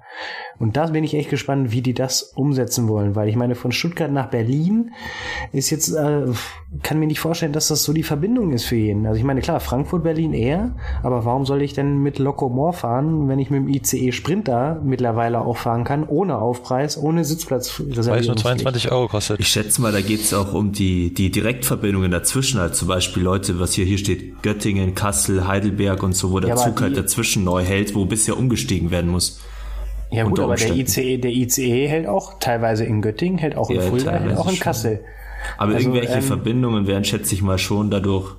[0.60, 3.72] Und da bin ich echt gespannt, wie die das umsetzen wollen, weil ich meine, von
[3.72, 4.92] Stuttgart nach Berlin
[5.52, 6.26] ist jetzt, äh,
[6.82, 9.06] kann mir nicht vorstellen, dass das so die Verbindung ist für jeden.
[9.06, 13.28] Also ich meine, klar, Frankfurt, Berlin eher, aber warum soll ich denn mit Locomore fahren,
[13.28, 17.30] wenn ich mit dem ICE Sprinter mittlerweile auch fahren kann, ohne Aufpreis, ohne Weil es
[17.30, 18.38] nur Sitzplatzreservierung?
[18.38, 19.40] 22 Euro kostet.
[19.40, 23.60] Ich schätze mal, da geht's auch um die, die Direktverbindungen dazwischen, halt zum Beispiel Leute,
[23.60, 27.44] was hier, hier steht, Göttingen, Kassel, Heidelberg und so, wo der Ja, Zug halt dazwischen
[27.44, 29.40] neu hält, wo bisher umgestiegen werden muss.
[30.10, 30.76] Ja gut, aber der.
[30.76, 34.48] ICE, der ICE hält auch teilweise in Göttingen, hält auch in Ja, Fulda, hält auch
[34.48, 34.60] in schon.
[34.64, 35.00] Kassel.
[35.58, 38.36] Aber Also, irgendwelche ähm, Verbindungen werden, schätze ich mal, schon dadurch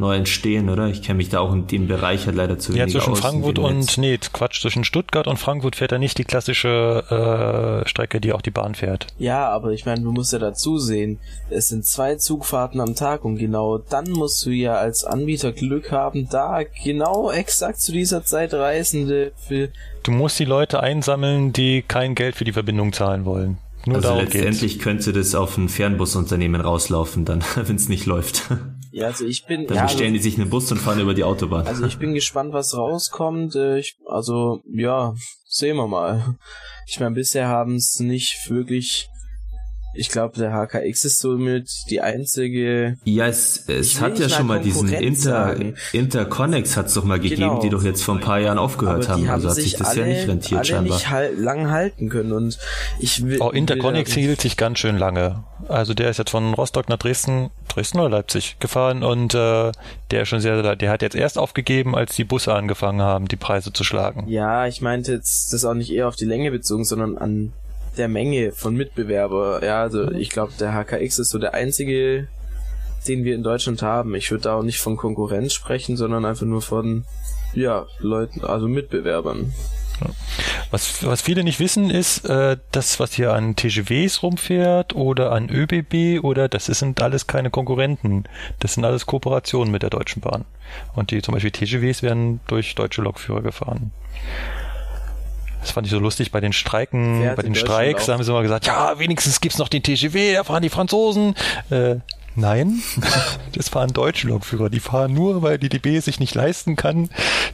[0.00, 0.88] neu entstehen, oder?
[0.88, 3.18] Ich kenne mich da auch in dem Bereich halt leider zu Ja, wenig zwischen aus.
[3.18, 3.96] in Frankfurt dem und, Netz.
[3.98, 8.42] nee, Quatsch, zwischen Stuttgart und Frankfurt fährt er nicht die klassische äh, Strecke, die auch
[8.42, 9.06] die Bahn fährt.
[9.18, 11.18] Ja, aber ich meine, du musst ja dazu sehen,
[11.50, 15.90] es sind zwei Zugfahrten am Tag und genau dann musst du ja als Anbieter Glück
[15.92, 19.68] haben, da genau exakt zu dieser Zeit Reisende für
[20.04, 23.58] Du musst die Leute einsammeln, die kein Geld für die Verbindung zahlen wollen.
[23.86, 24.34] Nur Also darum geht's.
[24.34, 28.44] letztendlich könnte das auf ein Fernbusunternehmen rauslaufen, dann, wenn es nicht läuft.
[28.90, 31.24] Ja, also ich bin Dann ja, bestellen die sich einen Bus und fahren über die
[31.24, 31.66] Autobahn.
[31.66, 33.54] Also ich bin gespannt, was rauskommt.
[33.54, 35.14] Äh, Ich, also ja,
[35.46, 36.36] sehen wir mal.
[36.86, 39.08] Ich meine, bisher haben es nicht wirklich.
[39.98, 42.96] Ich glaube, der HKX ist somit die einzige.
[43.02, 45.74] Ja, es, es hat ja schon mal diesen Inter, sagen.
[45.92, 47.60] Interconnex hat's doch mal gegeben, Genau.
[47.60, 49.26] die doch jetzt vor ein paar Jahren aufgehört haben.
[49.26, 50.96] haben Also hat sich das alle, ja nicht rentiert alle scheinbar.
[50.96, 52.58] nicht halt, lang halten können und
[53.00, 53.38] ich will.
[53.40, 55.42] Oh, Interconnex will hielt sich ganz schön lange.
[55.66, 59.72] Also der ist jetzt von Rostock nach Dresden, Dresden oder Leipzig gefahren und äh,
[60.12, 63.36] der ist schon sehr, der hat jetzt erst aufgegeben, als die Busse angefangen haben, die
[63.36, 64.28] Preise zu schlagen.
[64.28, 67.52] Ja, ich meinte jetzt das auch nicht eher auf die Länge bezogen, sondern an
[67.98, 69.64] der Menge von Mitbewerber.
[69.64, 72.28] Ja, also ich glaube, der HKX ist so der einzige,
[73.06, 74.14] den wir in Deutschland haben.
[74.14, 77.04] Ich würde da auch nicht von Konkurrenz sprechen, sondern einfach nur von
[77.54, 79.52] ja, Leuten, also Mitbewerbern.
[80.70, 85.48] Was, was viele nicht wissen, ist, äh, das, was hier an TGWs rumfährt oder an
[85.50, 88.24] ÖBB oder das sind alles keine Konkurrenten.
[88.60, 90.44] Das sind alles Kooperationen mit der Deutschen Bahn.
[90.94, 93.90] Und die zum Beispiel TGWs werden durch deutsche Lokführer gefahren.
[95.60, 98.42] Das fand ich so lustig bei den Streiken, hat bei den Streiks, haben sie immer
[98.42, 101.34] gesagt, ja, wenigstens gibt's noch den TGW, da fahren die Franzosen.
[101.70, 101.96] Äh,
[102.36, 102.80] nein,
[103.54, 104.70] das fahren deutsche Lokführer.
[104.70, 107.10] Die fahren nur, weil die DB es sich nicht leisten kann,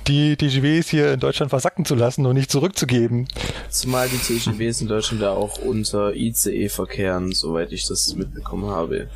[0.06, 3.26] die TGWs hier in Deutschland versacken zu lassen und nicht zurückzugeben.
[3.70, 9.08] Zumal die TGWs in Deutschland da auch unter ICE verkehren, soweit ich das mitbekommen habe.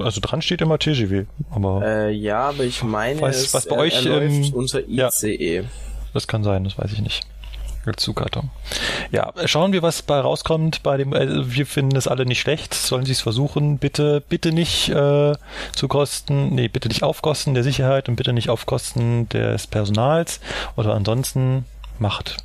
[0.00, 3.76] Also dran steht immer TGW, aber Äh, ja, aber ich meine, Was- es, was bei
[3.76, 5.08] er, euch, läuft ähm, unter ja.
[5.08, 5.64] ICE.
[6.12, 7.22] das kann sein, das weiß ich nicht.
[7.96, 8.50] Zugkarton.
[9.10, 10.82] Ja, schauen wir, was bei rauskommt.
[10.82, 12.74] Bei dem, äh, wir finden es alle nicht schlecht.
[12.74, 13.78] Sollen Sie es versuchen?
[13.78, 15.34] Bitte, bitte nicht äh,
[15.72, 19.66] zu Kosten, nee, bitte nicht auf Kosten der Sicherheit und bitte nicht auf Kosten des
[19.66, 20.40] Personals.
[20.76, 21.64] Oder ansonsten
[21.98, 22.36] macht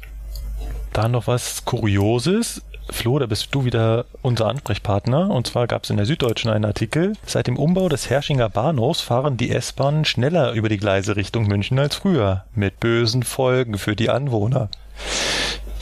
[0.94, 2.62] da noch was Kurioses.
[2.90, 5.30] Flo, da bist du wieder unser Ansprechpartner.
[5.30, 7.14] Und zwar gab es in der Süddeutschen einen Artikel.
[7.26, 11.78] Seit dem Umbau des Herrschinger Bahnhofs fahren die S-Bahnen schneller über die Gleise Richtung München
[11.80, 12.46] als früher.
[12.56, 14.70] Mit bösen Folgen für die Anwohner.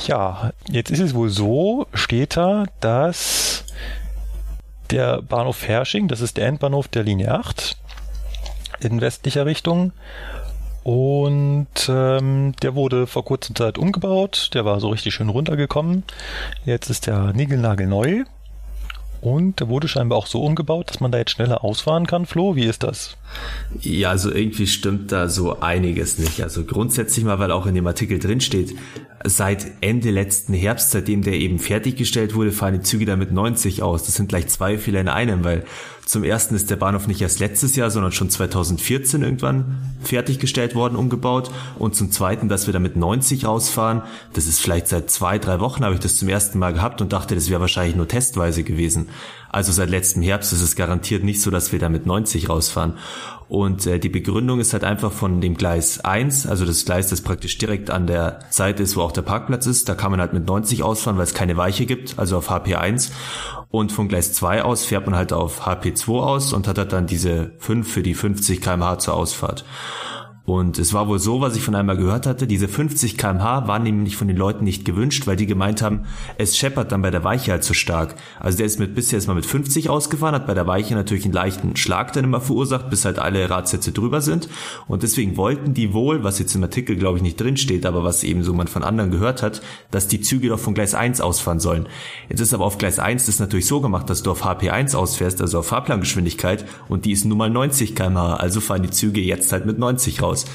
[0.08, 3.66] Ja, jetzt ist es wohl so, steht da, dass
[4.92, 7.78] der Bahnhof Hersching, das ist der Endbahnhof der Linie 8
[8.82, 9.94] in westlicher Richtung.
[10.84, 14.52] Und ähm, der wurde vor kurzer Zeit umgebaut.
[14.54, 16.04] Der war so richtig schön runtergekommen.
[16.64, 18.26] Jetzt ist der niegelnagelneu.
[19.26, 22.28] Und wurde scheinbar auch so umgebaut, dass man da jetzt schneller ausfahren kann.
[22.28, 23.18] Flo, wie ist das?
[23.82, 26.44] Ja, also irgendwie stimmt da so einiges nicht.
[26.44, 28.76] Also grundsätzlich mal, weil auch in dem Artikel drin steht,
[29.24, 33.82] seit Ende letzten Herbst, seitdem der eben fertiggestellt wurde, fahren die Züge da mit 90
[33.82, 34.04] aus.
[34.04, 35.66] Das sind gleich zwei Fehler in einem, weil
[36.06, 40.96] zum ersten ist der Bahnhof nicht erst letztes Jahr, sondern schon 2014 irgendwann fertiggestellt worden,
[40.96, 41.50] umgebaut.
[41.80, 44.04] Und zum zweiten, dass wir da mit 90 rausfahren.
[44.34, 47.12] Das ist vielleicht seit zwei, drei Wochen habe ich das zum ersten Mal gehabt und
[47.12, 49.10] dachte, das wäre wahrscheinlich nur testweise gewesen.
[49.50, 52.94] Also seit letztem Herbst ist es garantiert nicht so, dass wir da mit 90 rausfahren.
[53.48, 57.22] Und äh, die Begründung ist halt einfach von dem Gleis 1, also das Gleis, das
[57.22, 59.88] praktisch direkt an der Seite ist, wo auch der Parkplatz ist.
[59.88, 63.12] Da kann man halt mit 90 ausfahren, weil es keine Weiche gibt, also auf HP1.
[63.70, 67.08] Und von Gleis 2 aus fährt man halt auf HP2 aus und hat halt dann
[67.08, 69.66] diese 5 für die 50 kmh zur Ausfahrt.
[70.46, 73.82] Und es war wohl so, was ich von einmal gehört hatte, diese 50 kmh waren
[73.82, 76.02] nämlich von den Leuten nicht gewünscht, weil die gemeint haben,
[76.38, 78.16] es scheppert dann bei der Weiche halt zu stark.
[78.40, 81.24] Also der ist mit bisher ist mal mit 50 ausgefahren, hat bei der Weiche natürlich
[81.24, 84.48] einen leichten Schlag dann immer verursacht, bis halt alle Radsätze drüber sind.
[84.88, 88.04] Und deswegen wollten die wohl, was jetzt im Artikel glaube ich nicht drin steht, aber
[88.04, 91.22] was eben so man von anderen gehört hat, dass die Züge doch von Gleis 1
[91.22, 91.88] ausfahren sollen.
[92.30, 95.42] Jetzt ist aber auf Gleis 1 das natürlich so gemacht, dass du auf HP1 ausfährst,
[95.42, 99.52] also auf Fahrplangeschwindigkeit, und die ist nun mal 90 kmh, also fahren die Züge jetzt
[99.52, 100.46] halt mit 90 raus aus.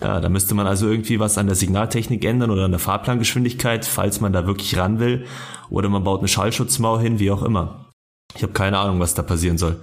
[0.00, 3.84] Ja, da müsste man also irgendwie was an der Signaltechnik ändern oder an der Fahrplangeschwindigkeit,
[3.84, 5.26] falls man da wirklich ran will.
[5.68, 7.92] Oder man baut eine Schallschutzmauer hin, wie auch immer.
[8.34, 9.80] Ich habe keine Ahnung, was da passieren soll.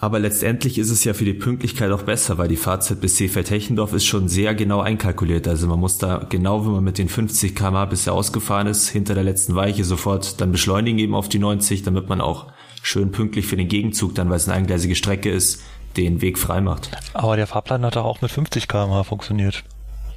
[0.00, 3.94] Aber letztendlich ist es ja für die Pünktlichkeit auch besser, weil die Fahrzeit bis Seefeld-Hechendorf
[3.94, 5.48] ist schon sehr genau einkalkuliert.
[5.48, 9.14] Also man muss da genau, wenn man mit den 50 km bisher ausgefahren ist, hinter
[9.14, 12.46] der letzten Weiche sofort dann beschleunigen eben auf die 90, damit man auch
[12.80, 15.62] schön pünktlich für den Gegenzug dann, weil es eine eingleisige Strecke ist,
[15.96, 16.90] den Weg frei macht.
[17.14, 19.64] Aber der Fahrplan hat doch auch mit 50 km/h funktioniert.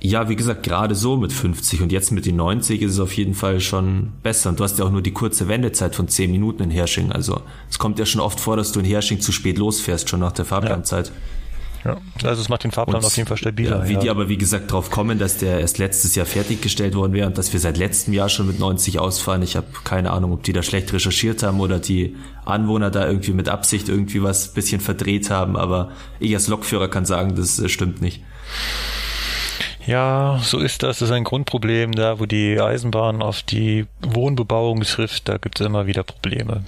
[0.03, 3.13] Ja, wie gesagt, gerade so mit 50 und jetzt mit den 90 ist es auf
[3.13, 4.49] jeden Fall schon besser.
[4.49, 7.11] Und du hast ja auch nur die kurze Wendezeit von 10 Minuten in Hersching.
[7.11, 10.19] Also es kommt ja schon oft vor, dass du in Hersching zu spät losfährst, schon
[10.19, 11.07] nach der Fahrplanzeit.
[11.07, 11.13] Ja.
[11.83, 13.79] Ja, also es macht den Fahrplan und, auf jeden Fall stabiler.
[13.79, 13.99] Ja, wie ja.
[13.99, 17.37] die aber wie gesagt drauf kommen, dass der erst letztes Jahr fertiggestellt worden wäre und
[17.37, 19.41] dass wir seit letztem Jahr schon mit 90 ausfahren.
[19.41, 23.33] Ich habe keine Ahnung, ob die da schlecht recherchiert haben oder die Anwohner da irgendwie
[23.33, 27.69] mit Absicht irgendwie was bisschen verdreht haben, aber ich als Lokführer kann sagen, das äh,
[27.69, 28.21] stimmt nicht.
[29.87, 30.99] Ja, so ist das.
[30.99, 35.27] Das ist ein Grundproblem da, wo die Eisenbahn auf die Wohnbebauung trifft.
[35.27, 36.63] Da gibt es immer wieder Probleme.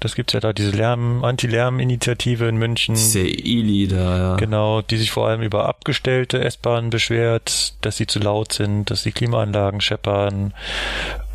[0.00, 2.94] Das gibt's ja da, diese Lärm, Anti-Lärm-Initiative in München.
[2.94, 4.36] Diese ILI da, ja.
[4.36, 9.02] Genau, die sich vor allem über abgestellte S-Bahnen beschwert, dass sie zu laut sind, dass
[9.02, 10.54] die Klimaanlagen scheppern,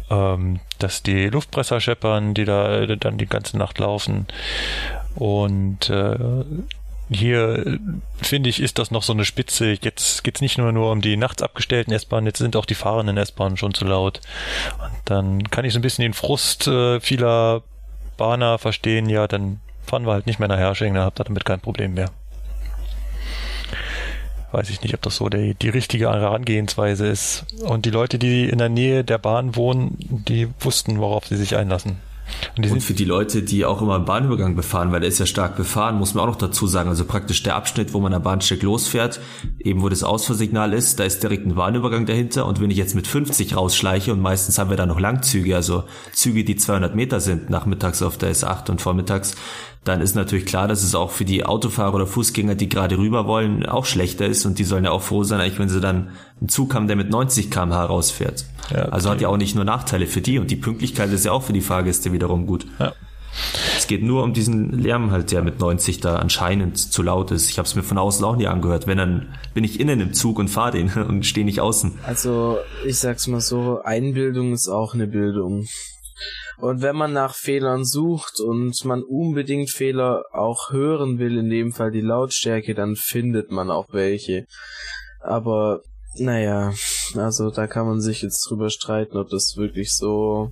[0.09, 4.27] ähm, dass die Luftpresser scheppern, die da äh, dann die ganze Nacht laufen.
[5.15, 6.17] Und äh,
[7.09, 7.79] hier
[8.21, 9.77] finde ich, ist das noch so eine Spitze.
[9.81, 13.17] Jetzt geht's nicht nur nur um die nachts abgestellten S-Bahnen, jetzt sind auch die fahrenden
[13.17, 14.21] S-Bahnen schon zu laut.
[14.79, 17.63] Und dann kann ich so ein bisschen den Frust äh, vieler
[18.17, 21.45] Bahner verstehen, ja, dann fahren wir halt nicht mehr nach Hersching, dann habt ihr damit
[21.45, 22.09] kein Problem mehr.
[24.51, 27.45] Weiß ich nicht, ob das so die, die richtige Herangehensweise ist.
[27.63, 31.55] Und die Leute, die in der Nähe der Bahn wohnen, die wussten, worauf sie sich
[31.55, 31.97] einlassen.
[32.57, 35.25] Und, und, für die Leute, die auch immer einen Bahnübergang befahren, weil der ist ja
[35.25, 38.21] stark befahren, muss man auch noch dazu sagen, also praktisch der Abschnitt, wo man am
[38.21, 39.19] Bahnsteig losfährt,
[39.59, 42.45] eben wo das Ausfahrsignal ist, da ist direkt ein Bahnübergang dahinter.
[42.45, 45.83] Und wenn ich jetzt mit 50 rausschleiche und meistens haben wir da noch Langzüge, also
[46.11, 49.35] Züge, die 200 Meter sind, nachmittags auf der S8 und vormittags,
[49.83, 53.27] dann ist natürlich klar, dass es auch für die Autofahrer oder Fußgänger, die gerade rüber
[53.27, 56.09] wollen, auch schlechter ist und die sollen ja auch froh sein, eigentlich wenn sie dann
[56.39, 58.45] einen Zug haben, der mit 90 km/h rausfährt.
[58.71, 61.33] Ja, also hat ja auch nicht nur Nachteile für die und die Pünktlichkeit ist ja
[61.33, 62.65] auch für die Fahrgäste wiederum gut.
[62.79, 62.93] Ja.
[63.75, 67.49] Es geht nur um diesen Lärm halt, der mit 90 da anscheinend zu laut ist.
[67.49, 68.87] Ich habe es mir von außen auch nie angehört.
[68.87, 71.93] Wenn dann bin ich innen im Zug und fahre den und stehe nicht außen.
[72.05, 75.65] Also ich sag's mal so, Einbildung ist auch eine Bildung.
[76.57, 81.73] Und wenn man nach Fehlern sucht und man unbedingt Fehler auch hören will, in dem
[81.73, 84.45] Fall die Lautstärke, dann findet man auch welche.
[85.21, 85.81] Aber
[86.15, 86.73] naja,
[87.15, 90.51] also da kann man sich jetzt drüber streiten, ob das wirklich so.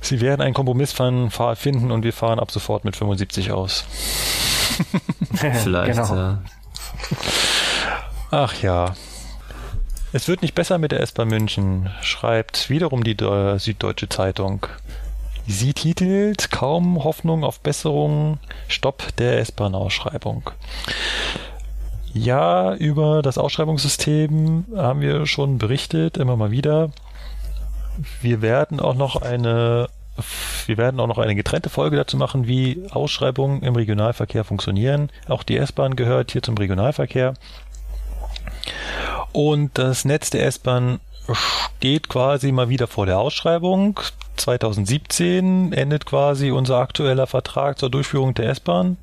[0.00, 3.84] Sie werden einen Kompromiss finden und wir fahren ab sofort mit 75 aus.
[5.62, 6.14] Vielleicht, genau.
[6.14, 6.42] ja.
[8.30, 8.94] Ach ja.
[10.14, 13.16] Es wird nicht besser mit der S-Bahn München, schreibt wiederum die
[13.58, 14.64] Süddeutsche Zeitung.
[15.48, 20.50] Sie titelt Kaum Hoffnung auf Besserung, Stopp der S-Bahn-Ausschreibung.
[22.12, 26.90] Ja, über das Ausschreibungssystem haben wir schon berichtet, immer mal wieder.
[28.22, 29.88] Wir werden auch noch eine
[30.66, 35.10] wir werden auch noch eine getrennte Folge dazu machen, wie Ausschreibungen im Regionalverkehr funktionieren.
[35.26, 37.34] Auch die S-Bahn gehört hier zum Regionalverkehr.
[39.32, 41.00] Und das Netz der S-Bahn
[41.32, 44.00] steht quasi mal wieder vor der Ausschreibung.
[44.36, 48.96] 2017 endet quasi unser aktueller Vertrag zur Durchführung der S-Bahn.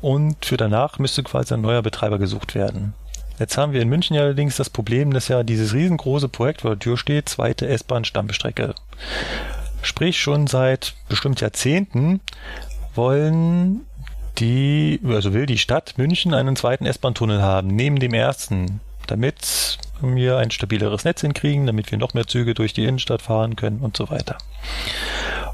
[0.00, 2.94] Und für danach müsste quasi ein neuer Betreiber gesucht werden.
[3.38, 6.78] Jetzt haben wir in München allerdings das Problem, dass ja dieses riesengroße Projekt vor der
[6.78, 8.74] Tür steht, zweite S-Bahn-Stammstrecke.
[9.82, 12.20] Sprich, schon seit bestimmt Jahrzehnten
[12.94, 13.84] wollen
[14.38, 20.38] die, also will die Stadt München einen zweiten S-Bahn-Tunnel haben, neben dem ersten, damit wir
[20.38, 23.96] ein stabileres Netz hinkriegen, damit wir noch mehr Züge durch die Innenstadt fahren können und
[23.96, 24.38] so weiter.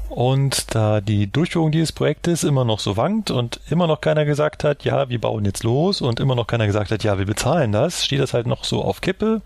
[0.09, 4.65] Und da die Durchführung dieses Projektes immer noch so wankt und immer noch keiner gesagt
[4.65, 7.71] hat, ja, wir bauen jetzt los und immer noch keiner gesagt hat, ja, wir bezahlen
[7.71, 9.41] das, steht das halt noch so auf Kippe.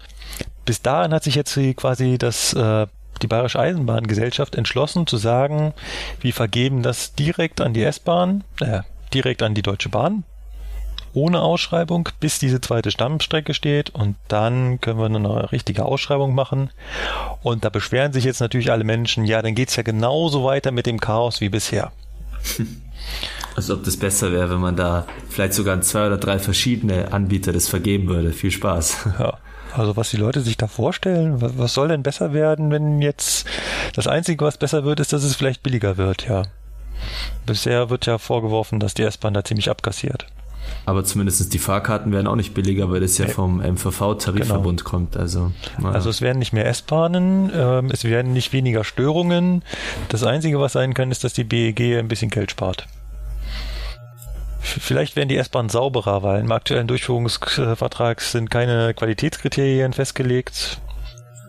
[0.66, 2.88] Bis dahin hat sich jetzt quasi das äh,
[3.22, 5.74] die Bayerische Eisenbahngesellschaft entschlossen zu sagen,
[6.20, 8.82] wir vergeben das direkt an die S-Bahn, äh,
[9.16, 10.24] direkt an die Deutsche Bahn,
[11.14, 16.70] ohne Ausschreibung, bis diese zweite Stammstrecke steht und dann können wir eine richtige Ausschreibung machen.
[17.42, 20.86] Und da beschweren sich jetzt natürlich alle Menschen, ja, dann geht's ja genauso weiter mit
[20.86, 21.92] dem Chaos wie bisher.
[23.56, 27.14] Als ob das besser wäre, wenn man da vielleicht sogar an zwei oder drei verschiedene
[27.14, 28.34] Anbieter das vergeben würde.
[28.34, 29.08] Viel Spaß.
[29.20, 29.38] Ja.
[29.74, 33.46] Also was die Leute sich da vorstellen, was soll denn besser werden, wenn jetzt
[33.94, 36.44] das Einzige, was besser wird, ist, dass es vielleicht billiger wird, ja.
[37.46, 40.28] Bisher wird ja vorgeworfen, dass die S-Bahn da ziemlich abkassiert.
[40.86, 44.90] Aber zumindest die Fahrkarten werden auch nicht billiger, weil das ja vom MVV-Tarifverbund genau.
[44.90, 45.18] kommt.
[45.18, 45.96] Also, naja.
[45.96, 49.64] also es werden nicht mehr S-Bahnen, ähm, es werden nicht weniger Störungen.
[50.10, 52.88] Das Einzige, was sein kann, ist, dass die BEG ein bisschen Geld spart.
[54.60, 60.80] Vielleicht werden die S-Bahnen sauberer, weil im aktuellen Durchführungsvertrag sind keine Qualitätskriterien festgelegt.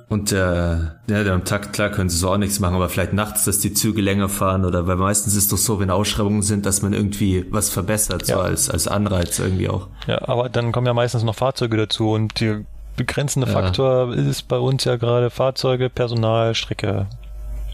[0.08, 3.44] Und äh, ja, am Takt, klar, können sie so auch nichts machen, aber vielleicht nachts,
[3.44, 6.64] dass die Züge länger fahren oder weil meistens ist es doch so, wenn Ausschreibungen sind,
[6.64, 8.36] dass man irgendwie was verbessert, ja.
[8.36, 9.88] so als, als Anreiz irgendwie auch.
[10.06, 12.60] Ja, aber dann kommen ja meistens noch Fahrzeuge dazu und der
[12.96, 13.52] begrenzende ja.
[13.52, 17.06] Faktor ist bei uns ja gerade Fahrzeuge, Personal, Strecke.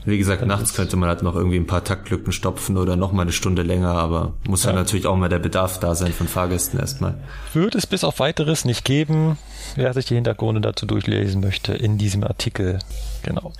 [0.04, 3.22] Wie gesagt, nachts könnte man halt noch irgendwie ein paar Taktlücken stopfen oder noch mal
[3.22, 4.68] eine Stunde länger, aber muss ja.
[4.68, 7.14] halt natürlich auch mal der Bedarf da sein von Fahrgästen erstmal.
[7.52, 9.38] Wird es bis auf weiteres nicht geben,
[9.76, 12.80] wer sich die Hintergründe dazu durchlesen möchte in diesem Artikel.
[13.22, 13.52] Genau.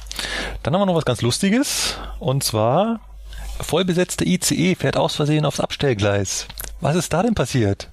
[0.62, 3.00] Dann haben wir noch was ganz Lustiges und zwar
[3.60, 6.48] vollbesetzte ICE fährt aus Versehen aufs Abstellgleis.
[6.80, 7.88] Was ist da denn passiert?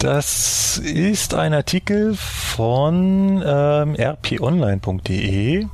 [0.00, 5.66] Das ist ein Artikel von ähm, rponline.de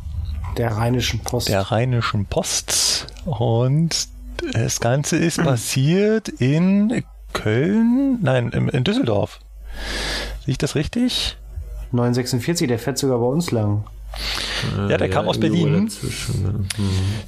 [0.58, 1.48] der Rheinischen Post.
[1.48, 3.06] Der Rheinischen Post.
[3.24, 4.08] Und
[4.52, 9.40] das Ganze ist passiert in Köln, nein, in Düsseldorf.
[10.44, 11.36] Sehe ich das richtig?
[11.92, 13.84] 946, der fährt sogar bei uns lang.
[14.88, 15.88] Ja, der ja, kam aus Berlin.
[16.02, 16.66] Mhm.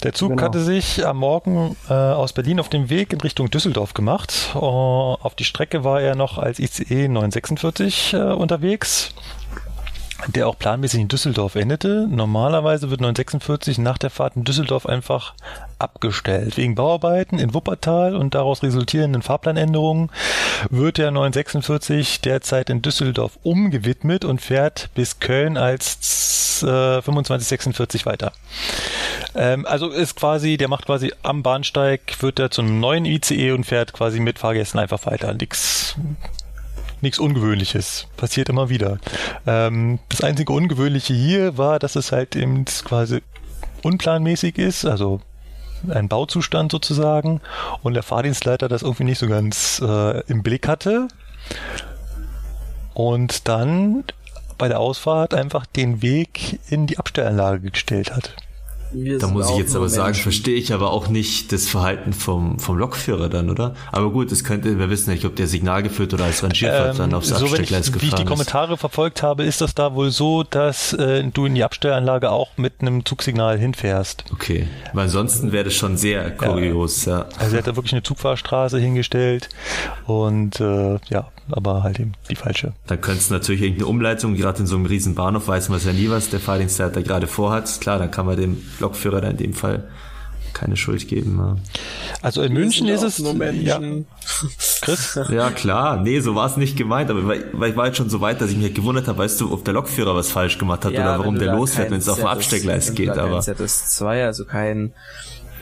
[0.03, 0.43] Der Zug genau.
[0.43, 4.51] hatte sich am Morgen äh, aus Berlin auf dem Weg in Richtung Düsseldorf gemacht.
[4.55, 9.15] Uh, auf die Strecke war er noch als ICE 946 äh, unterwegs
[10.29, 12.07] der auch planmäßig in Düsseldorf endete.
[12.09, 15.35] Normalerweise wird 946 nach der Fahrt in Düsseldorf einfach
[15.79, 16.57] abgestellt.
[16.57, 20.11] Wegen Bauarbeiten in Wuppertal und daraus resultierenden Fahrplanänderungen
[20.69, 28.33] wird der 946 derzeit in Düsseldorf umgewidmet und fährt bis Köln als äh, 2546 weiter.
[29.35, 33.65] Ähm, also ist quasi, der macht quasi am Bahnsteig, wird er zum neuen ICE und
[33.65, 35.33] fährt quasi mit Fahrgästen einfach weiter.
[35.35, 35.97] Nix
[37.03, 38.07] nichts Ungewöhnliches.
[38.17, 38.99] Passiert immer wieder.
[39.47, 43.23] Ähm, das einzige Ungewöhnliche hier war, dass es halt eben quasi
[43.83, 45.21] unplanmäßig ist, also
[45.89, 47.41] ein Bauzustand sozusagen
[47.83, 51.09] und der Fahrdienstleiter das irgendwie nicht so ganz äh, im Blick hatte
[52.93, 54.05] und dann
[54.59, 58.37] bei der Ausfahrt einfach den Weg in die Abstellanlage gestellt hat.
[58.93, 62.59] Wir da muss ich jetzt aber sagen, verstehe ich aber auch nicht das Verhalten vom,
[62.59, 63.75] vom Lokführer dann, oder?
[63.93, 66.99] Aber gut, es könnte, wir wissen nicht, ob der Signal geführt oder als Rangierfahrt ähm,
[66.99, 68.03] dann aufs so Abstellgleis gefahren ist.
[68.03, 68.81] Wie ich die Kommentare ist.
[68.81, 72.81] verfolgt habe, ist das da wohl so, dass äh, du in die Abstellanlage auch mit
[72.81, 74.25] einem Zugsignal hinfährst.
[74.33, 77.21] Okay, weil ansonsten wäre das schon sehr kurios, ja.
[77.21, 77.29] ja.
[77.39, 79.49] Also er hat da wirklich eine Zugfahrstraße hingestellt
[80.07, 82.73] und äh, ja, aber halt eben die falsche.
[82.87, 85.93] Da könnte es natürlich irgendeine Umleitung, gerade in so einem riesen Bahnhof weiß man ja
[85.93, 87.81] nie, was der Fahrdienstleiter gerade vorhat.
[87.81, 89.89] Klar, dann kann man dem Lokführer da in dem Fall
[90.53, 91.37] keine Schuld geben.
[91.39, 91.57] Ja.
[92.23, 93.81] Also in München ist es Ja.
[94.81, 95.19] Chris?
[95.31, 98.11] Ja klar, nee, so war es nicht gemeint, aber weil, weil ich war jetzt schon
[98.11, 100.85] so weit, dass ich mich gewundert habe, weißt du, ob der Lokführer was falsch gemacht
[100.85, 103.11] hat ja, oder warum der losfährt, wenn es auf dem Absteckgleis geht.
[103.11, 104.93] Aber ZS2, also kein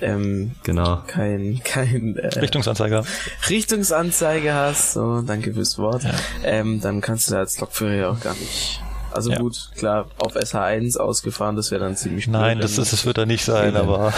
[0.02, 1.02] ähm, genau.
[1.06, 3.04] kein, kein äh, Richtungsanzeiger.
[3.48, 6.14] Richtungsanzeige hast, so, danke fürs Wort, ja.
[6.44, 8.80] ähm, dann kannst du da als Lokführer ja auch gar nicht
[9.18, 9.38] Also Ja.
[9.38, 13.18] gut, klar, auf SH1 ausgefahren, das wäre dann ziemlich blöd, Nein, das, ist, das wird
[13.18, 14.12] er nicht sein, aber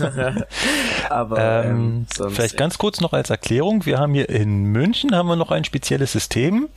[1.10, 3.84] Aber ähm, ähm, sonst, vielleicht ganz kurz noch als Erklärung.
[3.86, 6.68] Wir haben hier in München haben wir noch ein spezielles System.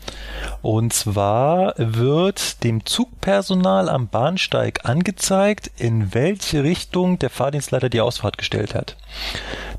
[0.64, 8.40] Und zwar wird dem Zugpersonal am Bahnsteig angezeigt, in welche Richtung der Fahrdienstleiter die Ausfahrt
[8.40, 8.98] gestellt hat.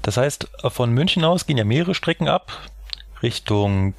[0.03, 2.53] Das heißt, von München aus gehen ja mehrere Strecken ab.
[3.23, 3.95] Richtung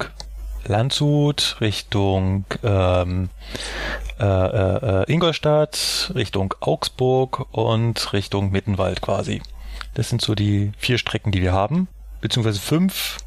[0.68, 3.30] Landshut, Richtung ähm,
[4.18, 9.42] äh, äh, äh, Ingolstadt, Richtung Augsburg und Richtung Mittenwald quasi.
[9.94, 11.88] Das sind so die vier Strecken, die wir haben,
[12.20, 13.18] beziehungsweise fünf,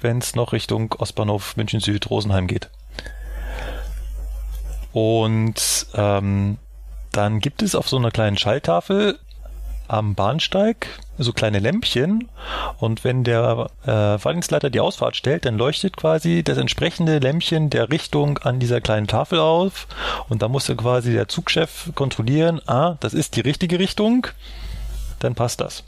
[0.00, 2.70] wenn es noch Richtung Ostbahnhof München Süd Rosenheim geht.
[4.92, 6.58] Und ähm,
[7.12, 9.18] dann gibt es auf so einer kleinen Schalltafel
[9.88, 12.28] am Bahnsteig so kleine Lämpchen
[12.78, 17.90] und wenn der äh, Fahrdienstleiter die Ausfahrt stellt, dann leuchtet quasi das entsprechende Lämpchen der
[17.90, 19.86] Richtung an dieser kleinen Tafel auf
[20.28, 24.26] und da muss quasi der Zugchef kontrollieren, ah, das ist die richtige Richtung,
[25.20, 25.84] dann passt das.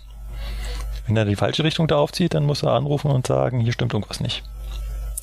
[1.07, 3.95] Wenn er die falsche Richtung da aufzieht, dann muss er anrufen und sagen, hier stimmt
[3.95, 4.43] irgendwas nicht.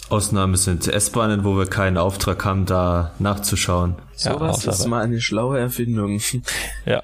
[0.09, 3.95] Ausnahme sind S-Bahnen, wo wir keinen Auftrag haben, da nachzuschauen.
[4.15, 6.19] sowas außer- ist mal eine schlaue Erfindung.
[6.85, 7.01] Ja.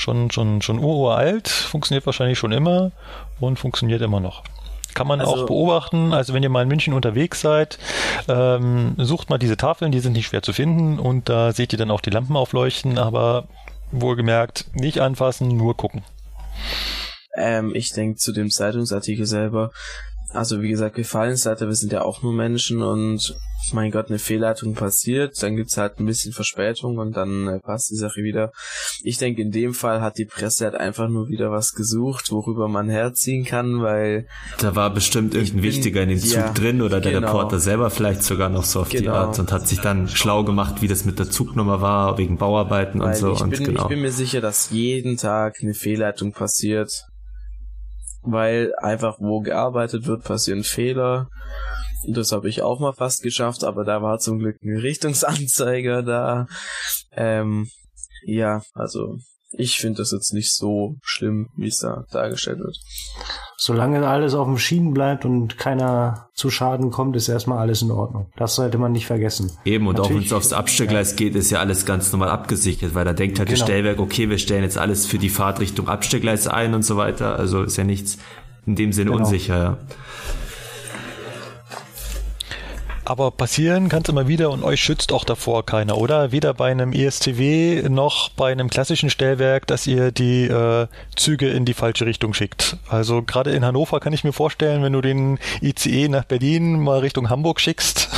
[0.00, 2.90] Schon, schon, schon uralt, funktioniert wahrscheinlich schon immer
[3.38, 4.42] und funktioniert immer noch.
[4.94, 6.14] Kann man Also- auch beobachten.
[6.14, 7.78] Also wenn ihr mal in München unterwegs seid,
[8.26, 11.78] ähm, sucht mal diese Tafeln, die sind nicht schwer zu finden und da seht ihr
[11.78, 13.44] dann auch die Lampen aufleuchten, aber
[13.92, 16.02] wohlgemerkt nicht anfassen, nur gucken.
[17.36, 19.70] Ähm, ich denke zu dem Zeitungsartikel selber,
[20.32, 23.34] also wie gesagt, Gefallensleiter, wir sind ja auch nur Menschen und
[23.72, 27.90] mein Gott, eine Fehlleitung passiert, dann gibt's halt ein bisschen Verspätung und dann äh, passt
[27.90, 28.52] die Sache wieder.
[29.04, 32.68] Ich denke, in dem Fall hat die Presse halt einfach nur wieder was gesucht, worüber
[32.68, 34.26] man herziehen kann, weil
[34.58, 37.26] Da war bestimmt irgendein bin- Wichtiger in den Zug ja, drin oder der genau.
[37.28, 39.12] Reporter selber vielleicht sogar noch so auf die Genau.
[39.14, 43.00] Art und hat sich dann schlau gemacht, wie das mit der Zugnummer war, wegen Bauarbeiten
[43.02, 43.82] und Weil so ich, und bin, genau.
[43.82, 47.04] ich bin mir sicher, dass jeden Tag eine Fehlleitung passiert.
[48.22, 51.28] Weil einfach wo gearbeitet wird, passieren Fehler.
[52.06, 56.46] Das habe ich auch mal fast geschafft, aber da war zum Glück ein Richtungsanzeiger da.
[57.12, 57.68] Ähm,
[58.22, 59.18] ja, also
[59.52, 62.76] ich finde das jetzt nicht so schlimm, wie es da dargestellt wird.
[63.56, 67.90] Solange alles auf dem Schienen bleibt und keiner zu Schaden kommt, ist erstmal alles in
[67.90, 68.28] Ordnung.
[68.36, 69.50] Das sollte man nicht vergessen.
[69.64, 72.94] Eben, und auch wenn Natürlich- es aufs Abstellgleis geht, ist ja alles ganz normal abgesichert,
[72.94, 73.66] weil da denkt halt das Genau.
[73.66, 77.36] Stellwerk, okay, wir stellen jetzt alles für die Fahrt Richtung Abstellgleis ein und so weiter.
[77.36, 78.18] Also ist ja nichts
[78.66, 79.24] in dem Sinne Genau.
[79.24, 79.78] unsicher, ja.
[83.10, 86.30] Aber passieren kann es immer wieder und euch schützt auch davor keiner, oder?
[86.30, 91.64] Weder bei einem ESTW noch bei einem klassischen Stellwerk, dass ihr die äh, Züge in
[91.64, 92.76] die falsche Richtung schickt.
[92.88, 97.00] Also gerade in Hannover kann ich mir vorstellen, wenn du den ICE nach Berlin mal
[97.00, 98.10] Richtung Hamburg schickst.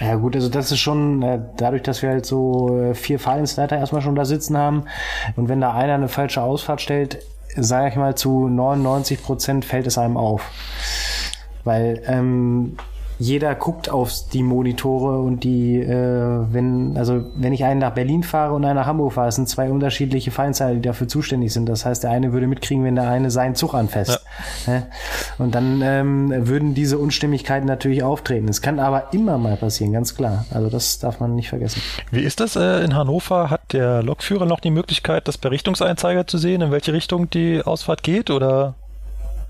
[0.00, 3.76] Ja gut, also das ist schon äh, dadurch, dass wir halt so äh, vier Fahrdienstleiter
[3.76, 4.84] erstmal schon da sitzen haben
[5.36, 7.18] und wenn da einer eine falsche Ausfahrt stellt,
[7.56, 10.42] sage ich mal zu 99 Prozent fällt es einem auf,
[11.64, 12.76] weil ähm,
[13.18, 18.22] jeder guckt auf die Monitore und die, äh, wenn, also wenn ich einen nach Berlin
[18.22, 21.68] fahre und einen nach Hamburg fahre, sind zwei unterschiedliche Fahrdienstleiter, die dafür zuständig sind.
[21.68, 24.24] Das heißt, der eine würde mitkriegen, wenn der eine seinen Zug anfasst.
[24.66, 24.86] Ne?
[25.38, 28.48] Und dann ähm, würden diese Unstimmigkeiten natürlich auftreten.
[28.48, 30.44] Es kann aber immer mal passieren, ganz klar.
[30.50, 31.80] Also das darf man nicht vergessen.
[32.10, 33.50] Wie ist das äh, in Hannover?
[33.50, 37.62] Hat der Lokführer noch die Möglichkeit, das per Richtungseinzeiger zu sehen, in welche Richtung die
[37.62, 38.30] Ausfahrt geht?
[38.30, 38.74] Oder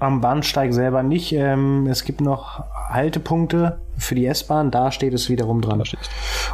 [0.03, 1.33] Am Bahnsteig selber nicht.
[1.33, 5.81] Ähm, es gibt noch Haltepunkte für die S-Bahn, da steht es wiederum dran.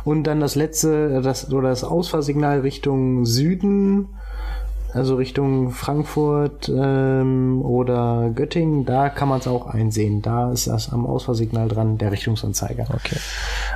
[0.05, 4.09] Und dann das letzte, das, oder das Ausfahrsignal Richtung Süden,
[4.93, 10.21] also Richtung Frankfurt ähm, oder Göttingen, da kann man es auch einsehen.
[10.21, 12.85] Da ist das am Ausfahrsignal dran, der Richtungsanzeiger.
[12.93, 13.17] okay.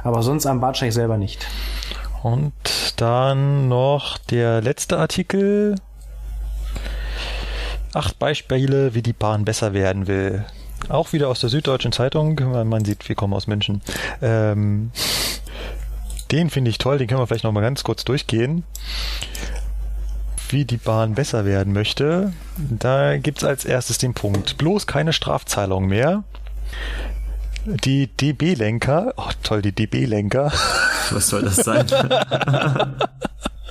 [0.03, 1.47] Aber sonst am Bahnsteig selber nicht.
[2.23, 2.53] Und
[2.97, 5.77] dann noch der letzte Artikel.
[7.95, 10.45] Acht Beispiele, wie die Bahn besser werden will.
[10.89, 12.39] Auch wieder aus der Süddeutschen Zeitung.
[12.41, 13.83] weil Man sieht, wir kommen aus München.
[14.21, 14.91] Ähm,
[16.31, 18.65] den finde ich toll, den können wir vielleicht noch mal ganz kurz durchgehen.
[20.49, 22.33] Wie die Bahn besser werden möchte.
[22.57, 24.59] Da gibt's als erstes den Punkt.
[24.59, 26.25] Bloß keine Strafzahlung mehr.
[27.65, 30.53] Die DB-Lenker, oh toll, die DB-Lenker,
[31.11, 31.87] Was soll das sein?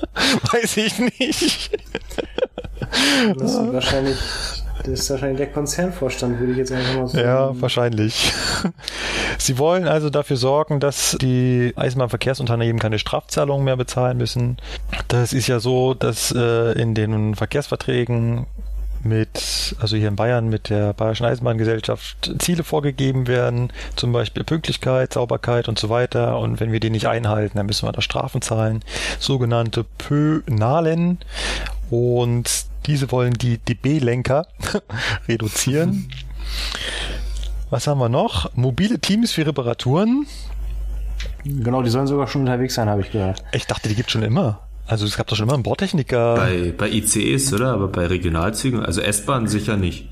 [0.54, 1.72] weiß ich nicht.
[3.38, 4.18] Das ist wahrscheinlich,
[4.80, 7.26] das ist wahrscheinlich der Konzernvorstand, würde ich jetzt einfach mal sagen.
[7.26, 8.34] Ja, wahrscheinlich.
[9.38, 14.58] Sie wollen also dafür sorgen, dass die Eisenbahnverkehrsunternehmen keine Strafzahlungen mehr bezahlen müssen.
[15.08, 18.46] Das ist ja so, dass äh, in den Verkehrsverträgen
[19.04, 25.14] mit, also hier in Bayern mit der Bayerischen Eisenbahngesellschaft Ziele vorgegeben werden, zum Beispiel Pünktlichkeit,
[25.14, 26.40] Sauberkeit und so weiter.
[26.40, 28.84] Und wenn wir die nicht einhalten, dann müssen wir da Strafen zahlen,
[29.20, 31.20] sogenannte Pönalen.
[31.90, 34.48] Und diese wollen die DB-Lenker
[35.28, 36.10] reduzieren.
[37.70, 38.56] Was haben wir noch?
[38.56, 40.26] Mobile Teams für Reparaturen.
[41.44, 43.44] Genau, die sollen sogar schon unterwegs sein, habe ich gehört.
[43.52, 44.60] Ich dachte, die gibt schon immer.
[44.92, 46.36] Also es gab doch schon immer einen Bordtechniker.
[46.36, 47.72] Bei, bei ICEs, oder?
[47.72, 50.10] Aber bei Regionalzügen, also S-Bahn sicher nicht.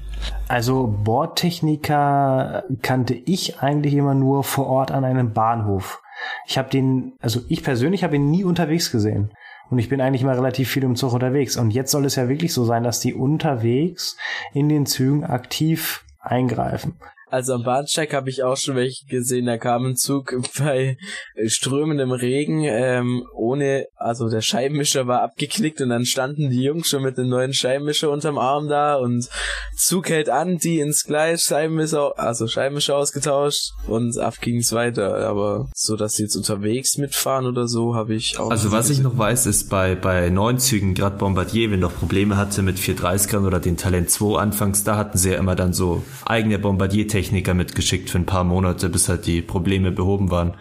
[0.47, 6.01] Also Bordtechniker kannte ich eigentlich immer nur vor Ort an einem Bahnhof.
[6.47, 9.31] Ich habe den, also ich persönlich habe ihn nie unterwegs gesehen.
[9.69, 11.57] Und ich bin eigentlich immer relativ viel im Zug unterwegs.
[11.57, 14.15] Und jetzt soll es ja wirklich so sein, dass die unterwegs
[14.53, 16.93] in den Zügen aktiv eingreifen.
[17.29, 20.97] Also am Bahnsteig habe ich auch schon welche gesehen, da kam ein Zug bei
[21.45, 27.03] strömendem Regen ähm, ohne, also der Scheibenmischer war abgeknickt und dann standen die Jungs schon
[27.03, 29.27] mit dem neuen Scheibenmischer unterm Arm da und
[29.75, 35.27] Zug hält an, die ins Gleis, Scheibenmischer, also Scheibenmischer ausgetauscht und ab ging's weiter.
[35.27, 38.51] Aber so, dass sie jetzt unterwegs mitfahren oder so, habe ich auch.
[38.51, 42.37] Also was ich noch weiß, ist bei, bei neuen Zügen, gerade Bombardier, wenn noch Probleme
[42.37, 46.03] hatte mit 430ern oder den Talent 2 anfangs, da hatten sie ja immer dann so
[46.25, 50.53] eigene Bombardier Techniker mitgeschickt für ein paar Monate, bis halt die Probleme behoben waren.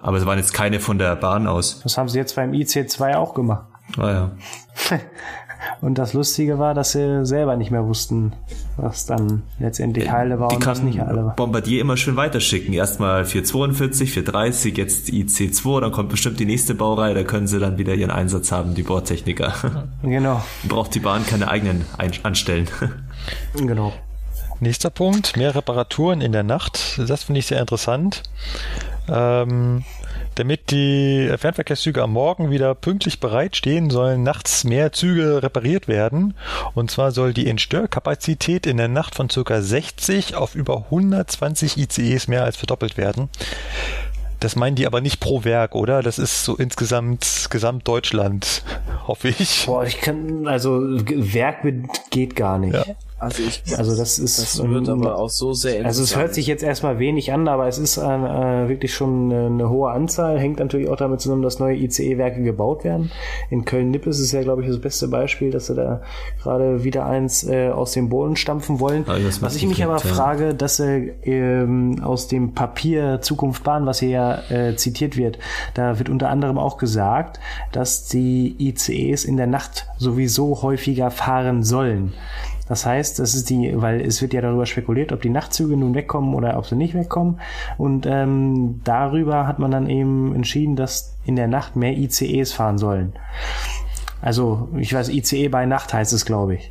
[0.00, 1.80] Aber es waren jetzt keine von der Bahn aus.
[1.84, 3.66] Das haben sie jetzt beim IC2 auch gemacht.
[3.96, 4.30] Ah ja.
[5.80, 8.32] Und das Lustige war, dass sie selber nicht mehr wussten,
[8.76, 11.36] was dann letztendlich heile war die und was nicht heile war.
[11.36, 12.74] Bombardier immer schön weiterschicken.
[12.74, 17.78] Erstmal 442, 430, jetzt IC2, dann kommt bestimmt die nächste Baureihe, da können sie dann
[17.78, 19.54] wieder ihren Einsatz haben, die Bordtechniker.
[20.02, 20.42] Genau.
[20.68, 22.66] Braucht die Bahn keine eigenen ein anstellen.
[23.54, 23.92] Genau.
[24.62, 27.00] Nächster Punkt, mehr Reparaturen in der Nacht.
[27.08, 28.22] Das finde ich sehr interessant.
[29.08, 29.82] Ähm,
[30.36, 36.34] damit die Fernverkehrszüge am Morgen wieder pünktlich bereitstehen, sollen nachts mehr Züge repariert werden.
[36.74, 39.60] Und zwar soll die Entstörkapazität in der Nacht von ca.
[39.60, 43.30] 60 auf über 120 ICEs mehr als verdoppelt werden.
[44.38, 46.04] Das meinen die aber nicht pro Werk, oder?
[46.04, 48.62] Das ist so insgesamt Gesamtdeutschland,
[49.08, 49.66] hoffe ich.
[49.66, 51.64] Boah, ich kann, also Werk
[52.10, 52.74] geht gar nicht.
[52.74, 52.94] Ja.
[53.22, 56.34] Also ich, Also das ist, das wird ähm, aber auch so sehr Also es hört
[56.34, 59.90] sich jetzt erstmal wenig an, aber es ist äh, äh, wirklich schon eine, eine hohe
[59.92, 60.38] Anzahl.
[60.40, 63.12] Hängt natürlich auch damit zusammen, dass neue ICE-Werke gebaut werden.
[63.48, 66.02] In Köln-Nipp ist es ja, glaube ich, das beste Beispiel, dass sie da
[66.42, 69.04] gerade wieder eins äh, aus dem Boden stampfen wollen.
[69.06, 69.98] Das was ich mich aber ja.
[69.98, 75.38] frage, dass sie ähm, aus dem Papier Zukunft Bahn, was hier ja äh, zitiert wird,
[75.74, 77.38] da wird unter anderem auch gesagt,
[77.70, 82.12] dass die ICEs in der Nacht sowieso häufiger fahren sollen.
[82.68, 85.94] Das heißt, das ist die, weil es wird ja darüber spekuliert, ob die Nachtzüge nun
[85.94, 87.40] wegkommen oder ob sie nicht wegkommen.
[87.76, 92.78] Und ähm, darüber hat man dann eben entschieden, dass in der Nacht mehr ICEs fahren
[92.78, 93.14] sollen.
[94.20, 96.70] Also, ich weiß, ICE bei Nacht heißt es, glaube ich.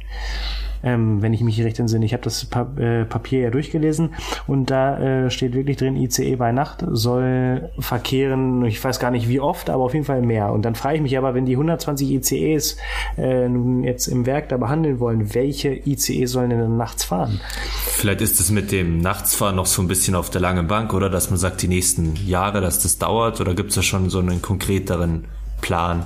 [0.84, 2.06] Ähm, wenn ich mich recht entsinne.
[2.06, 4.16] Ich habe das pa äh, Papier ja durchgelesen
[4.48, 9.30] und da äh, steht wirklich drin, ICE bei Nacht soll verkehren, ich weiß gar nicht
[9.30, 10.52] wie oft, aber auf jeden Fall mehr.
[10.52, 12.78] Und dann frage ich mich aber, wenn die 120 ICEs
[13.18, 17.40] äh, nun jetzt im Werk da behandeln wollen, welche ICE sollen denn dann nachts fahren?
[17.86, 21.10] Vielleicht ist es mit dem Nachtsfahren noch so ein bisschen auf der langen Bank, oder?
[21.10, 24.20] Dass man sagt, die nächsten Jahre, dass das dauert, oder gibt es da schon so
[24.20, 25.26] einen konkreteren
[25.62, 26.06] Plan?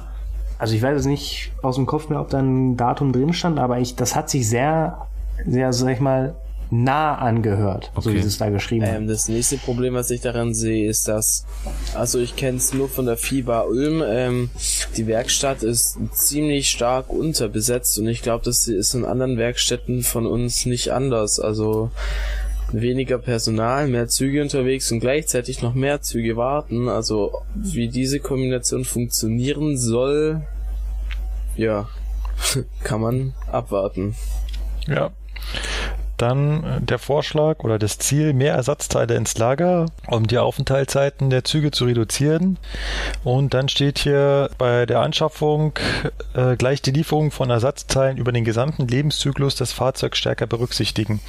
[0.57, 3.59] Also ich weiß es nicht aus dem Kopf mehr, ob da ein Datum drin stand,
[3.59, 5.07] aber ich, das hat sich sehr,
[5.45, 6.35] sehr, sag ich mal,
[6.71, 8.17] nah angehört, so Okay.
[8.17, 8.95] wie sie es da geschrieben haben.
[9.03, 11.45] Ähm, das nächste Problem, was ich daran sehe, ist, dass,
[11.93, 14.49] also ich kenne es nur von der FIBA Ulm, ähm,
[14.97, 20.25] die Werkstatt ist ziemlich stark unterbesetzt und ich glaube, das ist in anderen Werkstätten von
[20.25, 21.39] uns nicht anders.
[21.39, 21.91] Also
[22.81, 26.89] weniger Personal, mehr Züge unterwegs und gleichzeitig noch mehr Züge warten.
[26.89, 30.41] Also wie diese Kombination funktionieren soll,
[31.55, 31.89] ja,
[32.83, 34.15] kann man abwarten.
[34.87, 35.11] Ja.
[36.17, 41.43] Dann äh, der Vorschlag oder das Ziel, mehr Ersatzteile ins Lager, um die Aufenthaltszeiten der
[41.43, 42.57] Züge zu reduzieren.
[43.23, 45.73] Und dann steht hier bei der Anschaffung
[46.33, 51.19] äh, gleich die Lieferung von Ersatzteilen über den gesamten Lebenszyklus des Fahrzeugs stärker berücksichtigen.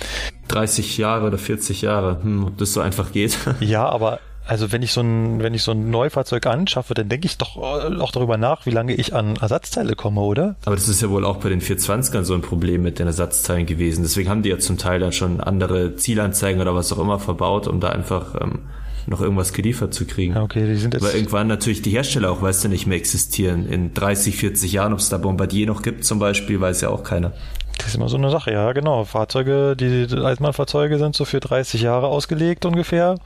[0.48, 3.38] 30 Jahre oder 40 Jahre, hm, ob das so einfach geht.
[3.60, 7.26] Ja, aber also wenn ich so ein, wenn ich so ein Neufahrzeug anschaffe, dann denke
[7.26, 10.56] ich doch äh, auch darüber nach, wie lange ich an Ersatzteile komme, oder?
[10.64, 13.66] Aber das ist ja wohl auch bei den 420ern so ein Problem mit den Ersatzteilen
[13.66, 14.02] gewesen.
[14.02, 17.66] Deswegen haben die ja zum Teil dann schon andere Zielanzeigen oder was auch immer verbaut,
[17.66, 18.60] um da einfach ähm,
[19.06, 20.36] noch irgendwas geliefert zu kriegen.
[20.36, 21.02] Okay, die sind jetzt.
[21.02, 23.68] Weil irgendwann natürlich die Hersteller auch, weißt du, nicht mehr existieren.
[23.68, 27.02] In 30, 40 Jahren, ob es da Bombardier noch gibt zum Beispiel, weiß ja auch
[27.02, 27.32] keiner.
[27.78, 29.04] Das ist immer so eine Sache, ja, genau.
[29.04, 33.16] Fahrzeuge, die Eisenbahnfahrzeuge sind so für 30 Jahre ausgelegt ungefähr.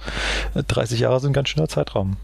[0.54, 2.16] 30 Jahre sind ein ganz schöner Zeitraum.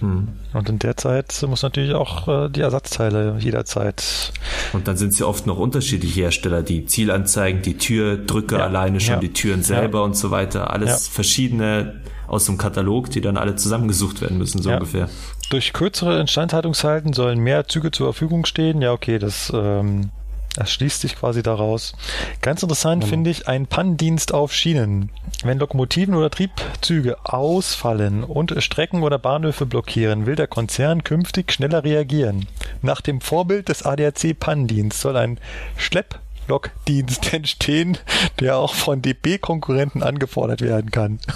[0.00, 0.28] Hm.
[0.52, 4.32] Und in der Zeit muss natürlich auch äh, die Ersatzteile jederzeit.
[4.72, 8.64] Und dann sind es ja oft noch unterschiedliche Hersteller, die Zielanzeigen, die Türdrücke ja.
[8.64, 9.20] alleine schon, ja.
[9.20, 10.04] die Türen selber ja.
[10.04, 10.70] und so weiter.
[10.70, 15.08] Alles verschiedene aus dem Katalog, die dann alle zusammengesucht werden müssen, so ungefähr.
[15.50, 18.80] Durch kürzere Instandhaltungszeiten sollen mehr Züge zur Verfügung stehen.
[18.80, 20.10] Ja, okay, das ähm,
[20.56, 21.94] das schließt sich quasi daraus.
[22.40, 23.10] Ganz interessant genau.
[23.10, 25.10] finde ich ein Pannendienst auf Schienen.
[25.44, 31.84] Wenn Lokomotiven oder Triebzüge ausfallen und Strecken oder Bahnhöfe blockieren, will der Konzern künftig schneller
[31.84, 32.46] reagieren.
[32.82, 35.38] Nach dem Vorbild des ADAC Pannendienst soll ein
[35.76, 37.98] Schlepp Logdienst entstehen,
[38.40, 41.18] der auch von DB-Konkurrenten angefordert werden kann.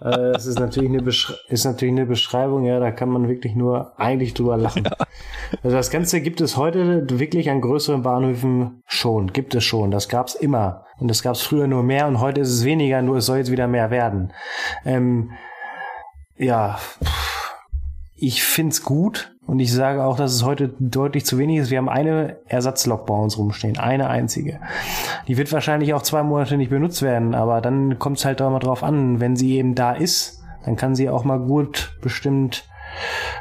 [0.00, 1.02] Äh, das ist natürlich, eine
[1.48, 4.84] ist natürlich eine Beschreibung, ja, da kann man wirklich nur eigentlich drüber lachen.
[4.84, 4.92] Ja.
[5.62, 9.90] Also das Ganze gibt es heute wirklich an größeren Bahnhöfen schon, gibt es schon.
[9.90, 10.86] Das gab es immer.
[10.98, 13.38] Und das gab es früher nur mehr und heute ist es weniger, nur es soll
[13.38, 14.32] jetzt wieder mehr werden.
[14.84, 15.32] Ähm,
[16.36, 16.78] ja,
[18.16, 21.70] ich find's gut, und ich sage auch, dass es heute deutlich zu wenig ist.
[21.70, 24.60] Wir haben eine Ersatzlok bei uns rumstehen, eine einzige.
[25.26, 28.50] Die wird wahrscheinlich auch zwei Monate nicht benutzt werden, aber dann kommt es halt auch
[28.50, 32.68] mal drauf an, wenn sie eben da ist, dann kann sie auch mal gut bestimmt,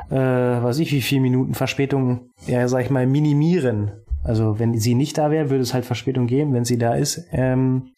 [0.09, 3.91] äh, weiß ich, wie viele Minuten Verspätung, ja, sag ich mal, minimieren.
[4.23, 6.53] Also wenn sie nicht da wäre, würde es halt Verspätung geben.
[6.53, 7.91] Wenn sie da ist, ähm,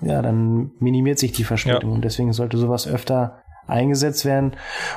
[0.00, 1.90] ja, dann minimiert sich die Verspätung.
[1.90, 1.96] Ja.
[1.96, 4.52] Und deswegen sollte sowas öfter eingesetzt werden.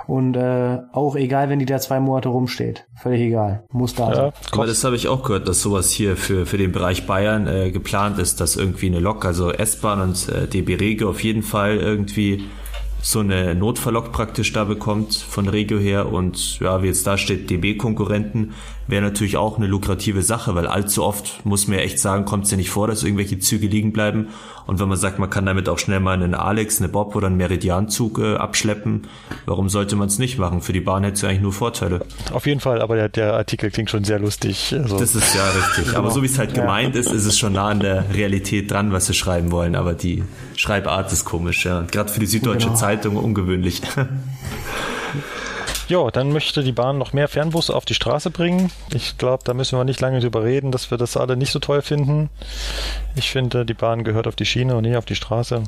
[0.08, 2.88] Und äh, auch egal, wenn die da zwei Monate rumsteht.
[3.01, 3.64] Völlig egal.
[3.72, 4.32] Muss da ja, sein.
[4.51, 7.72] Aber das habe ich auch gehört, dass sowas hier für, für den Bereich Bayern äh,
[7.72, 11.77] geplant ist, dass irgendwie eine Lok, also S-Bahn und äh, DB Regio auf jeden Fall
[11.77, 12.45] irgendwie
[13.01, 17.50] so eine Notfalllok praktisch da bekommt von Regio her und ja, wie jetzt da steht,
[17.50, 18.53] DB-Konkurrenten,
[18.91, 22.45] wäre natürlich auch eine lukrative Sache, weil allzu oft, muss man ja echt sagen, kommt
[22.45, 24.27] es ja nicht vor, dass irgendwelche Züge liegen bleiben.
[24.67, 27.27] Und wenn man sagt, man kann damit auch schnell mal einen Alex, eine Bob oder
[27.27, 29.07] einen Meridianzug äh, abschleppen,
[29.45, 30.61] warum sollte man es nicht machen?
[30.61, 32.01] Für die Bahn hätte es ja eigentlich nur Vorteile.
[32.31, 34.75] Auf jeden Fall, aber der, der Artikel klingt schon sehr lustig.
[34.77, 34.99] Also.
[34.99, 35.95] Das ist ja richtig.
[36.01, 38.91] Aber so wie es halt gemeint ist, ist es schon nah an der Realität dran,
[38.91, 39.75] was sie schreiben wollen.
[39.75, 40.23] Aber die
[40.55, 41.85] Schreibart ist komisch, ja.
[41.89, 42.79] Gerade für die Süddeutsche genau.
[42.79, 43.81] Zeitung ungewöhnlich.
[45.91, 48.71] Ja, dann möchte die Bahn noch mehr Fernbusse auf die Straße bringen.
[48.93, 51.59] Ich glaube, da müssen wir nicht lange drüber reden, dass wir das alle nicht so
[51.59, 52.29] toll finden.
[53.17, 55.63] Ich finde, die Bahn gehört auf die Schiene und nicht auf die Straße.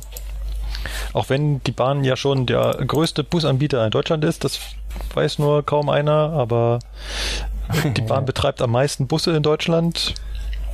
[1.12, 4.62] Auch wenn die Bahn ja schon der größte Busanbieter in Deutschland ist, das
[5.14, 6.80] weiß nur kaum einer, aber
[7.84, 10.14] die Bahn betreibt am meisten Busse in Deutschland.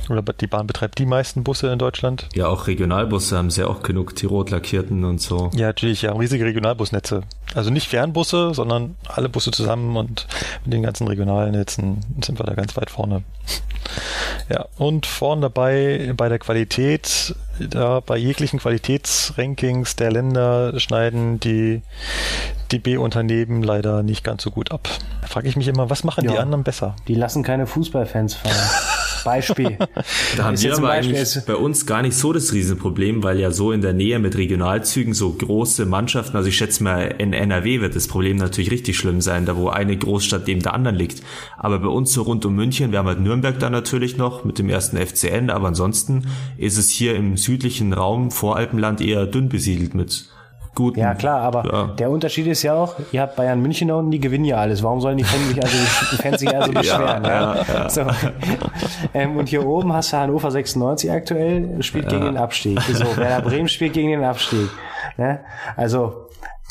[0.08, 2.28] Oder die Bahn betreibt die meisten Busse in Deutschland.
[2.34, 5.50] Ja, auch Regionalbusse haben sie ja auch genug, die rot lackierten und so.
[5.54, 7.24] Ja, natürlich, ja, riesige Regionalbusnetze.
[7.54, 10.26] Also nicht Fernbusse, sondern alle Busse zusammen und
[10.64, 13.22] mit den ganzen Regionalnetzen sind wir da ganz weit vorne.
[14.48, 21.82] Ja, und vorne dabei bei der Qualität, da bei jeglichen Qualitätsrankings der Länder schneiden die
[22.72, 24.88] DB-Unternehmen leider nicht ganz so gut ab.
[25.22, 26.94] Da frage ich mich immer, was machen ja, die anderen besser?
[27.08, 28.54] Die lassen keine Fußballfans fahren.
[29.24, 29.76] Beispiel.
[30.36, 33.72] da haben wir aber eigentlich bei uns gar nicht so das Riesenproblem, weil ja so
[33.72, 37.96] in der Nähe mit Regionalzügen so große Mannschaften, also ich schätze mal in NRW wird
[37.96, 41.22] das Problem natürlich richtig schlimm sein, da wo eine Großstadt neben der anderen liegt.
[41.58, 44.58] Aber bei uns so rund um München, wir haben halt Nürnberg da natürlich noch mit
[44.58, 46.26] dem ersten FCN, aber ansonsten
[46.56, 50.28] ist es hier im südlichen Raum Voralpenland eher dünn besiedelt mit
[50.74, 51.00] guten.
[51.00, 51.86] Ja, klar, aber ja.
[51.86, 54.82] der Unterschied ist ja auch, ihr habt Bayern München da unten, die gewinnen ja alles.
[54.82, 55.76] Warum sollen die Fans sich also,
[56.22, 57.24] Fans sich also beschweren?
[57.24, 57.90] ja, ja?
[57.90, 58.02] So.
[59.14, 62.80] Ähm, und hier oben hast du Hannover 96 aktuell, spielt gegen den Abstieg.
[62.80, 64.68] So, Werder Bremen spielt gegen den Abstieg.
[65.16, 65.40] Ne?
[65.76, 66.28] Also,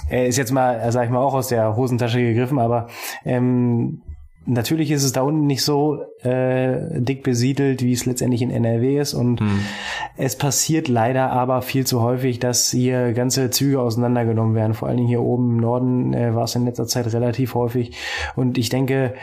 [0.09, 2.87] er ist jetzt mal, sag ich mal, auch aus der Hosentasche gegriffen, aber
[3.25, 4.01] ähm,
[4.45, 8.99] natürlich ist es da unten nicht so äh, dick besiedelt, wie es letztendlich in NRW
[8.99, 9.13] ist.
[9.13, 9.59] Und hm.
[10.17, 14.73] es passiert leider aber viel zu häufig, dass hier ganze Züge auseinandergenommen werden.
[14.73, 17.95] Vor allen Dingen hier oben im Norden äh, war es in letzter Zeit relativ häufig.
[18.35, 19.13] Und ich denke,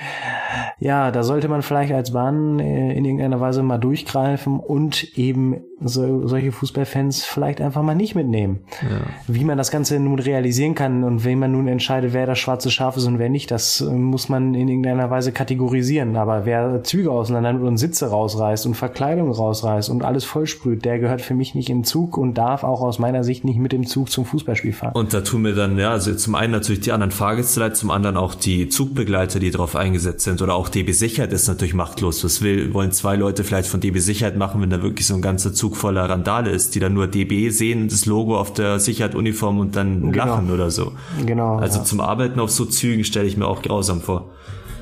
[0.79, 5.63] ja, da sollte man vielleicht als Bahn äh, in irgendeiner Weise mal durchgreifen und eben
[5.85, 8.61] so, solche Fußballfans vielleicht einfach mal nicht mitnehmen.
[8.83, 9.07] Ja.
[9.29, 12.71] Wie man das Ganze nun realisieren kann und wenn man nun entscheidet, wer das schwarze
[12.71, 16.17] Schaf ist und wer nicht, das äh, muss man in irgendeiner Weise kategorisieren.
[16.17, 21.21] Aber wer Züge auseinander und Sitze rausreißt und Verkleidung rausreißt und alles vollsprüht, der gehört
[21.21, 24.11] für mich nicht im Zug und darf auch aus meiner Sicht nicht mit dem Zug
[24.11, 24.93] zum Fußballspiel fahren.
[24.95, 27.91] Und da tun mir dann, ja, also zum einen natürlich die anderen Fahrgäste leid, zum
[27.91, 32.25] anderen auch die Zugbegleiter, die darauf eingesetzt sind oder auch DB Sicherheit ist natürlich machtlos.
[32.25, 35.21] Was will, wollen zwei Leute vielleicht von DB Sicherheit machen, wenn da wirklich so ein
[35.21, 39.59] ganzer Zug voller Randale ist, die dann nur DB sehen, das Logo auf der Sicherheit-Uniform
[39.59, 40.25] und dann genau.
[40.25, 40.93] lachen oder so.
[41.25, 41.57] Genau.
[41.57, 41.85] Also ja.
[41.85, 44.31] zum Arbeiten auf so Zügen stelle ich mir auch grausam vor.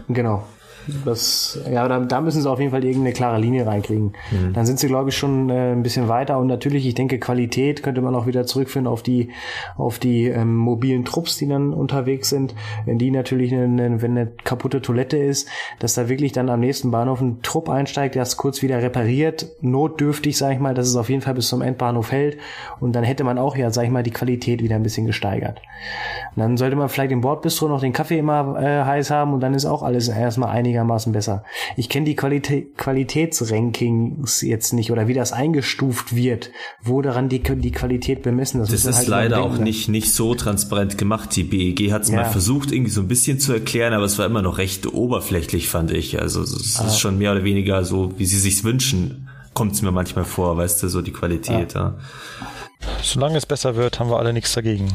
[0.08, 0.44] Genau.
[1.04, 4.14] Das, ja, da, da müssen sie auf jeden Fall irgendeine klare Linie reinkriegen.
[4.30, 4.52] Mhm.
[4.52, 7.82] Dann sind sie, glaube ich, schon äh, ein bisschen weiter und natürlich, ich denke, Qualität
[7.82, 9.30] könnte man auch wieder zurückführen auf die,
[9.76, 12.54] auf die ähm, mobilen Trupps, die dann unterwegs sind.
[12.84, 15.48] Wenn die natürlich, eine, wenn eine kaputte Toilette ist,
[15.78, 19.48] dass da wirklich dann am nächsten Bahnhof ein Trupp einsteigt, der es kurz wieder repariert,
[19.60, 22.38] notdürftig, sag ich mal, dass es auf jeden Fall bis zum Endbahnhof hält
[22.80, 25.60] und dann hätte man auch ja, sag ich mal, die Qualität wieder ein bisschen gesteigert.
[26.34, 29.40] Und dann sollte man vielleicht im Bordbistro noch den Kaffee immer äh, heiß haben und
[29.40, 31.44] dann ist auch alles erstmal einigermaßen besser.
[31.76, 36.50] Ich kenne die Qualitä Qualitätsrankings jetzt nicht oder wie das eingestuft wird,
[36.82, 38.72] wo daran die, die Qualität bemessen ist.
[38.72, 41.34] Das ist halt leider auch nicht, nicht so transparent gemacht.
[41.36, 42.16] Die BEG hat es ja.
[42.16, 45.68] mal versucht, irgendwie so ein bisschen zu erklären, aber es war immer noch recht oberflächlich,
[45.68, 46.20] fand ich.
[46.20, 46.86] Also es ah.
[46.86, 50.56] ist schon mehr oder weniger so, wie sie sich's wünschen, kommt es mir manchmal vor,
[50.56, 51.74] weißt du, so die Qualität.
[51.74, 51.80] Ja.
[51.80, 51.98] ja.
[53.02, 54.88] Solange es besser wird, haben wir alle nichts dagegen.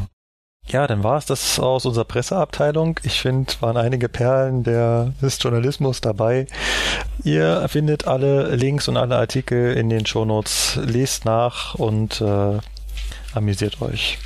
[0.68, 3.00] Ja, dann war es das aus unserer Presseabteilung.
[3.04, 6.46] Ich finde, waren einige Perlen der, des Journalismus dabei.
[7.24, 10.80] Ihr findet alle Links und alle Artikel in den Shownotes.
[10.84, 12.60] Lest nach und äh,
[13.34, 14.20] amüsiert euch.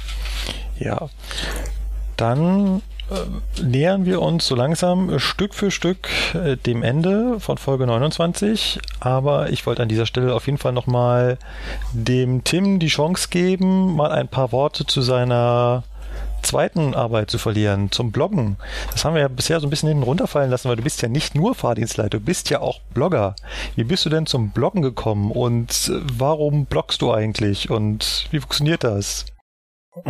[0.80, 1.10] Ja.
[2.18, 7.88] Dann äh, nähern wir uns so langsam Stück für Stück äh, dem Ende von Folge
[7.88, 8.80] 29.
[9.00, 11.38] Aber ich wollte an dieser Stelle auf jeden Fall nochmal
[11.94, 15.84] dem Tim die Chance geben, mal ein paar Worte zu seiner
[16.44, 18.58] zweiten Arbeit zu verlieren, zum Bloggen.
[18.92, 21.10] Das haben wir ja bisher so ein bisschen hinten runterfallen lassen, weil du bist ja
[21.10, 23.36] nicht nur Fahrdienstleiter, du bist ja auch Blogger.
[23.76, 28.84] Wie bist du denn zum Bloggen gekommen und warum bloggst du eigentlich und wie funktioniert
[28.84, 29.26] das?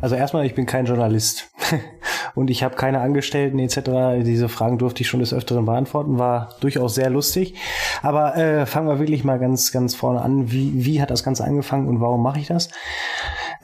[0.00, 1.50] Also erstmal, ich bin kein Journalist
[2.34, 4.22] und ich habe keine Angestellten etc.
[4.24, 7.54] Diese Fragen durfte ich schon des Öfteren beantworten, war durchaus sehr lustig.
[8.02, 10.50] Aber äh, fangen wir wirklich mal ganz, ganz vorne an.
[10.50, 12.68] Wie, wie hat das Ganze angefangen und warum mache ich das?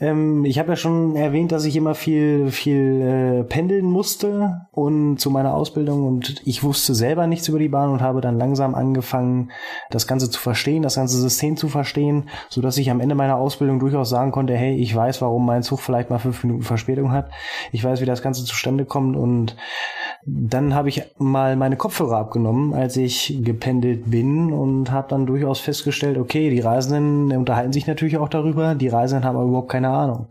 [0.01, 5.19] Ähm, ich habe ja schon erwähnt, dass ich immer viel, viel äh, pendeln musste und
[5.19, 8.75] zu meiner Ausbildung und ich wusste selber nichts über die Bahn und habe dann langsam
[8.75, 9.51] angefangen,
[9.91, 13.37] das Ganze zu verstehen, das ganze System zu verstehen, so dass ich am Ende meiner
[13.37, 17.13] Ausbildung durchaus sagen konnte, hey, ich weiß, warum mein Zug vielleicht mal fünf Minuten Verspätung
[17.13, 17.31] hat.
[17.73, 19.57] Ich weiß, wie das Ganze zustande kommt und
[20.27, 25.61] dann habe ich mal meine Kopfhörer abgenommen, als ich gependelt bin und habe dann durchaus
[25.61, 29.91] festgestellt, okay, die Reisenden unterhalten sich natürlich auch darüber, die Reisenden haben aber überhaupt keine
[29.91, 30.27] Ahnung.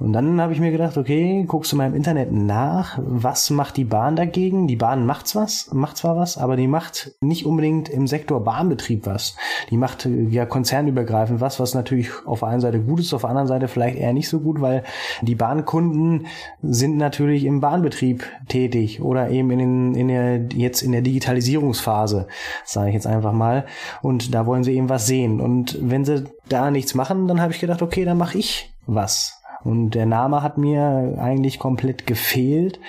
[0.00, 3.76] Und dann habe ich mir gedacht, okay, guckst du mal im Internet nach, was macht
[3.76, 4.68] die Bahn dagegen?
[4.68, 9.06] Die Bahn macht's was, macht zwar was, aber die macht nicht unbedingt im Sektor Bahnbetrieb
[9.06, 9.36] was.
[9.70, 13.30] Die macht ja konzernübergreifend was, was natürlich auf der einen Seite gut ist, auf der
[13.30, 14.84] anderen Seite vielleicht eher nicht so gut, weil
[15.22, 16.26] die Bahnkunden
[16.62, 22.28] sind natürlich im Bahnbetrieb tätig oder eben in, den, in der jetzt in der Digitalisierungsphase,
[22.64, 23.66] sage ich jetzt einfach mal.
[24.02, 25.40] Und da wollen sie eben was sehen.
[25.40, 29.37] Und wenn sie da nichts machen, dann habe ich gedacht, okay, dann mache ich was.
[29.64, 32.80] Und der Name hat mir eigentlich komplett gefehlt.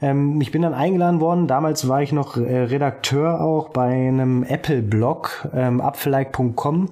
[0.00, 1.46] Ähm, ich bin dann eingeladen worden.
[1.46, 6.90] Damals war ich noch äh, Redakteur auch bei einem Apple-Blog, ähm, apfelike.com.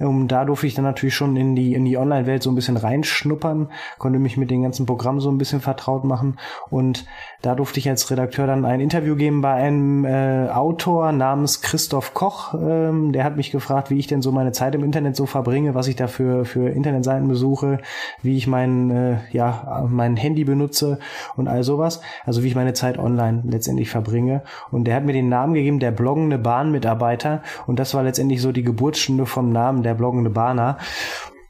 [0.00, 2.76] Um, da durfte ich dann natürlich schon in die, in die Online-Welt so ein bisschen
[2.76, 6.38] reinschnuppern, konnte mich mit den ganzen Programmen so ein bisschen vertraut machen.
[6.70, 7.06] Und
[7.42, 12.14] da durfte ich als Redakteur dann ein Interview geben bei einem äh, Autor namens Christoph
[12.14, 12.54] Koch.
[12.54, 15.74] Ähm, der hat mich gefragt, wie ich denn so meine Zeit im Internet so verbringe,
[15.74, 17.78] was ich da für, für Internetseiten besuche,
[18.22, 20.98] wie ich mein, äh, ja, mein Handy benutze
[21.36, 22.00] und all sowas.
[22.24, 24.42] Also wie ich meine Zeit online letztendlich verbringe.
[24.70, 27.42] Und der hat mir den Namen gegeben, der bloggende Bahnmitarbeiter.
[27.66, 30.78] Und das war letztendlich so die Geburtsstunde vom Namen der bloggende Bahner.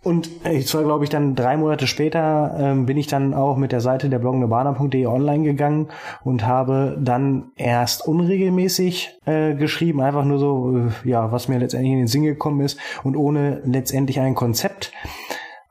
[0.04, 3.80] Und ich glaube ich, dann drei Monate später ähm, bin ich dann auch mit der
[3.80, 5.88] Seite der bloggendebahner.de online gegangen
[6.22, 11.92] und habe dann erst unregelmäßig äh, geschrieben, einfach nur so, äh, ja, was mir letztendlich
[11.92, 14.92] in den Sinn gekommen ist und ohne letztendlich ein Konzept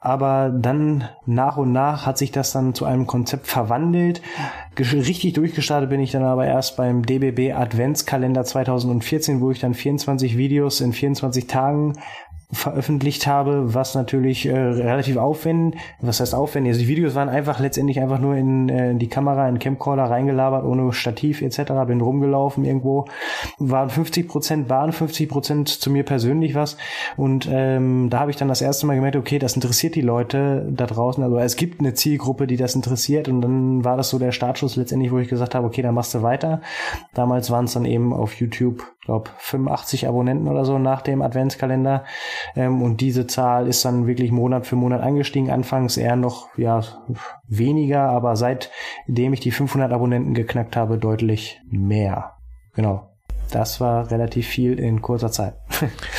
[0.07, 4.21] aber dann nach und nach hat sich das dann zu einem Konzept verwandelt.
[4.79, 10.37] Richtig durchgestartet bin ich dann aber erst beim DBB Adventskalender 2014, wo ich dann 24
[10.37, 11.97] Videos in 24 Tagen
[12.51, 17.59] veröffentlicht habe, was natürlich äh, relativ aufwendig, was heißt aufwendig, also die Videos waren einfach
[17.59, 22.63] letztendlich einfach nur in, äh, die Kamera, in Camcorder reingelabert, ohne Stativ etc., bin rumgelaufen
[22.63, 23.05] irgendwo,
[23.57, 26.77] waren 50% Bahn, 50% zu mir persönlich was
[27.17, 30.67] und ähm, da habe ich dann das erste Mal gemerkt, okay, das interessiert die Leute
[30.71, 34.19] da draußen, also es gibt eine Zielgruppe, die das interessiert und dann war das so
[34.19, 36.61] der Startschuss letztendlich, wo ich gesagt habe, okay, dann machst du weiter.
[37.13, 42.03] Damals waren es dann eben auf YouTube glaube 85 Abonnenten oder so nach dem Adventskalender.
[42.55, 45.49] Ähm, und diese Zahl ist dann wirklich Monat für Monat angestiegen.
[45.49, 46.81] Anfangs eher noch ja
[47.47, 52.33] weniger, aber seitdem ich die 500 Abonnenten geknackt habe, deutlich mehr.
[52.75, 53.09] Genau.
[53.49, 55.55] Das war relativ viel in kurzer Zeit.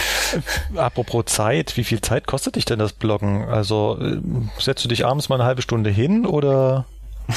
[0.75, 3.45] Apropos Zeit, wie viel Zeit kostet dich denn das Bloggen?
[3.45, 4.21] Also äh,
[4.59, 6.87] setzt du dich abends mal eine halbe Stunde hin oder?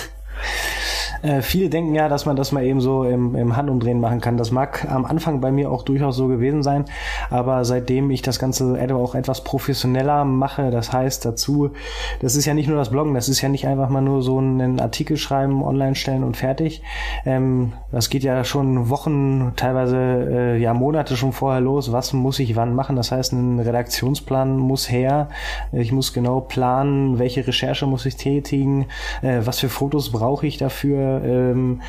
[1.22, 4.38] Äh, viele denken ja, dass man das mal eben so im, im Handumdrehen machen kann.
[4.38, 6.85] Das mag am Anfang bei mir auch durchaus so gewesen sein,
[7.30, 11.72] aber seitdem ich das Ganze auch etwas professioneller mache, das heißt dazu,
[12.19, 14.40] das ist ja nicht nur das Bloggen, das ist ja nicht einfach mal nur so
[14.40, 16.82] einen Artikel schreiben, online stellen und fertig.
[17.25, 21.91] Ähm, das geht ja schon Wochen, teilweise äh, ja Monate schon vorher los.
[21.91, 22.95] Was muss ich wann machen?
[22.95, 25.30] Das heißt, ein Redaktionsplan muss her.
[25.72, 28.88] Ich muss genau planen, welche Recherche muss ich tätigen,
[29.22, 31.81] äh, was für Fotos brauche ich dafür ähm,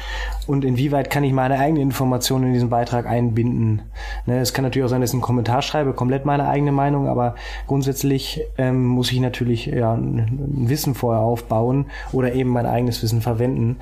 [0.46, 3.82] und inwieweit kann ich meine eigene Information in diesen Beitrag einbinden.
[4.26, 7.06] Ne, es kann natürlich auch sein, dass ich einen Kommentar schreibe, komplett meine eigene Meinung,
[7.06, 7.34] aber
[7.66, 13.20] grundsätzlich ähm, muss ich natürlich ja, ein Wissen vorher aufbauen oder eben mein eigenes Wissen
[13.20, 13.76] verwenden.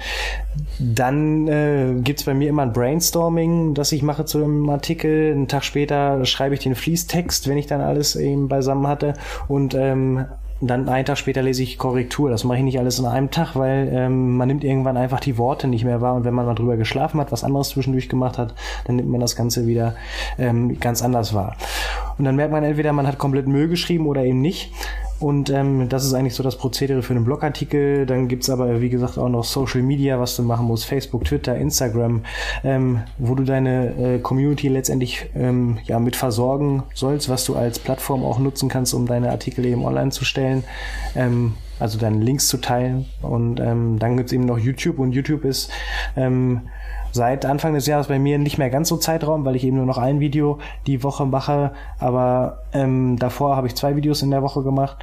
[0.79, 5.33] Dann äh, gibt es bei mir immer ein Brainstorming, das ich mache zu dem Artikel.
[5.33, 9.15] Einen Tag später schreibe ich den Fließtext, wenn ich dann alles eben beisammen hatte
[9.49, 10.27] und ähm,
[10.61, 12.31] dann einen Tag später lese ich Korrektur.
[12.31, 15.39] Das mache ich nicht alles in einem Tag, weil ähm, man nimmt irgendwann einfach die
[15.39, 18.39] Worte nicht mehr wahr und wenn man mal drüber geschlafen hat, was anderes zwischendurch gemacht
[18.39, 19.95] hat, dann nimmt man das Ganze wieder
[20.39, 21.57] ähm, ganz anders wahr.
[22.19, 24.73] Und dann merkt man entweder, man hat komplett Müll geschrieben oder eben nicht.
[25.21, 28.07] Und ähm, das ist eigentlich so das Prozedere für einen Blogartikel.
[28.07, 30.87] Dann gibt's aber, wie gesagt, auch noch Social Media, was du machen musst.
[30.87, 32.23] Facebook, Twitter, Instagram,
[32.65, 37.79] ähm, wo du deine äh, Community letztendlich ähm, ja, mit versorgen sollst, was du als
[37.79, 40.65] Plattform auch nutzen kannst, um deine Artikel eben online zu stellen.
[41.15, 43.07] Ähm, also deine Links zu teilen.
[43.21, 45.71] Und ähm, dann gibt's eben noch YouTube und YouTube ist
[46.17, 46.63] ähm,
[47.13, 49.87] seit Anfang des Jahres bei mir nicht mehr ganz so Zeitraum, weil ich eben nur
[49.87, 51.73] noch ein Video die Woche mache.
[51.99, 54.97] Aber ähm, davor habe ich zwei Videos in der Woche gemacht,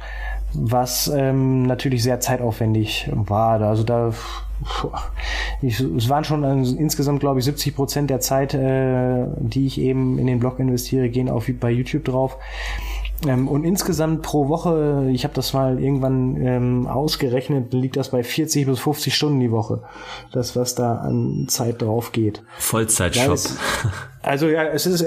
[0.52, 3.60] was ähm, natürlich sehr zeitaufwendig war.
[3.60, 4.12] Also da
[5.62, 9.80] ich, es waren schon also insgesamt, glaube ich, 70 Prozent der Zeit, äh, die ich
[9.80, 12.36] eben in den Blog investiere, gehen auf bei YouTube drauf.
[13.26, 18.22] Ähm, und insgesamt pro Woche, ich habe das mal irgendwann ähm, ausgerechnet, liegt das bei
[18.22, 19.82] 40 bis 50 Stunden die Woche.
[20.32, 22.42] Das, was da an Zeit drauf geht.
[22.58, 23.38] Vollzeitshop.
[24.22, 25.04] also ja, es ist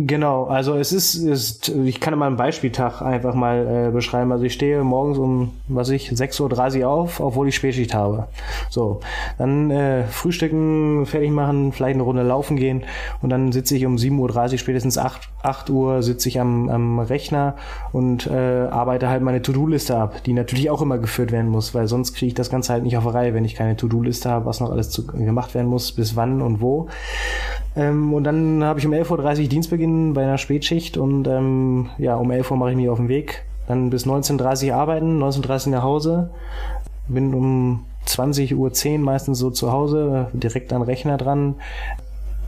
[0.00, 4.32] Genau, also es ist, ist, ich kann mal einen Beispieltag einfach mal äh, beschreiben.
[4.32, 8.26] Also ich stehe morgens um, was ich, 6.30 Uhr auf, obwohl ich Spätschicht habe.
[8.70, 9.00] So,
[9.38, 12.82] dann äh, frühstücken, fertig machen, vielleicht eine Runde laufen gehen
[13.22, 16.98] und dann sitze ich um 7.30 Uhr, spätestens 8, 8 Uhr sitze ich am, am
[16.98, 17.54] Rechner
[17.92, 21.86] und äh, arbeite halt meine To-Do-Liste ab, die natürlich auch immer geführt werden muss, weil
[21.86, 24.60] sonst kriege ich das Ganze halt nicht auf Reihe, wenn ich keine To-Do-Liste habe, was
[24.60, 26.88] noch alles zu, gemacht werden muss, bis wann und wo.
[27.76, 31.88] Ähm, und dann habe ich um 11.30 Uhr Dienstbeginn Beginn bei einer Spätschicht und ähm,
[31.98, 33.44] ja, um 11 Uhr mache ich mich auf den Weg.
[33.66, 36.30] Dann bis 19.30 Uhr arbeiten, 19.30 Uhr nach Hause.
[37.08, 41.56] Bin um 20.10 Uhr meistens so zu Hause, direkt an Rechner dran.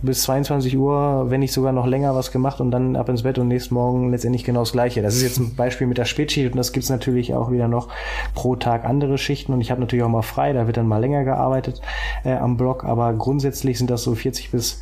[0.02, 3.38] Bis 22 Uhr, wenn nicht sogar noch länger was gemacht und dann ab ins Bett
[3.38, 5.02] und nächsten Morgen letztendlich genau das gleiche.
[5.02, 7.88] Das ist jetzt ein Beispiel mit der Spätschicht und das gibt's natürlich auch wieder noch
[8.34, 10.98] pro Tag andere Schichten und ich habe natürlich auch mal frei, da wird dann mal
[10.98, 11.80] länger gearbeitet
[12.24, 14.80] äh, am Blog, aber grundsätzlich sind das so 40 bis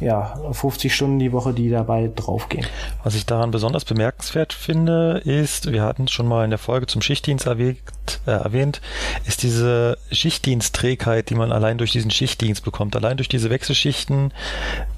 [0.00, 2.66] ja, 50 Stunden die Woche, die dabei draufgehen.
[3.04, 6.86] Was ich daran besonders bemerkenswert finde, ist, wir hatten es schon mal in der Folge
[6.86, 7.78] zum Schichtdienst erwähnt,
[8.26, 8.80] äh, erwähnt,
[9.26, 12.96] ist diese Schichtdienstträgheit, die man allein durch diesen Schichtdienst bekommt.
[12.96, 14.32] Allein durch diese Wechselschichten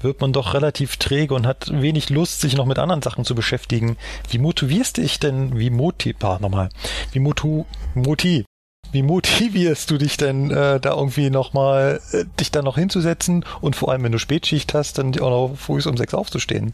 [0.01, 3.35] wird man doch relativ träge und hat wenig Lust, sich noch mit anderen Sachen zu
[3.35, 3.97] beschäftigen.
[4.29, 6.69] Wie motivierst du dich denn, wie motiv, nochmal,
[7.11, 8.45] wie motu, moti,
[8.93, 13.75] wie motivierst du dich denn äh, da irgendwie nochmal, äh, dich da noch hinzusetzen und
[13.75, 16.73] vor allem, wenn du Spätschicht hast, dann auch noch früh um sechs aufzustehen?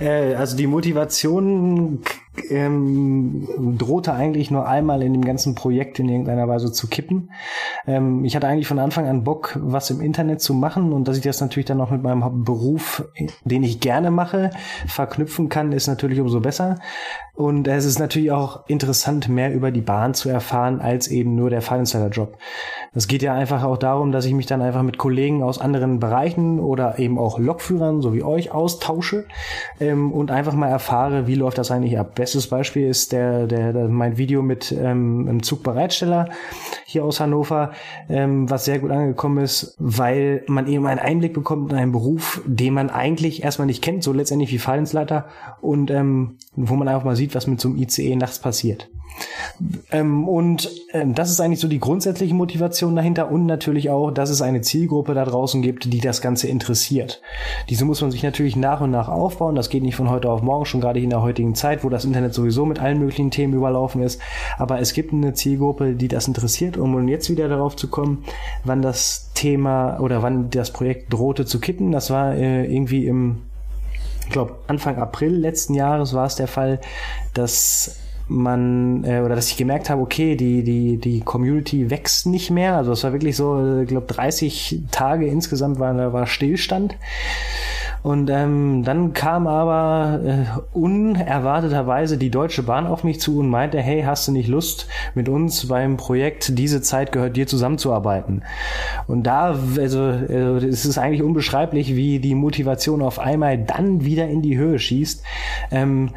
[0.00, 2.02] Äh, also die Motivation
[2.50, 3.48] ähm,
[3.78, 7.30] drohte eigentlich nur einmal in dem ganzen Projekt in irgendeiner Weise zu kippen.
[7.86, 11.16] Ähm, ich hatte eigentlich von Anfang an Bock, was im Internet zu machen und dass
[11.16, 13.04] ich das natürlich dann auch mit meinem Beruf,
[13.44, 14.50] den ich gerne mache,
[14.86, 16.78] verknüpfen kann, ist natürlich umso besser.
[17.36, 21.50] Und es ist natürlich auch interessant, mehr über die Bahn zu erfahren, als eben nur
[21.50, 22.38] der Fallenzeiler-Job.
[22.94, 26.00] Es geht ja einfach auch darum, dass ich mich dann einfach mit Kollegen aus anderen
[26.00, 29.26] Bereichen oder eben auch Lokführern, so wie euch, austausche
[29.80, 32.18] ähm, und einfach mal erfahre, wie läuft das eigentlich ab.
[32.26, 36.28] Bestes Beispiel ist der, der, der mein Video mit ähm, einem Zugbereitsteller
[36.84, 37.70] hier aus Hannover,
[38.08, 42.42] ähm, was sehr gut angekommen ist, weil man eben einen Einblick bekommt in einen Beruf,
[42.44, 45.26] den man eigentlich erstmal nicht kennt, so letztendlich wie Fahrdienstleiter
[45.60, 48.88] und ähm, wo man einfach mal sieht, was mit so einem ICE nachts passiert.
[49.90, 54.30] Ähm, und ähm, das ist eigentlich so die grundsätzliche Motivation dahinter und natürlich auch, dass
[54.30, 57.22] es eine Zielgruppe da draußen gibt, die das Ganze interessiert.
[57.68, 59.54] Diese muss man sich natürlich nach und nach aufbauen.
[59.54, 62.04] Das geht nicht von heute auf morgen, schon gerade in der heutigen Zeit, wo das
[62.04, 64.20] Internet sowieso mit allen möglichen Themen überlaufen ist.
[64.58, 66.76] Aber es gibt eine Zielgruppe, die das interessiert.
[66.76, 68.24] Um jetzt wieder darauf zu kommen,
[68.64, 73.42] wann das Thema oder wann das Projekt drohte zu kippen, das war äh, irgendwie im
[74.26, 76.80] ich glaube, Anfang April letzten Jahres war es der Fall,
[77.32, 77.96] dass
[78.28, 82.76] man äh, oder dass ich gemerkt habe, okay, die die die Community wächst nicht mehr.
[82.76, 86.96] Also es war wirklich so, ich glaube 30 Tage insgesamt war war Stillstand.
[88.06, 93.80] Und ähm, dann kam aber äh, unerwarteterweise die Deutsche Bahn auf mich zu und meinte,
[93.80, 98.44] hey, hast du nicht Lust, mit uns beim Projekt Diese Zeit gehört dir zusammenzuarbeiten?
[99.08, 104.28] Und da, also, also es ist eigentlich unbeschreiblich, wie die Motivation auf einmal dann wieder
[104.28, 105.24] in die Höhe schießt.
[105.72, 106.10] Ähm,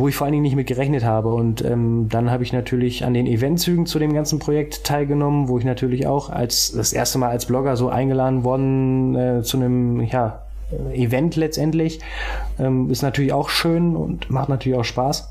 [0.00, 1.32] wo ich vor allen Dingen nicht mit gerechnet habe.
[1.32, 5.58] Und ähm, dann habe ich natürlich an den Eventzügen zu dem ganzen Projekt teilgenommen, wo
[5.58, 10.00] ich natürlich auch als das erste Mal als Blogger so eingeladen worden äh, zu einem
[10.00, 10.42] ja,
[10.92, 12.00] Event letztendlich.
[12.58, 15.28] Ähm, ist natürlich auch schön und macht natürlich auch Spaß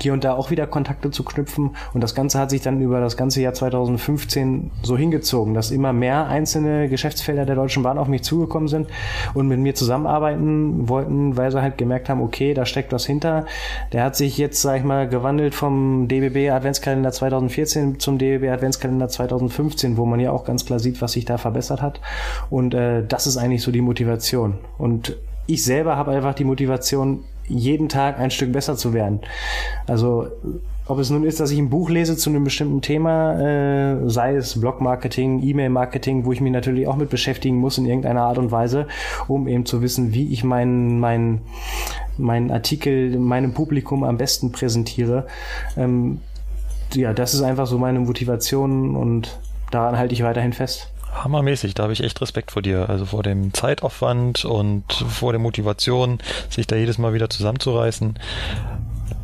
[0.00, 1.76] hier und da auch wieder Kontakte zu knüpfen.
[1.92, 5.92] Und das Ganze hat sich dann über das ganze Jahr 2015 so hingezogen, dass immer
[5.92, 8.88] mehr einzelne Geschäftsfelder der Deutschen Bahn auf mich zugekommen sind
[9.34, 13.46] und mit mir zusammenarbeiten wollten, weil sie halt gemerkt haben, okay, da steckt was hinter.
[13.92, 19.08] Der hat sich jetzt, sag ich mal, gewandelt vom DBB Adventskalender 2014 zum DBB Adventskalender
[19.08, 22.00] 2015, wo man ja auch ganz klar sieht, was sich da verbessert hat.
[22.50, 24.58] Und äh, das ist eigentlich so die Motivation.
[24.78, 25.16] Und
[25.46, 29.20] ich selber habe einfach die Motivation, jeden Tag ein Stück besser zu werden.
[29.86, 30.28] Also
[30.86, 34.36] ob es nun ist, dass ich ein Buch lese zu einem bestimmten Thema, äh, sei
[34.36, 38.50] es Blog-Marketing, E-Mail-Marketing, wo ich mich natürlich auch mit beschäftigen muss in irgendeiner Art und
[38.50, 38.86] Weise,
[39.26, 41.40] um eben zu wissen, wie ich meinen mein,
[42.18, 45.26] mein Artikel meinem Publikum am besten präsentiere.
[45.76, 46.20] Ähm,
[46.92, 49.40] ja, das ist einfach so meine Motivation und
[49.70, 51.74] daran halte ich weiterhin fest hammermäßig.
[51.74, 52.88] Da habe ich echt Respekt vor dir.
[52.88, 56.18] Also vor dem Zeitaufwand und vor der Motivation,
[56.50, 58.18] sich da jedes Mal wieder zusammenzureißen.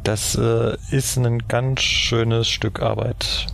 [0.04, 3.46] Das äh, ist ein ganz schönes Stück Arbeit.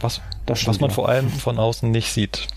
[0.00, 0.94] Was, was man ja.
[0.94, 2.48] vor allem von außen nicht sieht.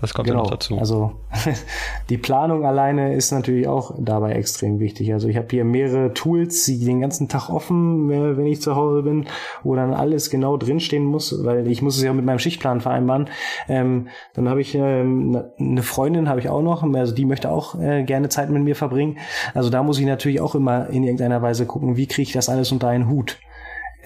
[0.00, 0.40] Das kommt genau.
[0.40, 0.78] ja noch dazu.
[0.78, 1.12] Also
[2.08, 5.12] die Planung alleine ist natürlich auch dabei extrem wichtig.
[5.12, 9.02] Also ich habe hier mehrere Tools, die den ganzen Tag offen, wenn ich zu Hause
[9.02, 9.26] bin,
[9.62, 13.28] wo dann alles genau drinstehen muss, weil ich muss es ja mit meinem Schichtplan vereinbaren.
[13.68, 17.78] Ähm, dann habe ich ähm, eine Freundin, habe ich auch noch, also die möchte auch
[17.80, 19.18] äh, gerne Zeit mit mir verbringen.
[19.54, 22.48] Also da muss ich natürlich auch immer in irgendeiner Weise gucken, wie kriege ich das
[22.48, 23.38] alles unter einen Hut.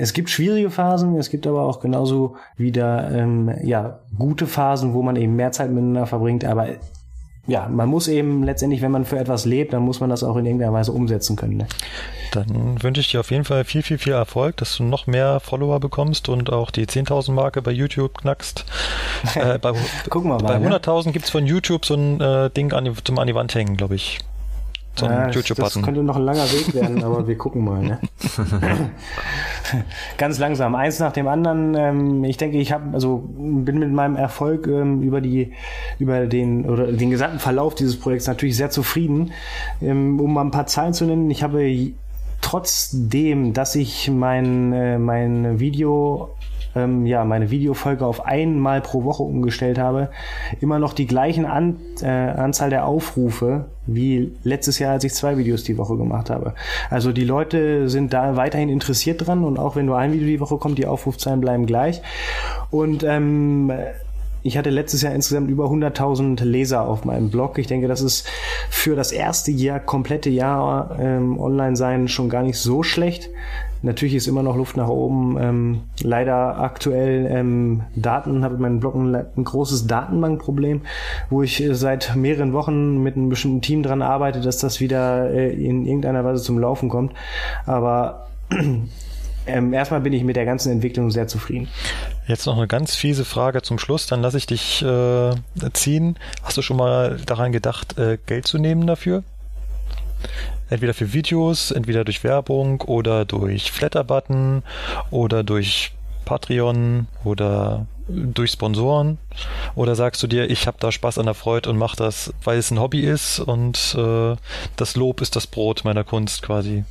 [0.02, 5.02] Es gibt schwierige Phasen, es gibt aber auch genauso wieder ähm, ja, gute Phasen, wo
[5.02, 6.44] man eben mehr Zeit miteinander verbringt.
[6.44, 6.66] Aber
[7.46, 10.34] ja, man muss eben letztendlich, wenn man für etwas lebt, dann muss man das auch
[10.34, 11.58] in irgendeiner Weise umsetzen können.
[11.58, 11.68] Ne?
[12.32, 15.38] Dann wünsche ich dir auf jeden Fall viel, viel, viel Erfolg, dass du noch mehr
[15.38, 18.64] Follower bekommst und auch die 10.000 Marke bei YouTube knackst.
[19.36, 19.72] äh, bei
[20.10, 20.58] Gucken wir mal.
[20.58, 21.12] Bei 100.000 ne?
[21.12, 23.94] gibt's von YouTube so ein äh, Ding an die, zum an die Wand hängen, glaube
[23.94, 24.18] ich.
[24.94, 25.80] So ja, YouTube-Button.
[25.80, 27.82] Das könnte noch ein langer Weg werden, aber wir gucken mal.
[27.82, 27.98] Ne?
[30.18, 31.74] Ganz langsam, eins nach dem anderen.
[31.74, 35.52] Ähm, ich denke, ich habe also bin mit meinem Erfolg ähm, über die
[35.98, 39.32] über den oder den gesamten Verlauf dieses Projekts natürlich sehr zufrieden.
[39.80, 41.92] Ähm, um mal ein paar Zahlen zu nennen, ich habe
[42.42, 46.34] trotzdem, dass ich mein äh, mein Video
[46.74, 50.10] ähm, ja, meine Videofolge auf einmal pro Woche umgestellt habe,
[50.60, 55.36] immer noch die gleichen An äh, Anzahl der Aufrufe wie letztes Jahr, als ich zwei
[55.36, 56.54] Videos die Woche gemacht habe.
[56.90, 60.40] Also die Leute sind da weiterhin interessiert dran und auch wenn nur ein Video die
[60.40, 62.00] Woche kommt, die Aufrufzahlen bleiben gleich.
[62.70, 63.72] Und ähm,
[64.44, 67.58] ich hatte letztes Jahr insgesamt über 100.000 Leser auf meinem Blog.
[67.58, 68.28] Ich denke, das ist
[68.70, 73.30] für das erste Jahr, komplette Jahr ähm, Online-Sein schon gar nicht so schlecht.
[73.82, 75.36] Natürlich ist immer noch Luft nach oben.
[75.40, 80.82] Ähm, leider aktuell ähm, Daten, habe ich meinen Blog ein, ein großes Datenbankproblem,
[81.30, 85.30] wo ich äh, seit mehreren Wochen mit einem bestimmten Team dran arbeite, dass das wieder
[85.30, 87.12] äh, in irgendeiner Weise zum Laufen kommt.
[87.66, 88.28] Aber
[89.46, 91.68] ähm, erstmal bin ich mit der ganzen Entwicklung sehr zufrieden.
[92.28, 95.32] Jetzt noch eine ganz fiese Frage zum Schluss, dann lasse ich dich äh,
[95.72, 96.16] ziehen.
[96.44, 99.24] Hast du schon mal daran gedacht, äh, Geld zu nehmen dafür?
[100.72, 104.62] Entweder für Videos, entweder durch Werbung oder durch Flatter-Button
[105.10, 105.92] oder durch
[106.24, 109.18] Patreon oder durch Sponsoren?
[109.74, 112.56] Oder sagst du dir, ich habe da Spaß an der Freude und mache das, weil
[112.56, 114.34] es ein Hobby ist und äh,
[114.76, 116.84] das Lob ist das Brot meiner Kunst quasi?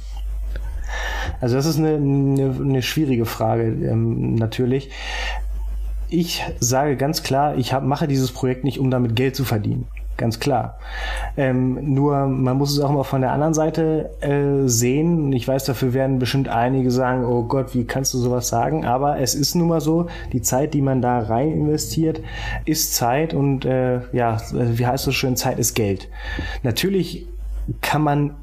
[1.40, 4.92] Also das ist eine, eine, eine schwierige Frage ähm, natürlich.
[6.08, 9.88] Ich sage ganz klar, ich hab, mache dieses Projekt nicht, um damit Geld zu verdienen
[10.22, 10.78] ganz klar.
[11.36, 15.34] Ähm, nur man muss es auch mal von der anderen Seite äh, sehen.
[15.34, 18.86] Ich weiß, dafür werden bestimmt einige sagen, oh Gott, wie kannst du sowas sagen?
[18.86, 22.22] Aber es ist nun mal so, die Zeit, die man da rein investiert,
[22.64, 26.08] ist Zeit und äh, ja, wie heißt es schön, Zeit ist Geld.
[26.64, 27.28] Natürlich
[27.82, 28.36] kann man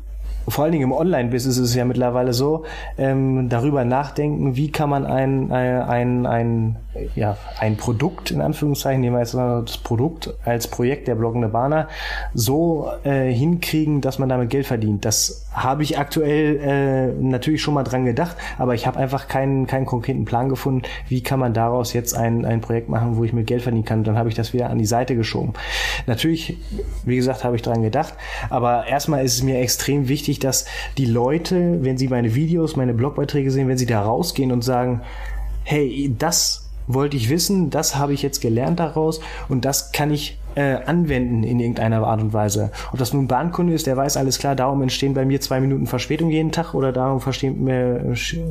[0.48, 2.64] vor allen Dingen im Online-Business ist es ja mittlerweile so,
[2.96, 6.76] ähm, darüber nachdenken, wie kann man ein, ein, ein, ein,
[7.14, 11.88] ja, ein Produkt, in Anführungszeichen, nehmen wir jetzt das Produkt als Projekt der bloggende Bahner,
[12.34, 15.04] so äh, hinkriegen, dass man damit Geld verdient.
[15.04, 19.66] Das habe ich aktuell äh, natürlich schon mal dran gedacht, aber ich habe einfach keinen,
[19.66, 23.32] keinen konkreten Plan gefunden, wie kann man daraus jetzt ein, ein Projekt machen, wo ich
[23.32, 23.98] mit Geld verdienen kann.
[23.98, 25.52] Und dann habe ich das wieder an die Seite geschoben.
[26.06, 26.56] Natürlich,
[27.04, 28.14] wie gesagt, habe ich dran gedacht,
[28.50, 32.94] aber erstmal ist es mir extrem wichtig, dass die Leute, wenn sie meine Videos, meine
[32.94, 35.02] Blogbeiträge sehen, wenn sie da rausgehen und sagen,
[35.64, 40.38] hey, das wollte ich wissen, das habe ich jetzt gelernt daraus und das kann ich
[40.54, 42.72] äh, anwenden in irgendeiner Art und Weise.
[42.92, 45.86] Ob das nun Bahnkunde ist, der weiß alles klar, darum entstehen bei mir zwei Minuten
[45.86, 47.96] Verspätung jeden Tag oder darum äh,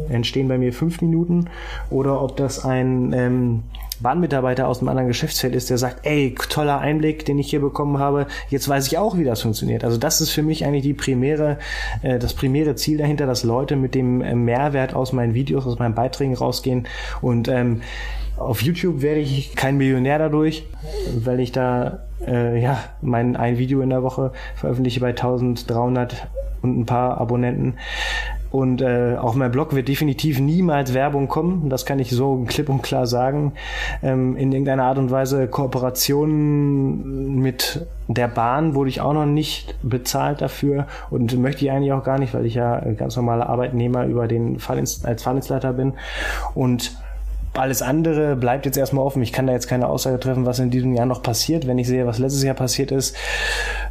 [0.09, 1.49] entstehen bei mir fünf Minuten
[1.89, 3.63] oder ob das ein ähm,
[4.01, 7.99] Bahnmitarbeiter aus einem anderen Geschäftsfeld ist, der sagt, ey, toller Einblick, den ich hier bekommen
[7.99, 9.83] habe, jetzt weiß ich auch, wie das funktioniert.
[9.83, 11.57] Also das ist für mich eigentlich die primäre,
[12.01, 15.79] äh, das primäre Ziel dahinter, dass Leute mit dem äh, Mehrwert aus meinen Videos, aus
[15.79, 16.87] meinen Beiträgen rausgehen
[17.21, 17.81] und ähm,
[18.37, 20.67] auf YouTube werde ich kein Millionär dadurch,
[21.15, 26.27] weil ich da äh, ja mein ein Video in der Woche veröffentliche bei 1300
[26.61, 27.75] und ein paar Abonnenten.
[28.51, 31.69] Und äh, auf meinem Blog wird definitiv niemals Werbung kommen.
[31.69, 33.53] Das kann ich so klipp und klar sagen.
[34.01, 39.75] Ähm, in irgendeiner Art und Weise Kooperationen mit der Bahn wurde ich auch noch nicht
[39.83, 44.05] bezahlt dafür und möchte ich eigentlich auch gar nicht, weil ich ja ganz normaler Arbeitnehmer
[44.05, 45.93] über den Fahrdienst, als Fahrdienstleiter bin.
[46.55, 46.97] Und
[47.57, 49.21] alles andere bleibt jetzt erstmal offen.
[49.21, 51.67] Ich kann da jetzt keine Aussage treffen, was in diesem Jahr noch passiert.
[51.67, 53.15] Wenn ich sehe, was letztes Jahr passiert ist,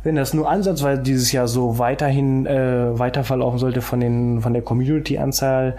[0.03, 4.53] wenn das nur ansatzweise dieses Jahr so weiterhin äh, weiter verlaufen sollte von den von
[4.53, 5.77] der Community-Anzahl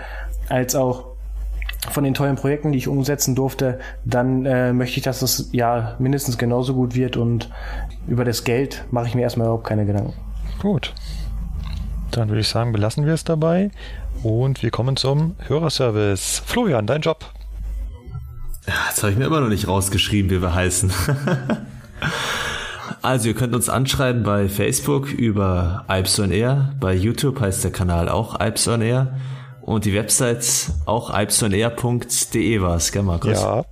[0.50, 1.06] als auch
[1.90, 5.96] von den tollen Projekten, die ich umsetzen durfte, dann äh, möchte ich, dass das Jahr
[6.00, 7.50] mindestens genauso gut wird und
[8.08, 10.14] über das Geld mache ich mir erstmal überhaupt keine Gedanken.
[10.60, 10.94] Gut.
[12.12, 13.70] Dann würde ich sagen, belassen wir es dabei
[14.24, 16.42] und wir kommen zum Hörerservice.
[16.46, 17.20] Florian, dein Job.
[18.68, 20.92] Jetzt habe ich mir immer noch nicht rausgeschrieben, wie wir heißen.
[23.02, 26.74] also ihr könnt uns anschreiben bei Facebook über Ipes on Air.
[26.80, 29.18] Bei YouTube heißt der Kanal auch Ipes on Air.
[29.62, 33.42] Und die Website auch ipesonair.de war es, gell Markus?
[33.42, 33.66] Ja.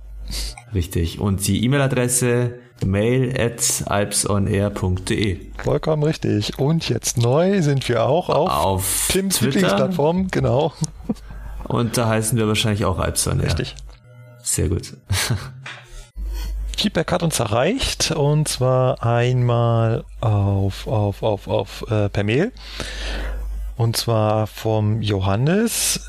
[0.74, 1.20] Richtig.
[1.20, 5.38] Und die E-Mail-Adresse mail at ipesonair.de.
[5.62, 6.58] Vollkommen richtig.
[6.58, 10.72] Und jetzt neu sind wir auch auf, auf Tims Lieblingsplattform, genau.
[11.64, 13.46] Und da heißen wir wahrscheinlich auch Ipes on Air.
[13.46, 13.74] Richtig.
[14.46, 14.96] Sehr gut.
[16.76, 22.52] Feedback hat uns erreicht und zwar einmal auf, auf, auf, auf äh, per Mail
[23.76, 26.00] und zwar vom Johannes.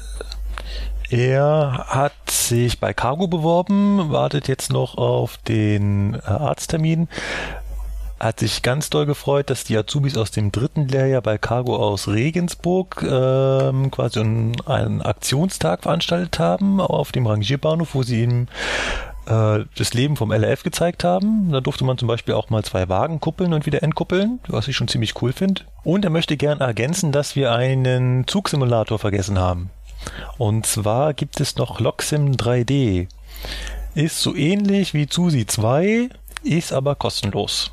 [1.10, 7.08] Er hat sich bei Cargo beworben, wartet jetzt noch auf den äh, Arzttermin,
[8.20, 12.08] hat sich ganz doll gefreut, dass die Azubis aus dem dritten Lehrjahr bei Cargo aus
[12.08, 18.48] Regensburg ähm, quasi einen Aktionstag veranstaltet haben auf dem Rangierbahnhof, wo sie ihm
[19.28, 21.52] äh, das Leben vom LRF gezeigt haben.
[21.52, 24.76] Da durfte man zum Beispiel auch mal zwei Wagen kuppeln und wieder entkuppeln, was ich
[24.76, 25.62] schon ziemlich cool finde.
[25.84, 29.70] Und er möchte gern ergänzen, dass wir einen Zugsimulator vergessen haben.
[30.38, 33.08] Und zwar gibt es noch Loksim 3D.
[33.94, 36.10] Ist so ähnlich wie Zusi 2,
[36.44, 37.72] ist aber kostenlos.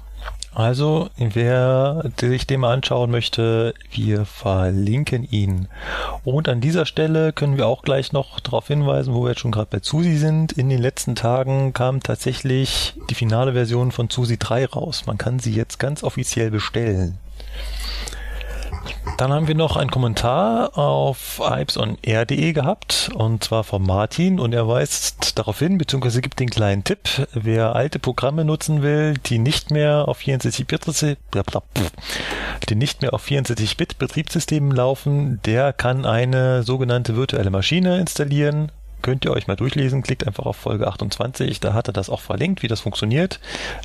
[0.55, 5.67] Also, wer sich den mal anschauen möchte, wir verlinken ihn.
[6.25, 9.51] Und an dieser Stelle können wir auch gleich noch darauf hinweisen, wo wir jetzt schon
[9.51, 10.53] gerade bei Susi sind.
[10.53, 15.07] In den letzten Tagen kam tatsächlich die finale Version von Susi 3 raus.
[15.07, 17.19] Man kann sie jetzt ganz offiziell bestellen.
[19.17, 24.67] Dann haben wir noch einen Kommentar auf ipsonair.de gehabt und zwar von Martin und er
[24.67, 29.71] weist darauf hin, beziehungsweise gibt den kleinen Tipp, wer alte Programme nutzen will, die nicht
[29.71, 31.17] mehr auf 64-Bit
[32.69, 38.73] die nicht mehr auf 64-Bit Betriebssystemen laufen, der kann eine sogenannte virtuelle Maschine installieren
[39.05, 40.03] könnt ihr euch mal durchlesen.
[40.03, 41.61] Klickt einfach auf Folge 28.
[41.61, 43.39] Da hat er das auch verlinkt, wie das funktioniert.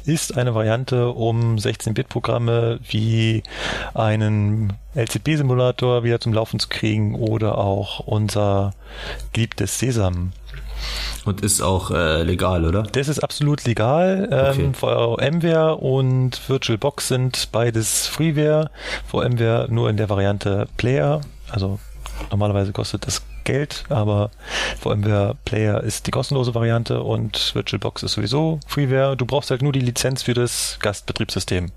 [0.06, 3.44] Ist eine Variante, um 16-Bit-Programme wie
[3.94, 8.74] einen LCP-Simulator wieder zum Laufen zu kriegen oder auch unser
[9.34, 10.32] geliebtes Sesam.
[11.26, 12.84] Und ist auch äh, legal, oder?
[12.84, 14.30] Das ist absolut legal.
[14.32, 15.34] Ähm, okay.
[15.42, 18.72] VMware und VirtualBox sind beides Freeware.
[19.06, 21.20] VMware nur in der Variante Player.
[21.52, 21.78] Also
[22.32, 24.32] normalerweise kostet das Geld, aber
[24.80, 29.18] VMware Player ist die kostenlose Variante und VirtualBox ist sowieso Freeware.
[29.18, 31.72] Du brauchst halt nur die Lizenz für das Gastbetriebssystem.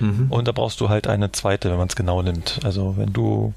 [0.00, 0.26] Mhm.
[0.30, 2.60] Und da brauchst du halt eine zweite, wenn man es genau nimmt.
[2.64, 3.52] Also wenn du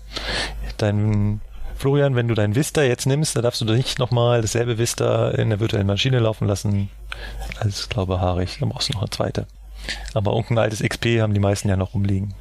[0.78, 1.42] dein
[1.76, 5.50] Florian, wenn du dein Vista jetzt nimmst, dann darfst du nicht nochmal dasselbe Vista in
[5.50, 6.90] der virtuellen Maschine laufen lassen.
[7.60, 9.48] Als glaube haarig, dann brauchst du noch eine zweite.
[10.14, 12.34] Aber irgendein altes XP haben die meisten ja noch rumliegen.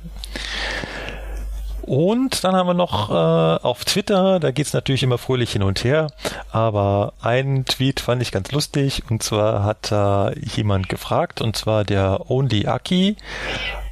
[1.88, 5.84] Und dann haben wir noch äh, auf Twitter, da geht's natürlich immer fröhlich hin und
[5.84, 6.08] her,
[6.52, 11.84] aber einen Tweet fand ich ganz lustig und zwar hat da jemand gefragt und zwar
[11.84, 13.16] der Only Aki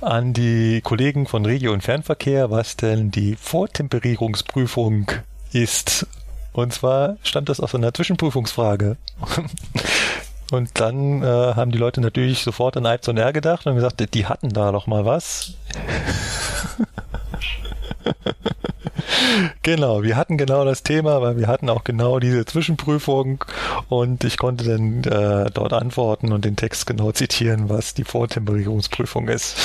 [0.03, 5.11] an die Kollegen von Regio und Fernverkehr, was denn die Vortemperierungsprüfung
[5.53, 6.07] ist.
[6.53, 8.99] Und zwar stand das auf so einer Zwischenprüfungsfrage.
[10.53, 14.27] Und dann äh, haben die Leute natürlich sofort an Ipson R gedacht und gesagt, die
[14.27, 15.55] hatten da doch mal was.
[19.63, 23.45] genau, wir hatten genau das Thema, weil wir hatten auch genau diese Zwischenprüfung
[23.89, 29.29] und ich konnte dann äh, dort antworten und den Text genau zitieren, was die Vortemperierungsprüfung
[29.29, 29.57] ist.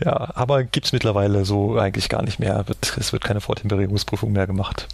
[0.04, 2.64] ja, aber gibt's mittlerweile so eigentlich gar nicht mehr.
[2.98, 4.88] Es wird keine Vortemperierungsprüfung mehr gemacht.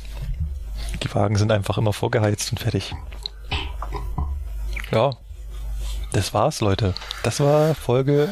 [1.03, 2.95] Die Wagen sind einfach immer vorgeheizt und fertig.
[4.93, 5.11] Ja,
[6.13, 6.95] das war's, Leute.
[7.23, 8.29] Das war Folge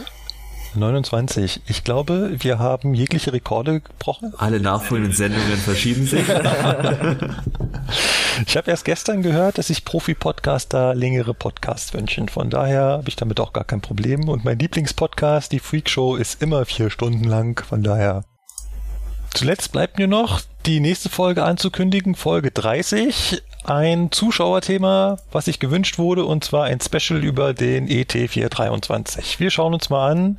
[0.77, 1.63] 29.
[1.67, 4.33] Ich glaube, wir haben jegliche Rekorde gebrochen.
[4.39, 6.29] Alle nachfolgenden Sendungen verschieben sich.
[8.47, 12.29] ich habe erst gestern gehört, dass sich Profi-Podcaster längere Podcasts wünschen.
[12.29, 14.29] Von daher habe ich damit auch gar kein Problem.
[14.29, 17.65] Und mein Lieblingspodcast, die Freak Show, ist immer vier Stunden lang.
[17.65, 18.25] Von daher.
[19.35, 25.99] Zuletzt bleibt mir noch die nächste Folge anzukündigen, Folge 30 ein Zuschauerthema, was sich gewünscht
[25.99, 29.41] wurde, und zwar ein Special über den ET423.
[29.41, 30.39] Wir schauen uns mal an,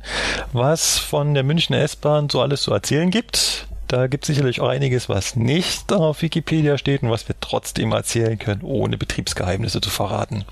[0.52, 3.66] was von der Münchner S-Bahn so alles zu erzählen gibt.
[3.88, 7.92] Da gibt es sicherlich auch einiges, was nicht auf Wikipedia steht und was wir trotzdem
[7.92, 10.44] erzählen können, ohne Betriebsgeheimnisse zu verraten.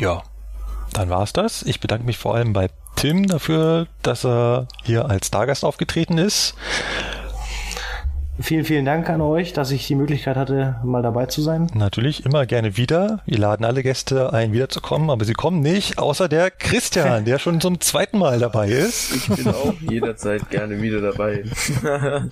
[0.00, 0.22] Ja,
[0.96, 1.62] dann war's das.
[1.62, 6.54] Ich bedanke mich vor allem bei Tim dafür, dass er hier als Stargast aufgetreten ist.
[8.38, 11.68] Vielen, vielen Dank an euch, dass ich die Möglichkeit hatte, mal dabei zu sein.
[11.72, 13.22] Natürlich immer gerne wieder.
[13.24, 17.62] Wir laden alle Gäste ein, wiederzukommen, aber sie kommen nicht, außer der Christian, der schon
[17.62, 19.16] zum zweiten Mal dabei ist.
[19.16, 21.44] Ich bin auch jederzeit gerne wieder dabei.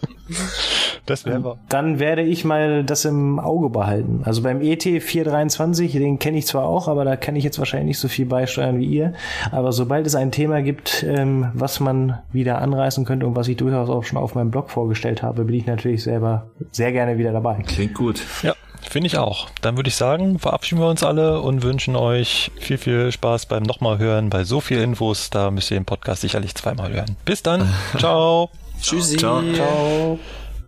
[1.06, 1.58] das wäre wir.
[1.68, 4.23] Dann werde ich mal das im Auge behalten.
[4.24, 7.89] Also beim ET 423, den kenne ich zwar auch, aber da kann ich jetzt wahrscheinlich
[7.89, 9.14] nicht so viel beisteuern wie ihr.
[9.52, 13.56] Aber sobald es ein Thema gibt, ähm, was man wieder anreißen könnte und was ich
[13.56, 17.16] durchaus auch schon auf meinem Blog vorgestellt habe, bin ich natürlich ich selber sehr gerne
[17.16, 17.62] wieder dabei.
[17.66, 18.20] Klingt gut.
[18.42, 19.48] Ja, finde ich auch.
[19.62, 23.62] Dann würde ich sagen, verabschieden wir uns alle und wünschen euch viel, viel Spaß beim
[23.62, 24.28] nochmal hören.
[24.28, 27.16] Bei so viel Infos, da müsst ihr den Podcast sicherlich zweimal hören.
[27.24, 27.68] Bis dann.
[27.98, 28.50] Ciao.
[28.81, 29.16] Tschüssi.
[29.16, 29.42] Ciao.
[29.55, 30.18] Ciao.